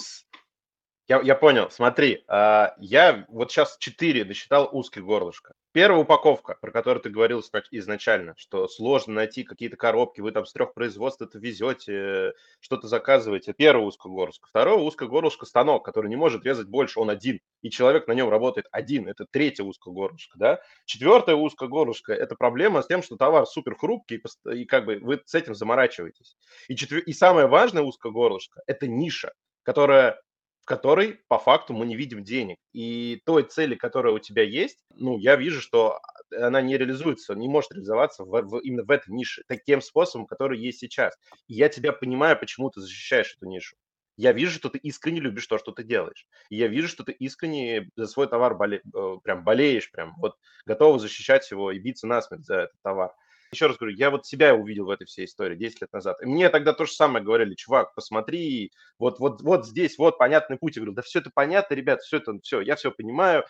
Я, 1.06 1.20
я 1.20 1.34
понял, 1.34 1.70
смотри, 1.70 2.24
а, 2.28 2.74
я 2.78 3.26
вот 3.28 3.52
сейчас 3.52 3.76
4 3.78 4.24
досчитал 4.24 4.70
узких 4.72 5.04
горлышко. 5.04 5.52
Первая 5.72 6.00
упаковка, 6.00 6.56
про 6.62 6.70
которую 6.70 7.02
ты 7.02 7.10
говорил 7.10 7.42
изначально, 7.72 8.34
что 8.38 8.68
сложно 8.68 9.14
найти 9.14 9.42
какие-то 9.42 9.76
коробки, 9.76 10.22
вы 10.22 10.32
там 10.32 10.46
с 10.46 10.52
трех 10.52 10.72
производств 10.72 11.20
это 11.20 11.38
везете, 11.38 12.32
что-то 12.60 12.86
заказываете. 12.86 13.52
Первое 13.52 13.84
узкое 13.84 14.10
горлышко. 14.10 14.48
Второе 14.48 14.78
узкое 14.78 15.08
горлышко 15.08 15.44
станок, 15.44 15.84
который 15.84 16.08
не 16.08 16.16
может 16.16 16.42
резать 16.46 16.68
больше, 16.68 17.00
он 17.00 17.10
один, 17.10 17.40
и 17.60 17.68
человек 17.68 18.06
на 18.06 18.12
нем 18.12 18.30
работает 18.30 18.66
один. 18.70 19.06
Это 19.06 19.26
третье 19.30 19.64
узкое 19.64 19.92
горлышко, 19.92 20.38
да. 20.38 20.60
Четвертое 20.86 21.34
узкое 21.34 21.68
горлышко– 21.68 22.12
это 22.14 22.34
проблема 22.34 22.80
с 22.80 22.86
тем, 22.86 23.02
что 23.02 23.16
товар 23.16 23.44
супер 23.44 23.76
хрупкий, 23.76 24.22
и 24.54 24.64
как 24.64 24.86
бы 24.86 25.00
вы 25.02 25.20
с 25.26 25.34
этим 25.34 25.54
заморачиваетесь. 25.54 26.38
И, 26.68 26.76
четвер... 26.76 27.00
и 27.00 27.12
самое 27.12 27.46
важное 27.46 27.82
узкое 27.82 28.10
горлышко– 28.10 28.62
это 28.66 28.86
ниша, 28.86 29.34
которая 29.64 30.22
в 30.64 30.66
которой 30.66 31.20
по 31.28 31.38
факту 31.38 31.74
мы 31.74 31.84
не 31.84 31.94
видим 31.94 32.24
денег. 32.24 32.56
И 32.72 33.20
той 33.26 33.42
цели, 33.42 33.74
которая 33.74 34.14
у 34.14 34.18
тебя 34.18 34.42
есть, 34.42 34.78
ну, 34.94 35.18
я 35.18 35.36
вижу, 35.36 35.60
что 35.60 36.00
она 36.34 36.62
не 36.62 36.78
реализуется, 36.78 37.34
не 37.34 37.48
может 37.48 37.72
реализоваться 37.72 38.24
в, 38.24 38.30
в, 38.30 38.60
именно 38.60 38.82
в 38.82 38.90
этой 38.90 39.10
нише 39.10 39.42
таким 39.46 39.82
способом, 39.82 40.26
который 40.26 40.58
есть 40.58 40.78
сейчас. 40.78 41.14
И 41.48 41.54
я 41.54 41.68
тебя 41.68 41.92
понимаю, 41.92 42.38
почему 42.38 42.70
ты 42.70 42.80
защищаешь 42.80 43.34
эту 43.36 43.46
нишу. 43.46 43.76
Я 44.16 44.32
вижу, 44.32 44.52
что 44.52 44.70
ты 44.70 44.78
искренне 44.78 45.20
любишь 45.20 45.46
то, 45.46 45.58
что 45.58 45.70
ты 45.72 45.82
делаешь. 45.82 46.26
И 46.48 46.56
я 46.56 46.68
вижу, 46.68 46.88
что 46.88 47.04
ты 47.04 47.12
искренне 47.12 47.90
за 47.94 48.06
свой 48.06 48.26
товар 48.26 48.56
боле, 48.56 48.80
э, 48.80 49.16
прям 49.22 49.44
болеешь, 49.44 49.90
прям 49.90 50.14
вот 50.16 50.36
готов 50.64 50.98
защищать 50.98 51.50
его 51.50 51.72
и 51.72 51.78
биться 51.78 52.06
насмерть 52.06 52.46
за 52.46 52.54
этот 52.54 52.80
товар 52.82 53.12
еще 53.54 53.66
раз 53.66 53.76
говорю, 53.76 53.96
я 53.96 54.10
вот 54.10 54.26
себя 54.26 54.54
увидел 54.54 54.86
в 54.86 54.90
этой 54.90 55.06
всей 55.06 55.24
истории 55.24 55.56
10 55.56 55.82
лет 55.82 55.92
назад. 55.92 56.20
И 56.22 56.26
мне 56.26 56.48
тогда 56.50 56.72
то 56.72 56.84
же 56.84 56.92
самое 56.92 57.24
говорили, 57.24 57.54
чувак, 57.54 57.94
посмотри, 57.94 58.72
вот, 58.98 59.18
вот, 59.18 59.40
вот 59.42 59.66
здесь, 59.66 59.98
вот 59.98 60.18
понятный 60.18 60.58
путь. 60.58 60.76
Я 60.76 60.80
говорю, 60.80 60.94
да 60.94 61.02
все 61.02 61.20
это 61.20 61.30
понятно, 61.34 61.74
ребят, 61.74 62.02
все 62.02 62.18
это, 62.18 62.38
все, 62.42 62.60
я 62.60 62.76
все 62.76 62.90
понимаю. 62.90 63.44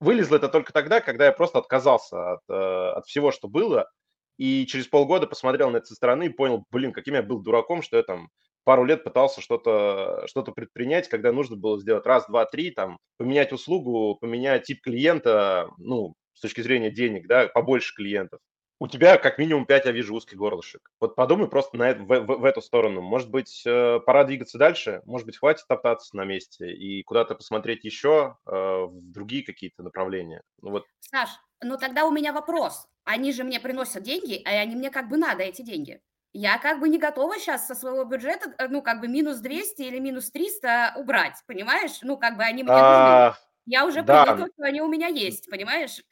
Вылезло 0.00 0.36
это 0.36 0.48
только 0.48 0.72
тогда, 0.72 1.00
когда 1.00 1.26
я 1.26 1.32
просто 1.32 1.58
отказался 1.58 2.32
от, 2.32 2.40
э, 2.48 2.54
от 2.54 3.06
всего, 3.06 3.30
что 3.30 3.46
было, 3.46 3.88
и 4.36 4.66
через 4.66 4.88
полгода 4.88 5.26
посмотрел 5.26 5.70
на 5.70 5.76
это 5.76 5.86
со 5.86 5.94
стороны 5.94 6.26
и 6.26 6.30
понял, 6.30 6.64
блин, 6.70 6.92
каким 6.92 7.14
я 7.14 7.22
был 7.22 7.40
дураком, 7.40 7.82
что 7.82 7.96
я 7.96 8.02
там 8.02 8.28
пару 8.64 8.84
лет 8.84 9.04
пытался 9.04 9.40
что-то 9.40 10.24
что 10.26 10.42
предпринять, 10.42 11.08
когда 11.08 11.32
нужно 11.32 11.56
было 11.56 11.78
сделать 11.78 12.06
раз, 12.06 12.26
два, 12.26 12.44
три, 12.46 12.70
там, 12.70 12.98
поменять 13.18 13.52
услугу, 13.52 14.16
поменять 14.20 14.64
тип 14.64 14.80
клиента, 14.82 15.68
ну, 15.78 16.14
с 16.34 16.40
точки 16.40 16.60
зрения 16.60 16.90
денег, 16.90 17.26
да, 17.26 17.48
побольше 17.48 17.94
клиентов 17.94 18.40
у 18.82 18.88
тебя 18.88 19.16
как 19.16 19.38
минимум 19.38 19.64
5, 19.64 19.84
я 19.84 19.92
вижу, 19.92 20.12
узких 20.12 20.36
горлышек. 20.36 20.90
Вот 20.98 21.14
подумай 21.14 21.46
просто 21.46 21.76
на, 21.76 21.94
в, 21.94 22.04
в, 22.04 22.40
в 22.40 22.44
эту 22.44 22.60
сторону. 22.60 23.00
Может 23.00 23.30
быть, 23.30 23.62
э, 23.64 24.00
пора 24.04 24.24
двигаться 24.24 24.58
дальше? 24.58 25.02
Может 25.04 25.24
быть, 25.24 25.38
хватит 25.38 25.68
топтаться 25.68 26.16
на 26.16 26.24
месте 26.24 26.72
и 26.72 27.04
куда-то 27.04 27.36
посмотреть 27.36 27.84
еще 27.84 28.38
э, 28.44 28.50
в 28.50 29.12
другие 29.12 29.44
какие-то 29.44 29.84
направления? 29.84 30.42
Ну, 30.60 30.72
вот. 30.72 30.86
Саш, 30.98 31.28
ну 31.62 31.78
тогда 31.78 32.06
у 32.06 32.10
меня 32.10 32.32
вопрос. 32.32 32.88
Они 33.04 33.32
же 33.32 33.44
мне 33.44 33.60
приносят 33.60 34.02
деньги, 34.02 34.42
а 34.44 34.50
они 34.50 34.74
мне 34.74 34.90
как 34.90 35.08
бы 35.08 35.16
надо, 35.16 35.44
эти 35.44 35.62
деньги. 35.62 36.00
Я 36.32 36.58
как 36.58 36.80
бы 36.80 36.88
не 36.88 36.98
готова 36.98 37.38
сейчас 37.38 37.68
со 37.68 37.76
своего 37.76 38.02
бюджета, 38.02 38.52
э, 38.58 38.66
ну, 38.66 38.82
как 38.82 39.00
бы 39.00 39.06
минус 39.06 39.38
200 39.38 39.80
или 39.80 40.00
минус 40.00 40.32
300 40.32 40.94
убрать, 40.96 41.36
понимаешь? 41.46 42.00
Ну, 42.02 42.16
как 42.16 42.36
бы 42.36 42.42
они 42.42 42.64
мне 42.64 42.72
нужны. 42.72 42.82
А, 42.82 43.38
я 43.64 43.86
уже 43.86 44.02
да. 44.02 44.24
привыкла, 44.24 44.48
что 44.52 44.64
они 44.64 44.80
у 44.80 44.88
меня 44.88 45.06
есть, 45.06 45.48
понимаешь? 45.48 46.02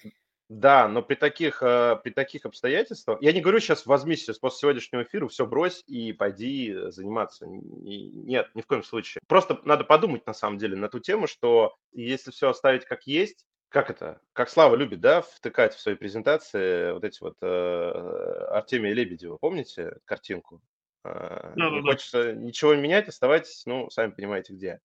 Да, 0.50 0.88
но 0.88 1.00
при 1.00 1.14
таких, 1.14 1.62
э, 1.62 1.96
при 2.02 2.10
таких 2.10 2.44
обстоятельствах... 2.44 3.22
Я 3.22 3.32
не 3.32 3.40
говорю 3.40 3.60
сейчас 3.60 3.86
возьми 3.86 4.16
сейчас 4.16 4.36
после 4.36 4.58
сегодняшнего 4.58 5.04
эфира, 5.04 5.28
все 5.28 5.46
брось 5.46 5.84
и 5.86 6.12
пойди 6.12 6.74
заниматься. 6.88 7.46
Нет, 7.46 8.50
ни 8.54 8.60
в 8.60 8.66
коем 8.66 8.82
случае. 8.82 9.22
Просто 9.28 9.60
надо 9.62 9.84
подумать 9.84 10.26
на 10.26 10.34
самом 10.34 10.58
деле 10.58 10.76
на 10.76 10.88
ту 10.88 10.98
тему, 10.98 11.28
что 11.28 11.76
если 11.92 12.32
все 12.32 12.50
оставить 12.50 12.84
как 12.84 13.06
есть, 13.06 13.46
как 13.68 13.90
это, 13.90 14.20
как 14.32 14.50
Слава 14.50 14.74
любит, 14.74 15.00
да, 15.00 15.22
втыкать 15.22 15.72
в 15.72 15.80
свои 15.80 15.94
презентации 15.94 16.94
вот 16.94 17.04
эти 17.04 17.22
вот 17.22 17.36
э, 17.42 18.46
Артемия 18.50 18.92
Лебедева, 18.92 19.36
помните 19.36 19.98
картинку? 20.04 20.60
Э, 21.04 21.52
не 21.54 21.80
хочется 21.80 22.32
ничего 22.32 22.74
менять, 22.74 23.06
оставайтесь, 23.06 23.62
ну, 23.66 23.88
сами 23.90 24.10
понимаете, 24.10 24.52
где. 24.52 24.80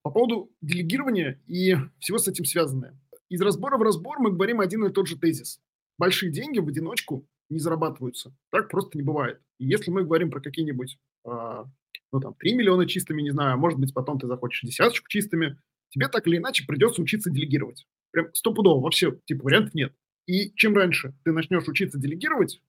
По 0.00 0.10
поводу 0.10 0.50
делегирования 0.62 1.38
и 1.46 1.76
всего 1.98 2.16
с 2.16 2.26
этим 2.26 2.46
связанное. 2.46 2.98
Из 3.30 3.40
разбора 3.40 3.78
в 3.78 3.82
разбор 3.82 4.18
мы 4.18 4.32
говорим 4.32 4.60
один 4.60 4.84
и 4.84 4.92
тот 4.92 5.06
же 5.06 5.16
тезис. 5.16 5.60
Большие 5.98 6.32
деньги 6.32 6.58
в 6.58 6.68
одиночку 6.68 7.26
не 7.48 7.60
зарабатываются. 7.60 8.34
Так 8.50 8.68
просто 8.68 8.98
не 8.98 9.04
бывает. 9.04 9.40
И 9.58 9.66
если 9.66 9.90
мы 9.90 10.02
говорим 10.02 10.30
про 10.30 10.40
какие-нибудь, 10.40 10.98
а, 11.24 11.64
ну 12.12 12.20
там, 12.20 12.34
3 12.34 12.54
миллиона 12.54 12.86
чистыми, 12.86 13.22
не 13.22 13.30
знаю, 13.30 13.54
а 13.54 13.56
может 13.56 13.78
быть 13.78 13.94
потом 13.94 14.18
ты 14.18 14.26
захочешь 14.26 14.62
десяточку 14.62 15.08
чистыми, 15.08 15.58
тебе 15.90 16.08
так 16.08 16.26
или 16.26 16.38
иначе 16.38 16.66
придется 16.66 17.02
учиться 17.02 17.30
делегировать. 17.30 17.86
Прям 18.10 18.34
стопудово, 18.34 18.82
вообще, 18.82 19.16
типа, 19.24 19.44
вариантов 19.44 19.74
нет. 19.74 19.94
И 20.26 20.52
чем 20.54 20.74
раньше 20.74 21.14
ты 21.24 21.32
начнешь 21.32 21.68
учиться 21.68 21.98
делегировать, 21.98 22.60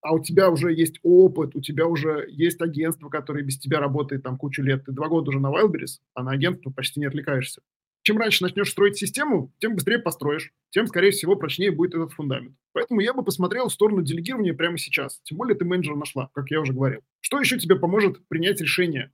а 0.00 0.12
у 0.14 0.22
тебя 0.22 0.50
уже 0.50 0.72
есть 0.72 1.00
опыт, 1.02 1.54
у 1.54 1.60
тебя 1.60 1.86
уже 1.86 2.26
есть 2.30 2.60
агентство, 2.60 3.08
которое 3.08 3.42
без 3.42 3.58
тебя 3.58 3.80
работает 3.80 4.22
там 4.22 4.38
кучу 4.38 4.62
лет, 4.62 4.84
ты 4.84 4.92
два 4.92 5.08
года 5.08 5.30
уже 5.30 5.40
на 5.40 5.48
Wildberries, 5.48 6.00
а 6.14 6.22
на 6.22 6.32
агентство 6.32 6.70
почти 6.70 7.00
не 7.00 7.06
отвлекаешься. 7.06 7.62
Чем 8.04 8.18
раньше 8.18 8.42
начнешь 8.42 8.70
строить 8.70 8.98
систему, 8.98 9.50
тем 9.60 9.76
быстрее 9.76 9.98
построишь, 9.98 10.52
тем, 10.68 10.86
скорее 10.86 11.10
всего, 11.10 11.36
прочнее 11.36 11.70
будет 11.70 11.94
этот 11.94 12.12
фундамент. 12.12 12.54
Поэтому 12.72 13.00
я 13.00 13.14
бы 13.14 13.24
посмотрел 13.24 13.68
в 13.68 13.72
сторону 13.72 14.02
делегирования 14.02 14.52
прямо 14.52 14.76
сейчас. 14.76 15.20
Тем 15.24 15.38
более 15.38 15.56
ты 15.56 15.64
менеджера 15.64 15.96
нашла, 15.96 16.28
как 16.34 16.50
я 16.50 16.60
уже 16.60 16.74
говорил. 16.74 17.00
Что 17.20 17.40
еще 17.40 17.58
тебе 17.58 17.76
поможет 17.76 18.28
принять 18.28 18.60
решение 18.60 19.10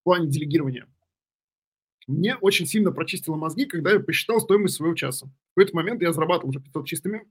в 0.00 0.04
плане 0.04 0.26
делегирования? 0.26 0.88
Мне 2.08 2.34
очень 2.34 2.66
сильно 2.66 2.90
прочистило 2.90 3.36
мозги, 3.36 3.64
когда 3.64 3.92
я 3.92 4.00
посчитал 4.00 4.40
стоимость 4.40 4.74
своего 4.74 4.96
часа. 4.96 5.30
В 5.54 5.60
этот 5.60 5.74
момент 5.74 6.02
я 6.02 6.12
зарабатывал 6.12 6.50
уже 6.50 6.58
500 6.58 6.86
чистыми. 6.88 7.30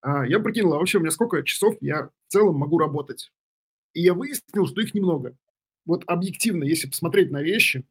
А, 0.00 0.24
я 0.24 0.38
прикинул, 0.38 0.74
а 0.74 0.78
вообще 0.78 0.98
у 0.98 1.00
меня 1.00 1.10
сколько 1.10 1.42
часов 1.42 1.74
я 1.80 2.10
в 2.28 2.32
целом 2.32 2.54
могу 2.54 2.78
работать. 2.78 3.32
И 3.94 4.00
я 4.00 4.14
выяснил, 4.14 4.68
что 4.68 4.80
их 4.80 4.94
немного. 4.94 5.36
Вот 5.84 6.04
объективно, 6.06 6.62
если 6.62 6.88
посмотреть 6.88 7.32
на 7.32 7.42
вещи, 7.42 7.84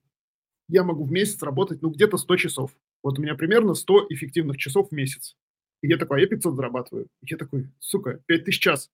я 0.68 0.84
могу 0.84 1.06
в 1.06 1.12
месяц 1.12 1.42
работать, 1.44 1.82
ну, 1.82 1.90
где-то 1.90 2.18
100 2.18 2.38
часов. 2.38 2.72
Вот 3.04 3.20
у 3.20 3.22
меня 3.22 3.36
примерно 3.36 3.74
100 3.74 4.08
эффективных 4.10 4.58
часов 4.58 4.90
в 4.90 4.92
месяц. 4.92 5.36
И 5.82 5.88
я 5.88 5.98
такой, 5.98 6.18
а 6.18 6.22
я 6.22 6.28
500 6.28 6.56
зарабатываю. 6.56 7.06
И 7.22 7.28
я 7.30 7.38
такой, 7.38 7.70
сука, 7.80 8.22
5000 8.26 8.60
час. 8.60 8.92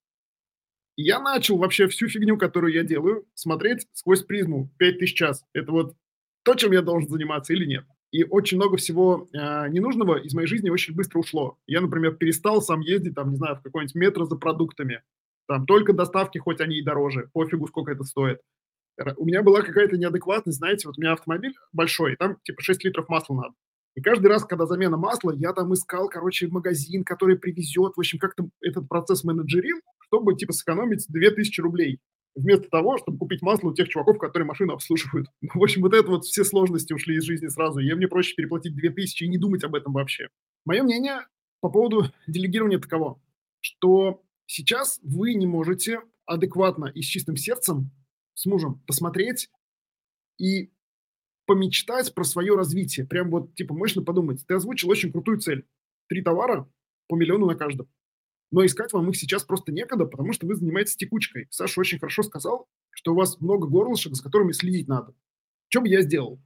И 0.97 1.03
я 1.03 1.19
начал 1.19 1.57
вообще 1.57 1.87
всю 1.87 2.07
фигню, 2.07 2.37
которую 2.37 2.73
я 2.73 2.83
делаю, 2.83 3.25
смотреть 3.33 3.87
сквозь 3.93 4.23
призму 4.23 4.69
5000 4.77 5.13
час. 5.13 5.45
Это 5.53 5.71
вот 5.71 5.95
то, 6.43 6.55
чем 6.55 6.71
я 6.71 6.81
должен 6.81 7.09
заниматься 7.09 7.53
или 7.53 7.65
нет. 7.65 7.85
И 8.11 8.25
очень 8.25 8.57
много 8.57 8.75
всего 8.75 9.29
э, 9.31 9.69
ненужного 9.69 10.17
из 10.17 10.33
моей 10.33 10.47
жизни 10.47 10.69
очень 10.69 10.93
быстро 10.93 11.19
ушло. 11.19 11.57
Я, 11.65 11.79
например, 11.79 12.15
перестал 12.15 12.61
сам 12.61 12.81
ездить, 12.81 13.15
там, 13.15 13.31
не 13.31 13.37
знаю, 13.37 13.55
в 13.55 13.61
какой-нибудь 13.61 13.95
метро 13.95 14.25
за 14.25 14.35
продуктами. 14.35 15.01
Там 15.47 15.65
только 15.65 15.93
доставки, 15.93 16.37
хоть 16.37 16.59
они 16.59 16.77
и 16.77 16.83
дороже, 16.83 17.29
пофигу, 17.33 17.67
сколько 17.67 17.91
это 17.91 18.03
стоит. 18.03 18.41
У 19.17 19.25
меня 19.25 19.41
была 19.41 19.61
какая-то 19.61 19.97
неадекватность, 19.97 20.57
знаете, 20.57 20.87
вот 20.87 20.97
у 20.97 21.01
меня 21.01 21.13
автомобиль 21.13 21.53
большой, 21.73 22.15
там 22.15 22.37
типа 22.43 22.61
6 22.61 22.83
литров 22.83 23.09
масла 23.09 23.35
надо. 23.35 23.53
И 23.95 24.01
каждый 24.01 24.27
раз, 24.27 24.45
когда 24.45 24.65
замена 24.65 24.95
масла, 24.95 25.33
я 25.35 25.51
там 25.53 25.73
искал, 25.73 26.07
короче, 26.07 26.47
магазин, 26.47 27.03
который 27.03 27.37
привезет, 27.37 27.93
в 27.95 27.99
общем, 27.99 28.19
как-то 28.19 28.47
этот 28.61 28.87
процесс 28.87 29.23
менеджерил, 29.23 29.77
чтобы, 30.05 30.35
типа, 30.35 30.53
сэкономить 30.53 31.05
2000 31.09 31.59
рублей 31.61 31.99
вместо 32.35 32.69
того, 32.69 32.97
чтобы 32.97 33.17
купить 33.17 33.41
масло 33.41 33.69
у 33.69 33.73
тех 33.73 33.89
чуваков, 33.89 34.17
которые 34.17 34.47
машину 34.47 34.73
обслуживают. 34.73 35.27
Ну, 35.41 35.59
в 35.59 35.63
общем, 35.63 35.81
вот 35.81 35.93
это 35.93 36.07
вот 36.07 36.23
все 36.23 36.45
сложности 36.45 36.93
ушли 36.93 37.17
из 37.17 37.23
жизни 37.23 37.47
сразу. 37.47 37.79
И 37.79 37.93
мне 37.93 38.07
проще 38.07 38.35
переплатить 38.35 38.75
2000 38.75 39.23
и 39.23 39.27
не 39.27 39.37
думать 39.37 39.63
об 39.65 39.75
этом 39.75 39.91
вообще. 39.93 40.29
Мое 40.65 40.83
мнение 40.83 41.25
по 41.59 41.69
поводу 41.69 42.05
делегирования 42.27 42.79
таково, 42.79 43.19
что 43.59 44.21
сейчас 44.45 44.99
вы 45.03 45.33
не 45.33 45.47
можете 45.47 46.01
адекватно 46.25 46.85
и 46.85 47.01
с 47.01 47.05
чистым 47.05 47.35
сердцем 47.35 47.91
с 48.33 48.45
мужем 48.45 48.81
посмотреть 48.87 49.49
и 50.37 50.71
помечтать 51.45 52.13
про 52.13 52.23
свое 52.23 52.55
развитие. 52.55 53.05
Прям 53.05 53.29
вот, 53.29 53.53
типа, 53.55 53.73
мощно 53.73 54.03
подумать. 54.03 54.45
Ты 54.47 54.55
озвучил 54.55 54.89
очень 54.89 55.11
крутую 55.11 55.39
цель. 55.39 55.65
Три 56.07 56.21
товара 56.21 56.69
по 57.07 57.15
миллиону 57.15 57.45
на 57.45 57.55
каждом. 57.55 57.87
Но 58.51 58.65
искать 58.65 58.91
вам 58.93 59.09
их 59.09 59.15
сейчас 59.15 59.43
просто 59.43 59.71
некогда, 59.71 60.05
потому 60.05 60.33
что 60.33 60.45
вы 60.45 60.55
занимаетесь 60.55 60.95
текучкой. 60.95 61.47
Саша 61.49 61.79
очень 61.79 61.99
хорошо 61.99 62.23
сказал, 62.23 62.67
что 62.91 63.13
у 63.13 63.15
вас 63.15 63.39
много 63.39 63.67
горлышек, 63.67 64.13
за 64.13 64.23
которыми 64.23 64.51
следить 64.51 64.87
надо. 64.87 65.13
Что 65.69 65.81
бы 65.81 65.87
я 65.87 66.01
сделал? 66.01 66.41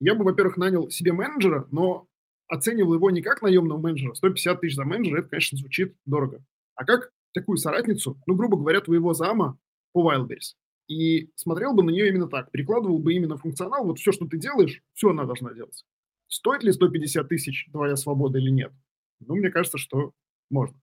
Я 0.00 0.14
бы, 0.14 0.24
во-первых, 0.24 0.56
нанял 0.58 0.90
себе 0.90 1.12
менеджера, 1.12 1.66
но 1.70 2.06
оценивал 2.48 2.94
его 2.94 3.10
не 3.10 3.22
как 3.22 3.42
наемного 3.42 3.78
менеджера. 3.78 4.14
150 4.14 4.60
тысяч 4.60 4.76
за 4.76 4.84
менеджера, 4.84 5.20
это, 5.20 5.28
конечно, 5.28 5.58
звучит 5.58 5.96
дорого. 6.04 6.44
А 6.74 6.84
как 6.84 7.12
такую 7.32 7.56
соратницу, 7.56 8.20
ну, 8.26 8.34
грубо 8.34 8.56
говоря, 8.56 8.80
твоего 8.80 9.14
зама 9.14 9.58
по 9.92 10.10
Wildberries. 10.10 10.54
И 10.88 11.30
смотрел 11.36 11.74
бы 11.74 11.82
на 11.82 11.90
нее 11.90 12.08
именно 12.08 12.28
так, 12.28 12.50
перекладывал 12.50 12.98
бы 12.98 13.12
именно 13.12 13.36
функционал, 13.36 13.84
вот 13.84 13.98
все, 13.98 14.10
что 14.10 14.26
ты 14.26 14.38
делаешь, 14.38 14.82
все 14.94 15.10
она 15.10 15.24
должна 15.24 15.52
делать. 15.52 15.84
Стоит 16.28 16.62
ли 16.62 16.72
150 16.72 17.28
тысяч 17.28 17.68
твоя 17.70 17.94
свобода 17.96 18.38
или 18.38 18.50
нет? 18.50 18.72
Ну, 19.20 19.36
мне 19.36 19.50
кажется, 19.50 19.76
что 19.78 20.12
можно. 20.50 20.80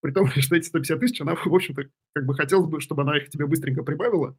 При 0.00 0.12
том, 0.12 0.26
что 0.36 0.56
эти 0.56 0.66
150 0.66 1.00
тысяч, 1.00 1.20
она, 1.20 1.34
в 1.34 1.46
общем-то, 1.52 1.82
как 2.12 2.26
бы 2.26 2.34
хотелось 2.34 2.68
бы, 2.68 2.80
чтобы 2.80 3.02
она 3.02 3.18
их 3.18 3.28
тебе 3.28 3.46
быстренько 3.46 3.82
прибавила 3.82 4.36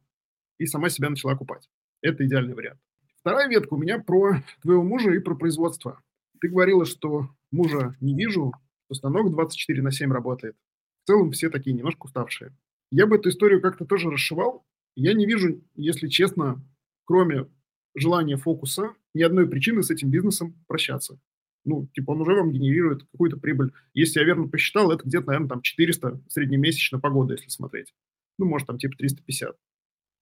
и 0.58 0.66
сама 0.66 0.88
себя 0.88 1.10
начала 1.10 1.36
купать. 1.36 1.68
Это 2.00 2.24
идеальный 2.24 2.54
вариант. 2.54 2.80
Вторая 3.20 3.48
ветка 3.48 3.74
у 3.74 3.76
меня 3.76 3.98
про 3.98 4.42
твоего 4.62 4.82
мужа 4.82 5.10
и 5.10 5.18
про 5.18 5.34
производство. 5.34 6.00
Ты 6.40 6.48
говорила, 6.48 6.84
что 6.84 7.28
мужа 7.50 7.96
не 8.00 8.14
вижу, 8.14 8.52
что 8.86 8.94
станок 8.94 9.30
24 9.30 9.82
на 9.82 9.90
7 9.90 10.12
работает. 10.12 10.56
В 11.02 11.06
целом 11.08 11.32
все 11.32 11.50
такие 11.50 11.74
немножко 11.74 12.06
уставшие. 12.06 12.56
Я 12.90 13.06
бы 13.06 13.16
эту 13.16 13.30
историю 13.30 13.60
как-то 13.60 13.84
тоже 13.84 14.10
расшивал, 14.10 14.64
я 14.96 15.12
не 15.12 15.26
вижу, 15.26 15.62
если 15.74 16.08
честно, 16.08 16.64
кроме 17.04 17.46
желания 17.94 18.36
фокуса, 18.36 18.94
ни 19.14 19.22
одной 19.22 19.48
причины 19.48 19.82
с 19.82 19.90
этим 19.90 20.10
бизнесом 20.10 20.54
прощаться. 20.66 21.20
Ну, 21.64 21.88
типа 21.94 22.12
он 22.12 22.22
уже 22.22 22.34
вам 22.34 22.52
генерирует 22.52 23.04
какую-то 23.12 23.36
прибыль. 23.36 23.72
Если 23.92 24.20
я 24.20 24.24
верно 24.24 24.48
посчитал, 24.48 24.90
это 24.90 25.04
где-то, 25.04 25.26
наверное, 25.26 25.48
там 25.48 25.62
400 25.62 26.22
среднемесячно 26.28 26.98
по 26.98 27.10
году, 27.10 27.32
если 27.32 27.48
смотреть. 27.48 27.92
Ну, 28.38 28.46
может, 28.46 28.66
там 28.66 28.78
типа 28.78 28.96
350. 28.96 29.56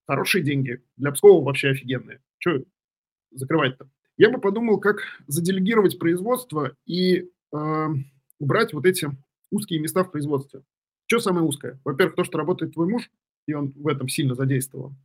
Хорошие 0.07 0.43
деньги. 0.43 0.83
Для 0.97 1.13
Пскова 1.13 1.45
вообще 1.45 1.69
офигенные. 1.69 2.21
Что 2.39 2.65
закрывать-то? 3.31 3.89
Я 4.17 4.31
бы 4.31 4.41
подумал, 4.41 4.81
как 4.81 4.99
заделегировать 5.27 5.99
производство 5.99 6.77
и 6.87 7.31
э, 7.53 7.87
убрать 8.39 8.73
вот 8.73 8.87
эти 8.87 9.09
узкие 9.51 9.81
места 9.81 10.05
в 10.05 10.11
производстве. 10.11 10.63
Что 11.07 11.21
самое 11.21 11.47
узкое? 11.47 11.81
Во-первых, 11.85 12.17
то, 12.17 12.25
что 12.25 12.39
работает 12.39 12.75
твой 12.75 12.89
муж– 12.89 13.11
и 13.47 13.55
он 13.55 13.73
в 13.77 13.89
этом 13.89 14.09
сильно 14.09 14.35
задействован. 14.35 14.97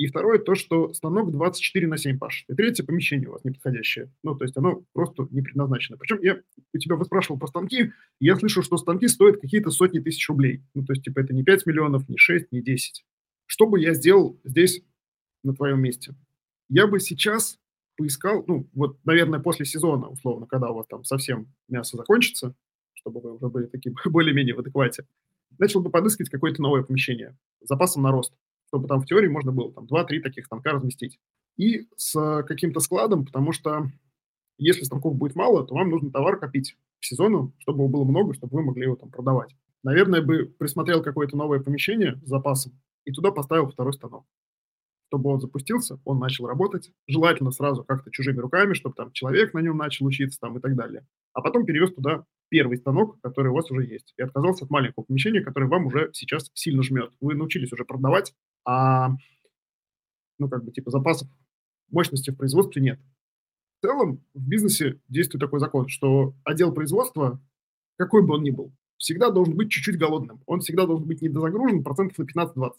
И 0.00 0.06
второе, 0.06 0.38
то, 0.38 0.54
что 0.54 0.94
станок 0.94 1.30
24 1.30 1.86
на 1.86 1.98
7 1.98 2.18
пашет. 2.18 2.48
И 2.48 2.54
третье, 2.54 2.84
помещение 2.84 3.28
у 3.28 3.32
вас 3.32 3.44
неподходящее. 3.44 4.10
Ну, 4.22 4.34
то 4.34 4.44
есть 4.44 4.56
оно 4.56 4.82
просто 4.94 5.28
не 5.30 5.42
предназначено. 5.42 5.98
Причем 5.98 6.20
я 6.22 6.40
у 6.72 6.78
тебя 6.78 6.96
выспрашивал 6.96 7.38
про 7.38 7.48
станки, 7.48 7.92
я 8.18 8.36
слышу, 8.36 8.62
что 8.62 8.78
станки 8.78 9.08
стоят 9.08 9.42
какие-то 9.42 9.70
сотни 9.70 9.98
тысяч 9.98 10.26
рублей. 10.30 10.62
Ну, 10.72 10.86
то 10.86 10.94
есть, 10.94 11.04
типа, 11.04 11.20
это 11.20 11.34
не 11.34 11.42
5 11.42 11.66
миллионов, 11.66 12.08
не 12.08 12.16
6, 12.16 12.50
не 12.50 12.62
10. 12.62 13.04
Что 13.44 13.66
бы 13.66 13.78
я 13.78 13.92
сделал 13.92 14.40
здесь 14.42 14.82
на 15.42 15.54
твоем 15.54 15.82
месте? 15.82 16.14
Я 16.70 16.86
бы 16.86 16.98
сейчас 16.98 17.58
поискал, 17.98 18.42
ну, 18.46 18.70
вот, 18.72 18.96
наверное, 19.04 19.40
после 19.40 19.66
сезона, 19.66 20.08
условно, 20.08 20.46
когда 20.46 20.70
у 20.70 20.76
вас 20.76 20.86
там 20.86 21.04
совсем 21.04 21.52
мясо 21.68 21.98
закончится, 21.98 22.54
чтобы 22.94 23.20
вы 23.20 23.34
уже 23.34 23.48
были 23.48 23.66
такие 23.66 23.94
более-менее 24.06 24.54
в 24.54 24.60
адеквате, 24.60 25.04
начал 25.58 25.80
бы 25.80 25.90
подыскивать 25.90 26.30
какое-то 26.30 26.62
новое 26.62 26.82
помещение 26.82 27.36
с 27.62 27.68
запасом 27.68 28.02
на 28.02 28.10
рост, 28.10 28.32
чтобы 28.68 28.88
там 28.88 29.00
в 29.00 29.06
теории 29.06 29.28
можно 29.28 29.52
было 29.52 29.72
там 29.72 29.86
2-3 29.86 30.20
таких 30.20 30.46
станка 30.46 30.72
разместить. 30.72 31.18
И 31.56 31.88
с 31.96 32.42
каким-то 32.46 32.80
складом, 32.80 33.26
потому 33.26 33.52
что 33.52 33.90
если 34.58 34.84
станков 34.84 35.16
будет 35.16 35.34
мало, 35.34 35.66
то 35.66 35.74
вам 35.74 35.90
нужно 35.90 36.10
товар 36.10 36.38
копить 36.38 36.76
к 37.00 37.04
сезону, 37.04 37.54
чтобы 37.58 37.80
его 37.80 37.88
было 37.88 38.04
много, 38.04 38.34
чтобы 38.34 38.58
вы 38.58 38.62
могли 38.62 38.84
его 38.84 38.96
там 38.96 39.10
продавать. 39.10 39.54
Наверное, 39.82 40.22
бы 40.22 40.44
присмотрел 40.58 41.02
какое-то 41.02 41.36
новое 41.36 41.60
помещение 41.60 42.20
с 42.24 42.28
запасом 42.28 42.78
и 43.04 43.12
туда 43.12 43.30
поставил 43.30 43.68
второй 43.68 43.94
станок. 43.94 44.26
Чтобы 45.08 45.30
он 45.30 45.40
запустился, 45.40 45.98
он 46.04 46.18
начал 46.18 46.46
работать, 46.46 46.92
желательно 47.08 47.50
сразу 47.50 47.82
как-то 47.84 48.10
чужими 48.10 48.38
руками, 48.38 48.74
чтобы 48.74 48.94
там 48.94 49.10
человек 49.12 49.54
на 49.54 49.58
нем 49.58 49.76
начал 49.76 50.06
учиться 50.06 50.38
там 50.38 50.58
и 50.58 50.60
так 50.60 50.76
далее. 50.76 51.06
А 51.32 51.40
потом 51.40 51.64
перевез 51.64 51.92
туда 51.94 52.24
первый 52.50 52.76
станок, 52.76 53.18
который 53.22 53.50
у 53.50 53.54
вас 53.54 53.70
уже 53.70 53.86
есть, 53.86 54.12
и 54.18 54.22
отказался 54.22 54.64
от 54.64 54.70
маленького 54.70 55.04
помещения, 55.04 55.40
которое 55.40 55.66
вам 55.66 55.86
уже 55.86 56.10
сейчас 56.12 56.50
сильно 56.52 56.82
жмет. 56.82 57.12
Вы 57.20 57.34
научились 57.34 57.72
уже 57.72 57.84
продавать, 57.84 58.34
а, 58.66 59.10
ну, 60.38 60.48
как 60.48 60.64
бы, 60.64 60.72
типа, 60.72 60.90
запасов 60.90 61.28
мощности 61.90 62.30
в 62.30 62.36
производстве 62.36 62.82
нет. 62.82 63.00
В 63.78 63.86
целом 63.86 64.22
в 64.34 64.46
бизнесе 64.46 65.00
действует 65.08 65.40
такой 65.40 65.60
закон, 65.60 65.88
что 65.88 66.34
отдел 66.44 66.72
производства, 66.72 67.40
какой 67.96 68.26
бы 68.26 68.34
он 68.34 68.42
ни 68.42 68.50
был, 68.50 68.72
всегда 68.98 69.30
должен 69.30 69.56
быть 69.56 69.70
чуть-чуть 69.70 69.98
голодным. 69.98 70.42
Он 70.46 70.60
всегда 70.60 70.86
должен 70.86 71.06
быть 71.06 71.22
недозагружен 71.22 71.82
процентов 71.82 72.18
на 72.18 72.24
15-20, 72.24 72.72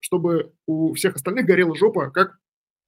чтобы 0.00 0.52
у 0.66 0.94
всех 0.94 1.16
остальных 1.16 1.46
горела 1.46 1.74
жопа, 1.74 2.10
как 2.10 2.38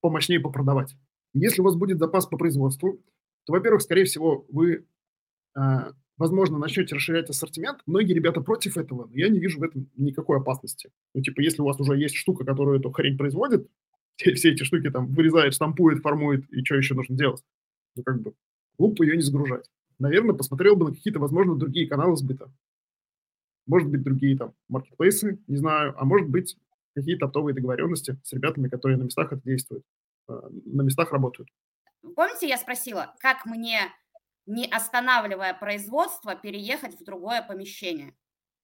помощнее 0.01 0.41
попродавать. 0.41 0.97
Если 1.35 1.61
у 1.61 1.65
вас 1.65 1.77
будет 1.77 1.99
запас 1.99 2.27
по 2.27 2.37
производству, 2.39 3.03
то, 3.45 3.53
во-первых, 3.53 3.83
скорее 3.83 4.05
всего, 4.05 4.47
вы, 4.51 4.87
а, 5.55 5.93
возможно, 6.17 6.59
начнете 6.59 6.95
расширять 6.95 7.31
ассортимент. 7.31 7.81
Многие 7.87 8.13
ребята 8.13 8.41
против 8.41 8.77
этого, 8.77 9.07
но 9.07 9.17
я 9.17 9.29
не 9.29 9.39
вижу 9.39 9.61
в 9.61 9.63
этом 9.63 9.89
никакой 9.97 10.39
опасности. 10.39 10.91
Ну, 11.15 11.23
типа, 11.23 11.41
если 11.41 11.63
у 11.63 11.65
вас 11.65 11.79
уже 11.81 11.97
есть 11.97 12.15
штука, 12.15 12.45
которая 12.45 12.79
эту 12.79 12.91
хрень 12.91 13.17
производит, 13.17 13.69
все 14.17 14.53
эти 14.53 14.63
штуки 14.63 14.91
там 14.91 15.09
вырезает, 15.09 15.55
штампует, 15.55 16.03
формует, 16.03 16.49
и 16.51 16.65
что 16.65 16.77
еще 16.77 16.95
нужно 16.95 17.17
делать? 17.17 17.43
Ну, 17.97 18.03
как 18.03 18.21
бы, 18.21 18.35
глупо 18.79 19.03
ее 19.03 19.17
не 19.17 19.23
загружать. 19.23 19.71
Наверное, 19.99 20.35
посмотрел 20.35 20.77
бы 20.77 20.87
на 20.87 20.95
какие-то, 20.95 21.21
возможно, 21.21 21.57
другие 21.57 21.89
каналы 21.89 22.17
сбыта. 22.17 22.51
Может 23.67 23.89
быть, 23.89 24.03
другие 24.03 24.37
там 24.37 24.55
маркетплейсы, 24.69 25.39
не 25.47 25.57
знаю, 25.57 25.95
а 25.97 26.05
может 26.05 26.29
быть, 26.29 26.57
какие-то 26.95 27.27
оптовые 27.27 27.55
договоренности 27.55 28.19
с 28.25 28.33
ребятами, 28.33 28.69
которые 28.69 28.99
на 28.99 29.05
местах 29.05 29.33
это 29.33 29.43
действуют, 29.45 29.85
а, 30.29 30.49
на 30.51 30.83
местах 30.83 31.13
работают. 31.13 31.49
Помните, 32.17 32.49
я 32.49 32.59
спросила, 32.59 33.15
как 33.21 33.47
мне, 33.47 33.79
не 34.47 34.67
останавливая 34.67 35.55
производство, 35.55 36.35
переехать 36.35 36.99
в 37.01 37.05
другое 37.05 37.43
помещение? 37.43 38.15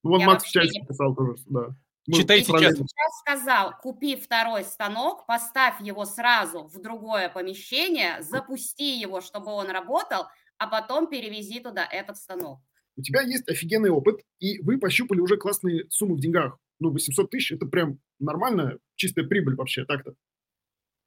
Ну, 0.02 0.10
вот 0.10 0.20
Я 0.20 0.26
Макс 0.26 0.44
в 0.44 0.50
чате 0.50 0.80
не- 0.80 0.86
писал 0.86 1.14
тоже, 1.14 1.42
да. 1.46 1.68
Мы 2.06 2.14
Читайте 2.14 2.46
чат. 2.50 2.74
сейчас 2.76 3.18
сказал, 3.20 3.74
купи 3.82 4.16
второй 4.16 4.64
станок, 4.64 5.26
поставь 5.26 5.80
его 5.82 6.06
сразу 6.06 6.64
в 6.64 6.80
другое 6.80 7.28
помещение, 7.28 8.22
запусти 8.22 8.98
его, 8.98 9.20
чтобы 9.20 9.52
он 9.52 9.68
работал, 9.68 10.24
а 10.56 10.66
потом 10.68 11.08
перевези 11.08 11.60
туда 11.60 11.86
этот 11.86 12.16
станок. 12.16 12.60
У 12.96 13.02
тебя 13.02 13.20
есть 13.20 13.46
офигенный 13.48 13.90
опыт, 13.90 14.22
и 14.38 14.58
вы 14.62 14.78
пощупали 14.78 15.20
уже 15.20 15.36
классные 15.36 15.84
суммы 15.90 16.16
в 16.16 16.20
деньгах. 16.20 16.58
Ну, 16.80 16.90
800 16.92 17.30
тысяч– 17.30 17.52
это 17.52 17.66
прям 17.66 17.98
нормальная, 18.18 18.78
чистая 18.96 19.26
прибыль 19.26 19.54
вообще 19.56 19.84
так-то. 19.84 20.14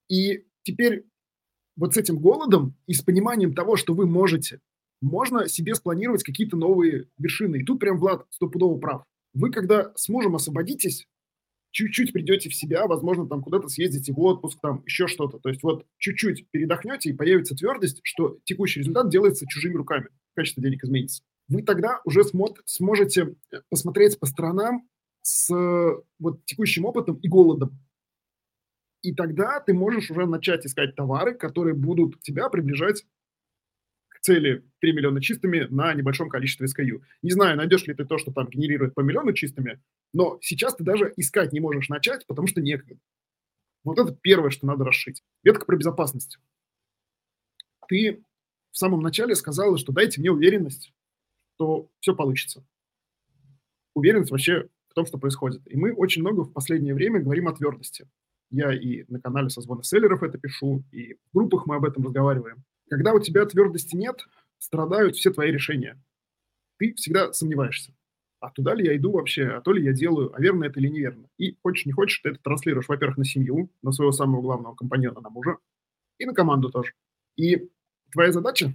И 0.07 0.45
теперь 0.63 1.05
вот 1.75 1.93
с 1.93 1.97
этим 1.97 2.19
голодом 2.19 2.75
и 2.87 2.93
с 2.93 3.01
пониманием 3.01 3.53
того, 3.53 3.75
что 3.75 3.93
вы 3.93 4.05
можете, 4.05 4.59
можно 5.01 5.47
себе 5.47 5.73
спланировать 5.75 6.23
какие-то 6.23 6.57
новые 6.57 7.07
вершины. 7.17 7.57
И 7.57 7.63
тут 7.63 7.79
прям 7.79 7.97
Влад 7.97 8.25
стопудово 8.29 8.79
прав. 8.79 9.03
Вы, 9.33 9.51
когда 9.51 9.91
с 9.95 10.09
мужем 10.09 10.35
освободитесь, 10.35 11.07
чуть-чуть 11.71 12.13
придете 12.13 12.49
в 12.49 12.55
себя, 12.55 12.85
возможно, 12.85 13.27
там 13.27 13.41
куда-то 13.41 13.69
съездите 13.69 14.13
в 14.13 14.19
отпуск, 14.19 14.59
там 14.61 14.83
еще 14.85 15.07
что-то. 15.07 15.39
То 15.39 15.49
есть 15.49 15.63
вот 15.63 15.85
чуть-чуть 15.97 16.49
передохнете, 16.51 17.09
и 17.09 17.13
появится 17.13 17.55
твердость, 17.55 18.01
что 18.03 18.37
текущий 18.43 18.81
результат 18.81 19.09
делается 19.09 19.47
чужими 19.47 19.75
руками. 19.75 20.07
Качество 20.35 20.61
денег 20.61 20.83
изменится. 20.83 21.23
Вы 21.47 21.63
тогда 21.63 22.01
уже 22.05 22.21
смо- 22.21 22.55
сможете 22.65 23.35
э, 23.51 23.61
посмотреть 23.69 24.19
по 24.19 24.25
сторонам 24.25 24.87
с 25.21 25.53
э, 25.53 26.01
вот 26.19 26.45
текущим 26.45 26.85
опытом 26.85 27.15
и 27.15 27.27
голодом. 27.27 27.79
И 29.01 29.13
тогда 29.13 29.59
ты 29.59 29.73
можешь 29.73 30.11
уже 30.11 30.25
начать 30.25 30.65
искать 30.65 30.95
товары, 30.95 31.33
которые 31.33 31.73
будут 31.73 32.21
тебя 32.21 32.49
приближать 32.49 33.05
к 34.09 34.19
цели 34.19 34.63
3 34.79 34.93
миллиона 34.93 35.21
чистыми 35.21 35.67
на 35.69 35.93
небольшом 35.93 36.29
количестве 36.29 36.67
SKU. 36.67 37.01
Не 37.23 37.31
знаю, 37.31 37.57
найдешь 37.57 37.87
ли 37.87 37.95
ты 37.95 38.05
то, 38.05 38.17
что 38.19 38.31
там 38.31 38.47
генерирует 38.47 38.93
по 38.93 39.01
миллиону 39.01 39.33
чистыми, 39.33 39.81
но 40.13 40.37
сейчас 40.41 40.75
ты 40.75 40.83
даже 40.83 41.11
искать 41.17 41.53
не 41.53 41.59
можешь 41.59 41.89
начать, 41.89 42.25
потому 42.27 42.47
что 42.47 42.61
некогда. 42.61 42.99
Вот 43.83 43.97
это 43.97 44.15
первое, 44.21 44.51
что 44.51 44.67
надо 44.67 44.85
расшить. 44.85 45.23
Ветка 45.43 45.65
про 45.65 45.75
безопасность. 45.75 46.37
Ты 47.87 48.23
в 48.71 48.77
самом 48.77 49.01
начале 49.01 49.35
сказала, 49.35 49.77
что 49.77 49.91
дайте 49.91 50.21
мне 50.21 50.31
уверенность, 50.31 50.93
что 51.55 51.89
все 51.99 52.15
получится. 52.15 52.63
Уверенность 53.95 54.31
вообще 54.31 54.69
в 54.89 54.93
том, 54.93 55.05
что 55.05 55.17
происходит. 55.17 55.61
И 55.65 55.75
мы 55.75 55.93
очень 55.93 56.21
много 56.21 56.41
в 56.43 56.53
последнее 56.53 56.93
время 56.93 57.19
говорим 57.19 57.47
о 57.47 57.53
твердости. 57.53 58.07
Я 58.51 58.73
и 58.73 59.05
на 59.07 59.19
канале 59.19 59.49
созвона 59.49 59.81
селлеров 59.81 60.23
это 60.23 60.37
пишу, 60.37 60.83
и 60.91 61.13
в 61.13 61.37
группах 61.37 61.65
мы 61.65 61.77
об 61.77 61.85
этом 61.85 62.03
разговариваем. 62.03 62.63
Когда 62.89 63.13
у 63.13 63.19
тебя 63.19 63.45
твердости 63.45 63.95
нет, 63.95 64.27
страдают 64.59 65.15
все 65.15 65.31
твои 65.31 65.51
решения. 65.51 65.97
Ты 66.77 66.93
всегда 66.95 67.31
сомневаешься. 67.31 67.93
А 68.41 68.49
туда 68.49 68.73
ли 68.73 68.85
я 68.85 68.97
иду 68.97 69.11
вообще, 69.11 69.47
а 69.47 69.61
то 69.61 69.71
ли 69.71 69.83
я 69.83 69.93
делаю, 69.93 70.35
а 70.35 70.41
верно 70.41 70.65
это 70.65 70.79
или 70.79 70.89
неверно. 70.89 71.27
И 71.37 71.57
хочешь 71.63 71.85
не 71.85 71.93
хочешь, 71.93 72.19
ты 72.19 72.29
это 72.29 72.39
транслируешь, 72.43 72.89
во-первых, 72.89 73.17
на 73.17 73.23
семью, 73.25 73.71
на 73.81 73.91
своего 73.91 74.11
самого 74.11 74.41
главного 74.41 74.75
компаньона, 74.75 75.21
на 75.21 75.29
мужа, 75.29 75.57
и 76.17 76.25
на 76.25 76.33
команду 76.33 76.69
тоже. 76.69 76.93
И 77.37 77.69
твоя 78.11 78.31
задача 78.31 78.73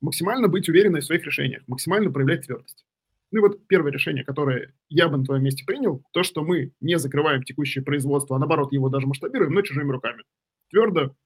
максимально 0.00 0.48
быть 0.48 0.68
уверенной 0.68 1.00
в 1.00 1.04
своих 1.04 1.24
решениях, 1.24 1.62
максимально 1.66 2.10
проявлять 2.10 2.44
твердость. 2.44 2.84
Ну 3.32 3.38
и 3.38 3.40
вот 3.40 3.66
первое 3.66 3.90
решение, 3.90 4.24
которое 4.24 4.74
я 4.90 5.08
бы 5.08 5.16
на 5.16 5.24
твоем 5.24 5.42
месте 5.42 5.64
принял, 5.64 6.04
то, 6.12 6.22
что 6.22 6.42
мы 6.42 6.72
не 6.80 6.98
закрываем 6.98 7.42
текущее 7.42 7.82
производство, 7.82 8.36
а 8.36 8.38
наоборот 8.38 8.72
его 8.72 8.90
даже 8.90 9.06
масштабируем, 9.06 9.54
но 9.54 9.62
чужими 9.62 9.90
руками. 9.90 10.22
Твердо, 10.70 11.16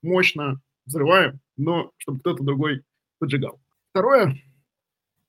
мощно 0.00 0.60
взрываем, 0.86 1.40
но 1.56 1.90
чтобы 1.98 2.20
кто-то 2.20 2.44
другой 2.44 2.84
поджигал. 3.18 3.60
Второе, 3.90 4.36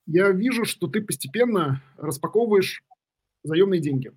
я 0.05 0.31
вижу, 0.31 0.63
что 0.63 0.87
ты 0.87 1.01
постепенно 1.01 1.81
распаковываешь 1.97 2.83
заемные 3.43 3.81
деньги. 3.81 4.11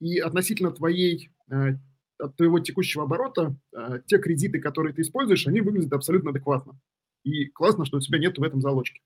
И 0.00 0.18
относительно 0.18 0.72
твоей, 0.72 1.30
э, 1.50 1.76
от 2.18 2.36
твоего 2.36 2.58
текущего 2.58 3.04
оборота, 3.04 3.56
э, 3.72 4.00
те 4.06 4.18
кредиты, 4.18 4.60
которые 4.60 4.92
ты 4.92 5.02
используешь, 5.02 5.46
они 5.46 5.60
выглядят 5.60 5.92
абсолютно 5.92 6.30
адекватно. 6.30 6.78
И 7.22 7.46
классно, 7.46 7.84
что 7.84 7.98
у 7.98 8.00
тебя 8.00 8.18
нет 8.18 8.38
в 8.38 8.42
этом 8.42 8.60
залочки. 8.60 9.00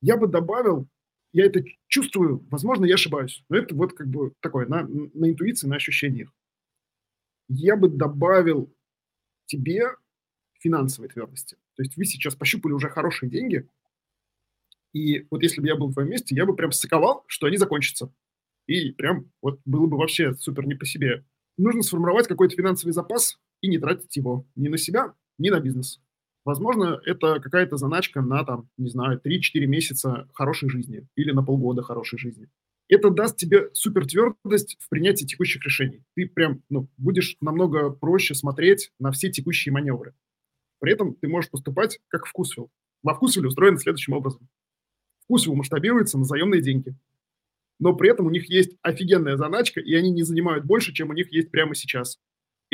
Я 0.00 0.16
бы 0.16 0.26
добавил, 0.26 0.88
я 1.34 1.46
это 1.46 1.64
чувствую, 1.88 2.46
возможно, 2.48 2.84
я 2.84 2.94
ошибаюсь, 2.94 3.44
но 3.48 3.56
это 3.56 3.74
вот 3.74 3.92
как 3.92 4.06
бы 4.06 4.32
такое, 4.40 4.66
на, 4.66 4.86
на 4.86 5.28
интуиции, 5.28 5.66
на 5.66 5.76
ощущениях. 5.76 6.32
Я 7.48 7.76
бы 7.76 7.88
добавил 7.88 8.72
тебе 9.46 9.88
финансовой 10.60 11.10
твердости. 11.10 11.56
То 11.74 11.82
есть 11.82 11.96
вы 11.96 12.04
сейчас 12.04 12.36
пощупали 12.36 12.72
уже 12.72 12.88
хорошие 12.88 13.28
деньги, 13.28 13.68
и 14.92 15.26
вот 15.28 15.42
если 15.42 15.60
бы 15.60 15.66
я 15.66 15.74
был 15.74 15.88
в 15.88 15.94
твоем 15.94 16.10
месте, 16.10 16.36
я 16.36 16.46
бы 16.46 16.54
прям 16.54 16.70
сыковал, 16.70 17.24
что 17.26 17.48
они 17.48 17.56
закончатся. 17.56 18.14
И 18.66 18.92
прям 18.92 19.28
вот 19.42 19.60
было 19.64 19.86
бы 19.86 19.98
вообще 19.98 20.34
супер 20.34 20.66
не 20.66 20.76
по 20.76 20.86
себе. 20.86 21.24
Нужно 21.58 21.82
сформировать 21.82 22.28
какой-то 22.28 22.54
финансовый 22.54 22.92
запас 22.92 23.40
и 23.60 23.68
не 23.68 23.78
тратить 23.78 24.14
его 24.16 24.46
ни 24.54 24.68
на 24.68 24.78
себя, 24.78 25.14
ни 25.36 25.50
на 25.50 25.58
бизнес. 25.58 26.00
Возможно, 26.44 27.00
это 27.06 27.40
какая-то 27.40 27.76
заначка 27.76 28.20
на, 28.20 28.44
там, 28.44 28.68
не 28.76 28.90
знаю, 28.90 29.20
3-4 29.24 29.66
месяца 29.66 30.28
хорошей 30.34 30.68
жизни 30.68 31.06
или 31.16 31.32
на 31.32 31.42
полгода 31.42 31.82
хорошей 31.82 32.18
жизни. 32.18 32.48
Это 32.88 33.08
даст 33.08 33.38
тебе 33.38 33.70
супер 33.72 34.06
твердость 34.06 34.76
в 34.78 34.90
принятии 34.90 35.24
текущих 35.24 35.64
решений. 35.64 36.02
Ты 36.14 36.26
прям 36.26 36.62
ну, 36.68 36.88
будешь 36.98 37.36
намного 37.40 37.88
проще 37.90 38.34
смотреть 38.34 38.92
на 38.98 39.10
все 39.10 39.30
текущие 39.30 39.72
маневры. 39.72 40.14
При 40.80 40.92
этом 40.92 41.14
ты 41.14 41.28
можешь 41.28 41.50
поступать 41.50 41.98
как 42.08 42.26
вкусвилл. 42.26 42.70
Во 43.02 43.14
вкусвилле 43.14 43.48
устроено 43.48 43.78
следующим 43.78 44.12
образом. 44.12 44.46
Вкусвилл 45.24 45.54
масштабируется 45.54 46.18
на 46.18 46.24
заемные 46.24 46.60
деньги. 46.60 46.94
Но 47.80 47.94
при 47.94 48.10
этом 48.10 48.26
у 48.26 48.30
них 48.30 48.50
есть 48.50 48.76
офигенная 48.82 49.38
заначка, 49.38 49.80
и 49.80 49.94
они 49.94 50.10
не 50.10 50.22
занимают 50.22 50.64
больше, 50.66 50.92
чем 50.92 51.08
у 51.08 51.14
них 51.14 51.32
есть 51.32 51.50
прямо 51.50 51.74
сейчас. 51.74 52.18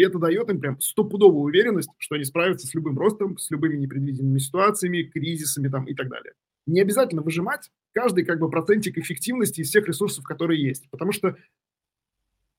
И 0.01 0.03
это 0.03 0.19
дает 0.19 0.49
им 0.49 0.61
прям 0.61 0.81
стопудовую 0.81 1.43
уверенность, 1.43 1.91
что 1.99 2.15
они 2.15 2.25
справятся 2.25 2.67
с 2.67 2.73
любым 2.73 2.99
ростом, 2.99 3.37
с 3.37 3.51
любыми 3.51 3.77
непредвиденными 3.77 4.39
ситуациями, 4.39 5.03
кризисами 5.03 5.69
там 5.69 5.85
и 5.85 5.95
так 5.95 6.09
далее. 6.09 6.33
Не 6.65 6.81
обязательно 6.81 7.21
выжимать 7.21 7.71
каждый 7.93 8.25
как 8.25 8.41
бы 8.41 8.49
процентик 8.49 8.97
эффективности 8.97 9.61
из 9.61 9.69
всех 9.69 9.87
ресурсов, 9.87 10.25
которые 10.25 10.67
есть. 10.67 10.89
Потому 10.89 11.13
что 11.13 11.37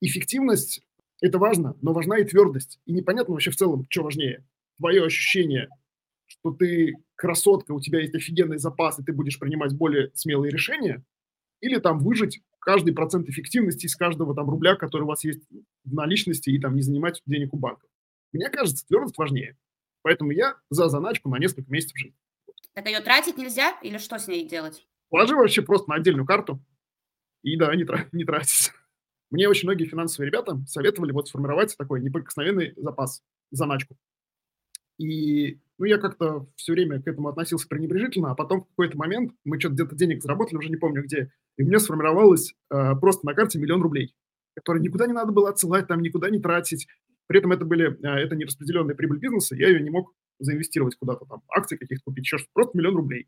эффективность– 0.02 0.84
это 1.20 1.40
важно, 1.40 1.76
но 1.82 1.94
важна 1.94 2.20
и 2.20 2.26
твердость. 2.26 2.80
И 2.86 2.94
непонятно 2.94 3.34
вообще 3.34 3.50
в 3.50 3.56
целом, 3.56 3.88
что 3.90 4.04
важнее. 4.04 4.46
Твое 4.78 5.04
ощущение, 5.04 5.68
что 6.28 6.52
ты 6.52 6.94
красотка, 7.16 7.72
у 7.72 7.82
тебя 7.82 8.02
есть 8.02 8.14
офигенный 8.14 8.60
запас, 8.60 9.00
и 9.00 9.04
ты 9.04 9.14
будешь 9.14 9.40
принимать 9.40 9.76
более 9.76 10.12
смелые 10.14 10.52
решения, 10.52 11.04
или 11.60 11.80
там 11.80 11.98
выжить 11.98 12.44
каждый 12.62 12.94
процент 12.94 13.28
эффективности 13.28 13.88
из 13.88 13.96
каждого 13.96 14.34
там 14.34 14.50
рубля, 14.50 14.76
который 14.76 15.04
у 15.04 15.08
вас 15.08 15.24
есть 15.24 15.42
в 15.84 15.94
наличности, 15.94 16.50
и 16.50 16.60
там 16.60 16.76
не 16.76 16.82
занимать 16.82 17.22
денег 17.26 17.54
у 17.54 17.58
банка. 17.58 17.88
Мне 18.32 18.50
кажется, 18.50 18.86
твердость 18.88 19.18
важнее. 19.18 19.58
Поэтому 20.04 20.32
я 20.32 20.56
за 20.70 20.88
заначку 20.88 21.30
на 21.30 21.38
несколько 21.38 21.70
месяцев 21.72 21.98
жизни. 21.98 22.18
Так 22.74 22.88
ее 22.88 23.02
тратить 23.02 23.38
нельзя 23.38 23.78
или 23.82 23.98
что 23.98 24.18
с 24.18 24.28
ней 24.28 24.48
делать? 24.48 24.88
Положи 25.10 25.36
вообще 25.36 25.62
просто 25.62 25.90
на 25.90 25.96
отдельную 25.98 26.26
карту, 26.26 26.64
и 27.44 27.58
да, 27.58 27.76
не, 27.76 27.84
тра- 27.84 28.08
не 28.12 28.24
тратить. 28.24 28.72
Мне 29.30 29.48
очень 29.50 29.68
многие 29.68 29.86
финансовые 29.86 30.28
ребята 30.28 30.62
советовали 30.68 31.12
вот 31.12 31.28
сформировать 31.28 31.76
такой 31.78 32.02
неприкосновенный 32.02 32.74
запас, 32.78 33.24
заначку. 33.50 33.98
И 34.98 35.60
ну, 35.82 35.88
я 35.88 35.98
как-то 35.98 36.46
все 36.58 36.74
время 36.74 37.02
к 37.02 37.08
этому 37.08 37.28
относился 37.28 37.68
пренебрежительно, 37.68 38.30
а 38.30 38.36
потом 38.36 38.62
в 38.62 38.68
какой-то 38.68 39.00
момент 39.00 39.32
мы 39.44 39.60
что-то 39.60 39.74
где-то 39.74 39.96
денег 39.96 40.22
заработали, 40.22 40.60
уже 40.60 40.70
не 40.70 40.76
помню 40.76 41.02
где, 41.02 41.34
и 41.58 41.64
у 41.64 41.66
меня 41.66 41.80
сформировалось 41.80 42.54
э, 42.70 42.96
просто 43.02 43.26
на 43.26 43.34
карте 43.34 43.58
миллион 43.58 43.82
рублей, 43.82 44.14
которые 44.54 44.84
никуда 44.84 45.08
не 45.08 45.14
надо 45.14 45.32
было 45.32 45.50
отсылать, 45.50 45.88
там 45.88 46.04
никуда 46.04 46.30
не 46.30 46.40
тратить. 46.40 46.88
При 47.26 47.40
этом 47.40 47.52
это 47.52 47.66
были, 47.66 47.98
э, 48.00 48.24
это 48.24 48.36
не 48.36 48.46
распределенная 48.46 48.94
прибыль 48.94 49.18
бизнеса, 49.18 49.56
я 49.56 49.70
ее 49.70 49.82
не 49.82 49.90
мог 49.90 50.14
заинвестировать 50.38 50.98
куда-то 50.98 51.26
там, 51.26 51.42
акции 51.50 51.78
каких-то 51.78 52.04
купить, 52.04 52.26
еще 52.26 52.38
просто 52.54 52.78
миллион 52.78 52.98
рублей. 52.98 53.28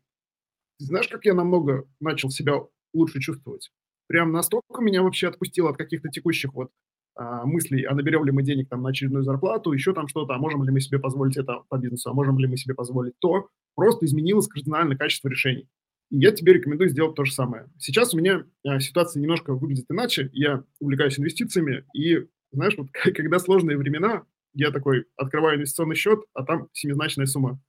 знаешь, 0.78 1.08
как 1.08 1.24
я 1.24 1.34
намного 1.34 1.88
начал 1.98 2.30
себя 2.30 2.60
лучше 2.92 3.18
чувствовать? 3.18 3.72
Прям 4.06 4.30
настолько 4.30 4.80
меня 4.80 5.02
вообще 5.02 5.26
отпустило 5.26 5.70
от 5.70 5.76
каких-то 5.76 6.08
текущих 6.08 6.54
вот 6.54 6.70
мыслей, 7.16 7.84
а 7.84 7.94
наберем 7.94 8.24
ли 8.24 8.32
мы 8.32 8.42
денег 8.42 8.68
там 8.68 8.82
на 8.82 8.88
очередную 8.88 9.22
зарплату, 9.22 9.72
еще 9.72 9.94
там 9.94 10.08
что-то, 10.08 10.34
а 10.34 10.38
можем 10.38 10.64
ли 10.64 10.72
мы 10.72 10.80
себе 10.80 10.98
позволить 10.98 11.36
это 11.36 11.62
по 11.68 11.78
бизнесу, 11.78 12.10
а 12.10 12.12
можем 12.12 12.38
ли 12.38 12.46
мы 12.46 12.56
себе 12.56 12.74
позволить 12.74 13.14
то, 13.20 13.48
просто 13.74 14.06
изменилось 14.06 14.48
кардинально 14.48 14.96
качество 14.96 15.28
решений. 15.28 15.68
И 16.10 16.18
я 16.18 16.32
тебе 16.32 16.52
рекомендую 16.52 16.90
сделать 16.90 17.14
то 17.14 17.24
же 17.24 17.32
самое. 17.32 17.68
Сейчас 17.78 18.14
у 18.14 18.18
меня 18.18 18.44
а, 18.66 18.78
ситуация 18.80 19.20
немножко 19.20 19.54
выглядит 19.54 19.86
иначе. 19.88 20.30
Я 20.32 20.64
увлекаюсь 20.80 21.18
инвестициями, 21.18 21.84
и, 21.94 22.26
знаешь, 22.52 22.74
вот 22.76 22.88
когда 22.92 23.38
сложные 23.38 23.76
времена, 23.76 24.24
я 24.52 24.70
такой 24.70 25.06
открываю 25.16 25.56
инвестиционный 25.56 25.96
счет, 25.96 26.20
а 26.32 26.44
там 26.44 26.68
семизначная 26.72 27.26
сумма. 27.26 27.60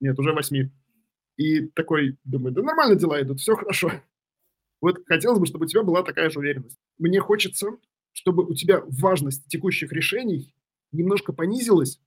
Нет, 0.00 0.18
уже 0.18 0.32
восьми. 0.32 0.70
И 1.36 1.68
такой 1.68 2.18
думаю, 2.24 2.52
да 2.52 2.62
нормально 2.62 2.96
дела 2.96 3.20
идут, 3.20 3.40
все 3.40 3.54
хорошо. 3.54 3.92
Вот 4.80 4.98
хотелось 5.06 5.38
бы, 5.38 5.46
чтобы 5.46 5.66
у 5.66 5.68
тебя 5.68 5.82
была 5.82 6.02
такая 6.02 6.30
же 6.30 6.38
уверенность. 6.38 6.78
Мне 6.98 7.20
хочется, 7.20 7.68
чтобы 8.12 8.44
у 8.44 8.54
тебя 8.54 8.82
важность 8.86 9.46
текущих 9.48 9.92
решений 9.92 10.54
немножко 10.92 11.32
понизилась, 11.32 12.00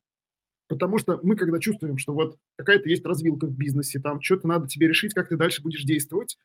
потому 0.68 0.98
что 0.98 1.20
мы, 1.24 1.36
когда 1.36 1.60
чувствуем, 1.60 1.98
что 1.98 2.14
вот 2.14 2.38
какая-то 2.58 2.90
есть 2.90 3.06
развилка 3.06 3.48
в 3.48 3.56
бизнесе, 3.56 4.00
там 4.00 4.22
что-то 4.22 4.48
надо 4.48 4.68
тебе 4.68 4.88
решить, 4.88 5.14
как 5.14 5.30
ты 5.30 5.38
дальше 5.38 5.62
будешь 5.62 5.84
действовать, 5.84 6.38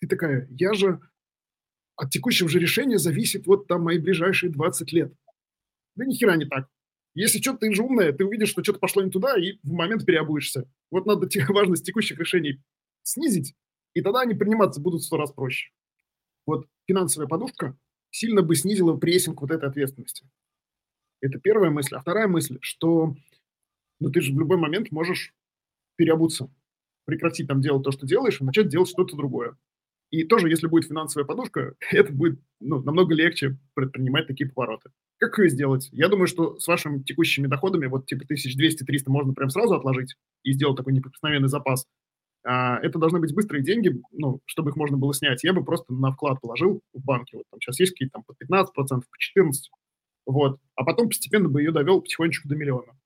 ты 0.00 0.08
такая, 0.08 0.48
я 0.50 0.74
же 0.74 1.00
от 1.96 2.10
текущего 2.10 2.48
же 2.48 2.58
решения 2.58 2.98
зависит 2.98 3.46
вот 3.46 3.66
там 3.66 3.82
мои 3.82 3.98
ближайшие 3.98 4.50
20 4.50 4.92
лет. 4.92 5.14
Да 5.94 6.04
ни 6.04 6.12
хера 6.12 6.36
не 6.36 6.44
так. 6.44 6.68
Если 7.14 7.40
что-то 7.40 7.60
ты 7.60 7.74
же 7.74 7.82
умная, 7.82 8.12
ты 8.12 8.26
увидишь, 8.26 8.50
что 8.50 8.62
что-то 8.62 8.78
пошло 8.78 9.02
не 9.02 9.10
туда, 9.10 9.36
и 9.38 9.58
в 9.62 9.72
момент 9.72 10.04
переобуешься. 10.04 10.68
Вот 10.90 11.06
надо 11.06 11.26
те, 11.26 11.44
важность 11.48 11.86
текущих 11.86 12.18
решений 12.18 12.62
снизить, 13.02 13.54
и 13.94 14.02
тогда 14.02 14.20
они 14.20 14.34
приниматься 14.34 14.80
будут 14.80 15.00
в 15.00 15.04
сто 15.04 15.16
раз 15.16 15.32
проще. 15.32 15.70
Вот 16.44 16.66
финансовая 16.86 17.26
подушка 17.26 17.76
сильно 18.16 18.42
бы 18.42 18.56
снизила 18.56 18.96
прессинг 18.96 19.42
вот 19.42 19.50
этой 19.50 19.68
ответственности. 19.68 20.28
Это 21.20 21.38
первая 21.38 21.70
мысль. 21.70 21.96
А 21.96 22.00
вторая 22.00 22.28
мысль, 22.28 22.58
что 22.60 23.14
ну, 24.00 24.10
ты 24.10 24.20
же 24.20 24.32
в 24.32 24.38
любой 24.38 24.56
момент 24.56 24.90
можешь 24.90 25.34
переобуться, 25.96 26.50
прекратить 27.04 27.48
там 27.48 27.60
делать 27.60 27.84
то, 27.84 27.90
что 27.90 28.06
делаешь, 28.06 28.40
и 28.40 28.44
начать 28.44 28.68
делать 28.68 28.88
что-то 28.88 29.16
другое. 29.16 29.56
И 30.10 30.24
тоже, 30.24 30.48
если 30.48 30.66
будет 30.66 30.88
финансовая 30.88 31.26
подушка, 31.26 31.74
это 31.92 32.12
будет 32.12 32.40
ну, 32.60 32.80
намного 32.82 33.14
легче 33.14 33.58
предпринимать 33.74 34.26
такие 34.26 34.48
повороты. 34.50 34.90
Как 35.18 35.38
ее 35.38 35.48
сделать? 35.48 35.88
Я 35.92 36.08
думаю, 36.08 36.26
что 36.26 36.58
с 36.58 36.66
вашими 36.66 37.02
текущими 37.02 37.46
доходами, 37.46 37.86
вот 37.86 38.06
типа 38.06 38.24
1200-300 38.30 39.02
можно 39.06 39.32
прям 39.32 39.50
сразу 39.50 39.74
отложить 39.74 40.14
и 40.42 40.52
сделать 40.52 40.76
такой 40.76 40.92
неприкосновенный 40.92 41.48
запас. 41.48 41.86
А, 42.48 42.78
это 42.80 43.00
должны 43.00 43.18
быть 43.18 43.34
быстрые 43.34 43.64
деньги, 43.64 44.00
ну, 44.12 44.40
чтобы 44.44 44.70
их 44.70 44.76
можно 44.76 44.96
было 44.96 45.12
снять. 45.12 45.42
Я 45.42 45.52
бы 45.52 45.64
просто 45.64 45.92
на 45.92 46.12
вклад 46.12 46.40
положил 46.40 46.80
в 46.94 47.04
банке. 47.04 47.38
Вот 47.38 47.46
там 47.50 47.60
сейчас 47.60 47.80
есть 47.80 47.92
какие-то 47.92 48.12
там 48.12 48.22
по 48.22 48.32
15%, 48.32 48.66
по 48.74 49.40
14%. 49.40 49.50
Вот. 50.26 50.60
А 50.76 50.84
потом 50.84 51.08
постепенно 51.08 51.48
бы 51.48 51.60
ее 51.60 51.72
довел 51.72 52.00
потихонечку 52.00 52.48
до 52.48 52.54
миллиона. 52.54 52.96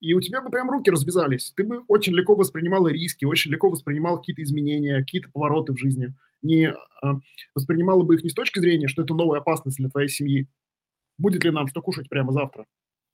И 0.00 0.14
у 0.14 0.20
тебя 0.20 0.40
бы 0.40 0.50
прям 0.50 0.70
руки 0.70 0.88
развязались. 0.90 1.52
Ты 1.56 1.64
бы 1.64 1.82
очень 1.88 2.14
легко 2.14 2.36
воспринимала 2.36 2.88
риски, 2.88 3.24
очень 3.24 3.50
легко 3.50 3.70
воспринимал 3.70 4.18
какие-то 4.18 4.42
изменения, 4.42 5.00
какие-то 5.00 5.30
повороты 5.32 5.72
в 5.72 5.78
жизни. 5.78 6.14
Не 6.40 6.72
а, 7.02 7.18
воспринимала 7.56 8.04
бы 8.04 8.14
их 8.14 8.22
не 8.22 8.30
с 8.30 8.34
точки 8.34 8.60
зрения, 8.60 8.86
что 8.86 9.02
это 9.02 9.14
новая 9.14 9.40
опасность 9.40 9.78
для 9.78 9.88
твоей 9.88 10.08
семьи. 10.08 10.46
Будет 11.18 11.42
ли 11.42 11.50
нам 11.50 11.66
что 11.66 11.82
кушать 11.82 12.08
прямо 12.08 12.32
завтра? 12.32 12.66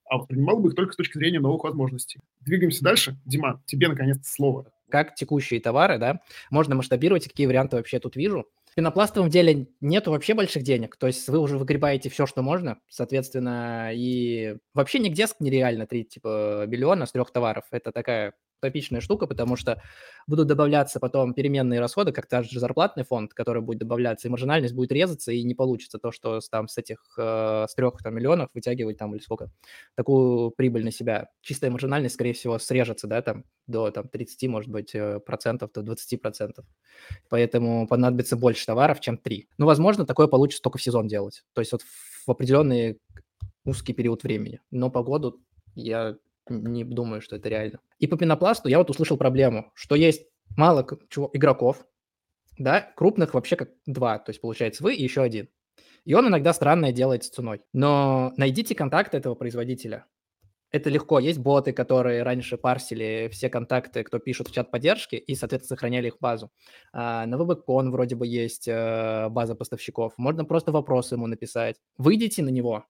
А 0.08 0.18
воспринимал 0.18 0.60
бы 0.60 0.68
их 0.68 0.74
только 0.74 0.92
с 0.92 0.96
точки 0.96 1.16
зрения 1.16 1.40
новых 1.40 1.64
возможностей. 1.64 2.20
Двигаемся 2.40 2.84
дальше. 2.84 3.16
Дима, 3.24 3.62
тебе 3.66 3.88
наконец-то 3.88 4.28
слово 4.28 4.70
как 4.90 5.14
текущие 5.14 5.60
товары, 5.60 5.98
да, 5.98 6.20
можно 6.50 6.74
масштабировать, 6.74 7.28
какие 7.28 7.46
варианты 7.46 7.76
вообще 7.76 7.98
тут 7.98 8.16
вижу. 8.16 8.46
В 8.70 8.74
пенопластовом 8.74 9.30
деле 9.30 9.68
нету 9.80 10.10
вообще 10.10 10.34
больших 10.34 10.62
денег, 10.62 10.96
то 10.96 11.06
есть 11.06 11.28
вы 11.28 11.38
уже 11.38 11.56
выгребаете 11.58 12.10
все, 12.10 12.26
что 12.26 12.42
можно, 12.42 12.78
соответственно, 12.88 13.90
и 13.94 14.56
вообще 14.74 14.98
нигде 14.98 15.26
нереально 15.40 15.86
3 15.86 16.04
типа 16.04 16.66
миллиона 16.66 17.06
с 17.06 17.12
трех 17.12 17.30
товаров. 17.30 17.64
Это 17.70 17.90
такая 17.92 18.34
утопичная 18.60 19.00
штука, 19.00 19.26
потому 19.26 19.56
что 19.56 19.82
будут 20.26 20.48
добавляться 20.48 21.00
потом 21.00 21.34
переменные 21.34 21.80
расходы, 21.80 22.12
как 22.12 22.26
та 22.26 22.42
же 22.42 22.58
зарплатный 22.58 23.04
фонд, 23.04 23.34
который 23.34 23.62
будет 23.62 23.78
добавляться, 23.78 24.28
и 24.28 24.30
маржинальность 24.30 24.74
будет 24.74 24.92
резаться, 24.92 25.32
и 25.32 25.42
не 25.42 25.54
получится 25.54 25.98
то, 25.98 26.12
что 26.12 26.40
там 26.50 26.68
с 26.68 26.78
этих, 26.78 26.98
э, 27.18 27.66
с 27.68 27.74
трех 27.74 27.98
там, 28.02 28.14
миллионов 28.14 28.48
вытягивать 28.54 28.98
там 28.98 29.14
или 29.14 29.22
сколько, 29.22 29.50
такую 29.94 30.50
прибыль 30.50 30.84
на 30.84 30.90
себя. 30.90 31.28
Чистая 31.42 31.70
маржинальность, 31.70 32.14
скорее 32.14 32.32
всего, 32.32 32.58
срежется, 32.58 33.06
да, 33.06 33.22
там 33.22 33.44
до 33.66 33.90
там 33.90 34.08
30, 34.08 34.48
может 34.48 34.70
быть, 34.70 34.94
э, 34.94 35.20
процентов, 35.20 35.72
до 35.72 35.82
20 35.82 36.16
процентов. 36.20 36.64
Поэтому 37.28 37.86
понадобится 37.86 38.36
больше 38.36 38.66
товаров, 38.66 39.00
чем 39.00 39.18
3. 39.18 39.48
Ну, 39.58 39.66
возможно, 39.66 40.06
такое 40.06 40.26
получится 40.28 40.62
только 40.62 40.78
в 40.78 40.82
сезон 40.82 41.08
делать. 41.08 41.42
То 41.52 41.60
есть 41.60 41.72
вот 41.72 41.82
в 41.82 42.30
определенный 42.30 42.98
узкий 43.64 43.92
период 43.92 44.22
времени. 44.22 44.60
Но 44.70 44.90
погоду 44.90 45.40
я 45.74 46.16
не 46.48 46.85
думаю, 46.85 47.20
что 47.20 47.36
это 47.36 47.48
реально. 47.48 47.81
И 47.98 48.06
по 48.06 48.16
пенопласту 48.16 48.68
я 48.68 48.78
вот 48.78 48.90
услышал 48.90 49.16
проблему, 49.16 49.70
что 49.74 49.94
есть 49.94 50.27
мало 50.56 50.86
чего, 51.09 51.31
игроков, 51.32 51.86
да, 52.59 52.93
крупных 52.97 53.35
вообще 53.35 53.56
как 53.56 53.70
два, 53.86 54.18
то 54.18 54.31
есть 54.31 54.40
получается 54.40 54.82
вы 54.82 54.94
и 54.94 55.02
еще 55.02 55.23
один. 55.23 55.48
И 56.05 56.14
он 56.14 56.28
иногда 56.28 56.52
странное 56.52 56.93
делает 56.93 57.24
с 57.24 57.31
ценой. 57.31 57.62
Но 57.73 58.32
найдите 58.36 58.74
контакты 58.74 59.16
этого 59.16 59.35
производителя. 59.35 60.06
Это 60.70 60.90
легко. 60.90 61.18
Есть 61.18 61.39
боты, 61.39 61.73
которые 61.73 62.23
раньше 62.23 62.56
парсили 62.56 63.28
все 63.32 63.48
контакты, 63.48 64.02
кто 64.05 64.18
пишет 64.18 64.48
в 64.48 64.52
чат 64.52 64.70
поддержки, 64.70 65.16
и, 65.16 65.35
соответственно, 65.35 65.77
сохраняли 65.77 66.09
их 66.09 66.18
базу. 66.20 66.51
А, 66.93 67.27
на 67.27 67.36
VBCon 67.36 67.90
вроде 67.90 68.16
бы 68.16 68.27
есть 68.27 68.68
э, 68.68 69.28
база 69.31 69.55
поставщиков. 69.55 70.12
Можно 70.16 70.44
просто 70.44 70.73
вопросы 70.73 71.14
ему 71.14 71.27
написать. 71.27 71.77
Выйдите 71.98 72.43
на 72.43 72.51
него 72.51 72.85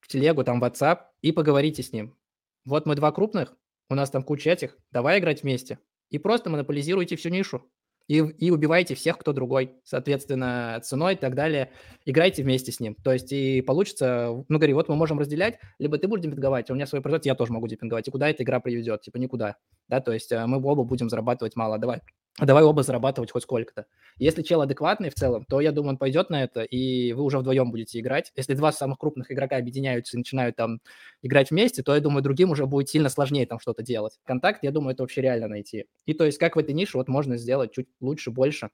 в 0.00 0.08
телегу, 0.08 0.44
там, 0.44 0.60
в 0.60 0.64
WhatsApp, 0.64 0.98
и 1.22 1.32
поговорите 1.32 1.82
с 1.82 1.92
ним. 1.92 2.16
Вот 2.64 2.86
мы 2.86 2.94
два 2.94 3.12
крупных, 3.12 3.56
у 3.88 3.94
нас 3.94 4.10
там 4.10 4.22
куча 4.22 4.50
этих, 4.50 4.76
давай 4.90 5.18
играть 5.18 5.42
вместе. 5.42 5.78
И 6.10 6.18
просто 6.18 6.50
монополизируйте 6.50 7.16
всю 7.16 7.28
нишу. 7.28 7.70
И, 8.08 8.16
и 8.16 8.50
убивайте 8.50 8.96
всех, 8.96 9.18
кто 9.18 9.32
другой. 9.32 9.76
Соответственно, 9.84 10.80
ценой 10.82 11.14
и 11.14 11.16
так 11.16 11.36
далее. 11.36 11.70
Играйте 12.04 12.42
вместе 12.42 12.72
с 12.72 12.80
ним. 12.80 12.96
То 12.96 13.12
есть 13.12 13.30
и 13.30 13.62
получится, 13.62 14.30
ну, 14.48 14.58
говори, 14.58 14.74
вот 14.74 14.88
мы 14.88 14.96
можем 14.96 15.20
разделять, 15.20 15.60
либо 15.78 15.96
ты 15.96 16.08
будешь 16.08 16.24
демпинговать, 16.24 16.68
а 16.68 16.72
у 16.72 16.76
меня 16.76 16.86
свой 16.86 17.02
производитель, 17.02 17.30
я 17.30 17.34
тоже 17.36 17.52
могу 17.52 17.68
демпинговать. 17.68 18.08
И 18.08 18.10
куда 18.10 18.28
эта 18.28 18.42
игра 18.42 18.58
приведет? 18.58 19.02
Типа 19.02 19.18
никуда. 19.18 19.56
Да, 19.86 20.00
то 20.00 20.12
есть 20.12 20.32
э, 20.32 20.44
мы 20.46 20.56
оба 20.56 20.82
будем 20.82 21.08
зарабатывать 21.08 21.54
мало. 21.54 21.78
Давай 21.78 21.98
а 21.98 22.02
давай 22.46 22.62
оба 22.62 22.82
зарабатывать 22.82 23.30
хоть 23.30 23.42
сколько-то. 23.42 23.86
Если 24.18 24.42
чел 24.42 24.60
адекватный 24.62 25.10
в 25.10 25.14
целом, 25.14 25.44
то 25.48 25.60
я 25.60 25.72
думаю, 25.72 25.90
он 25.90 25.98
пойдет 25.98 26.30
на 26.30 26.42
это, 26.42 26.62
и 26.62 27.12
вы 27.12 27.22
уже 27.22 27.38
вдвоем 27.38 27.70
будете 27.70 28.00
играть. 28.00 28.32
Если 28.36 28.54
два 28.54 28.72
самых 28.72 28.98
крупных 28.98 29.30
игрока 29.30 29.56
объединяются 29.56 30.16
и 30.16 30.18
начинают 30.18 30.56
там 30.56 30.80
играть 31.22 31.50
вместе, 31.50 31.82
то 31.82 31.94
я 31.94 32.00
думаю, 32.00 32.22
другим 32.22 32.50
уже 32.50 32.66
будет 32.66 32.88
сильно 32.88 33.08
сложнее 33.08 33.46
там 33.46 33.60
что-то 33.60 33.82
делать. 33.82 34.18
Контакт, 34.24 34.62
я 34.62 34.70
думаю, 34.70 34.94
это 34.94 35.02
вообще 35.02 35.22
реально 35.22 35.48
найти. 35.48 35.86
И 36.06 36.14
то 36.14 36.24
есть 36.24 36.38
как 36.38 36.56
в 36.56 36.58
этой 36.58 36.74
нише 36.74 36.96
вот 36.98 37.08
можно 37.08 37.36
сделать 37.36 37.72
чуть 37.72 37.88
лучше, 38.00 38.30
больше, 38.30 38.70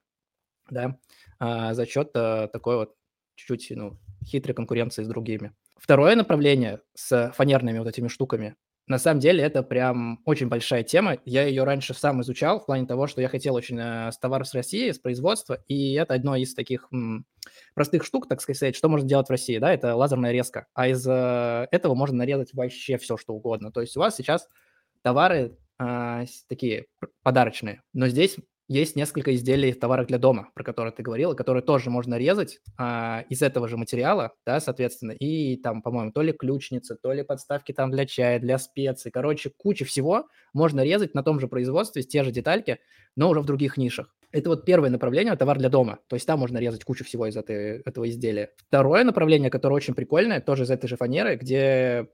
да, 0.70 0.98
а, 1.38 1.74
за 1.74 1.86
счет 1.86 2.10
а, 2.14 2.48
такой 2.48 2.76
вот 2.76 2.94
чуть-чуть, 3.36 3.76
ну, 3.76 3.98
хитрой 4.24 4.54
конкуренции 4.54 5.02
с 5.02 5.08
другими. 5.08 5.52
Второе 5.76 6.16
направление 6.16 6.80
с 6.94 7.32
фанерными 7.34 7.78
вот 7.78 7.88
этими 7.88 8.08
штуками 8.08 8.56
на 8.86 8.98
самом 8.98 9.20
деле 9.20 9.42
это 9.42 9.62
прям 9.62 10.20
очень 10.24 10.48
большая 10.48 10.84
тема. 10.84 11.18
Я 11.24 11.44
ее 11.44 11.64
раньше 11.64 11.92
сам 11.92 12.20
изучал 12.22 12.60
в 12.60 12.66
плане 12.66 12.86
того, 12.86 13.08
что 13.08 13.20
я 13.20 13.28
хотел 13.28 13.54
очень 13.54 13.78
э, 13.80 14.12
с 14.12 14.18
товаров 14.18 14.46
с 14.46 14.54
России, 14.54 14.92
с 14.92 14.98
производства, 14.98 15.58
и 15.66 15.94
это 15.94 16.14
одно 16.14 16.36
из 16.36 16.54
таких 16.54 16.86
м, 16.92 17.26
простых 17.74 18.04
штук, 18.04 18.28
так 18.28 18.40
сказать, 18.40 18.76
что 18.76 18.88
можно 18.88 19.08
делать 19.08 19.26
в 19.26 19.30
России, 19.30 19.58
да, 19.58 19.72
это 19.72 19.96
лазерная 19.96 20.30
резка. 20.30 20.66
А 20.74 20.86
из 20.86 21.04
э, 21.06 21.66
этого 21.72 21.94
можно 21.94 22.16
нарезать 22.18 22.54
вообще 22.54 22.96
все, 22.98 23.16
что 23.16 23.34
угодно. 23.34 23.72
То 23.72 23.80
есть 23.80 23.96
у 23.96 24.00
вас 24.00 24.16
сейчас 24.16 24.48
товары 25.02 25.56
э, 25.80 26.24
такие 26.48 26.86
подарочные, 27.24 27.82
но 27.92 28.06
здесь 28.06 28.36
есть 28.68 28.96
несколько 28.96 29.34
изделий 29.34 29.72
в 29.72 29.78
товарах 29.78 30.08
для 30.08 30.18
дома, 30.18 30.50
про 30.54 30.64
которые 30.64 30.92
ты 30.92 31.02
говорил, 31.02 31.34
которые 31.34 31.62
тоже 31.62 31.90
можно 31.90 32.16
резать 32.18 32.60
а, 32.76 33.24
из 33.28 33.42
этого 33.42 33.68
же 33.68 33.76
материала, 33.76 34.32
да, 34.44 34.60
соответственно, 34.60 35.12
и 35.12 35.56
там, 35.56 35.82
по-моему, 35.82 36.10
то 36.12 36.22
ли 36.22 36.32
ключницы, 36.32 36.96
то 37.00 37.12
ли 37.12 37.22
подставки 37.22 37.72
там 37.72 37.90
для 37.90 38.06
чая, 38.06 38.40
для 38.40 38.58
специй, 38.58 39.10
короче, 39.10 39.50
куча 39.56 39.84
всего 39.84 40.28
можно 40.52 40.82
резать 40.82 41.14
на 41.14 41.22
том 41.22 41.38
же 41.38 41.48
производстве, 41.48 42.02
те 42.02 42.24
же 42.24 42.32
детальки, 42.32 42.78
но 43.14 43.30
уже 43.30 43.40
в 43.40 43.46
других 43.46 43.76
нишах. 43.76 44.14
Это 44.32 44.50
вот 44.50 44.64
первое 44.64 44.90
направление, 44.90 45.36
товар 45.36 45.58
для 45.58 45.68
дома, 45.68 46.00
то 46.08 46.14
есть 46.16 46.26
там 46.26 46.40
можно 46.40 46.58
резать 46.58 46.84
кучу 46.84 47.04
всего 47.04 47.26
из 47.26 47.36
этой, 47.36 47.80
этого 47.82 48.08
изделия. 48.08 48.50
Второе 48.68 49.04
направление, 49.04 49.50
которое 49.50 49.74
очень 49.74 49.94
прикольное, 49.94 50.40
тоже 50.40 50.64
из 50.64 50.70
этой 50.70 50.88
же 50.88 50.96
фанеры, 50.96 51.36
где 51.36 52.08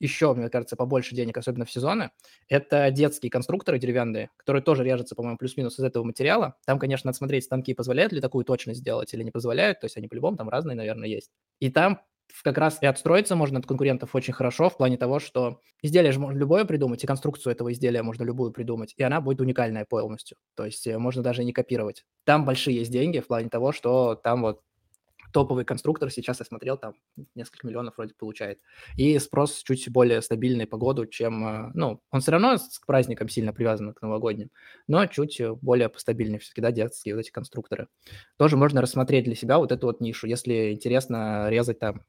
еще, 0.00 0.34
мне 0.34 0.48
кажется, 0.48 0.76
побольше 0.76 1.14
денег, 1.14 1.36
особенно 1.38 1.64
в 1.64 1.70
сезоны, 1.70 2.10
это 2.48 2.90
детские 2.90 3.30
конструкторы 3.30 3.78
деревянные, 3.78 4.30
которые 4.36 4.62
тоже 4.62 4.84
режутся, 4.84 5.14
по-моему, 5.14 5.38
плюс-минус 5.38 5.78
из 5.78 5.84
этого 5.84 6.04
материала. 6.04 6.54
Там, 6.66 6.78
конечно, 6.78 7.08
надо 7.08 7.18
смотреть, 7.18 7.44
станки 7.44 7.74
позволяют 7.74 8.12
ли 8.12 8.20
такую 8.20 8.44
точность 8.44 8.80
сделать 8.80 9.12
или 9.14 9.22
не 9.22 9.30
позволяют, 9.30 9.80
то 9.80 9.86
есть 9.86 9.96
они 9.96 10.08
по-любому 10.08 10.36
там 10.36 10.48
разные, 10.48 10.76
наверное, 10.76 11.08
есть. 11.08 11.30
И 11.60 11.70
там 11.70 12.00
как 12.42 12.58
раз 12.58 12.78
и 12.82 12.86
отстроиться 12.86 13.36
можно 13.36 13.58
от 13.58 13.66
конкурентов 13.66 14.14
очень 14.14 14.32
хорошо 14.32 14.68
в 14.68 14.76
плане 14.76 14.96
того, 14.96 15.18
что 15.18 15.60
изделие 15.82 16.12
же 16.12 16.20
можно 16.20 16.38
любое 16.38 16.64
придумать, 16.64 17.02
и 17.02 17.06
конструкцию 17.06 17.52
этого 17.52 17.72
изделия 17.72 18.02
можно 18.02 18.22
любую 18.22 18.52
придумать, 18.52 18.94
и 18.96 19.02
она 19.02 19.20
будет 19.20 19.40
уникальная 19.40 19.84
полностью. 19.84 20.36
То 20.54 20.64
есть 20.64 20.86
э, 20.86 20.98
можно 20.98 21.22
даже 21.22 21.44
не 21.44 21.52
копировать. 21.52 22.04
Там 22.24 22.44
большие 22.44 22.76
есть 22.78 22.90
деньги 22.90 23.20
в 23.20 23.26
плане 23.26 23.48
того, 23.48 23.72
что 23.72 24.14
там 24.14 24.42
вот 24.42 24.60
топовый 25.32 25.64
конструктор, 25.64 26.10
сейчас 26.10 26.40
я 26.40 26.46
смотрел, 26.46 26.76
там 26.76 26.94
несколько 27.34 27.66
миллионов 27.66 27.96
вроде 27.96 28.14
получает. 28.14 28.60
И 28.96 29.18
спрос 29.18 29.62
чуть 29.62 29.90
более 29.90 30.22
стабильный 30.22 30.66
по 30.66 30.76
году, 30.76 31.06
чем, 31.06 31.46
э, 31.46 31.70
ну, 31.74 32.00
он 32.10 32.20
все 32.20 32.32
равно 32.32 32.56
к 32.56 32.86
праздникам 32.86 33.28
сильно 33.28 33.52
привязан 33.52 33.92
к 33.92 34.02
новогодним, 34.02 34.50
но 34.86 35.06
чуть 35.06 35.40
э, 35.40 35.54
более 35.54 35.88
постабильнее 35.88 36.38
все-таки, 36.38 36.60
да, 36.60 36.70
детские 36.70 37.14
вот 37.14 37.20
эти 37.20 37.30
конструкторы. 37.30 37.88
Тоже 38.36 38.56
можно 38.56 38.80
рассмотреть 38.80 39.24
для 39.24 39.34
себя 39.34 39.58
вот 39.58 39.72
эту 39.72 39.86
вот 39.86 40.00
нишу, 40.00 40.26
если 40.26 40.72
интересно 40.72 41.48
резать 41.50 41.78
там 41.78 42.04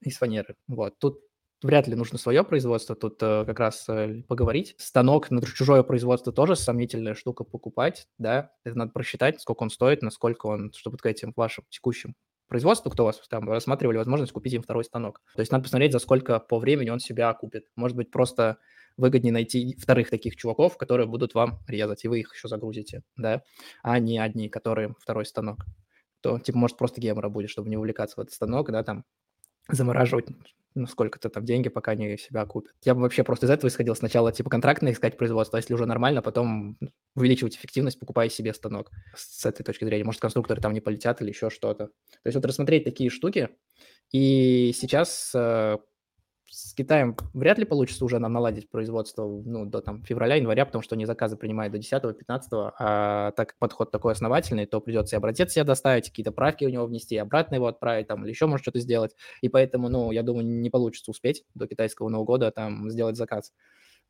из 0.00 0.18
фанеры. 0.18 0.56
Вот, 0.68 0.98
тут 0.98 1.20
вряд 1.62 1.88
ли 1.88 1.94
нужно 1.94 2.18
свое 2.18 2.44
производство, 2.44 2.94
тут 2.94 3.22
э, 3.22 3.44
как 3.46 3.58
раз 3.58 3.88
э, 3.88 4.22
поговорить. 4.28 4.74
Станок 4.78 5.30
на 5.30 5.42
чужое 5.42 5.82
производство 5.82 6.32
тоже 6.32 6.56
сомнительная 6.56 7.14
штука 7.14 7.44
покупать, 7.44 8.08
да, 8.18 8.50
это 8.64 8.78
надо 8.78 8.92
просчитать, 8.92 9.40
сколько 9.40 9.62
он 9.62 9.70
стоит, 9.70 10.02
насколько 10.02 10.46
он, 10.46 10.72
чтобы 10.74 10.98
к 10.98 11.06
этим 11.06 11.32
вашим 11.36 11.64
текущим 11.70 12.14
производству, 12.48 12.90
кто 12.90 13.02
у 13.04 13.06
вас 13.06 13.20
там 13.28 13.48
рассматривали 13.48 13.96
возможность 13.96 14.32
купить 14.32 14.52
им 14.52 14.62
второй 14.62 14.84
станок. 14.84 15.20
То 15.34 15.40
есть 15.40 15.50
надо 15.50 15.64
посмотреть, 15.64 15.92
за 15.92 15.98
сколько 15.98 16.38
по 16.38 16.58
времени 16.58 16.90
он 16.90 17.00
себя 17.00 17.32
купит. 17.32 17.64
Может 17.74 17.96
быть, 17.96 18.10
просто 18.10 18.58
выгоднее 18.96 19.32
найти 19.32 19.76
вторых 19.76 20.10
таких 20.10 20.36
чуваков, 20.36 20.76
которые 20.76 21.06
будут 21.06 21.34
вам 21.34 21.60
резать, 21.66 22.04
и 22.04 22.08
вы 22.08 22.20
их 22.20 22.34
еще 22.34 22.48
загрузите, 22.48 23.02
да, 23.16 23.42
а 23.82 23.98
не 23.98 24.18
одни, 24.18 24.48
которые 24.48 24.94
второй 25.00 25.26
станок. 25.26 25.64
То, 26.20 26.38
типа, 26.38 26.58
может, 26.58 26.76
просто 26.76 27.00
гемора 27.00 27.28
будет, 27.28 27.50
чтобы 27.50 27.68
не 27.68 27.76
увлекаться 27.76 28.16
в 28.16 28.20
этот 28.20 28.34
станок, 28.34 28.70
да, 28.70 28.82
там, 28.82 29.04
замораживать 29.68 30.26
ну, 30.74 30.86
сколько-то 30.86 31.28
там 31.28 31.44
деньги, 31.44 31.68
пока 31.68 31.92
они 31.92 32.16
себя 32.18 32.44
купят. 32.46 32.74
Я 32.84 32.94
бы 32.94 33.02
вообще 33.02 33.22
просто 33.22 33.46
из 33.46 33.50
этого 33.50 33.68
исходил. 33.68 33.94
Сначала 33.94 34.32
типа 34.32 34.50
контрактно 34.50 34.90
искать 34.90 35.16
производство, 35.16 35.56
а 35.56 35.60
если 35.60 35.74
уже 35.74 35.86
нормально, 35.86 36.22
потом 36.22 36.78
увеличивать 37.14 37.56
эффективность, 37.56 37.98
покупая 37.98 38.28
себе 38.28 38.52
станок. 38.52 38.90
С 39.14 39.46
этой 39.46 39.62
точки 39.62 39.84
зрения. 39.84 40.04
Может, 40.04 40.20
конструкторы 40.20 40.60
там 40.60 40.72
не 40.72 40.80
полетят 40.80 41.22
или 41.22 41.28
еще 41.28 41.50
что-то. 41.50 41.86
То 41.86 42.26
есть 42.26 42.34
вот 42.34 42.44
рассмотреть 42.44 42.84
такие 42.84 43.10
штуки. 43.10 43.50
И 44.10 44.72
сейчас 44.74 45.32
э, 45.34 45.78
с 46.50 46.74
Китаем 46.74 47.16
вряд 47.32 47.58
ли 47.58 47.64
получится 47.64 48.04
уже 48.04 48.18
нам 48.18 48.32
наладить 48.32 48.70
производство 48.70 49.26
ну, 49.26 49.66
до 49.66 49.80
там, 49.80 50.02
февраля-января, 50.04 50.66
потому 50.66 50.82
что 50.82 50.94
они 50.94 51.04
заказы 51.06 51.36
принимают 51.36 51.72
до 51.72 51.78
10-15, 51.78 52.72
а 52.78 53.32
так 53.32 53.50
как 53.50 53.58
подход 53.58 53.90
такой 53.90 54.12
основательный, 54.12 54.66
то 54.66 54.80
придется 54.80 55.16
и 55.16 55.18
образец 55.18 55.52
себе 55.52 55.64
доставить, 55.64 56.08
какие-то 56.08 56.32
правки 56.32 56.64
у 56.64 56.68
него 56.68 56.86
внести, 56.86 57.16
обратно 57.16 57.56
его 57.56 57.66
отправить, 57.66 58.06
там, 58.06 58.24
или 58.24 58.30
еще 58.30 58.46
может 58.46 58.64
что-то 58.64 58.80
сделать. 58.80 59.14
И 59.40 59.48
поэтому, 59.48 59.88
ну, 59.88 60.10
я 60.10 60.22
думаю, 60.22 60.46
не 60.46 60.70
получится 60.70 61.10
успеть 61.10 61.44
до 61.54 61.66
китайского 61.66 62.08
Нового 62.08 62.26
года 62.26 62.50
там 62.50 62.90
сделать 62.90 63.16
заказ. 63.16 63.52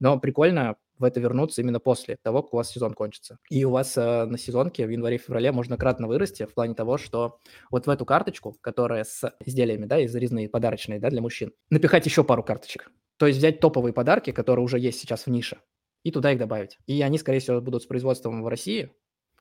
Но 0.00 0.18
прикольно 0.18 0.76
в 0.98 1.04
это 1.04 1.20
вернуться 1.20 1.60
именно 1.60 1.80
после 1.80 2.16
того, 2.22 2.42
как 2.42 2.54
у 2.54 2.56
вас 2.56 2.70
сезон 2.70 2.94
кончится. 2.94 3.38
И 3.50 3.64
у 3.64 3.70
вас 3.70 3.96
э, 3.96 4.24
на 4.26 4.38
сезонке 4.38 4.86
в 4.86 4.90
январе-феврале 4.90 5.50
можно 5.52 5.76
кратно 5.76 6.06
вырасти 6.06 6.46
в 6.46 6.54
плане 6.54 6.74
того, 6.74 6.98
что 6.98 7.38
вот 7.70 7.86
в 7.86 7.90
эту 7.90 8.04
карточку, 8.04 8.56
которая 8.60 9.04
с 9.04 9.36
изделиями, 9.44 9.86
да, 9.86 9.98
из 9.98 10.14
резные 10.14 10.48
подарочные, 10.48 11.00
да, 11.00 11.10
для 11.10 11.20
мужчин, 11.20 11.52
напихать 11.70 12.06
еще 12.06 12.22
пару 12.22 12.42
карточек. 12.42 12.90
То 13.16 13.26
есть 13.26 13.38
взять 13.38 13.60
топовые 13.60 13.92
подарки, 13.92 14.32
которые 14.32 14.64
уже 14.64 14.78
есть 14.78 15.00
сейчас 15.00 15.26
в 15.26 15.30
нише, 15.30 15.58
и 16.02 16.10
туда 16.10 16.32
их 16.32 16.38
добавить. 16.38 16.78
И 16.86 17.00
они, 17.02 17.18
скорее 17.18 17.40
всего, 17.40 17.60
будут 17.60 17.82
с 17.82 17.86
производством 17.86 18.42
в 18.42 18.48
России, 18.48 18.92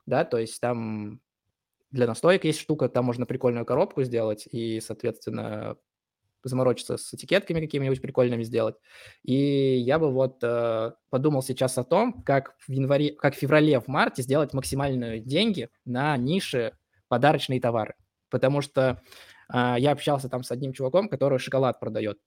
да, 0.06 0.26
то 0.26 0.38
есть 0.38 0.60
там 0.60 1.22
для 1.92 2.08
настоек 2.08 2.44
есть 2.44 2.60
штука, 2.60 2.90
там 2.90 3.06
можно 3.06 3.26
прикольную 3.26 3.66
коробку 3.66 4.04
сделать 4.04 4.48
и, 4.52 4.80
соответственно, 4.80 5.78
заморочиться 6.44 6.98
с 6.98 7.14
этикетками 7.14 7.62
какими-нибудь 7.62 8.02
прикольными 8.02 8.44
сделать. 8.44 8.76
И 9.24 9.78
я 9.78 10.00
бы 10.00 10.12
вот 10.12 10.40
э, 10.44 10.92
подумал 11.10 11.42
сейчас 11.42 11.78
о 11.78 11.84
том, 11.84 12.24
как 12.24 12.56
в 12.68 12.72
январе, 12.72 13.12
как 13.12 13.36
в 13.36 13.38
феврале, 13.38 13.80
в 13.80 13.88
марте 13.88 14.22
сделать 14.22 14.54
максимальные 14.54 15.20
деньги 15.20 15.70
на 15.86 16.16
нише 16.18 16.78
подарочные 17.08 17.62
товары. 17.62 17.96
Потому 18.30 18.62
что 18.62 19.02
э, 19.54 19.76
я 19.78 19.92
общался 19.92 20.30
там 20.30 20.44
с 20.44 20.52
одним 20.52 20.74
чуваком, 20.74 21.10
который 21.10 21.40
шоколад 21.40 21.80
продает. 21.80 22.18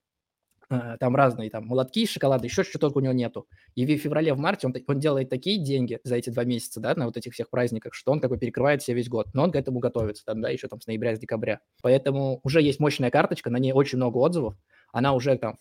Э, 0.68 0.96
там 0.98 1.14
разные 1.14 1.48
там 1.48 1.66
молотки, 1.66 2.06
шоколады, 2.06 2.46
еще 2.46 2.64
что 2.64 2.78
только 2.78 2.98
у 2.98 3.00
него 3.00 3.12
нету. 3.12 3.46
И 3.76 3.86
в 3.86 3.98
феврале, 4.00 4.34
в 4.34 4.38
марте 4.38 4.66
он, 4.66 4.74
он 4.88 4.98
делает 4.98 5.28
такие 5.28 5.62
деньги 5.62 6.00
за 6.02 6.16
эти 6.16 6.30
два 6.30 6.44
месяца, 6.44 6.80
да, 6.80 6.94
на 6.96 7.06
вот 7.06 7.16
этих 7.16 7.34
всех 7.34 7.50
праздниках, 7.50 7.94
что 7.94 8.10
он 8.10 8.20
как 8.20 8.30
бы 8.30 8.38
перекрывает 8.38 8.82
себе 8.82 8.96
весь 8.96 9.08
год. 9.08 9.28
Но 9.32 9.44
он 9.44 9.52
к 9.52 9.56
этому 9.56 9.78
готовится, 9.78 10.24
там, 10.24 10.40
да, 10.40 10.48
еще 10.48 10.66
там 10.66 10.80
с 10.80 10.86
ноября, 10.88 11.14
с 11.14 11.20
декабря. 11.20 11.60
Поэтому 11.82 12.40
уже 12.42 12.62
есть 12.62 12.80
мощная 12.80 13.10
карточка, 13.10 13.48
на 13.48 13.58
ней 13.58 13.72
очень 13.72 13.98
много 13.98 14.18
отзывов. 14.18 14.56
Она 14.92 15.14
уже 15.14 15.36
там 15.38 15.58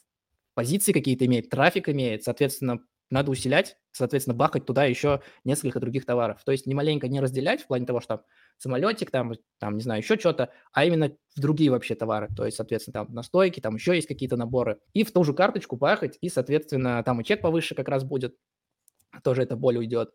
позиции 0.56 0.92
какие-то 0.92 1.26
имеет, 1.28 1.50
трафик 1.50 1.88
имеет, 1.90 2.24
соответственно, 2.24 2.80
надо 3.12 3.30
усилять, 3.30 3.78
соответственно, 3.92 4.36
бахать 4.36 4.66
туда 4.66 4.86
еще 4.86 5.22
несколько 5.44 5.80
других 5.80 6.06
товаров. 6.06 6.44
То 6.44 6.52
есть 6.52 6.66
не 6.66 6.74
маленько 6.74 7.08
не 7.08 7.20
разделять 7.20 7.62
в 7.62 7.68
плане 7.68 7.86
того, 7.86 8.02
что 8.02 8.24
самолетик, 8.58 9.12
там, 9.12 9.34
там 9.60 9.76
не 9.78 9.84
знаю, 9.84 10.02
еще 10.02 10.18
что-то, 10.18 10.52
а 10.74 10.86
именно 10.86 11.12
в 11.36 11.40
другие 11.42 11.72
вообще 11.72 11.96
товары. 11.96 12.30
То 12.36 12.46
есть, 12.46 12.58
соответственно, 12.58 13.06
там 13.06 13.14
настойки, 13.14 13.60
там 13.60 13.76
еще 13.76 13.96
есть 13.96 14.08
какие-то 14.08 14.38
наборы. 14.38 14.80
И 14.94 15.04
в 15.04 15.12
ту 15.12 15.24
же 15.24 15.34
карточку 15.34 15.76
бахать, 15.76 16.18
и, 16.22 16.30
соответственно, 16.30 17.04
там 17.04 17.22
и 17.22 17.24
чек 17.24 17.42
повыше 17.42 17.76
как 17.76 17.90
раз 17.90 18.04
будет, 18.04 18.36
тоже 19.24 19.44
эта 19.44 19.56
боль 19.56 19.78
уйдет 19.78 20.12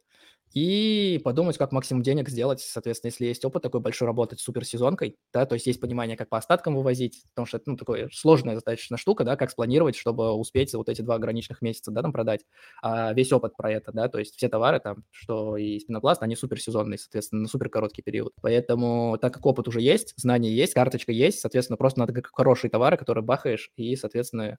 и 0.52 1.20
подумать, 1.24 1.58
как 1.58 1.72
максимум 1.72 2.02
денег 2.02 2.28
сделать, 2.28 2.60
соответственно, 2.60 3.10
если 3.10 3.26
есть 3.26 3.44
опыт 3.44 3.62
такой 3.62 3.80
большой 3.80 4.06
работать 4.06 4.40
с 4.40 4.42
суперсезонкой, 4.42 5.16
да, 5.32 5.46
то 5.46 5.54
есть 5.54 5.66
есть 5.66 5.80
понимание, 5.80 6.16
как 6.16 6.28
по 6.28 6.38
остаткам 6.38 6.74
вывозить, 6.76 7.22
потому 7.30 7.46
что 7.46 7.58
это, 7.58 7.70
ну, 7.70 7.76
такая 7.76 8.08
сложная 8.12 8.54
достаточно 8.54 8.96
штука, 8.96 9.24
да, 9.24 9.36
как 9.36 9.50
спланировать, 9.50 9.96
чтобы 9.96 10.32
успеть 10.32 10.74
вот 10.74 10.88
эти 10.88 11.02
два 11.02 11.16
ограниченных 11.16 11.62
месяца, 11.62 11.90
да, 11.90 12.02
там 12.02 12.12
продать, 12.12 12.40
а 12.82 13.12
весь 13.12 13.32
опыт 13.32 13.56
про 13.56 13.70
это, 13.70 13.92
да, 13.92 14.08
то 14.08 14.18
есть 14.18 14.36
все 14.36 14.48
товары 14.48 14.80
там, 14.80 15.04
что 15.10 15.56
и 15.56 15.78
спинопласт, 15.78 16.22
они 16.22 16.36
суперсезонные, 16.36 16.98
соответственно, 16.98 17.42
на 17.42 17.48
супер 17.48 17.68
короткий 17.68 18.02
период. 18.02 18.32
Поэтому, 18.42 19.18
так 19.20 19.34
как 19.34 19.46
опыт 19.46 19.68
уже 19.68 19.80
есть, 19.80 20.14
знания 20.16 20.52
есть, 20.52 20.74
карточка 20.74 21.12
есть, 21.12 21.40
соответственно, 21.40 21.76
просто 21.76 22.00
надо 22.00 22.12
как 22.12 22.30
хорошие 22.32 22.70
товары, 22.70 22.96
которые 22.96 23.22
бахаешь 23.24 23.70
и, 23.76 23.94
соответственно, 23.96 24.58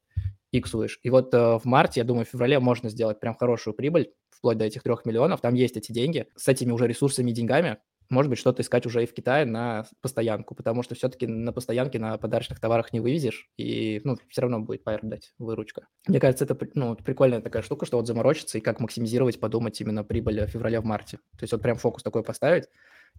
иксуешь. 0.51 0.99
И 1.03 1.09
вот 1.09 1.33
э, 1.33 1.57
в 1.57 1.65
марте, 1.65 2.01
я 2.01 2.03
думаю, 2.03 2.25
в 2.25 2.29
феврале 2.29 2.59
можно 2.59 2.89
сделать 2.89 3.19
прям 3.19 3.35
хорошую 3.35 3.73
прибыль, 3.73 4.11
вплоть 4.41 4.57
до 4.57 4.65
этих 4.65 4.81
трех 4.81 5.05
миллионов. 5.05 5.39
Там 5.39 5.53
есть 5.53 5.77
эти 5.77 5.91
деньги. 5.91 6.25
С 6.35 6.47
этими 6.47 6.71
уже 6.71 6.87
ресурсами 6.87 7.29
и 7.29 7.33
деньгами 7.33 7.77
может 8.09 8.29
быть, 8.29 8.39
что-то 8.39 8.61
искать 8.61 8.85
уже 8.85 9.03
и 9.03 9.05
в 9.05 9.13
Китае 9.13 9.45
на 9.45 9.85
постоянку, 10.01 10.53
потому 10.53 10.83
что 10.83 10.95
все-таки 10.95 11.25
на 11.27 11.53
постоянке 11.53 11.97
на 11.97 12.17
подарочных 12.17 12.59
товарах 12.59 12.91
не 12.91 12.99
вывезешь, 12.99 13.49
и, 13.57 14.01
ну, 14.03 14.17
все 14.27 14.41
равно 14.41 14.59
будет 14.59 14.83
пайр 14.83 14.99
дать 15.01 15.33
выручка. 15.39 15.87
Мне 16.07 16.19
кажется, 16.19 16.43
это, 16.43 16.57
ну, 16.73 16.95
прикольная 16.95 17.39
такая 17.39 17.63
штука, 17.63 17.85
что 17.85 17.95
вот 17.95 18.07
заморочиться 18.07 18.57
и 18.57 18.61
как 18.61 18.81
максимизировать, 18.81 19.39
подумать 19.39 19.79
именно 19.79 20.03
прибыль 20.03 20.45
феврале 20.45 20.81
в 20.81 20.85
марте. 20.85 21.17
То 21.37 21.43
есть 21.43 21.53
вот 21.53 21.61
прям 21.61 21.77
фокус 21.77 22.03
такой 22.03 22.23
поставить, 22.23 22.65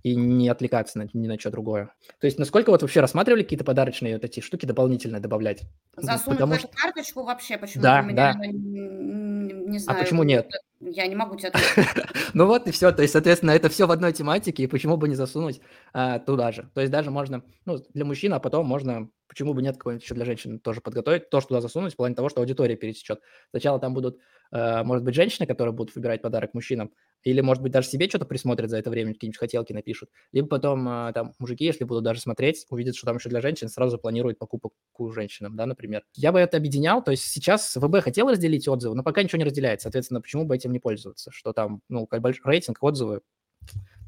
и 0.03 0.17
не 0.17 0.49
отвлекаться 0.49 0.99
на, 0.99 1.09
ни 1.13 1.29
на 1.29 1.39
что 1.39 1.51
другое. 1.51 1.95
То 2.21 2.27
есть 2.27 2.39
насколько 2.39 2.71
вот 2.71 2.83
вообще 2.83 3.01
рассматривали 3.01 3.43
какие-то 3.43 3.65
подарочные 3.65 4.15
вот 4.15 4.25
эти 4.25 4.41
штуки 4.41 4.67
дополнительно 4.67 5.21
добавлять? 5.21 5.63
Засунуть 5.97 6.39
Потому 6.39 6.55
что... 6.55 6.69
карточку 6.69 7.23
вообще 7.23 7.59
почему 7.59 7.83
да, 7.83 8.03
да. 8.03 8.35
Не, 8.35 9.53
не 9.53 9.79
знаю. 9.79 9.99
А 9.99 10.03
почему 10.03 10.23
нет? 10.25 10.51
Я 10.81 11.07
не 11.07 11.15
могу 11.15 11.37
тебе 11.37 11.53
Ну 12.35 12.47
вот 12.47 12.67
и 12.67 12.73
все. 12.73 12.91
То 12.91 13.03
есть, 13.03 13.13
соответственно, 13.13 13.53
это 13.53 13.69
все 13.69 13.87
в 13.87 13.93
одной 13.93 14.13
тематике, 14.13 14.65
и 14.65 14.67
почему 14.67 14.97
бы 14.97 15.09
не 15.09 15.15
засунуть 15.15 15.61
а, 15.93 16.19
туда 16.19 16.51
же. 16.51 16.69
То 16.75 16.81
есть 16.81 16.93
даже 16.93 17.11
можно, 17.11 17.45
ну, 17.65 17.79
для 17.95 18.05
мужчин, 18.05 18.35
а 18.35 18.41
потом 18.41 18.67
можно, 18.67 19.09
почему 19.29 19.55
бы 19.55 19.63
нет, 19.63 19.77
какой-нибудь 19.77 20.03
еще 20.03 20.15
для 20.15 20.25
женщин 20.25 20.59
тоже 20.59 20.81
подготовить, 20.81 21.31
тоже 21.31 21.47
туда 21.47 21.61
засунуть, 21.61 21.93
в 21.93 21.97
плане 21.97 22.17
того, 22.17 22.29
что 22.29 22.41
аудитория 22.41 22.75
пересечет. 22.75 23.21
Сначала 23.51 23.79
там 23.79 23.95
будут, 23.95 24.19
э, 24.51 24.83
может 24.83 25.05
быть, 25.05 25.15
женщины, 25.15 25.47
которые 25.47 25.73
будут 25.73 25.95
выбирать 25.95 26.21
подарок 26.21 26.53
мужчинам, 26.53 26.91
или, 27.23 27.41
может 27.41 27.63
быть, 27.63 27.73
даже 27.73 27.89
себе 27.89 28.09
что-то 28.09 28.25
присмотрят 28.25 28.71
за 28.71 28.79
это 28.79 28.91
время, 28.91 29.15
какие-нибудь 29.15 29.39
хотелки 29.39 29.73
напишут. 29.73 30.11
Либо 30.33 30.49
потом 30.49 30.89
э, 30.89 31.13
там 31.13 31.35
мужики, 31.39 31.65
если 31.65 31.85
будут 31.85 32.05
даже 32.05 32.21
смотреть, 32.21 32.67
увидят, 32.71 32.97
что 32.97 33.07
там 33.07 33.17
еще 33.17 33.29
для 33.29 33.41
женщин, 33.41 33.69
сразу 33.69 33.99
планируют 33.99 34.39
покупку 34.39 34.73
женщинам, 35.13 35.57
да, 35.57 35.67
например. 35.67 36.03
Я 36.15 36.33
бы 36.33 36.41
это 36.41 36.57
объединял, 36.57 37.03
то 37.03 37.11
есть 37.11 37.25
сейчас 37.25 37.77
ВБ 37.77 38.01
хотел 38.01 38.29
разделить 38.29 38.69
отзывы, 38.69 38.95
но 38.95 39.03
пока 39.03 39.23
ничего 39.23 39.39
не 39.39 39.45
разделяет, 39.45 39.81
соответственно, 39.81 40.21
почему 40.21 40.45
бы 40.45 40.57
этим 40.57 40.73
не 40.73 40.79
пользоваться, 40.79 41.31
что 41.33 41.53
там, 41.53 41.81
ну, 41.89 42.09
большой 42.11 42.43
рейтинг, 42.45 42.83
отзывы 42.83 43.23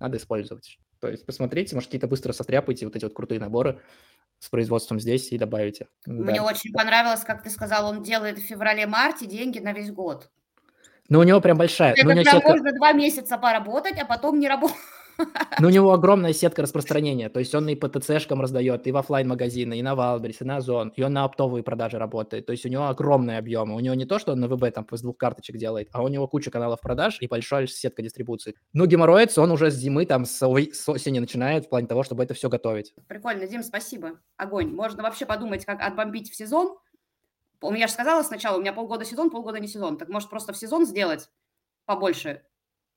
надо 0.00 0.16
использовать. 0.16 0.78
То 1.00 1.08
есть 1.08 1.26
посмотрите, 1.26 1.74
может, 1.74 1.88
какие-то 1.88 2.08
быстро 2.08 2.32
состряпайте 2.32 2.86
вот 2.86 2.96
эти 2.96 3.04
вот 3.04 3.14
крутые 3.14 3.38
наборы 3.38 3.80
с 4.38 4.48
производством 4.48 5.00
здесь 5.00 5.32
и 5.32 5.38
добавите. 5.38 5.88
Мне 6.06 6.36
да. 6.36 6.44
очень 6.44 6.72
понравилось, 6.72 7.20
как 7.20 7.42
ты 7.42 7.50
сказал, 7.50 7.86
он 7.86 8.02
делает 8.02 8.38
в 8.38 8.42
феврале-марте 8.42 9.26
деньги 9.26 9.58
на 9.58 9.72
весь 9.72 9.90
год. 9.90 10.30
Ну, 11.08 11.20
у 11.20 11.22
него 11.22 11.40
прям 11.40 11.58
большая. 11.58 11.92
Это 11.92 12.06
ну, 12.06 12.12
прям 12.12 12.24
сетка... 12.24 12.48
можно 12.48 12.72
два 12.72 12.92
месяца 12.92 13.36
поработать, 13.38 13.98
а 13.98 14.04
потом 14.04 14.38
не 14.38 14.48
работать. 14.48 14.76
Ну, 15.60 15.68
у 15.68 15.70
него 15.70 15.92
огромная 15.92 16.32
сетка 16.32 16.62
распространения, 16.62 17.28
то 17.28 17.38
есть 17.38 17.54
он 17.54 17.68
и 17.68 17.74
по 17.74 17.88
ТЦшкам 17.88 18.40
раздает, 18.40 18.86
и 18.86 18.92
в 18.92 18.96
офлайн 18.96 19.28
магазины 19.28 19.78
и 19.78 19.82
на 19.82 19.92
Wildberries, 19.92 20.38
и 20.40 20.44
на 20.44 20.56
Озон, 20.56 20.92
и 20.96 21.02
он 21.02 21.12
на 21.12 21.24
оптовые 21.24 21.62
продажи 21.62 21.98
работает, 21.98 22.46
то 22.46 22.52
есть 22.52 22.66
у 22.66 22.68
него 22.68 22.88
огромные 22.88 23.38
объемы. 23.38 23.76
У 23.76 23.80
него 23.80 23.94
не 23.94 24.04
то, 24.04 24.18
что 24.18 24.32
он 24.32 24.40
на 24.40 24.48
ВБ 24.48 24.74
там 24.74 24.86
с 24.90 25.00
двух 25.02 25.16
карточек 25.16 25.56
делает, 25.56 25.88
а 25.92 26.02
у 26.02 26.08
него 26.08 26.26
куча 26.26 26.50
каналов 26.50 26.80
продаж 26.80 27.18
и 27.20 27.28
большая 27.28 27.66
сетка 27.66 28.02
дистрибуции. 28.02 28.54
Ну, 28.72 28.86
геморроец 28.86 29.38
он 29.38 29.52
уже 29.52 29.70
с 29.70 29.74
зимы, 29.74 30.06
там, 30.06 30.24
с, 30.24 30.42
с 30.42 30.88
осени 30.88 31.18
начинает 31.20 31.66
в 31.66 31.68
плане 31.68 31.86
того, 31.86 32.02
чтобы 32.02 32.24
это 32.24 32.34
все 32.34 32.48
готовить. 32.48 32.92
Прикольно, 33.06 33.46
Дим, 33.46 33.62
спасибо. 33.62 34.18
Огонь. 34.36 34.74
Можно 34.74 35.02
вообще 35.02 35.26
подумать, 35.26 35.64
как 35.64 35.80
отбомбить 35.80 36.30
в 36.30 36.34
сезон. 36.34 36.76
У 37.64 37.70
меня 37.70 37.86
же 37.86 37.94
сказала 37.94 38.22
сначала, 38.22 38.58
у 38.58 38.60
меня 38.60 38.74
полгода 38.74 39.04
сезон, 39.06 39.30
полгода 39.30 39.58
не 39.58 39.68
сезон. 39.68 39.96
Так 39.96 40.08
может 40.10 40.28
просто 40.28 40.52
в 40.52 40.56
сезон 40.56 40.84
сделать 40.84 41.30
побольше, 41.86 42.42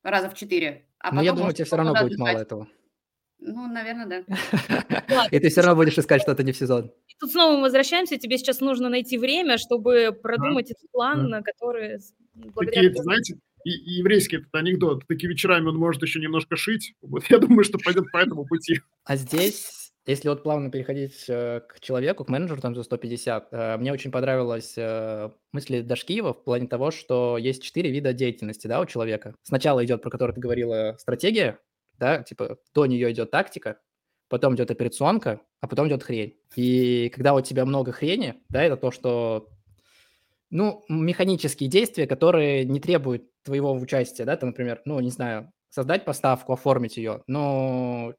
раза 0.03 0.30
в 0.30 0.34
четыре. 0.34 0.89
А 0.99 1.14
Но 1.14 1.22
я 1.22 1.31
думаю, 1.31 1.53
тебе 1.53 1.64
все 1.64 1.77
равно 1.77 1.94
будет 1.94 2.14
отдыхать. 2.14 2.19
мало 2.19 2.41
этого. 2.41 2.68
Ну, 3.39 3.68
наверное, 3.68 4.06
да. 4.06 5.27
И 5.31 5.39
ты 5.39 5.49
все 5.49 5.61
равно 5.61 5.81
будешь 5.81 5.98
искать 5.98 6.22
что-то 6.22 6.44
не 6.44 6.52
в 6.52 6.57
сезон. 6.57 6.91
Тут 7.19 7.31
снова 7.31 7.56
мы 7.56 7.61
возвращаемся. 7.61 8.18
Тебе 8.18 8.38
сейчас 8.38 8.60
нужно 8.60 8.89
найти 8.89 9.18
время, 9.18 9.57
чтобы 9.57 10.11
продумать 10.11 10.72
этот 10.72 10.91
план, 10.91 11.44
который... 11.44 11.99
Такие, 12.56 12.94
знаете, 12.94 13.38
еврейский 13.64 14.38
этот 14.38 14.53
анекдот. 14.53 15.07
Такие 15.07 15.30
вечерами 15.30 15.68
он 15.68 15.77
может 15.77 16.02
еще 16.02 16.19
немножко 16.19 16.57
шить. 16.57 16.94
Вот 17.02 17.23
я 17.30 17.38
думаю, 17.38 17.64
что 17.64 17.77
пойдет 17.77 18.11
по 18.11 18.18
этому 18.18 18.45
пути. 18.45 18.81
А 19.06 19.15
здесь 19.15 19.77
если 20.08 20.30
вот 20.30 20.42
плавно 20.42 20.72
переходить 20.72 21.26
э, 21.28 21.62
к 21.68 21.80
человеку, 21.82 22.24
к 22.24 22.30
менеджеру 22.30 22.62
там 22.62 22.74
за 22.74 22.84
150, 22.84 23.50
э, 23.52 23.78
мне 23.78 23.92
очень 23.92 24.10
понравилась 24.10 24.74
э, 24.78 25.30
мысль 25.52 25.82
Дашкиева 25.84 26.34
в 26.34 26.44
плане 26.44 26.68
того, 26.68 26.92
что 26.92 27.38
есть 27.38 27.62
четыре 27.62 27.92
вида 27.92 28.14
деятельности, 28.14 28.68
да, 28.68 28.80
у 28.80 28.86
человека. 28.86 29.36
Сначала 29.44 29.84
идет, 29.84 30.02
про 30.02 30.10
который 30.10 30.32
ты 30.32 30.40
говорила, 30.40 30.96
стратегия, 30.98 31.60
да, 32.00 32.24
типа 32.24 32.58
до 32.74 32.86
нее 32.86 33.12
идет 33.12 33.32
тактика, 33.32 33.80
потом 34.30 34.56
идет 34.56 34.72
операционка, 34.72 35.42
а 35.60 35.68
потом 35.68 35.90
идет 35.90 36.04
хрень. 36.04 36.38
И 36.56 37.10
когда 37.14 37.34
у 37.34 37.42
тебя 37.42 37.66
много 37.66 37.92
хрени, 37.92 38.36
да, 38.48 38.64
это 38.64 38.78
то, 38.78 38.92
что 38.92 39.50
ну, 40.50 40.86
механические 40.88 41.70
действия, 41.70 42.08
которые 42.08 42.64
не 42.64 42.80
требуют 42.80 43.24
твоего 43.44 43.74
участия, 43.74 44.24
да, 44.24 44.38
там, 44.38 44.50
например, 44.50 44.82
ну, 44.86 45.00
не 45.02 45.10
знаю, 45.10 45.52
создать 45.70 46.06
поставку, 46.06 46.54
оформить 46.54 46.96
ее, 46.96 47.24
но 47.28 48.14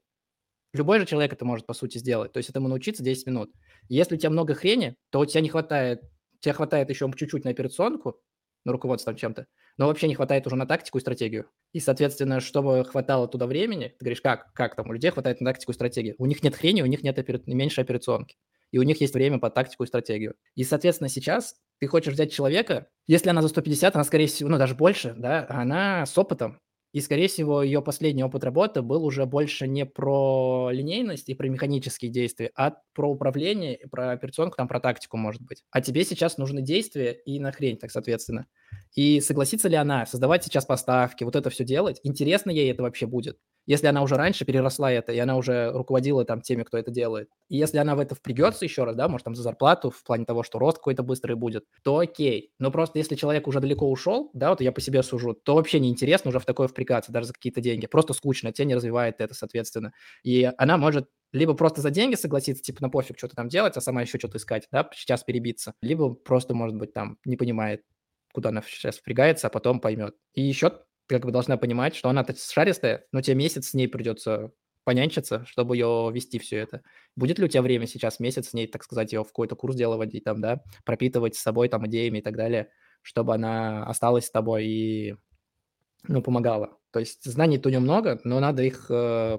Любой 0.72 1.00
же 1.00 1.06
человек 1.06 1.32
это 1.32 1.44
может, 1.44 1.66
по 1.66 1.74
сути, 1.74 1.98
сделать. 1.98 2.32
То 2.32 2.38
есть 2.38 2.50
этому 2.50 2.68
научиться 2.68 3.02
10 3.02 3.26
минут. 3.26 3.50
Если 3.88 4.16
у 4.16 4.18
тебя 4.18 4.30
много 4.30 4.54
хрени, 4.54 4.96
то 5.10 5.20
у 5.20 5.26
тебя 5.26 5.40
не 5.40 5.48
хватает, 5.48 6.02
тебе 6.40 6.52
хватает 6.52 6.90
еще 6.90 7.10
чуть-чуть 7.16 7.44
на 7.44 7.50
операционку, 7.50 8.20
на 8.64 8.72
руководство 8.72 9.14
чем-то, 9.14 9.46
но 9.78 9.86
вообще 9.86 10.08
не 10.08 10.14
хватает 10.14 10.46
уже 10.46 10.56
на 10.56 10.66
тактику 10.66 10.98
и 10.98 11.00
стратегию. 11.00 11.46
И, 11.72 11.80
соответственно, 11.80 12.40
чтобы 12.40 12.84
хватало 12.84 13.28
туда 13.28 13.46
времени, 13.46 13.88
ты 13.88 14.04
говоришь, 14.04 14.20
как, 14.20 14.52
как 14.52 14.76
там, 14.76 14.88
у 14.88 14.92
людей 14.92 15.10
хватает 15.10 15.40
на 15.40 15.50
тактику 15.50 15.72
и 15.72 15.74
стратегию. 15.74 16.14
У 16.18 16.26
них 16.26 16.42
нет 16.42 16.54
хрени, 16.54 16.82
у 16.82 16.86
них 16.86 17.02
нет 17.02 17.18
опера... 17.18 17.40
меньше 17.46 17.80
операционки. 17.80 18.36
И 18.70 18.78
у 18.78 18.82
них 18.82 19.00
есть 19.00 19.14
время 19.14 19.38
по 19.38 19.48
тактику 19.48 19.84
и 19.84 19.86
стратегию. 19.86 20.34
И, 20.54 20.64
соответственно, 20.64 21.08
сейчас 21.08 21.56
ты 21.78 21.86
хочешь 21.86 22.12
взять 22.12 22.32
человека, 22.32 22.88
если 23.06 23.30
она 23.30 23.40
за 23.40 23.48
150, 23.48 23.94
она, 23.94 24.04
скорее 24.04 24.26
всего, 24.26 24.50
ну, 24.50 24.58
даже 24.58 24.74
больше, 24.74 25.14
да, 25.16 25.46
она 25.48 26.04
с 26.04 26.18
опытом, 26.18 26.60
и, 26.92 27.00
скорее 27.00 27.28
всего, 27.28 27.62
ее 27.62 27.82
последний 27.82 28.24
опыт 28.24 28.44
работы 28.44 28.82
был 28.82 29.04
уже 29.04 29.26
больше 29.26 29.66
не 29.68 29.84
про 29.86 30.70
линейность 30.72 31.28
и 31.28 31.34
про 31.34 31.48
механические 31.48 32.10
действия, 32.10 32.50
а 32.56 32.74
про 32.94 33.10
управление, 33.10 33.78
про 33.90 34.12
операционку, 34.12 34.56
там, 34.56 34.68
про 34.68 34.80
тактику, 34.80 35.16
может 35.16 35.42
быть. 35.42 35.64
А 35.70 35.80
тебе 35.80 36.04
сейчас 36.04 36.38
нужны 36.38 36.62
действия 36.62 37.12
и 37.12 37.38
на 37.40 37.52
хрень, 37.52 37.76
так 37.76 37.90
соответственно. 37.90 38.46
И 38.94 39.20
согласится 39.20 39.68
ли 39.68 39.76
она 39.76 40.06
создавать 40.06 40.44
сейчас 40.44 40.64
поставки, 40.66 41.24
вот 41.24 41.36
это 41.36 41.50
все 41.50 41.64
делать? 41.64 42.00
Интересно 42.02 42.50
ей 42.50 42.70
это 42.70 42.82
вообще 42.82 43.06
будет? 43.06 43.38
Если 43.68 43.86
она 43.86 44.02
уже 44.02 44.16
раньше 44.16 44.44
переросла 44.44 44.90
это, 44.90 45.12
и 45.12 45.18
она 45.18 45.36
уже 45.36 45.70
руководила 45.72 46.24
там 46.24 46.40
теми, 46.40 46.64
кто 46.64 46.76
это 46.78 46.90
делает. 46.90 47.28
И 47.48 47.56
если 47.56 47.78
она 47.78 47.94
в 47.94 48.00
это 48.00 48.16
впрягется 48.16 48.64
еще 48.64 48.84
раз, 48.84 48.96
да, 48.96 49.08
может 49.08 49.24
там 49.26 49.36
за 49.36 49.44
зарплату, 49.44 49.90
в 49.90 50.02
плане 50.02 50.24
того, 50.24 50.42
что 50.42 50.58
рост 50.58 50.78
какой-то 50.78 51.04
быстрый 51.04 51.36
будет, 51.36 51.66
то 51.84 51.98
окей. 51.98 52.52
Но 52.58 52.72
просто 52.72 52.98
если 52.98 53.14
человек 53.14 53.46
уже 53.46 53.60
далеко 53.60 53.88
ушел, 53.88 54.30
да, 54.32 54.50
вот 54.50 54.60
я 54.60 54.72
по 54.72 54.80
себе 54.80 55.04
сужу, 55.04 55.34
то 55.34 55.54
вообще 55.54 55.78
неинтересно 55.80 56.30
уже 56.30 56.40
в 56.40 56.46
такое 56.46 56.66
впрягаться, 56.66 57.12
даже 57.12 57.28
за 57.28 57.34
какие-то 57.34 57.60
деньги. 57.60 57.86
Просто 57.86 58.14
скучно, 58.14 58.52
тебе 58.52 58.64
не 58.66 58.74
развивает 58.74 59.20
это, 59.20 59.34
соответственно. 59.34 59.92
И 60.24 60.50
она 60.58 60.78
может 60.78 61.08
либо 61.32 61.54
просто 61.54 61.80
за 61.82 61.90
деньги 61.90 62.14
согласиться, 62.14 62.62
типа 62.62 62.82
на 62.82 62.88
пофиг 62.90 63.18
что-то 63.18 63.36
там 63.36 63.48
делать, 63.48 63.76
а 63.76 63.80
сама 63.80 64.02
еще 64.02 64.18
что-то 64.18 64.38
искать, 64.38 64.66
да, 64.72 64.88
сейчас 64.94 65.24
перебиться, 65.24 65.74
либо 65.82 66.14
просто, 66.14 66.54
может 66.54 66.76
быть, 66.76 66.94
там 66.94 67.18
не 67.24 67.36
понимает, 67.36 67.82
куда 68.32 68.50
она 68.50 68.62
сейчас 68.66 68.98
впрягается, 68.98 69.46
а 69.48 69.50
потом 69.50 69.80
поймет. 69.80 70.14
И 70.34 70.42
еще 70.42 70.72
как 71.08 71.24
бы 71.24 71.32
должна 71.32 71.56
понимать, 71.56 71.96
что 71.96 72.08
она 72.08 72.24
шаристая, 72.24 73.04
но 73.12 73.22
тебе 73.22 73.36
месяц 73.36 73.68
с 73.68 73.74
ней 73.74 73.88
придется 73.88 74.52
понянчиться, 74.84 75.44
чтобы 75.46 75.76
ее 75.76 76.10
вести 76.12 76.38
все 76.38 76.58
это. 76.58 76.82
Будет 77.16 77.38
ли 77.38 77.44
у 77.44 77.48
тебя 77.48 77.62
время 77.62 77.86
сейчас, 77.86 78.20
месяц 78.20 78.48
с 78.48 78.52
ней, 78.54 78.66
так 78.66 78.84
сказать, 78.84 79.12
ее 79.12 79.22
в 79.22 79.28
какой-то 79.28 79.54
курс 79.56 79.76
дела 79.76 79.96
водить, 79.96 80.24
там, 80.24 80.40
да, 80.40 80.62
пропитывать 80.84 81.34
с 81.36 81.42
собой 81.42 81.68
там 81.68 81.86
идеями 81.86 82.18
и 82.18 82.22
так 82.22 82.36
далее, 82.36 82.70
чтобы 83.02 83.34
она 83.34 83.84
осталась 83.84 84.26
с 84.26 84.30
тобой 84.30 84.66
и, 84.66 85.16
ну, 86.04 86.22
помогала. 86.22 86.78
То 86.90 87.00
есть 87.00 87.24
знаний-то 87.24 87.68
у 87.68 87.70
нее 87.70 87.80
много, 87.80 88.20
но 88.24 88.40
надо 88.40 88.62
их 88.62 88.86
э, 88.90 89.38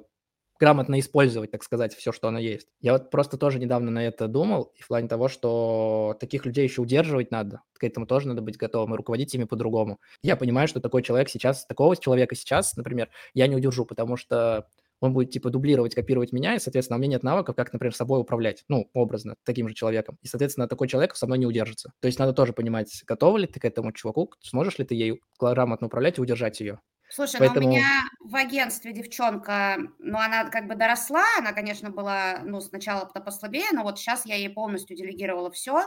грамотно 0.60 0.99
использовать, 0.99 1.52
так 1.52 1.64
сказать, 1.64 1.94
все, 1.95 2.11
что 2.11 2.27
оно 2.27 2.40
есть. 2.40 2.68
Я 2.81 2.94
вот 2.94 3.10
просто 3.11 3.38
тоже 3.38 3.60
недавно 3.60 3.91
на 3.91 4.06
это 4.06 4.27
думал, 4.27 4.72
и 4.76 4.81
в 4.81 4.88
плане 4.88 5.07
того, 5.07 5.27
что 5.27 6.15
таких 6.19 6.45
людей 6.45 6.64
еще 6.65 6.81
удерживать 6.81 7.31
надо, 7.31 7.61
к 7.73 7.84
этому 7.84 8.06
тоже 8.06 8.27
надо 8.27 8.41
быть 8.41 8.57
готовым 8.57 8.94
и 8.94 8.98
руководить 8.98 9.34
ими 9.34 9.45
по-другому. 9.45 9.99
Я 10.22 10.36
понимаю, 10.36 10.68
что 10.68 10.81
такой 10.81 11.02
человек 11.03 11.30
сейчас, 11.30 11.65
такого 11.65 11.95
человека 11.95 12.36
сейчас, 12.36 12.76
например, 12.76 13.10
я 13.34 13.48
не 13.48 13.56
удержу, 13.56 13.86
потому 13.86 14.18
что 14.18 14.68
он 15.02 15.14
будет, 15.14 15.31
типа, 15.31 15.49
дублировать, 15.49 15.95
копировать 15.95 16.34
меня, 16.34 16.56
и, 16.56 16.60
соответственно, 16.60 16.98
у 16.98 16.99
меня 16.99 17.11
нет 17.11 17.23
навыков, 17.23 17.56
как, 17.56 17.72
например, 17.72 17.95
собой 17.95 18.19
управлять, 18.19 18.65
ну, 18.68 18.90
образно, 18.94 19.36
таким 19.45 19.69
же 19.69 19.73
человеком. 19.73 20.18
И, 20.22 20.27
соответственно, 20.27 20.68
такой 20.68 20.88
человек 20.90 21.15
со 21.15 21.26
мной 21.26 21.38
не 21.38 21.45
удержится. 21.45 21.94
То 22.02 22.07
есть 22.07 22.19
надо 22.19 22.34
тоже 22.34 22.52
понимать, 22.53 23.03
готова 23.07 23.38
ли 23.38 23.48
ты 23.48 23.60
к 23.61 23.65
этому 23.65 23.94
чуваку, 23.94 24.31
сможешь 24.41 24.77
ли 24.77 24.86
ты 24.86 24.95
ей 24.95 25.22
грамотно 25.40 25.88
управлять 25.88 26.18
и 26.18 26.22
удержать 26.22 26.60
ее. 26.60 26.81
Слушай, 27.10 27.40
Поэтому... 27.40 27.61
ну 27.61 27.68
у 27.68 27.69
меня 27.72 28.03
в 28.19 28.36
агентстве 28.36 28.94
девчонка, 28.94 29.77
ну 29.98 30.18
она 30.19 30.45
как 30.45 30.68
бы 30.68 30.76
доросла, 30.76 31.23
она, 31.40 31.53
конечно, 31.53 31.90
была, 31.90 32.40
ну, 32.44 32.61
сначала-то 32.61 33.19
послабее, 33.19 33.72
но 33.73 33.84
вот 33.84 33.98
сейчас 33.98 34.26
я 34.26 34.36
ей 34.36 34.49
полностью 34.49 34.95
делегировала 34.95 35.49
все, 35.49 35.86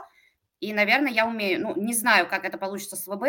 и, 0.58 0.72
наверное, 0.72 1.12
я 1.12 1.26
умею, 1.26 1.60
ну, 1.60 1.80
не 1.80 1.94
знаю, 1.94 2.28
как 2.28 2.44
это 2.44 2.58
получится 2.58 2.96
с 2.96 3.06
ВБ, 3.06 3.26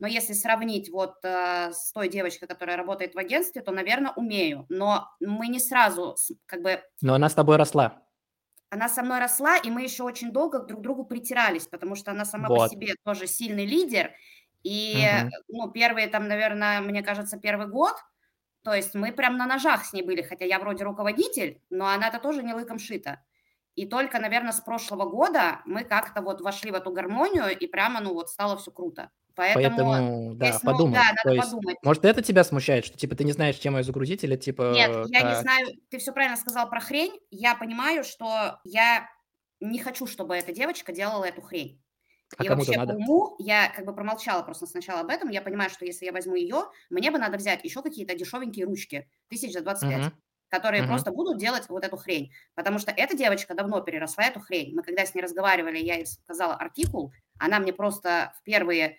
но 0.00 0.06
если 0.06 0.32
сравнить 0.32 0.90
вот 0.90 1.16
э, 1.22 1.70
с 1.72 1.92
той 1.92 2.08
девочкой, 2.08 2.48
которая 2.48 2.76
работает 2.76 3.14
в 3.14 3.18
агентстве, 3.18 3.62
то, 3.62 3.70
наверное, 3.70 4.12
умею. 4.16 4.66
Но 4.68 5.08
мы 5.20 5.48
не 5.48 5.60
сразу 5.60 6.16
как 6.46 6.62
бы... 6.62 6.82
Но 7.00 7.14
она 7.14 7.28
с 7.28 7.34
тобой 7.34 7.56
росла. 7.56 8.02
Она 8.70 8.88
со 8.88 9.02
мной 9.02 9.20
росла, 9.20 9.56
и 9.56 9.70
мы 9.70 9.82
еще 9.82 10.02
очень 10.02 10.32
долго 10.32 10.58
друг 10.58 10.80
к 10.80 10.82
другу 10.82 11.04
притирались, 11.04 11.68
потому 11.68 11.94
что 11.94 12.10
она 12.10 12.24
сама 12.24 12.48
вот. 12.48 12.58
по 12.58 12.68
себе 12.68 12.94
тоже 13.04 13.28
сильный 13.28 13.66
лидер, 13.66 14.10
и, 14.64 14.96
uh 14.96 15.28
ну, 15.48 15.70
первые 15.70 16.08
там, 16.08 16.26
наверное, 16.26 16.80
мне 16.80 17.02
кажется, 17.02 17.38
первый 17.38 17.68
год, 17.68 17.94
то 18.64 18.74
есть 18.74 18.94
мы 18.94 19.12
прям 19.12 19.36
на 19.36 19.46
ножах 19.46 19.84
с 19.84 19.92
ней 19.92 20.02
были, 20.02 20.22
хотя 20.22 20.44
я 20.46 20.58
вроде 20.58 20.84
руководитель, 20.84 21.60
но 21.70 21.86
она-то 21.86 22.18
тоже 22.18 22.42
не 22.42 22.54
лыком 22.54 22.78
шита. 22.78 23.20
И 23.74 23.86
только, 23.86 24.18
наверное, 24.18 24.52
с 24.52 24.60
прошлого 24.60 25.08
года 25.08 25.60
мы 25.66 25.84
как-то 25.84 26.22
вот 26.22 26.40
вошли 26.40 26.70
в 26.70 26.74
эту 26.74 26.90
гармонию, 26.90 27.56
и 27.56 27.66
прямо, 27.66 28.00
ну, 28.00 28.14
вот 28.14 28.30
стало 28.30 28.56
все 28.56 28.70
круто. 28.70 29.10
Поэтому, 29.34 29.76
Поэтому 29.76 30.34
да, 30.36 30.46
если, 30.46 30.66
подумай. 30.66 30.94
Да, 30.94 31.12
надо 31.24 31.36
есть, 31.36 31.50
подумать. 31.50 31.76
Может, 31.82 32.04
это 32.04 32.22
тебя 32.22 32.44
смущает, 32.44 32.86
что, 32.86 32.96
типа, 32.96 33.16
ты 33.16 33.24
не 33.24 33.32
знаешь, 33.32 33.56
чем 33.56 33.76
ее 33.76 33.82
загрузить, 33.82 34.22
или, 34.22 34.36
типа... 34.36 34.72
Нет, 34.72 35.06
я 35.08 35.20
как... 35.20 35.30
не 35.30 35.40
знаю, 35.42 35.66
ты 35.90 35.98
все 35.98 36.12
правильно 36.12 36.36
сказал 36.36 36.70
про 36.70 36.80
хрень. 36.80 37.18
Я 37.30 37.56
понимаю, 37.56 38.04
что 38.04 38.60
я 38.62 39.08
не 39.60 39.80
хочу, 39.80 40.06
чтобы 40.06 40.36
эта 40.36 40.52
девочка 40.52 40.92
делала 40.92 41.24
эту 41.24 41.42
хрень. 41.42 41.82
А 42.38 42.44
и 42.44 42.48
вообще 42.48 42.76
надо? 42.76 42.94
уму 42.94 43.36
я 43.38 43.68
как 43.68 43.84
бы 43.84 43.94
промолчала 43.94 44.42
просто 44.42 44.66
сначала 44.66 45.00
об 45.00 45.10
этом. 45.10 45.28
Я 45.28 45.42
понимаю, 45.42 45.70
что 45.70 45.84
если 45.84 46.06
я 46.06 46.12
возьму 46.12 46.34
ее, 46.34 46.64
мне 46.90 47.10
бы 47.10 47.18
надо 47.18 47.36
взять 47.36 47.64
еще 47.64 47.82
какие-то 47.82 48.14
дешевенькие 48.14 48.66
ручки, 48.66 49.08
тысяч 49.28 49.52
за 49.52 49.60
25, 49.60 50.06
угу. 50.06 50.16
которые 50.48 50.82
угу. 50.82 50.90
просто 50.90 51.10
будут 51.10 51.38
делать 51.38 51.68
вот 51.68 51.84
эту 51.84 51.96
хрень. 51.96 52.32
Потому 52.54 52.78
что 52.78 52.90
эта 52.90 53.16
девочка 53.16 53.54
давно 53.54 53.80
переросла 53.80 54.24
эту 54.24 54.40
хрень. 54.40 54.74
Мы 54.74 54.82
когда 54.82 55.04
с 55.06 55.14
ней 55.14 55.22
разговаривали, 55.22 55.78
я 55.78 55.96
ей 55.96 56.06
сказала 56.06 56.54
артикул, 56.54 57.12
она 57.38 57.58
мне 57.58 57.72
просто 57.72 58.32
в 58.38 58.42
первые 58.42 58.96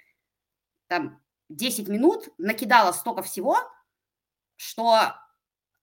там 0.88 1.22
10 1.49 1.88
минут 1.88 2.30
накидала 2.38 2.91
столько 2.91 3.22
всего, 3.22 3.57
что 4.56 5.14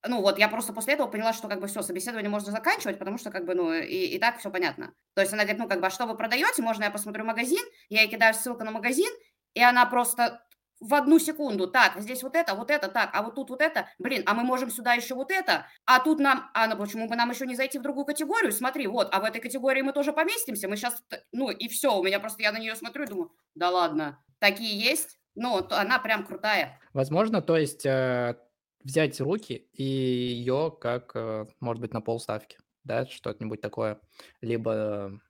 ну 0.07 0.21
вот 0.21 0.39
я 0.39 0.49
просто 0.49 0.73
после 0.73 0.95
этого 0.95 1.09
поняла, 1.09 1.33
что 1.33 1.49
как 1.49 1.61
бы 1.61 1.67
все, 1.67 1.83
собеседование 1.83 2.31
можно 2.31 2.51
заканчивать, 2.51 2.99
потому 2.99 3.19
что 3.19 3.31
как 3.31 3.45
бы, 3.45 3.55
ну, 3.55 3.73
и, 3.73 4.07
и 4.07 4.19
так 4.19 4.39
все 4.39 4.51
понятно. 4.51 4.93
То 5.15 5.21
есть 5.21 5.33
она 5.33 5.43
говорит, 5.43 5.61
ну, 5.61 5.69
как 5.69 5.81
бы, 5.81 5.87
а 5.87 5.91
что 5.91 6.07
вы 6.07 6.17
продаете? 6.17 6.63
Можно 6.63 6.85
я 6.85 6.91
посмотрю 6.91 7.25
магазин? 7.25 7.63
Я 7.89 8.03
ей 8.03 8.11
кидаю 8.11 8.35
ссылку 8.35 8.65
на 8.65 8.71
магазин, 8.71 9.11
и 9.55 9.63
она 9.63 9.87
просто 9.87 10.43
в 10.81 10.95
одну 10.95 11.21
секунду, 11.21 11.69
так, 11.69 12.01
здесь 12.01 12.25
вот 12.25 12.35
это, 12.35 12.55
вот 12.57 12.69
это, 12.69 12.89
так, 12.89 13.11
а 13.13 13.23
вот 13.23 13.37
тут 13.37 13.51
вот 13.51 13.63
это, 13.63 13.89
блин, 14.01 14.25
а 14.27 14.35
мы 14.35 14.43
можем 14.43 14.69
сюда 14.69 14.95
еще 14.95 15.15
вот 15.15 15.31
это, 15.31 15.67
а 15.85 16.01
тут 16.01 16.19
нам, 16.19 16.51
а 16.55 16.67
ну 16.67 16.77
почему 16.77 17.09
бы 17.09 17.15
нам 17.15 17.31
еще 17.31 17.47
не 17.47 17.55
зайти 17.55 17.79
в 17.79 17.83
другую 17.83 18.05
категорию, 18.05 18.51
смотри, 18.51 18.89
вот, 18.89 19.09
а 19.13 19.21
в 19.21 19.25
этой 19.25 19.41
категории 19.41 19.83
мы 19.83 19.93
тоже 19.93 20.13
поместимся, 20.13 20.69
мы 20.69 20.77
сейчас, 20.77 21.01
ну 21.31 21.51
и 21.51 21.69
все, 21.69 21.97
у 21.97 22.03
меня 22.03 22.19
просто, 22.19 22.43
я 22.43 22.51
на 22.51 22.59
нее 22.59 22.75
смотрю 22.75 23.05
и 23.05 23.07
думаю, 23.07 23.33
да 23.55 23.71
ладно, 23.71 24.19
такие 24.41 24.77
есть, 24.77 25.21
ну, 25.37 25.65
она 25.71 26.01
прям 26.01 26.27
крутая. 26.27 26.81
Возможно, 26.93 27.43
то 27.43 27.57
есть 27.57 27.87
э, 27.87 28.35
взять 28.85 29.21
руки 29.21 29.69
и 29.73 29.83
ее 29.85 30.77
как, 30.81 31.13
э, 31.15 31.47
может 31.61 31.81
быть, 31.81 31.93
на 31.93 32.01
полставки, 32.01 32.59
да, 32.85 33.07
что-нибудь 33.07 33.61
такое, 33.61 34.01
либо 34.41 35.21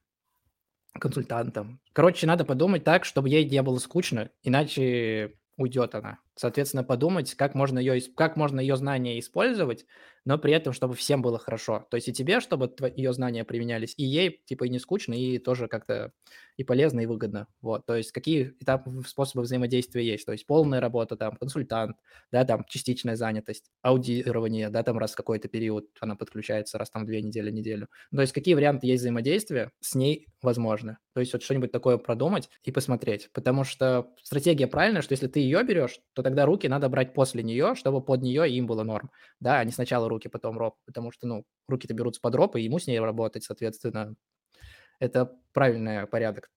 консультантом. 0.94 1.80
Короче, 1.92 2.26
надо 2.26 2.44
подумать 2.44 2.84
так, 2.84 3.04
чтобы 3.04 3.28
ей 3.28 3.48
не 3.48 3.62
было 3.62 3.78
скучно, 3.78 4.30
иначе 4.42 5.34
уйдет 5.56 5.94
она. 5.94 6.18
Соответственно, 6.34 6.84
подумать, 6.84 7.34
как 7.34 7.54
можно 7.54 7.78
ее, 7.78 8.00
как 8.16 8.36
можно 8.36 8.60
ее 8.60 8.76
знания 8.76 9.18
использовать, 9.18 9.84
но 10.24 10.38
при 10.38 10.52
этом, 10.52 10.72
чтобы 10.72 10.94
всем 10.94 11.20
было 11.20 11.38
хорошо. 11.38 11.86
То 11.90 11.96
есть 11.96 12.08
и 12.08 12.12
тебе, 12.12 12.40
чтобы 12.40 12.72
ее 12.96 13.12
знания 13.12 13.44
применялись, 13.44 13.94
и 13.96 14.04
ей, 14.04 14.40
типа, 14.46 14.64
и 14.64 14.68
не 14.68 14.78
скучно, 14.78 15.14
и 15.14 15.38
тоже 15.38 15.68
как-то 15.68 16.12
и 16.56 16.64
полезно, 16.64 17.00
и 17.00 17.06
выгодно. 17.06 17.48
Вот, 17.60 17.86
то 17.86 17.96
есть 17.96 18.12
какие 18.12 18.54
этапы, 18.60 18.90
способы 19.06 19.42
взаимодействия 19.42 20.04
есть. 20.06 20.26
То 20.26 20.32
есть 20.32 20.46
полная 20.46 20.80
работа, 20.80 21.16
там, 21.16 21.36
консультант, 21.36 21.96
да, 22.30 22.44
там, 22.44 22.64
частичная 22.68 23.16
занятость, 23.16 23.70
аудирование, 23.82 24.68
да, 24.70 24.82
там, 24.82 24.98
раз 24.98 25.14
какой-то 25.14 25.48
период 25.48 25.88
она 26.00 26.14
подключается, 26.14 26.78
раз 26.78 26.90
там 26.90 27.04
две 27.06 27.22
недели, 27.22 27.50
неделю. 27.50 27.88
То 28.14 28.20
есть 28.20 28.32
какие 28.32 28.54
варианты 28.54 28.86
есть 28.86 29.00
взаимодействия 29.02 29.72
с 29.80 29.94
ней 29.94 30.28
возможны. 30.42 30.98
То 31.14 31.20
есть 31.20 31.32
вот 31.32 31.42
что-нибудь 31.42 31.72
такое 31.72 31.98
продумать 31.98 32.48
и 32.64 32.70
посмотреть. 32.72 33.30
Потому 33.32 33.64
что 33.64 34.14
стратегия 34.22 34.66
правильная, 34.66 35.02
что 35.02 35.12
если 35.12 35.26
ты 35.28 35.40
ее 35.40 35.62
берешь, 35.64 36.00
то 36.14 36.21
тогда 36.22 36.46
руки 36.46 36.68
надо 36.68 36.88
брать 36.88 37.14
после 37.14 37.42
нее, 37.42 37.74
чтобы 37.74 38.00
под 38.00 38.22
нее 38.22 38.50
им 38.50 38.66
было 38.66 38.82
норм. 38.82 39.10
Да, 39.40 39.62
не 39.64 39.72
сначала 39.72 40.08
руки, 40.08 40.28
потом 40.28 40.58
роп. 40.58 40.76
Потому 40.86 41.12
что, 41.12 41.26
ну, 41.26 41.44
руки-то 41.68 41.94
берутся 41.94 42.20
под 42.20 42.34
роп, 42.34 42.56
и 42.56 42.62
ему 42.62 42.78
с 42.78 42.86
ней 42.86 43.00
работать, 43.00 43.44
соответственно. 43.44 44.14
Это 44.98 45.32
правильный 45.52 46.06
порядок, 46.06 46.50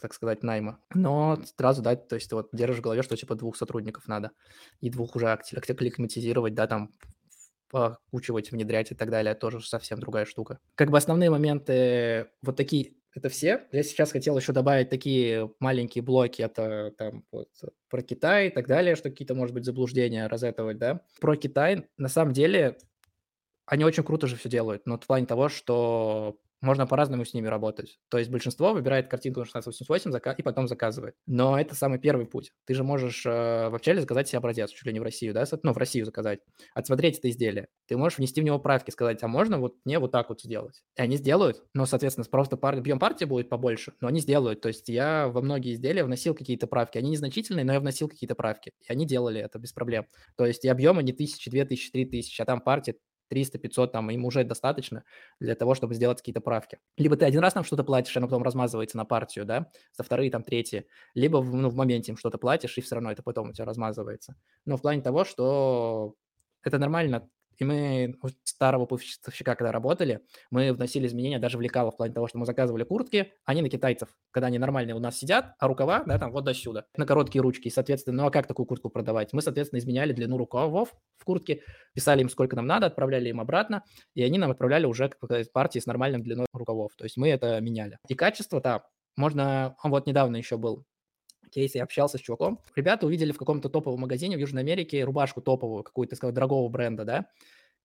так 0.00 0.14
сказать, 0.14 0.42
найма. 0.42 0.78
Но 0.94 1.38
сразу, 1.56 1.82
да, 1.82 1.96
то 1.96 2.14
есть 2.14 2.32
вот 2.32 2.48
держишь 2.52 2.78
в 2.78 2.82
голове, 2.82 3.02
что 3.02 3.16
типа 3.16 3.34
двух 3.34 3.56
сотрудников 3.56 4.06
надо, 4.06 4.30
и 4.80 4.90
двух 4.90 5.16
уже 5.16 5.30
акклиматизировать, 5.30 6.54
да, 6.54 6.66
там 6.66 6.92
покучивать, 7.70 8.50
внедрять 8.50 8.92
и 8.92 8.94
так 8.94 9.10
далее, 9.10 9.34
тоже 9.34 9.60
совсем 9.60 9.98
другая 9.98 10.24
штука. 10.24 10.58
Как 10.74 10.90
бы 10.90 10.96
основные 10.96 11.30
моменты 11.30 12.30
вот 12.42 12.56
такие 12.56 12.94
это 13.14 13.28
все. 13.28 13.66
Я 13.72 13.82
сейчас 13.82 14.12
хотел 14.12 14.36
еще 14.38 14.52
добавить 14.52 14.90
такие 14.90 15.50
маленькие 15.60 16.02
блоки, 16.02 16.42
это 16.42 16.92
там 16.96 17.24
вот 17.32 17.48
про 17.88 18.02
Китай 18.02 18.48
и 18.48 18.50
так 18.50 18.66
далее, 18.66 18.96
что 18.96 19.10
какие-то, 19.10 19.34
может 19.34 19.54
быть, 19.54 19.64
заблуждения 19.64 20.26
разэтовать, 20.26 20.78
да. 20.78 21.02
Про 21.20 21.36
Китай, 21.36 21.86
на 21.96 22.08
самом 22.08 22.32
деле, 22.32 22.78
они 23.66 23.84
очень 23.84 24.04
круто 24.04 24.26
же 24.26 24.36
все 24.36 24.48
делают, 24.48 24.86
но 24.86 24.98
в 24.98 25.06
плане 25.06 25.26
того, 25.26 25.48
что 25.48 26.38
можно 26.60 26.86
по-разному 26.86 27.24
с 27.24 27.34
ними 27.34 27.46
работать. 27.46 27.98
То 28.08 28.18
есть 28.18 28.30
большинство 28.30 28.72
выбирает 28.72 29.08
картинку 29.08 29.40
на 29.40 29.46
1688 29.46 30.34
и 30.38 30.42
потом 30.42 30.68
заказывает. 30.68 31.14
Но 31.26 31.58
это 31.58 31.74
самый 31.74 31.98
первый 31.98 32.26
путь. 32.26 32.52
Ты 32.66 32.74
же 32.74 32.84
можешь 32.84 33.24
э, 33.26 33.68
в 33.68 33.74
Апчеле 33.74 34.00
заказать 34.00 34.28
себе 34.28 34.38
образец, 34.38 34.70
чуть 34.70 34.86
ли 34.86 34.92
не 34.92 35.00
в 35.00 35.02
Россию, 35.02 35.34
да? 35.34 35.44
Ну, 35.62 35.72
в 35.72 35.76
Россию 35.76 36.04
заказать. 36.04 36.40
Отсмотреть 36.74 37.18
это 37.18 37.30
изделие. 37.30 37.68
Ты 37.86 37.96
можешь 37.96 38.18
внести 38.18 38.40
в 38.40 38.44
него 38.44 38.58
правки, 38.58 38.90
сказать, 38.90 39.22
а 39.22 39.28
можно 39.28 39.58
вот 39.58 39.76
мне 39.84 39.98
вот 39.98 40.12
так 40.12 40.28
вот 40.28 40.40
сделать? 40.40 40.82
И 40.96 41.02
они 41.02 41.16
сделают. 41.16 41.62
Но, 41.74 41.86
соответственно, 41.86 42.26
просто 42.30 42.56
пар... 42.56 42.76
объем 42.76 42.98
партии 42.98 43.24
будет 43.24 43.48
побольше, 43.48 43.92
но 44.00 44.08
они 44.08 44.20
сделают. 44.20 44.60
То 44.60 44.68
есть 44.68 44.88
я 44.88 45.28
во 45.28 45.40
многие 45.40 45.74
изделия 45.74 46.04
вносил 46.04 46.34
какие-то 46.34 46.66
правки. 46.66 46.98
Они 46.98 47.10
незначительные, 47.10 47.64
но 47.64 47.72
я 47.72 47.80
вносил 47.80 48.08
какие-то 48.08 48.34
правки. 48.34 48.72
И 48.88 48.92
они 48.92 49.06
делали 49.06 49.40
это 49.40 49.58
без 49.58 49.72
проблем. 49.72 50.06
То 50.36 50.46
есть 50.46 50.64
и 50.64 50.68
объемы 50.68 51.02
не 51.02 51.12
тысячи, 51.12 51.50
две 51.50 51.64
тысячи, 51.64 51.90
три 51.90 52.04
тысячи, 52.04 52.40
а 52.42 52.44
там 52.44 52.60
партия 52.60 52.96
300, 53.28 53.58
500, 53.58 53.92
там, 53.92 54.10
им 54.10 54.24
уже 54.24 54.44
достаточно 54.44 55.04
для 55.40 55.54
того, 55.54 55.74
чтобы 55.74 55.94
сделать 55.94 56.18
какие-то 56.18 56.40
правки. 56.40 56.78
Либо 56.96 57.16
ты 57.16 57.24
один 57.24 57.40
раз 57.40 57.54
нам 57.54 57.64
что-то 57.64 57.84
платишь, 57.84 58.16
оно 58.16 58.26
потом 58.26 58.42
размазывается 58.42 58.96
на 58.96 59.04
партию, 59.04 59.44
да, 59.44 59.70
за 59.92 60.02
вторые, 60.02 60.30
там, 60.30 60.42
третьи. 60.42 60.86
Либо 61.14 61.42
ну, 61.42 61.68
в 61.68 61.74
моменте 61.74 62.12
им 62.12 62.18
что-то 62.18 62.38
платишь, 62.38 62.76
и 62.78 62.80
все 62.80 62.96
равно 62.96 63.12
это 63.12 63.22
потом 63.22 63.50
у 63.50 63.52
тебя 63.52 63.64
размазывается. 63.64 64.36
Но 64.64 64.76
в 64.76 64.82
плане 64.82 65.02
того, 65.02 65.24
что 65.24 66.14
это 66.62 66.78
нормально 66.78 67.28
и 67.58 67.64
мы 67.64 68.16
у 68.22 68.28
старого 68.44 68.86
поставщика, 68.86 69.54
когда 69.54 69.72
работали, 69.72 70.20
мы 70.50 70.72
вносили 70.72 71.06
изменения 71.06 71.38
даже 71.38 71.58
в 71.58 71.60
лекало 71.60 71.90
в 71.90 71.96
плане 71.96 72.14
того, 72.14 72.28
что 72.28 72.38
мы 72.38 72.46
заказывали 72.46 72.84
куртки, 72.84 73.32
они 73.44 73.62
на 73.62 73.68
китайцев, 73.68 74.08
когда 74.30 74.46
они 74.46 74.58
нормальные 74.58 74.94
у 74.94 75.00
нас 75.00 75.18
сидят, 75.18 75.54
а 75.58 75.66
рукава, 75.66 76.04
да, 76.06 76.18
там 76.18 76.32
вот 76.32 76.44
до 76.44 76.54
сюда, 76.54 76.86
на 76.96 77.06
короткие 77.06 77.42
ручки. 77.42 77.68
Соответственно, 77.68 78.22
ну 78.22 78.28
а 78.28 78.30
как 78.30 78.46
такую 78.46 78.66
куртку 78.66 78.90
продавать? 78.90 79.32
Мы, 79.32 79.42
соответственно, 79.42 79.78
изменяли 79.78 80.12
длину 80.12 80.38
рукавов 80.38 80.94
в 81.18 81.24
куртке, 81.24 81.62
писали 81.94 82.22
им, 82.22 82.28
сколько 82.28 82.56
нам 82.56 82.66
надо, 82.66 82.86
отправляли 82.86 83.28
им 83.28 83.40
обратно, 83.40 83.82
и 84.14 84.22
они 84.22 84.38
нам 84.38 84.50
отправляли 84.50 84.86
уже 84.86 85.10
партии 85.52 85.78
с 85.78 85.86
нормальной 85.86 86.20
длиной 86.20 86.46
рукавов. 86.52 86.92
То 86.96 87.04
есть 87.04 87.16
мы 87.16 87.28
это 87.28 87.60
меняли. 87.60 87.98
И 88.08 88.14
качество, 88.14 88.60
да, 88.60 88.84
можно... 89.16 89.76
Вот 89.82 90.06
недавно 90.06 90.36
еще 90.36 90.56
был 90.56 90.84
кейс, 91.48 91.74
я 91.74 91.82
общался 91.82 92.18
с 92.18 92.20
чуваком. 92.20 92.60
Ребята 92.76 93.06
увидели 93.06 93.32
в 93.32 93.38
каком-то 93.38 93.68
топовом 93.68 94.00
магазине 94.00 94.36
в 94.36 94.40
Южной 94.40 94.62
Америке 94.62 95.04
рубашку 95.04 95.40
топовую, 95.40 95.82
какую-то, 95.82 96.16
сказал, 96.16 96.32
дорогого 96.32 96.68
бренда, 96.68 97.04
да, 97.04 97.26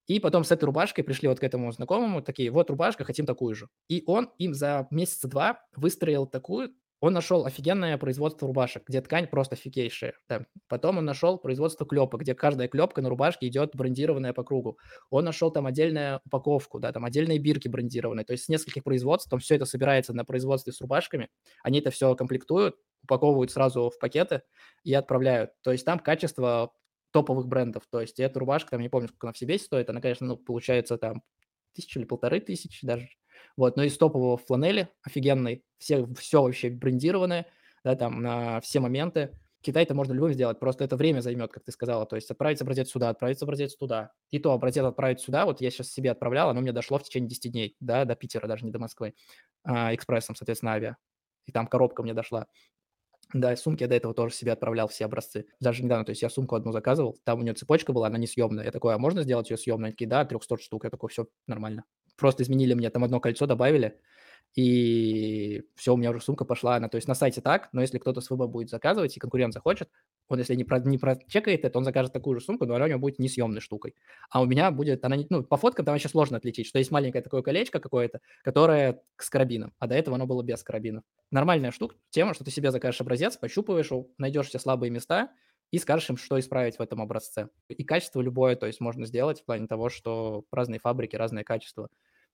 и 0.08 0.20
потом 0.20 0.44
с 0.44 0.52
этой 0.52 0.66
рубашкой 0.66 1.04
пришли 1.04 1.30
вот 1.30 1.40
к 1.40 1.44
этому 1.44 1.72
знакомому, 1.72 2.22
такие, 2.22 2.52
вот 2.52 2.70
рубашка, 2.70 3.06
хотим 3.06 3.26
такую 3.26 3.56
же. 3.56 3.70
И 3.88 4.04
он 4.06 4.30
им 4.38 4.54
за 4.54 4.88
месяца 4.92 5.30
два 5.30 5.62
выстроил 5.76 6.28
такую, 6.28 6.74
он 7.04 7.12
нашел 7.12 7.46
офигенное 7.46 7.98
производство 7.98 8.48
рубашек, 8.48 8.88
где 8.88 9.02
ткань 9.02 9.28
просто 9.28 9.56
офигейшая. 9.56 10.14
Да. 10.30 10.46
Потом 10.70 11.00
он 11.00 11.06
нашел 11.06 11.38
производство 11.38 11.86
клепок, 11.86 12.22
где 12.22 12.34
каждая 12.34 12.70
клепка 12.70 13.02
на 13.02 13.10
рубашке 13.10 13.48
идет 13.48 13.76
брендированная 13.76 14.32
по 14.32 14.46
кругу. 14.46 14.78
Он 15.10 15.26
нашел 15.26 15.52
там 15.52 15.66
отдельную 15.66 16.22
упаковку, 16.26 16.80
да, 16.80 16.94
там 16.94 17.04
отдельные 17.04 17.40
бирки 17.40 17.68
брендированные. 17.68 18.24
То 18.24 18.32
есть 18.32 18.46
с 18.46 18.48
нескольких 18.48 18.86
производств, 18.86 19.30
там 19.30 19.40
все 19.40 19.56
это 19.56 19.66
собирается 19.66 20.14
на 20.14 20.24
производстве 20.24 20.72
с 20.72 20.80
рубашками. 20.80 21.28
Они 21.62 21.80
это 21.80 21.92
все 21.92 22.16
комплектуют, 22.16 22.78
упаковывают 23.04 23.52
сразу 23.52 23.90
в 23.90 24.00
пакеты 24.00 24.42
и 24.84 24.94
отправляют. 24.94 25.52
То 25.62 25.72
есть 25.72 25.86
там 25.86 26.00
качество 26.00 26.72
топовых 27.12 27.48
брендов. 27.48 27.84
То 27.90 28.02
есть 28.02 28.20
эта 28.20 28.40
рубашка, 28.40 28.72
там 28.72 28.82
не 28.82 28.90
помню, 28.90 29.08
сколько 29.08 29.28
она 29.28 29.34
в 29.34 29.38
себе 29.38 29.58
стоит, 29.58 29.90
она, 29.90 30.02
конечно, 30.02 30.26
ну, 30.28 30.38
получается 30.38 30.98
там 30.98 31.22
тысячу 31.74 32.00
или 32.00 32.06
полторы 32.06 32.40
тысячи 32.40 32.86
даже. 32.86 33.08
Вот, 33.56 33.78
но 33.78 33.84
из 33.84 33.98
топового 33.98 34.38
фланели 34.38 34.90
офигенный, 35.04 35.64
все, 35.78 36.08
все 36.16 36.42
вообще 36.42 36.70
брендированное, 36.70 37.48
да, 37.84 37.96
там 37.96 38.22
на 38.22 38.60
все 38.62 38.80
моменты. 38.80 39.38
Китай-то 39.62 39.96
можно 39.96 40.12
любым 40.12 40.34
сделать, 40.34 40.60
просто 40.60 40.84
это 40.84 40.98
время 40.98 41.22
займет, 41.22 41.52
как 41.52 41.64
ты 41.64 41.72
сказала. 41.72 42.06
То 42.06 42.18
есть 42.18 42.30
отправить 42.30 42.62
образец 42.62 42.90
сюда, 42.90 43.10
отправить 43.10 43.42
образец 43.42 43.76
туда. 43.76 44.12
И 44.30 44.40
то 44.40 44.52
образец 44.52 44.84
отправить 44.84 45.22
сюда, 45.22 45.46
вот 45.46 45.62
я 45.62 45.72
сейчас 45.72 45.90
себе 45.90 46.12
отправлял, 46.12 46.50
оно 46.50 46.60
мне 46.62 46.74
дошло 46.74 46.98
в 46.98 47.04
течение 47.04 47.30
10 47.30 47.52
дней, 47.52 47.76
да, 47.80 48.04
до 48.06 48.16
Питера, 48.16 48.48
даже 48.48 48.66
не 48.66 48.72
до 48.72 48.80
Москвы, 48.80 49.14
а, 49.64 49.94
экспрессом, 49.96 50.36
соответственно, 50.36 50.74
авиа. 50.74 50.98
И 51.46 51.52
там 51.52 51.68
коробка 51.68 52.04
мне 52.04 52.14
дошла. 52.14 52.48
Да, 53.34 53.56
сумки 53.56 53.82
я 53.82 53.90
до 53.90 53.96
этого 53.96 54.14
тоже 54.14 54.36
себе 54.36 54.52
отправлял 54.52 54.88
все 54.88 55.06
образцы. 55.06 55.48
Даже 55.60 55.84
недавно, 55.84 56.06
то 56.06 56.12
есть 56.12 56.22
я 56.22 56.30
сумку 56.30 56.56
одну 56.56 56.72
заказывал, 56.72 57.18
там 57.24 57.40
у 57.40 57.42
нее 57.42 57.56
цепочка 57.56 57.92
была, 57.92 58.08
она 58.08 58.20
несъемная. 58.20 58.66
Я 58.66 58.72
такой, 58.72 58.94
а 58.94 59.00
можно 59.00 59.24
сделать 59.24 59.50
ее 59.50 59.58
съемной? 59.58 59.88
Они 59.90 59.94
такие, 59.94 60.08
да, 60.08 60.24
300 60.24 60.62
штук. 60.62 60.84
Я 60.84 60.92
такой, 60.92 61.10
все 61.10 61.28
нормально. 61.48 61.84
Просто 62.16 62.44
изменили 62.44 62.76
мне, 62.76 62.92
там 62.92 63.04
одно 63.04 63.20
кольцо 63.20 63.48
добавили, 63.48 64.00
и 64.56 65.64
все, 65.76 65.96
у 65.96 65.98
меня 65.98 66.12
уже 66.12 66.22
сумка 66.22 66.46
пошла. 66.46 66.76
Она, 66.76 66.90
то 66.90 66.98
есть 66.98 67.08
на 67.08 67.16
сайте 67.16 67.42
так, 67.42 67.70
но 67.72 67.82
если 67.82 67.98
кто-то 67.98 68.22
с 68.22 68.30
ВБ 68.30 68.46
будет 68.50 68.70
заказывать, 68.70 69.18
и 69.18 69.20
конкурент 69.20 69.54
захочет, 69.54 69.90
он 70.30 70.40
если 70.40 70.56
не, 70.56 70.64
про, 70.64 70.80
не 70.80 70.98
прочекает 70.98 71.66
это, 71.66 71.78
он 71.78 71.86
закажет 71.86 72.14
такую 72.14 72.40
же 72.40 72.46
сумку, 72.46 72.66
но 72.66 72.76
она 72.76 72.86
у 72.86 72.88
него 72.88 73.00
будет 73.00 73.20
несъемной 73.20 73.62
штукой. 73.62 73.96
А 74.30 74.42
у 74.42 74.46
меня 74.46 74.72
будет, 74.72 75.04
она, 75.06 75.18
ну, 75.30 75.44
по 75.44 75.58
фоткам 75.58 75.86
там 75.86 75.96
еще 75.96 76.10
сложно 76.10 76.38
отличить, 76.38 76.68
что 76.68 76.80
есть 76.80 76.92
маленькое 76.92 77.22
такое 77.22 77.42
колечко 77.42 77.80
какое-то, 77.80 78.22
которое 78.44 79.02
с 79.18 79.30
карабином, 79.30 79.74
а 79.80 79.88
до 79.88 79.96
этого 79.96 80.16
оно 80.16 80.26
было 80.26 80.44
без 80.44 80.64
карабинов. 80.64 81.04
Нормальная 81.32 81.72
штука, 81.72 81.96
тема, 82.10 82.34
что 82.34 82.44
ты 82.44 82.52
себе 82.52 82.72
закажешь 82.72 83.02
образец, 83.02 83.38
пощупываешь, 83.38 83.90
найдешь 84.18 84.48
все 84.48 84.60
слабые 84.60 84.90
места, 84.90 85.32
и 85.72 85.80
скажешь 85.80 86.10
им, 86.12 86.18
что 86.18 86.40
исправить 86.40 86.78
в 86.78 86.82
этом 86.82 87.02
образце. 87.02 87.50
И 87.68 87.84
качество 87.84 88.22
любое, 88.22 88.56
то 88.56 88.68
есть 88.68 88.80
можно 88.80 89.08
сделать 89.08 89.42
в 89.42 89.46
плане 89.46 89.66
того, 89.66 89.90
что 89.90 90.46
разные 90.52 90.80
фабрики, 90.80 91.16
разное 91.16 91.44
качество. 91.44 91.90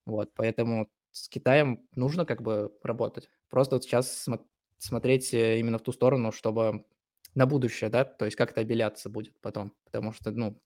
Вот, 0.05 0.31
поэтому 0.35 0.89
с 1.11 1.29
Китаем 1.29 1.87
нужно 1.95 2.25
как 2.25 2.41
бы 2.41 2.71
работать. 2.83 3.29
Просто 3.49 3.75
вот 3.75 3.83
сейчас 3.85 4.11
см- 4.11 4.45
смотреть 4.77 5.33
э, 5.33 5.57
именно 5.59 5.77
в 5.77 5.83
ту 5.83 5.93
сторону, 5.93 6.33
чтобы 6.33 6.83
на 7.39 7.45
будущее, 7.45 7.89
да, 7.89 8.03
то 8.03 8.25
есть 8.25 8.37
как 8.37 8.51
это 8.51 8.61
обеляться 8.61 9.09
будет 9.09 9.33
потом, 9.41 9.73
потому 9.85 10.11
что, 10.13 10.31
ну, 10.31 10.61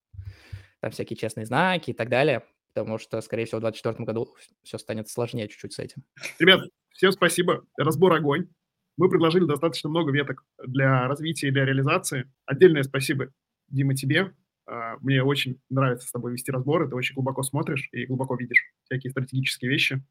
там 0.82 0.92
всякие 0.92 1.16
честные 1.16 1.46
знаки 1.46 1.92
и 1.92 1.94
так 1.94 2.10
далее, 2.10 2.44
потому 2.74 2.98
что, 2.98 3.22
скорее 3.22 3.46
всего, 3.46 3.60
в 3.60 3.62
2024 3.62 4.06
году 4.06 4.36
все 4.64 4.80
станет 4.80 5.08
сложнее 5.08 5.48
чуть-чуть 5.48 5.74
с 5.74 5.80
этим. 5.80 6.04
Ребят, 6.40 6.68
всем 6.90 7.12
спасибо. 7.12 7.64
Разбор 7.78 8.14
огонь. 8.14 8.48
Мы 8.98 9.08
предложили 9.10 9.46
достаточно 9.46 9.90
много 9.90 10.12
веток 10.12 10.44
для 10.66 11.08
развития 11.08 11.48
и 11.48 11.52
для 11.52 11.64
реализации. 11.66 12.32
Отдельное 12.46 12.84
спасибо, 12.84 13.30
Дима, 13.70 13.96
тебе. 13.96 14.34
А, 14.66 14.98
мне 15.02 15.24
очень 15.24 15.60
нравится 15.70 16.08
с 16.08 16.12
тобой 16.12 16.34
вести 16.34 16.52
разборы. 16.52 16.90
Ты 16.90 16.96
очень 16.96 17.14
глубоко 17.14 17.44
смотришь 17.44 17.88
и 17.92 18.06
глубоко 18.08 18.36
видишь 18.36 18.74
всякие 18.86 19.12
стратегические 19.12 19.70
вещи. 19.70 20.04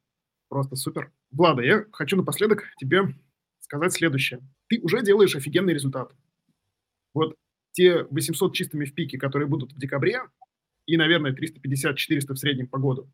Просто 0.48 0.76
супер. 0.76 1.12
Влада, 1.32 1.62
я 1.62 1.86
хочу 1.92 2.16
напоследок 2.16 2.64
тебе 2.78 3.14
сказать 3.60 3.92
следующее. 3.92 4.40
Ты 4.68 4.80
уже 4.80 5.02
делаешь 5.02 5.34
офигенный 5.34 5.74
результат. 5.74 6.12
Вот 7.14 7.36
те 7.72 8.04
800 8.04 8.54
чистыми 8.54 8.84
в 8.84 8.94
пике, 8.94 9.18
которые 9.18 9.48
будут 9.48 9.72
в 9.72 9.78
декабре, 9.78 10.20
и, 10.86 10.96
наверное, 10.96 11.32
350-400 11.32 12.34
в 12.34 12.38
среднем 12.38 12.68
по 12.68 12.78
году, 12.78 13.10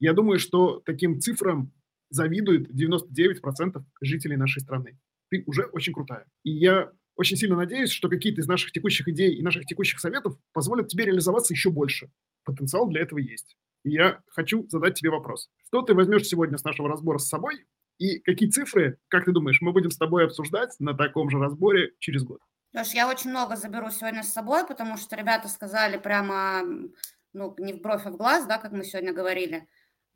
я 0.00 0.12
думаю, 0.12 0.38
что 0.38 0.82
таким 0.84 1.20
цифрам 1.20 1.72
завидует 2.10 2.70
99% 2.70 3.82
жителей 4.00 4.36
нашей 4.36 4.60
страны. 4.60 4.98
Ты 5.30 5.42
уже 5.46 5.64
очень 5.64 5.92
крутая. 5.92 6.26
И 6.42 6.50
я 6.50 6.92
очень 7.16 7.36
сильно 7.36 7.56
надеюсь, 7.56 7.90
что 7.90 8.08
какие-то 8.08 8.40
из 8.40 8.46
наших 8.46 8.72
текущих 8.72 9.08
идей 9.08 9.34
и 9.34 9.42
наших 9.42 9.66
текущих 9.66 10.00
советов 10.00 10.36
позволят 10.52 10.88
тебе 10.88 11.06
реализоваться 11.06 11.54
еще 11.54 11.70
больше. 11.70 12.10
Потенциал 12.44 12.88
для 12.88 13.02
этого 13.02 13.18
есть. 13.18 13.56
И 13.84 13.90
я 13.90 14.22
хочу 14.28 14.66
задать 14.68 14.94
тебе 14.94 15.10
вопрос. 15.10 15.50
Что 15.66 15.82
ты 15.82 15.94
возьмешь 15.94 16.26
сегодня 16.26 16.58
с 16.58 16.64
нашего 16.64 16.88
разбора 16.88 17.18
с 17.18 17.28
собой 17.28 17.66
и 17.98 18.18
какие 18.18 18.48
цифры, 18.48 18.98
как 19.08 19.24
ты 19.24 19.32
думаешь, 19.32 19.60
мы 19.60 19.72
будем 19.72 19.90
с 19.90 19.96
тобой 19.96 20.24
обсуждать 20.24 20.74
на 20.80 20.94
таком 20.94 21.30
же 21.30 21.38
разборе 21.38 21.92
через 22.00 22.24
год? 22.24 22.40
Леш, 22.74 22.92
я 22.92 23.08
очень 23.08 23.30
много 23.30 23.54
заберу 23.54 23.88
сегодня 23.90 24.24
с 24.24 24.32
собой, 24.32 24.66
потому 24.66 24.96
что 24.96 25.14
ребята 25.14 25.48
сказали 25.48 25.96
прямо, 25.96 26.62
ну, 27.32 27.54
не 27.58 27.72
в 27.72 27.80
бровь, 27.80 28.04
а 28.04 28.10
в 28.10 28.16
глаз, 28.16 28.46
да, 28.46 28.58
как 28.58 28.72
мы 28.72 28.84
сегодня 28.84 29.12
говорили. 29.12 29.68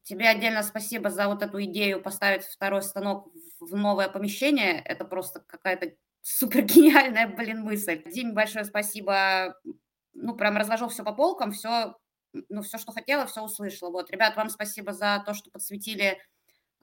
Тебе 0.03 0.29
отдельно 0.29 0.65
спасибо 0.65 1.09
за 1.09 1.29
вот 1.29 1.41
эту 1.43 1.63
идею 1.65 2.03
поставить 2.03 2.43
второй 2.43 2.83
станок 2.83 3.33
в 3.61 3.77
новое 3.77 4.09
помещение. 4.09 4.83
Это 4.85 5.05
просто 5.05 5.41
какая-то 5.47 5.95
супер 6.23 6.63
гениальная, 6.63 7.29
блин, 7.29 7.63
мысль. 7.63 8.03
Дим, 8.07 8.35
большое 8.35 8.65
спасибо. 8.65 9.57
Ну, 10.15 10.35
прям 10.35 10.57
разложил 10.57 10.89
все 10.89 11.05
по 11.05 11.13
полкам, 11.13 11.53
все, 11.53 11.95
ну, 12.49 12.63
все, 12.63 12.79
что 12.79 12.91
хотела, 12.91 13.27
все 13.27 13.41
услышала. 13.41 13.91
Вот, 13.91 14.11
ребят, 14.11 14.35
вам 14.35 14.49
спасибо 14.49 14.93
за 14.93 15.23
то, 15.25 15.33
что 15.33 15.53
подсветили, 15.53 16.19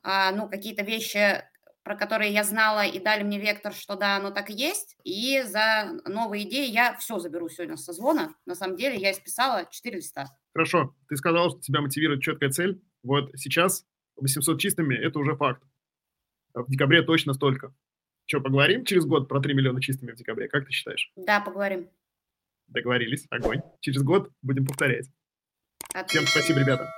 а, 0.04 0.32
ну, 0.32 0.48
какие-то 0.48 0.86
вещи, 0.86 1.44
про 1.86 1.96
которые 1.96 2.34
я 2.34 2.44
знала 2.44 2.84
и 2.84 3.00
дали 3.00 3.22
мне 3.22 3.40
вектор, 3.40 3.72
что 3.72 3.96
да, 3.96 4.18
оно 4.18 4.32
так 4.32 4.50
и 4.50 4.54
есть. 4.54 4.98
И 5.04 5.44
за 5.44 6.02
новые 6.06 6.50
идеи 6.50 6.68
я 6.68 6.98
все 6.98 7.20
заберу 7.20 7.48
сегодня 7.48 7.78
с 7.78 7.86
созвона. 7.86 8.34
На 8.48 8.56
самом 8.56 8.76
деле 8.76 8.98
я 8.98 9.12
исписала 9.12 9.68
4 9.70 9.96
листа. 9.96 10.26
Хорошо, 10.52 10.96
ты 11.08 11.16
сказал, 11.16 11.52
что 11.52 11.62
тебя 11.62 11.82
мотивирует 11.82 12.24
четкая 12.24 12.50
цель. 12.50 12.82
Вот 13.04 13.30
сейчас 13.36 13.86
800 14.16 14.60
чистыми– 14.60 14.96
это 14.98 15.20
уже 15.20 15.36
факт. 15.36 15.62
В 16.56 16.72
декабре 16.72 17.04
точно 17.04 17.34
столько. 17.34 17.72
Что, 18.26 18.42
поговорим 18.42 18.84
через 18.84 19.06
год 19.06 19.30
про 19.30 19.40
3 19.40 19.54
миллиона 19.54 19.80
чистыми 19.80 20.12
в 20.12 20.16
декабре? 20.16 20.48
Как 20.48 20.66
ты 20.66 20.72
считаешь? 20.72 21.12
Да, 21.16 21.40
поговорим. 21.40 21.88
Договорились. 22.68 23.28
Огонь. 23.30 23.62
Через 23.82 24.02
год 24.02 24.32
будем 24.42 24.66
повторять. 24.66 25.12
Отлично. 25.94 26.26
Всем 26.26 26.26
спасибо, 26.26 26.62
ребята. 26.62 26.90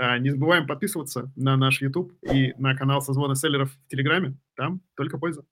А, 0.00 0.16
Не 0.18 0.30
забываем 0.30 0.66
подписываться 0.68 1.32
на 1.34 1.56
наш 1.56 1.82
YouTube 1.82 2.12
и 2.22 2.54
на 2.56 2.76
канал 2.76 3.02
созвона 3.02 3.34
селлеров 3.34 3.72
в 3.72 3.88
Телеграме. 3.88 4.38
Там 4.54 4.80
только 4.94 5.18
польза. 5.18 5.44